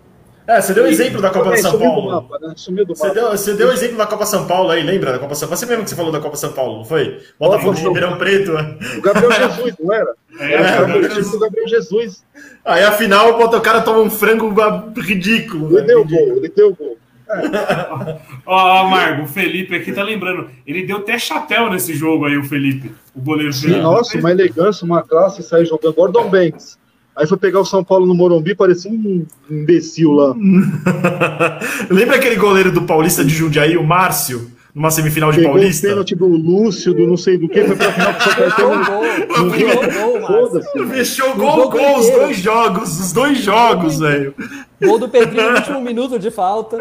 É, 0.47 0.63
você 0.63 0.73
deu 0.73 0.87
exemplo 0.87 1.21
da 1.21 1.29
Copa 1.29 1.51
de 1.51 1.61
São 1.61 1.73
do 1.73 1.79
Paulo. 1.79 2.11
mapa, 2.11 2.39
né? 2.41 2.55
Sumiu 2.57 2.87
do 2.87 2.97
Você 2.97 3.09
mapa. 3.09 3.21
deu, 3.21 3.31
você 3.33 3.53
deu 3.53 3.71
exemplo 3.71 3.99
da 3.99 4.07
Copa 4.07 4.25
São 4.25 4.47
Paulo 4.47 4.71
aí, 4.71 4.83
lembra 4.83 5.13
da 5.13 5.19
Copa 5.19 5.35
São 5.35 5.47
Paulo? 5.47 5.59
Você 5.59 5.67
mesmo 5.67 5.85
que 5.85 5.91
você 5.91 5.97
falou 5.97 6.11
da 6.11 6.21
Copa 6.21 6.37
São 6.37 6.53
Paulo, 6.53 6.79
não 6.79 6.85
foi? 6.87 7.21
Botafogo 7.39 7.75
de. 7.75 7.83
Ribeirão 7.83 8.17
Preto. 8.17 8.53
né? 8.55 8.79
O 8.97 9.03
Gabriel 9.03 9.31
Jesus, 9.31 9.75
não 9.79 9.93
era? 9.93 10.15
É, 10.41 10.53
Era 10.53 10.63
o 10.63 10.63
Gabriel 10.63 10.87
Gabriel 10.87 11.03
Jesus. 11.03 11.15
Jesus. 11.17 11.35
O 11.35 11.39
Gabriel 11.41 11.69
Jesus. 11.69 12.25
Aí 12.65 12.85
afinal, 12.85 13.39
o 13.43 13.61
cara 13.61 13.83
toma 13.83 13.99
um 14.01 14.11
frango 14.11 14.55
ridículo. 14.97 15.67
Ele 15.73 15.81
né? 15.81 15.87
deu 15.89 16.01
o 16.01 16.09
gol, 16.09 16.37
ele 16.37 16.49
deu 16.49 16.69
o 16.71 16.75
gol. 16.75 16.97
Ó, 18.47 18.89
Margo, 18.89 19.25
o 19.25 19.29
Felipe 19.29 19.75
aqui 19.75 19.93
tá 19.93 20.03
lembrando. 20.03 20.49
Ele 20.67 20.85
deu 20.87 20.99
até 20.99 21.19
chapéu 21.19 21.71
nesse 21.71 21.95
jogo 21.95 22.25
aí, 22.25 22.37
o 22.37 22.45
Felipe. 22.45 22.91
O 23.15 23.21
goleiro 23.21 23.53
Sim, 23.53 23.81
nossa, 23.81 24.19
uma 24.19 24.31
elegância, 24.31 24.85
uma 24.85 25.03
classe, 25.03 25.43
sair 25.43 25.67
jogando. 25.67 25.95
Gordon 25.95 26.29
Banks. 26.29 26.79
Aí 27.17 27.27
foi 27.27 27.37
pegar 27.37 27.59
o 27.61 27.65
São 27.65 27.83
Paulo 27.83 28.07
no 28.07 28.15
Morumbi, 28.15 28.55
parecia 28.55 28.91
um 28.91 29.27
imbecil 29.51 30.13
lá. 30.13 30.35
Lembra 31.91 32.17
aquele 32.17 32.37
goleiro 32.37 32.71
do 32.71 32.83
Paulista 32.83 33.25
de 33.25 33.35
Jundiaí, 33.35 33.77
o 33.77 33.83
Márcio? 33.83 34.53
Numa 34.73 34.93
semifinal 34.93 35.33
de 35.33 35.39
Pegou 35.39 35.51
o 35.51 35.55
Paulista? 35.55 35.89
pênalti 35.89 36.15
do 36.15 36.29
Lúcio, 36.29 36.95
do 36.95 37.05
não 37.09 37.17
sei 37.17 37.37
do 37.37 37.49
que, 37.49 37.65
foi 37.65 37.75
pra 37.75 37.91
final 37.93 38.15
com 38.15 38.21
o 38.21 38.23
São 38.23 38.35
Fechou 38.35 38.73
o 38.73 38.85
gol. 38.85 39.03
O 39.03 39.51
gol, 39.51 40.21
Márcio. 40.21 40.27
Foda-se. 40.29 40.87
Fechou 40.87 41.31
O 41.33 41.37
gol, 41.37 41.57
jogo 41.57 41.71
gol, 41.77 41.99
os 41.99 42.11
dois 42.11 42.37
jogos, 42.37 43.01
os 43.01 43.13
dois 43.13 43.39
jogos, 43.39 43.99
velho. 43.99 44.35
Gol 44.81 44.99
do 45.01 45.09
Pedrinho 45.09 45.51
no 45.51 45.57
último 45.57 45.81
minuto 45.81 46.19
de 46.21 46.31
falta. 46.31 46.79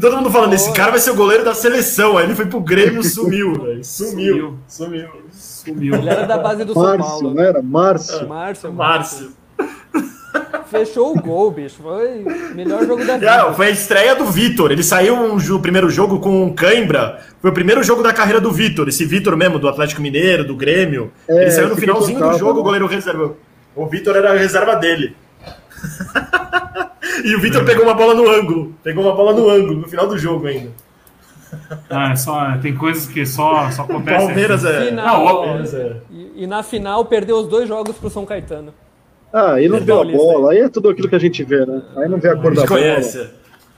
Todo 0.00 0.16
mundo 0.16 0.30
falando, 0.30 0.52
esse 0.52 0.72
cara 0.72 0.90
vai 0.92 1.00
ser 1.00 1.10
o 1.10 1.14
goleiro 1.16 1.44
da 1.44 1.54
seleção. 1.54 2.16
Aí 2.16 2.24
ele 2.26 2.34
foi 2.34 2.46
pro 2.46 2.60
Grêmio 2.60 3.00
e 3.00 3.04
sumiu, 3.04 3.52
velho. 3.54 3.84
Sumiu, 3.84 4.58
sumiu. 4.68 5.08
Sumiu. 5.32 5.94
Ele 5.96 6.08
era 6.08 6.24
da 6.26 6.38
base 6.38 6.64
do 6.64 6.72
São 6.72 6.82
Márcio, 6.82 7.04
Paulo. 7.06 7.34
não 7.34 7.42
era? 7.42 7.62
Márcio. 7.62 8.28
Márcio, 8.28 8.72
Márcio. 8.72 9.32
Fechou 10.66 11.16
o 11.16 11.20
gol, 11.20 11.50
bicho. 11.50 11.76
Foi 11.82 12.22
o 12.24 12.54
melhor 12.54 12.84
jogo 12.86 13.04
da 13.04 13.14
É, 13.14 13.18
vida. 13.18 13.52
foi 13.54 13.66
a 13.66 13.70
estreia 13.70 14.14
do 14.14 14.26
Vitor. 14.26 14.70
Ele 14.70 14.82
saiu 14.82 15.14
um 15.14 15.36
o 15.36 15.60
primeiro 15.60 15.88
jogo 15.88 16.20
com 16.20 16.46
o 16.46 16.54
Cãibra. 16.54 17.20
Foi 17.40 17.50
o 17.50 17.54
primeiro 17.54 17.82
jogo 17.82 18.02
da 18.02 18.12
carreira 18.12 18.40
do 18.40 18.50
Vitor. 18.52 18.88
Esse 18.88 19.04
Vitor 19.04 19.36
mesmo, 19.36 19.58
do 19.58 19.68
Atlético 19.68 20.02
Mineiro, 20.02 20.44
do 20.44 20.54
Grêmio. 20.54 21.10
É, 21.28 21.42
ele 21.42 21.50
saiu 21.50 21.68
no 21.68 21.76
finalzinho 21.76 22.18
do 22.20 22.38
jogo, 22.38 22.60
o 22.60 22.62
goleiro 22.62 22.86
reserva. 22.86 23.34
O 23.74 23.86
Vitor 23.86 24.16
era 24.16 24.32
a 24.32 24.36
reserva 24.36 24.74
dele. 24.76 25.16
e 27.24 27.34
o 27.34 27.40
Vitor 27.40 27.64
pegou 27.64 27.84
uma 27.84 27.94
bola 27.94 28.14
no 28.14 28.28
ângulo. 28.30 28.74
Pegou 28.82 29.04
uma 29.04 29.14
bola 29.14 29.32
no 29.32 29.48
ângulo, 29.48 29.80
no 29.80 29.88
final 29.88 30.06
do 30.06 30.18
jogo 30.18 30.46
ainda. 30.46 30.70
Ah, 31.88 32.10
é 32.12 32.16
só, 32.16 32.56
tem 32.60 32.74
coisas 32.74 33.06
que 33.06 33.24
só, 33.24 33.70
só 33.70 33.82
acontecem. 33.82 34.26
Palmeiras 34.26 34.64
assim. 34.64 34.76
é. 34.84 34.88
Final, 34.88 35.24
Palmeiras 35.24 35.74
é. 35.74 35.96
e, 36.10 36.42
e 36.42 36.46
na 36.46 36.62
final 36.62 37.04
perdeu 37.04 37.36
os 37.38 37.46
dois 37.48 37.68
jogos 37.68 37.96
pro 37.96 38.10
São 38.10 38.26
Caetano. 38.26 38.74
Ah, 39.32 39.60
e 39.60 39.68
não 39.68 39.78
É 39.78 39.80
deu 39.80 40.00
a 40.00 40.04
bola. 40.04 40.52
Aí 40.52 40.58
é 40.58 40.68
tudo 40.68 40.88
aquilo 40.88 41.08
que 41.08 41.14
a 41.14 41.20
gente 41.20 41.42
vê, 41.44 41.64
né? 41.64 41.82
Aí 41.96 42.08
não 42.08 42.18
vê 42.18 42.28
a 42.30 42.36
cor 42.36 42.52
A 42.52 42.54
da 42.54 42.60
gente 42.62 42.68
bola. 42.68 42.80
conhece. 42.80 43.30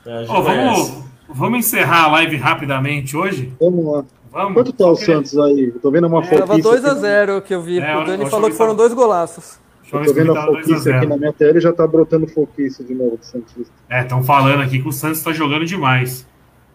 É, 0.07 0.13
a 0.13 0.21
gente 0.21 0.31
Ó, 0.31 0.43
conhece. 0.43 0.91
vamos, 0.93 1.05
vamos 1.29 1.59
encerrar 1.59 2.05
a 2.05 2.11
live 2.13 2.37
rapidamente 2.37 3.17
hoje? 3.17 3.53
Vamos 3.61 3.85
lá. 3.85 4.05
Vamos. 4.33 4.55
Quanto 4.55 4.73
tá 4.73 4.87
o 4.87 4.97
Santos 4.97 5.37
aí? 5.39 5.73
Eu 5.75 5.81
tô 5.81 5.91
vendo 5.91 6.07
uma 6.07 6.23
Tava 6.23 6.47
fotice. 6.47 6.69
2x0 6.69 7.43
que 7.43 7.55
eu 7.55 7.63
vi. 7.63 7.79
É, 7.81 7.97
o 7.97 8.05
Dani 8.05 8.29
falou 8.31 8.51
que 8.51 8.57
foram 8.57 8.73
tava- 8.75 8.89
dois 8.89 8.95
golaços. 8.95 9.59
Deixa 9.91 9.97
eu 9.97 10.01
Eu 10.01 10.03
ver 10.03 10.07
tô 10.07 10.13
se 10.13 10.15
vendo 10.21 10.35
tá 10.35 10.43
a 10.43 10.47
foquice 10.47 10.69
2 10.69 10.81
a 10.81 10.83
0. 10.85 10.97
aqui 10.99 11.07
na 11.07 11.17
minha 11.17 11.33
tela 11.33 11.59
e 11.59 11.61
já 11.61 11.73
tá 11.73 11.87
brotando 11.87 12.27
foquice 12.29 12.85
de 12.85 12.95
novo 12.95 13.17
do 13.17 13.25
Santista. 13.25 13.73
É, 13.89 14.01
estão 14.03 14.23
falando 14.23 14.63
aqui 14.63 14.81
que 14.81 14.89
o 14.89 14.93
Santos 14.93 15.19
está 15.19 15.33
jogando 15.33 15.65
demais. 15.65 16.27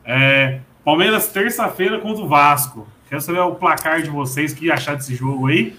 É, 0.05 0.59
Palmeiras, 0.83 1.27
terça-feira 1.27 1.99
contra 1.99 2.23
o 2.23 2.27
Vasco. 2.27 2.87
Quero 3.09 3.21
saber 3.21 3.39
o 3.39 3.55
placar 3.55 4.01
de 4.01 4.09
vocês, 4.09 4.51
o 4.51 4.55
que 4.55 4.71
achar 4.71 4.95
desse 4.95 5.13
jogo 5.15 5.47
aí. 5.47 5.75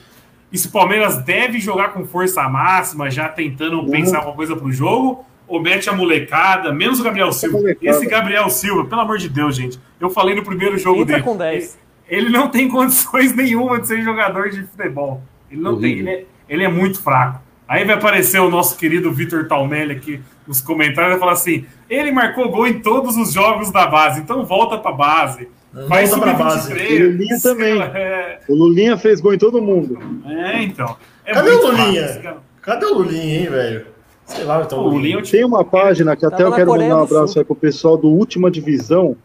E 0.53 0.57
se 0.59 0.69
o 0.69 0.71
Palmeiras 0.71 1.19
deve 1.19 1.59
jogar 1.59 1.89
com 1.93 2.05
força 2.07 2.49
máxima, 2.49 3.11
já 3.11 3.29
tentando 3.29 3.79
Uhum. 3.81 3.91
pensar 3.91 4.19
alguma 4.19 4.37
coisa 4.37 4.55
pro 4.55 4.71
jogo, 4.71 5.25
ou 5.49 5.61
mete 5.61 5.91
a 5.91 5.93
molecada, 5.93 6.73
menos 6.73 7.01
o 7.01 7.03
Gabriel 7.05 7.33
Silva. 7.33 7.59
Esse 7.83 8.07
Gabriel 8.07 8.49
Silva, 8.49 8.85
pelo 8.85 9.01
amor 9.01 9.19
de 9.19 9.29
Deus, 9.29 9.57
gente. 9.57 9.79
Eu 10.01 10.09
falei 10.09 10.35
no 10.35 10.45
primeiro 10.45 10.79
jogo 10.79 11.03
Entra 11.03 11.15
dele. 11.15 11.25
com 11.25 11.37
10. 11.37 11.79
Ele 12.09 12.31
não 12.31 12.49
tem 12.49 12.69
condições 12.71 13.35
nenhuma 13.35 13.81
de 13.81 13.89
ser 13.89 14.01
jogador 14.03 14.49
de 14.51 14.63
futebol. 14.63 15.21
Ele 15.51 15.61
não 15.61 15.79
tem, 15.79 15.99
ele 15.99 16.09
é, 16.11 16.25
ele 16.49 16.65
é 16.65 16.69
muito 16.69 17.01
fraco. 17.03 17.41
Aí 17.67 17.85
vai 17.85 17.95
aparecer 17.95 18.41
o 18.41 18.51
nosso 18.51 18.77
querido 18.77 19.11
Vitor 19.13 19.47
Talmelli 19.49 19.93
aqui 19.93 20.21
nos 20.47 20.61
comentários 20.61 21.09
e 21.09 21.11
vai 21.13 21.19
falar 21.19 21.33
assim: 21.33 21.65
ele 21.89 22.13
marcou 22.13 22.51
gol 22.51 22.67
em 22.67 22.81
todos 22.81 23.17
os 23.17 23.33
jogos 23.33 23.71
da 23.71 23.87
base, 23.87 24.21
então 24.21 24.45
volta 24.45 24.79
pra 24.79 24.93
base. 24.93 25.49
Vai 25.89 26.07
Volta 26.07 26.23
pra 26.23 26.33
subir 26.35 26.45
base. 26.45 26.73
23. 26.73 27.01
O 27.01 27.11
Lulinha 27.11 27.41
também. 27.43 27.83
É, 27.95 28.39
O 28.49 28.55
Lulinha 28.55 28.97
fez 28.97 29.21
gol 29.21 29.35
em 29.35 29.39
todo 29.39 29.61
mundo. 29.61 29.99
é, 30.25 30.63
então. 30.63 30.97
É 31.25 31.33
Cadê 31.33 31.51
o 31.51 31.67
Lulinha? 31.67 32.37
Cadê 32.63 32.87
o 32.87 32.95
Lulinha, 32.95 33.41
hein, 33.41 33.47
velho? 33.49 33.87
Sei 34.25 34.45
lá, 34.45 34.63
então. 34.63 34.79
O 34.79 34.89
Lulinha 34.89 35.19
é. 35.19 35.23
Tem 35.23 35.45
uma 35.45 35.65
página 35.65 36.15
que 36.15 36.25
até 36.25 36.39
Tava 36.39 36.51
eu 36.51 36.55
quero 36.55 36.67
Coreia 36.69 36.91
mandar 36.91 37.01
um 37.01 37.05
abraço 37.05 37.39
aí 37.39 37.45
pro 37.45 37.57
pessoal 37.57 37.97
do 37.97 38.09
Última 38.09 38.51
Divisão. 38.51 39.17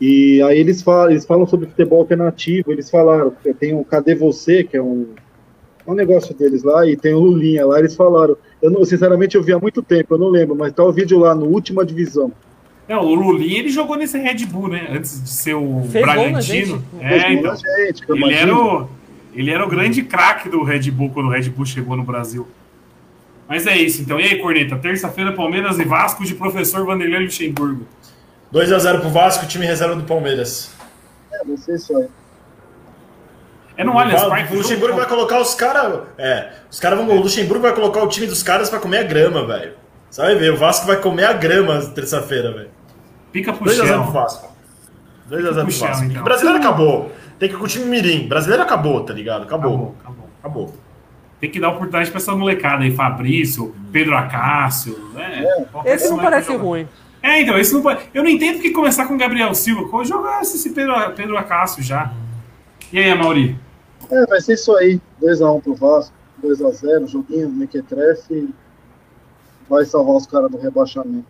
E 0.00 0.42
aí 0.42 0.58
eles 0.58 0.82
falam, 0.82 1.10
eles 1.10 1.24
falam 1.24 1.46
sobre 1.46 1.68
futebol 1.68 2.00
alternativo. 2.00 2.70
Eles 2.70 2.90
falaram, 2.90 3.32
tem 3.58 3.74
o 3.74 3.82
Cadê 3.84 4.14
Você, 4.14 4.62
que 4.62 4.76
é 4.76 4.82
um, 4.82 5.08
um 5.88 5.94
negócio 5.94 6.34
deles 6.34 6.62
lá, 6.62 6.86
e 6.86 6.96
tem 6.96 7.14
o 7.14 7.20
Lulinha 7.20 7.66
lá. 7.66 7.78
Eles 7.78 7.96
falaram, 7.96 8.36
eu 8.60 8.70
não, 8.70 8.84
sinceramente 8.84 9.36
eu 9.36 9.42
vi 9.42 9.52
há 9.52 9.58
muito 9.58 9.82
tempo, 9.82 10.14
eu 10.14 10.18
não 10.18 10.28
lembro, 10.28 10.54
mas 10.54 10.72
tá 10.72 10.84
o 10.84 10.92
vídeo 10.92 11.18
lá 11.18 11.34
no 11.34 11.46
Última 11.46 11.84
Divisão. 11.84 12.30
Não, 12.88 13.04
o 13.04 13.14
Lulinha 13.14 13.58
ele 13.58 13.68
jogou 13.68 13.96
nesse 13.96 14.18
Red 14.18 14.46
Bull, 14.46 14.68
né? 14.68 14.88
Antes 14.90 15.22
de 15.22 15.28
ser 15.28 15.54
o 15.54 15.82
Fez 15.90 16.04
Bragantino. 16.04 16.42
gente. 16.42 16.84
É, 17.00 17.32
então. 17.32 17.56
gente, 17.56 18.04
Ele 18.08 18.34
era, 18.34 18.54
o, 18.54 18.88
ele 19.34 19.50
era 19.50 19.64
o 19.64 19.68
grande 19.68 20.02
craque 20.02 20.48
do 20.48 20.62
Red 20.62 20.90
Bull 20.90 21.10
quando 21.10 21.26
o 21.26 21.30
Red 21.30 21.50
Bull 21.50 21.66
chegou 21.66 21.96
no 21.96 22.02
Brasil. 22.02 22.46
Mas 23.46 23.66
é 23.66 23.76
isso, 23.76 24.02
então. 24.02 24.20
E 24.20 24.24
aí, 24.24 24.38
Corneta? 24.38 24.76
Terça-feira, 24.76 25.32
Palmeiras 25.32 25.78
e 25.78 25.84
Vasco 25.84 26.24
de 26.24 26.34
professor 26.34 26.84
Vanderlei 26.84 27.20
Luxemburgo. 27.20 27.86
2x0 28.52 29.00
pro 29.00 29.10
Vasco, 29.10 29.46
time 29.46 29.66
reserva 29.66 29.94
do 29.94 30.04
Palmeiras. 30.04 30.70
É, 31.32 31.44
não 31.46 31.56
sei 31.56 31.76
isso 31.76 31.96
aí. 31.96 32.06
É 33.78 33.84
no 33.84 33.96
Allianz 33.96 34.24
O 34.24 34.28
Parque. 34.28 34.56
Luxemburgo 34.56 34.96
vai 34.96 35.06
colocar 35.06 35.40
os 35.40 35.54
caras. 35.54 36.00
É, 36.18 36.50
os 36.68 36.80
caras 36.80 36.98
vão. 36.98 37.08
O 37.08 37.20
Luxemburgo 37.20 37.62
vai 37.62 37.72
colocar 37.72 38.02
o 38.02 38.08
time 38.08 38.26
dos 38.26 38.42
caras 38.42 38.68
pra 38.68 38.80
comer 38.80 38.98
a 38.98 39.02
grama, 39.04 39.46
velho. 39.46 39.74
Você 40.10 40.20
vai 40.20 40.34
ver, 40.34 40.52
o 40.52 40.56
Vasco 40.56 40.84
vai 40.84 40.96
comer 40.96 41.24
a 41.24 41.32
grama 41.32 41.80
terça-feira, 41.94 42.52
velho. 42.52 42.70
Pica 43.30 43.52
pro 43.52 43.64
2x0 43.64 43.76
pro 43.76 43.86
chão. 43.86 44.10
Vasco. 44.10 44.52
2x0 45.30 45.54
pro 45.54 45.86
Vasco. 45.86 46.04
então. 46.06 46.20
O 46.22 46.24
brasileiro 46.24 46.58
acabou. 46.58 47.12
Tem 47.38 47.48
que 47.48 47.54
ir 47.54 47.58
com 47.58 47.64
o 47.64 47.68
time 47.68 47.84
Mirim. 47.84 48.26
Brasileiro 48.26 48.64
acabou, 48.64 49.04
tá 49.04 49.12
ligado? 49.12 49.44
Acabou. 49.44 49.72
Acabou, 49.72 49.96
acabou. 50.00 50.28
Acabou. 50.40 50.74
Tem 51.40 51.48
que 51.48 51.60
dar 51.60 51.68
oportunidade 51.68 52.10
pra 52.10 52.18
essa 52.18 52.34
molecada 52.34 52.82
aí, 52.82 52.90
Fabrício, 52.90 53.72
Pedro 53.92 54.16
Acácio. 54.16 54.98
Né? 55.14 55.46
Qualquer 55.70 55.94
Esse 55.94 56.10
não 56.10 56.18
parece 56.18 56.56
ruim. 56.56 56.88
É, 57.22 57.42
então, 57.42 57.56
esse 57.56 57.72
não 57.72 57.82
pode. 57.82 58.00
Eu 58.12 58.24
não 58.24 58.30
entendo 58.30 58.54
porque 58.54 58.70
começar 58.70 59.06
com 59.06 59.14
o 59.14 59.18
Gabriel 59.18 59.54
Silva. 59.54 60.04
Jogasse 60.04 60.56
esse 60.56 60.70
Pedro, 60.70 60.94
Pedro 61.14 61.38
Acácio 61.38 61.80
já. 61.80 62.10
E 62.92 62.98
aí, 62.98 63.14
Mauri? 63.14 63.56
É, 64.10 64.26
vai 64.26 64.40
ser 64.40 64.54
isso 64.54 64.74
aí. 64.76 65.00
2x1 65.22 65.62
pro 65.62 65.74
Vasco, 65.74 66.14
2x0, 66.42 67.06
joguinho, 67.08 67.48
mequetrefe. 67.50 68.48
Vai 69.68 69.84
salvar 69.84 70.16
os 70.16 70.26
caras 70.26 70.50
do 70.50 70.56
rebaixamento. 70.58 71.26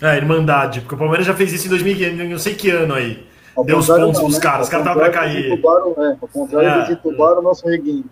É, 0.00 0.16
Irmandade. 0.16 0.80
Porque 0.80 0.94
o 0.94 0.98
Palmeiras 0.98 1.26
já 1.26 1.34
fez 1.34 1.52
isso 1.52 1.66
em 1.66 1.70
2000, 1.70 2.28
não 2.28 2.38
sei 2.38 2.54
que 2.54 2.70
ano 2.70 2.94
aí. 2.94 3.26
Ao 3.54 3.64
Deu 3.64 3.78
os 3.78 3.86
pontos 3.86 4.18
pros 4.18 4.34
né? 4.34 4.40
caras, 4.40 4.64
os 4.66 4.70
caras 4.70 4.86
estavam 4.86 5.02
pra 5.02 5.12
cair. 5.12 5.52
Entubaram, 5.52 5.94
é, 5.98 6.16
ao 6.20 6.28
contrário, 6.28 6.68
É. 6.68 6.76
eles 6.78 6.90
entubaram 6.90 7.40
o 7.40 7.42
nosso 7.42 7.66
reguinho. 7.68 8.04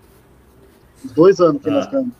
Os 1.02 1.12
dois 1.12 1.40
anos 1.40 1.62
que 1.62 1.68
É. 1.68 1.72
nós 1.72 1.86
caímos. 1.86 2.12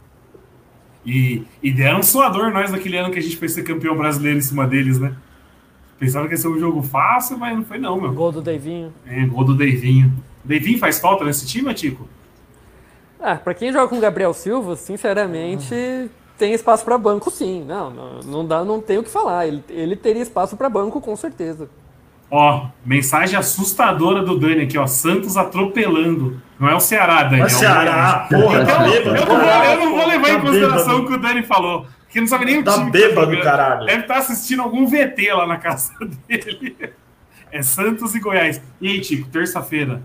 E, 1.05 1.45
e 1.63 1.73
deram 1.73 2.01
um 2.01 2.03
suador 2.03 2.51
nós 2.51 2.71
naquele 2.71 2.97
ano 2.97 3.11
que 3.13 3.19
a 3.19 3.23
gente 3.23 3.37
foi 3.37 3.49
ser 3.49 3.63
campeão 3.63 3.97
brasileiro 3.97 4.39
em 4.39 4.43
cima 4.43 4.67
deles, 4.67 4.99
né? 4.99 5.15
Pensava 5.99 6.27
que 6.27 6.33
ia 6.35 6.39
ser 6.39 6.49
um 6.49 6.59
jogo 6.59 6.83
fácil, 6.83 7.39
mas 7.39 7.55
não 7.57 7.65
foi 7.65 7.79
não, 7.79 8.01
meu. 8.01 8.13
Gol 8.13 8.33
do 8.33 8.41
Davinho. 8.41 8.93
É, 9.07 9.25
gol 9.27 9.45
do 9.45 9.55
Deivinho. 9.55 10.11
Deivinho 10.45 10.79
faz 10.79 10.99
falta 10.99 11.25
nesse 11.25 11.47
time, 11.47 11.73
Tico? 11.75 12.09
Ah, 13.21 13.37
pra 13.37 13.53
quem 13.55 13.73
joga 13.73 13.89
com 13.89 13.99
o 13.99 14.01
Gabriel 14.01 14.33
Silva, 14.33 14.77
sinceramente, 14.77 16.11
tem 16.39 16.55
espaço 16.55 16.85
pra 16.85 16.97
banco 16.97 17.31
sim. 17.31 17.63
Não, 17.65 17.91
não, 17.91 18.21
não 18.21 18.47
dá, 18.47 18.65
não 18.65 18.81
tem 18.81 18.99
o 18.99 19.03
que 19.03 19.11
falar. 19.11 19.47
Ele, 19.47 19.63
ele 19.69 19.95
teria 19.97 20.23
espaço 20.23 20.57
pra 20.57 20.69
banco 20.71 21.01
com 21.01 21.15
certeza. 21.17 21.69
Ó, 22.31 22.67
mensagem 22.87 23.37
assustadora 23.39 24.23
do 24.23 24.39
Dani 24.39 24.63
aqui, 24.63 24.79
ó. 24.79 24.87
Santos 24.87 25.37
atropelando. 25.37 26.41
Não 26.59 26.69
é 26.69 26.75
o 26.75 26.81
Ceará, 26.81 27.25
Dani. 27.25 27.43
Mas 27.43 27.53
é 27.53 27.57
o 27.57 27.59
Ceará, 27.59 28.27
porra, 28.31 28.63
Então, 28.63 28.77
tá 28.77 28.89
eu, 28.89 28.93
bêbado. 29.05 29.17
não 29.21 29.27
vou, 29.27 29.37
eu 29.37 29.77
não 29.81 29.97
vou 29.97 30.07
levar 30.07 30.27
Tá 30.29 30.33
em 30.35 30.41
consideração 30.41 31.01
o 31.01 31.07
que 31.07 31.13
o 31.15 31.19
Dani 31.19 31.43
falou. 31.43 31.87
Que 32.09 32.21
não 32.21 32.27
sabe 32.29 32.45
nem 32.47 32.59
o 32.61 32.65
Tá 32.65 32.75
time. 32.75 32.91
bêbado, 32.91 33.27
jogando. 33.33 33.43
caralho. 33.45 33.85
Deve 33.87 34.01
estar 34.03 34.17
assistindo 34.19 34.63
algum 34.63 34.87
VT 34.87 35.33
lá 35.35 35.47
na 35.47 35.59
casa 35.59 35.93
dele. 36.29 36.77
É 37.53 37.63
Santos 37.63 38.15
e 38.15 38.21
Goiás. 38.21 38.63
E 38.81 38.89
aí, 38.89 39.01
Tico, 39.01 39.29
terça-feira. 39.29 40.01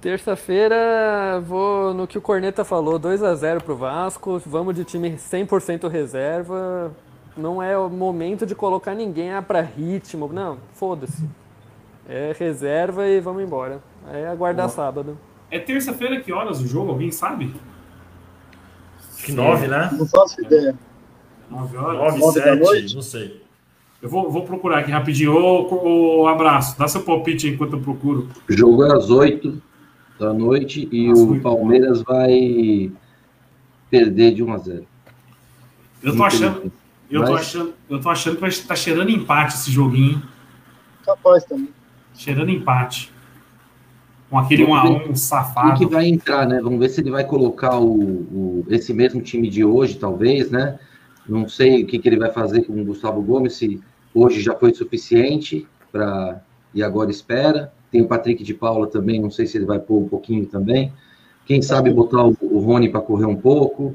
Terça-feira, 0.00 1.38
vou 1.46 1.92
no 1.92 2.06
que 2.06 2.16
o 2.16 2.22
Corneta 2.22 2.64
falou, 2.64 2.98
2 2.98 3.22
a 3.22 3.34
0 3.34 3.62
pro 3.62 3.76
Vasco. 3.76 4.40
Vamos 4.46 4.74
de 4.74 4.82
time 4.82 5.10
100% 5.12 5.88
reserva. 5.90 6.90
Não 7.36 7.62
é 7.62 7.76
o 7.76 7.90
momento 7.90 8.46
de 8.46 8.54
colocar 8.54 8.94
ninguém 8.94 9.34
ah, 9.34 9.42
para 9.42 9.60
ritmo. 9.60 10.30
Não, 10.32 10.56
foda-se. 10.72 11.28
É 12.08 12.34
reserva 12.38 13.06
e 13.06 13.20
vamos 13.20 13.42
embora. 13.42 13.82
É 14.10 14.26
aguardar 14.26 14.70
sábado. 14.70 15.18
É 15.50 15.58
terça-feira 15.58 16.18
que 16.20 16.32
horas 16.32 16.62
o 16.62 16.66
jogo? 16.66 16.92
Alguém 16.92 17.10
sabe? 17.10 17.54
Acho 19.14 19.24
que 19.26 19.32
nove, 19.32 19.68
né? 19.68 19.90
Não 19.92 20.06
faço 20.06 20.40
ideia. 20.40 20.74
9 21.50 21.76
horas? 21.76 21.98
Nove, 21.98 22.18
Nove 22.20 22.40
da 22.40 22.46
sete, 22.46 22.62
noite? 22.62 22.94
não 22.94 23.02
sei. 23.02 23.42
Eu 24.00 24.08
vou, 24.08 24.30
vou 24.30 24.44
procurar 24.44 24.78
aqui 24.78 24.90
rapidinho. 24.90 25.34
Ô, 25.36 26.22
ô, 26.22 26.26
abraço. 26.26 26.78
Dá 26.78 26.88
seu 26.88 27.02
palpite 27.02 27.48
enquanto 27.48 27.74
eu 27.74 27.80
procuro. 27.80 28.28
O 28.48 28.52
jogo 28.52 28.82
é 28.84 28.96
às 28.96 29.10
8 29.10 29.68
da 30.20 30.32
noite 30.34 30.86
e 30.92 31.10
Às 31.10 31.18
o 31.18 31.30
oito. 31.32 31.42
Palmeiras 31.42 32.02
vai 32.02 32.92
perder 33.90 34.34
de 34.34 34.42
1 34.44 34.52
a 34.52 34.58
0. 34.58 34.84
Eu 36.02 36.16
tô 36.16 36.22
achando, 36.22 36.72
eu 37.10 37.24
tô 37.24 37.34
achando, 37.34 37.72
eu 37.88 38.00
tô 38.00 38.08
achando 38.10 38.34
que 38.36 38.40
vai 38.40 38.50
estar 38.50 38.76
cheirando 38.76 39.10
empate 39.10 39.54
esse 39.54 39.70
joguinho. 39.70 40.22
Capaz 41.04 41.44
também. 41.44 41.70
Cheirando 42.14 42.50
empate. 42.50 43.10
Com 44.28 44.38
aquele 44.38 44.64
1 44.64 44.74
a 44.74 44.84
1 44.84 44.98
Quem 45.00 45.14
safado. 45.16 45.78
que 45.78 45.86
vai 45.86 46.06
entrar, 46.06 46.46
né? 46.46 46.60
Vamos 46.62 46.78
ver 46.78 46.88
se 46.90 47.00
ele 47.00 47.10
vai 47.10 47.24
colocar 47.24 47.78
o, 47.78 47.90
o- 47.92 48.66
esse 48.68 48.92
mesmo 48.94 49.20
time 49.20 49.48
de 49.48 49.64
hoje, 49.64 49.98
talvez, 49.98 50.50
né? 50.50 50.78
Não 51.28 51.48
sei 51.48 51.82
o 51.82 51.86
que, 51.86 51.98
que 51.98 52.08
ele 52.08 52.18
vai 52.18 52.30
fazer 52.30 52.62
com 52.62 52.80
o 52.80 52.84
Gustavo 52.84 53.20
Gomes, 53.22 53.54
se 53.54 53.80
hoje 54.14 54.40
já 54.40 54.54
foi 54.54 54.72
suficiente 54.72 55.66
para 55.90 56.40
e 56.72 56.82
agora 56.82 57.10
espera. 57.10 57.72
Tem 57.90 58.02
o 58.02 58.06
Patrick 58.06 58.42
de 58.44 58.54
Paula 58.54 58.86
também, 58.86 59.20
não 59.20 59.30
sei 59.30 59.46
se 59.46 59.58
ele 59.58 59.64
vai 59.64 59.78
pôr 59.78 59.98
um 59.98 60.08
pouquinho 60.08 60.46
também. 60.46 60.92
Quem 61.44 61.60
sabe 61.60 61.92
botar 61.92 62.24
o, 62.24 62.36
o 62.40 62.60
Rony 62.60 62.88
para 62.88 63.00
correr 63.00 63.26
um 63.26 63.36
pouco, 63.36 63.94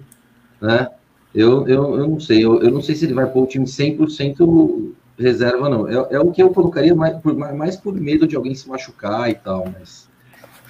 né? 0.62 0.89
Eu, 1.34 1.68
eu, 1.68 2.00
eu 2.00 2.08
não 2.08 2.20
sei, 2.20 2.43
eu, 2.43 2.62
eu 2.62 2.72
não 2.72 2.82
sei 2.82 2.96
se 2.96 3.06
ele 3.06 3.14
vai 3.14 3.26
pôr 3.26 3.43
o 3.43 3.48
time 3.48 3.66
100% 3.66 4.93
reserva, 5.18 5.70
não. 5.70 5.88
É, 5.88 6.16
é 6.16 6.20
o 6.20 6.32
que 6.32 6.41
eu 6.41 6.50
colocaria 6.50 6.96
mais 6.96 7.18
por, 7.18 7.36
mais 7.36 7.76
por 7.76 7.93
medo 7.93 8.28
de 8.28 8.36
alguém 8.36 8.56
se 8.56 8.68
machucar 8.68 9.30
e 9.30 9.36
tal, 9.36 9.66
mas 9.78 10.10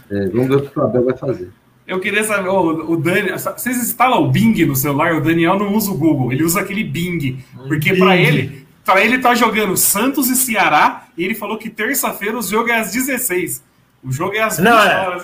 é, 0.10 0.28
vamos 0.28 0.48
ver 0.48 0.56
o 0.56 0.70
que 0.70 0.80
o 0.80 0.84
Abel 0.84 1.06
vai 1.06 1.18
fazer. 1.18 1.52
Eu 1.88 2.00
queria 2.00 2.24
saber, 2.24 2.50
ô, 2.50 2.94
o 2.94 2.98
Dani, 2.98 3.32
vocês 3.32 3.78
instalam 3.78 4.24
o 4.24 4.32
Bing 4.32 4.66
no 4.66 4.76
celular? 4.76 5.16
O 5.16 5.22
Daniel 5.22 5.60
não 5.60 5.76
usa 5.76 5.92
o 5.92 5.98
Google, 5.98 6.32
ele 6.32 6.44
usa 6.44 6.62
aquele 6.62 6.84
Bing. 6.84 7.38
Porque 7.68 7.94
pra 7.94 8.18
ele, 8.18 8.65
para 8.86 9.02
ele 9.04 9.18
tá 9.20 9.34
jogando 9.36 9.76
Santos 9.76 10.30
e 10.30 10.36
Ceará, 10.36 11.06
e 11.18 11.24
ele 11.24 11.34
falou 11.36 11.58
que 11.58 11.70
terça-feira 11.70 12.38
o 12.38 12.42
jogo 12.42 12.70
é 12.70 12.80
às 12.80 12.92
16. 12.92 13.64
O 14.04 14.12
jogo 14.12 14.36
é 14.36 14.42
às 14.42 14.58
20 14.58 14.66
Não, 14.66 14.78
é. 14.80 15.08
horas. 15.08 15.24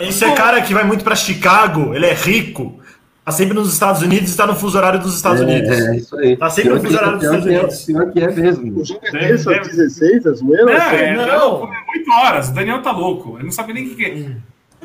Esse 0.00 0.24
é 0.24 0.34
cara 0.34 0.60
que 0.62 0.72
vai 0.74 0.84
muito 0.84 1.02
pra 1.02 1.14
Chicago, 1.14 1.94
ele 1.94 2.06
é 2.06 2.14
rico. 2.14 2.78
Tá 3.24 3.30
sempre 3.30 3.54
nos 3.54 3.72
Estados 3.72 4.02
Unidos 4.02 4.34
e 4.34 4.36
tá 4.36 4.46
no 4.46 4.54
fuso 4.56 4.76
horário 4.76 4.98
dos 4.98 5.14
Estados 5.14 5.40
é, 5.40 5.44
Unidos. 5.44 5.70
É, 5.70 5.96
isso 5.96 6.16
aí. 6.18 6.36
Tá 6.36 6.50
sempre 6.50 6.70
Pior 6.70 6.82
no 6.82 6.84
fuso 6.84 6.96
horário 6.98 7.18
dos 7.18 7.24
Estados 7.24 7.46
é- 7.46 7.50
Unidos. 7.50 7.84
Pior 7.84 8.10
que 8.12 8.20
é 8.20 8.30
mesmo. 8.32 8.80
O 8.80 8.84
jogo 8.84 9.00
é 9.06 9.10
terça 9.10 9.56
às 9.60 9.68
16, 9.68 10.26
é 10.26 10.32
zoeira? 10.32 10.64
Não, 10.64 10.72
Sério? 10.90 11.20
é, 11.20 11.26
Não. 11.26 11.60
não, 11.60 11.72
é 11.72 11.84
8 11.96 12.10
horas. 12.10 12.48
O 12.48 12.52
Daniel 12.52 12.82
tá 12.82 12.90
louco. 12.90 13.36
Ele 13.36 13.44
não 13.44 13.52
sabe 13.52 13.72
nem 13.72 13.86
o 13.86 13.90
que, 13.90 13.94
que 13.94 14.04
é. 14.04 14.08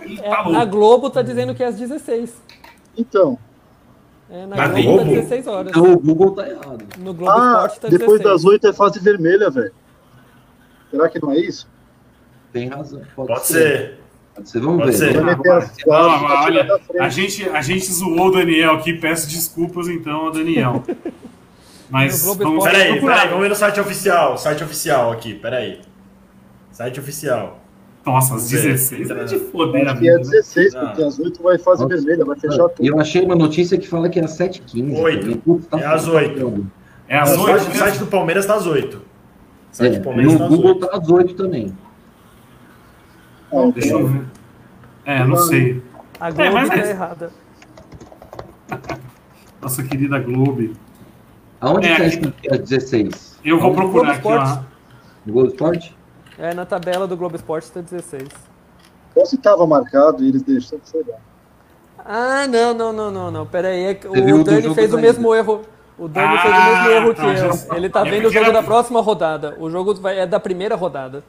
Ele 0.03 0.19
É, 0.19 0.29
tá 0.29 0.43
na 0.43 0.49
louco. 0.49 0.67
Globo 0.67 1.09
tá 1.09 1.21
dizendo 1.23 1.55
que 1.55 1.63
é 1.63 1.65
às 1.67 1.75
16. 1.75 2.31
Então, 2.95 3.39
É, 4.29 4.45
na 4.45 4.67
Globo, 4.67 4.73
tá 4.75 4.81
Globo? 4.81 5.11
16 5.11 5.47
horas. 5.47 5.69
Então 5.69 5.93
o 5.93 5.99
Google 5.99 6.31
tá 6.35 6.49
errado. 6.49 6.85
No 6.97 7.13
Globo 7.13 7.31
ah, 7.31 7.65
Esporte 7.67 7.79
tá 7.79 7.87
depois 7.87 8.19
16. 8.19 8.23
das 8.23 8.45
8 8.45 8.67
é 8.67 8.73
fase 8.73 8.99
vermelha, 8.99 9.49
velho. 9.49 9.71
Será 10.91 11.09
que 11.09 11.21
não 11.21 11.31
é 11.31 11.37
isso? 11.37 11.67
Tem 12.51 12.67
razão. 12.67 13.01
Pode, 13.15 13.27
Pode 13.27 13.45
ser. 13.47 13.99
Pode 14.35 14.49
ser. 14.49 14.59
Vamos 14.59 14.79
Pode 14.79 14.91
ver. 14.91 14.97
ser. 14.97 15.21
Não, 15.21 15.43
da 15.43 16.43
olha, 16.43 16.67
a 16.99 17.09
gente, 17.09 17.49
a 17.49 17.61
gente 17.61 17.85
zoou 17.85 18.27
o 18.27 18.31
Daniel 18.31 18.73
aqui, 18.73 18.93
peço 18.93 19.27
desculpas 19.29 19.87
então 19.87 20.25
ao 20.27 20.31
Daniel. 20.31 20.83
Mas 21.89 22.25
vamos 22.25 22.65
Peraí, 22.65 22.91
procurar. 22.91 23.15
peraí, 23.15 23.27
vamos 23.29 23.43
ver 23.43 23.49
no 23.49 23.55
site 23.55 23.79
oficial. 23.79 24.37
Site 24.37 24.61
oficial 24.63 25.11
aqui, 25.13 25.33
peraí. 25.33 25.79
Site 26.71 26.99
oficial. 26.99 27.61
Nossa, 28.07 28.35
às 28.35 28.49
Vamos 28.49 28.63
ver. 28.63 28.71
16 28.71 29.09
é 29.11 29.23
de 29.25 29.39
foder 29.39 29.87
a 29.87 29.95
que 29.97 30.07
é 30.07 30.11
vida. 30.13 30.23
né? 30.23 30.31
16, 30.31 30.75
Ah. 30.75 30.79
porque 30.85 31.03
às 31.03 31.19
8 31.19 31.43
vai 31.43 31.57
Nossa. 31.57 31.87
vermelha, 31.87 32.23
vai 32.25 32.39
fechar 32.39 32.65
E 32.65 32.69
tudo. 32.69 32.85
eu 32.87 32.99
achei 33.01 33.21
uma 33.25 33.35
notícia 33.35 33.77
que 33.77 33.87
fala 33.87 34.07
que 34.09 34.17
é 34.19 34.23
às 34.23 34.31
7h15. 34.37 34.95
Oito. 35.01 35.19
também. 35.21 35.37
Putz, 35.39 35.67
tá 35.67 35.79
É 35.79 35.85
às 35.85 36.05
foda, 36.05 36.17
oito. 36.17 36.37
então. 36.37 36.67
É 37.09 37.17
às 37.19 37.35
o, 37.35 37.41
8 37.41 37.59
site, 37.63 37.75
o 37.75 37.79
site 37.79 37.97
do 37.99 38.07
Palmeiras 38.07 38.45
tá 38.45 38.55
às 38.55 38.65
8. 38.65 38.97
O 38.97 39.01
site 39.75 39.95
É, 39.95 39.99
do 39.99 40.03
Palmeiras 40.05 40.33
no 40.33 40.39
tá 40.39 40.45
às 40.45 40.49
Google 40.51 40.67
8. 40.71 40.87
tá 40.87 40.97
às 40.97 41.09
8 41.09 41.33
também. 41.35 41.77
Não, 43.51 43.71
Deixa 43.71 43.89
eu 43.93 44.07
ver. 44.07 44.21
É, 45.05 45.23
não 45.25 45.37
sei. 45.37 45.81
A 46.19 46.31
Globo 46.31 46.53
mas 46.53 46.69
tá 46.69 46.75
é- 46.77 46.89
errada. 46.89 47.31
Nossa 49.61 49.83
querida 49.83 50.19
Globo. 50.19 50.73
Aonde 51.59 51.87
É. 51.87 51.97
tá 51.97 52.03
é 52.03 52.53
às 52.53 52.59
16? 52.59 53.39
Eu 53.43 53.59
vou 53.59 53.73
procurar 53.73 54.11
aqui, 54.13 54.27
ó. 54.27 54.59
Globo 55.25 55.49
Esporte? 55.49 55.96
É, 56.37 56.53
na 56.53 56.65
tabela 56.65 57.07
do 57.07 57.17
Globo 57.17 57.35
Esporte 57.35 57.71
tá 57.71 57.81
16. 57.81 58.27
Ou 59.15 59.25
se 59.25 59.37
tava 59.37 59.65
marcado 59.65 60.23
e 60.23 60.27
eles 60.29 60.43
deixam, 60.43 60.79
sei 60.83 61.03
lá. 61.07 61.17
Ah, 62.05 62.47
não, 62.47 62.73
não, 62.73 62.93
não, 62.93 63.11
não, 63.11 63.31
não. 63.31 63.45
Pera 63.45 63.69
aí, 63.69 63.83
é 63.85 63.99
o 64.07 64.43
Dani 64.43 64.73
fez 64.75 64.93
o 64.93 64.97
mesmo 64.97 65.33
erro. 65.33 65.61
O 65.97 66.07
Dani 66.07 66.27
Ah, 66.37 66.41
fez 66.41 66.53
o 66.53 66.59
mesmo 66.59 66.89
erro 66.91 67.13
tá, 67.15 67.21
que 67.23 67.35
já 67.37 67.45
eu. 67.47 67.75
Ele 67.75 67.89
tá 67.89 68.03
vendo 68.03 68.27
o 68.27 68.31
jogo 68.31 68.51
da 68.51 68.63
próxima 68.63 69.01
rodada. 69.01 69.55
O 69.59 69.69
jogo 69.69 69.95
vai- 69.95 70.19
é 70.19 70.27
da 70.27 70.39
primeira 70.39 70.75
rodada. 70.75 71.23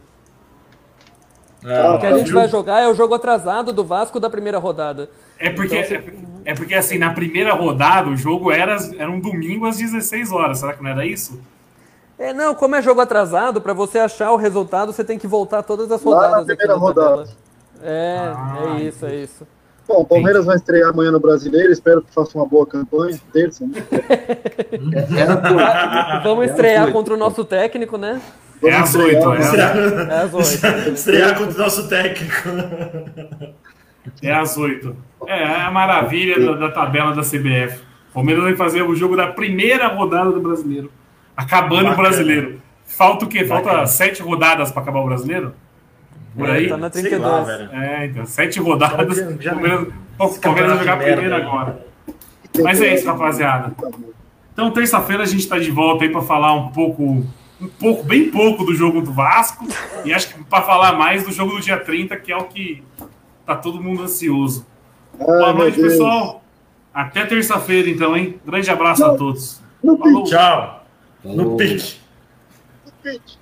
É, 1.64 1.90
O 1.90 1.98
que 1.98 2.06
a 2.06 2.16
gente 2.16 2.26
viu? 2.26 2.34
vai 2.34 2.48
jogar 2.48 2.80
é 2.80 2.88
o 2.88 2.94
jogo 2.94 3.14
atrasado 3.14 3.72
do 3.72 3.82
Vasco 3.82 4.20
da 4.20 4.30
primeira 4.30 4.58
rodada. 4.58 5.10
É 5.38 5.50
porque, 5.50 5.76
Então, 5.76 5.96
é, 6.44 6.50
é 6.52 6.54
porque 6.54 6.74
assim, 6.74 6.98
na 6.98 7.12
primeira 7.12 7.52
rodada, 7.54 8.08
o 8.08 8.16
jogo 8.16 8.52
era, 8.52 8.76
era 8.96 9.10
um 9.10 9.18
domingo 9.18 9.66
às 9.66 9.76
16 9.78 10.30
horas. 10.30 10.58
Será 10.60 10.74
que 10.74 10.82
não 10.82 10.90
era 10.90 11.04
isso? 11.04 11.40
É, 12.18 12.32
não, 12.32 12.54
como 12.54 12.74
é 12.74 12.82
jogo 12.82 13.00
atrasado, 13.00 13.60
pra 13.60 13.72
você 13.72 13.98
achar 13.98 14.32
o 14.32 14.36
resultado, 14.36 14.92
você 14.92 15.04
tem 15.04 15.18
que 15.18 15.26
voltar 15.26 15.62
todas 15.62 15.90
as 15.92 16.02
Lá 16.02 16.10
na 16.10 16.16
rodadas 16.38 16.46
primeira 16.46 16.74
na 16.74 16.80
tabela. 16.86 17.10
rodada. 17.16 17.30
É, 17.82 18.32
Ah, 18.34 18.76
é 18.76 18.80
isso, 18.82 19.06
é 19.06 19.14
isso. 19.16 19.46
Bom, 19.86 20.02
o 20.02 20.04
Palmeiras 20.04 20.44
vai 20.44 20.56
estrear 20.56 20.90
amanhã 20.90 21.10
no 21.12 21.20
Brasileiro, 21.20 21.72
espero 21.72 22.02
que 22.02 22.12
faça 22.12 22.36
uma 22.36 22.44
boa 22.46 22.66
campanha. 22.66 23.18
Terça, 23.32 23.64
né? 23.66 23.72
Vamos 26.24 26.46
É, 26.46 26.50
estrear 26.50 26.84
oito. 26.86 26.92
contra 26.92 27.14
o 27.14 27.16
nosso 27.16 27.44
técnico, 27.44 27.96
né? 27.96 28.20
É 28.62 28.74
às 28.74 28.88
estrear, 28.94 29.08
8, 29.08 29.20
vamos 29.24 29.38
é, 29.38 29.42
Estrear, 29.44 29.76
É 30.10 30.22
às 30.22 30.34
oito. 30.34 30.66
estrear 30.92 31.38
contra 31.38 31.54
o 31.54 31.58
nosso 31.64 31.88
técnico. 31.88 32.34
é 34.22 34.34
às 34.34 34.56
8. 34.58 34.96
É, 35.26 35.42
é 35.42 35.60
a 35.62 35.70
maravilha 35.70 36.38
da, 36.44 36.52
da 36.66 36.70
tabela 36.72 37.14
da 37.14 37.22
CBF. 37.22 37.80
O 38.10 38.14
Palmeiras 38.14 38.44
vai 38.44 38.56
fazer 38.56 38.82
o 38.82 38.94
jogo 38.94 39.16
da 39.16 39.28
primeira 39.28 39.86
rodada 39.88 40.30
do 40.32 40.40
brasileiro. 40.40 40.90
Acabando 41.38 41.82
o 41.86 41.90
Bacana. 41.90 42.08
brasileiro. 42.08 42.60
Falta 42.84 43.24
o 43.24 43.28
quê? 43.28 43.44
Falta 43.44 43.66
Bacana. 43.68 43.86
sete 43.86 44.20
rodadas 44.22 44.72
para 44.72 44.82
acabar 44.82 45.00
o 45.00 45.04
brasileiro? 45.04 45.54
Por 46.36 46.50
aí? 46.50 46.68
Tá 46.68 46.76
na 46.76 46.90
Sei 46.90 47.02
32. 47.02 47.32
lá, 47.32 47.40
velho. 47.44 47.70
É, 47.72 48.06
então, 48.06 48.26
sete 48.26 48.58
rodadas. 48.58 49.16
Já- 49.16 49.30
já- 49.40 49.52
o 49.54 49.58
Palmeiras, 49.58 49.92
o 50.18 50.40
vai 50.40 50.78
jogar 50.78 50.96
primeiro 50.98 51.34
agora. 51.36 51.86
Mas 52.62 52.80
é 52.82 52.94
isso, 52.94 53.06
rapaziada. 53.06 53.72
Então, 54.52 54.70
terça-feira 54.72 55.22
a 55.22 55.26
gente 55.26 55.40
está 55.40 55.58
de 55.58 55.70
volta 55.70 56.04
aí 56.04 56.10
para 56.10 56.22
falar 56.22 56.52
um 56.54 56.68
pouco, 56.70 57.24
um 57.60 57.68
pouco, 57.78 58.02
bem 58.02 58.30
pouco 58.30 58.64
do 58.64 58.74
jogo 58.74 59.00
do 59.00 59.12
Vasco. 59.12 59.64
E 60.04 60.12
acho 60.12 60.34
que 60.34 60.42
para 60.44 60.62
falar 60.64 60.94
mais 60.94 61.22
do 61.22 61.30
jogo 61.32 61.52
do 61.52 61.60
dia 61.60 61.78
30, 61.78 62.16
que 62.16 62.32
é 62.32 62.36
o 62.36 62.44
que 62.44 62.82
tá 63.46 63.54
todo 63.54 63.80
mundo 63.80 64.02
ansioso. 64.02 64.66
Ah, 65.20 65.24
Boa 65.24 65.52
noite, 65.52 65.80
pessoal. 65.80 66.42
Até 66.92 67.24
terça-feira, 67.26 67.88
então, 67.88 68.16
hein? 68.16 68.40
Grande 68.44 68.68
abraço 68.70 69.04
a 69.04 69.14
todos. 69.14 69.62
Falou. 69.84 70.24
Tchau. 70.24 70.77
Falou. 71.22 71.36
No 71.36 71.56
pique. 71.56 71.96
pitch. 73.02 73.37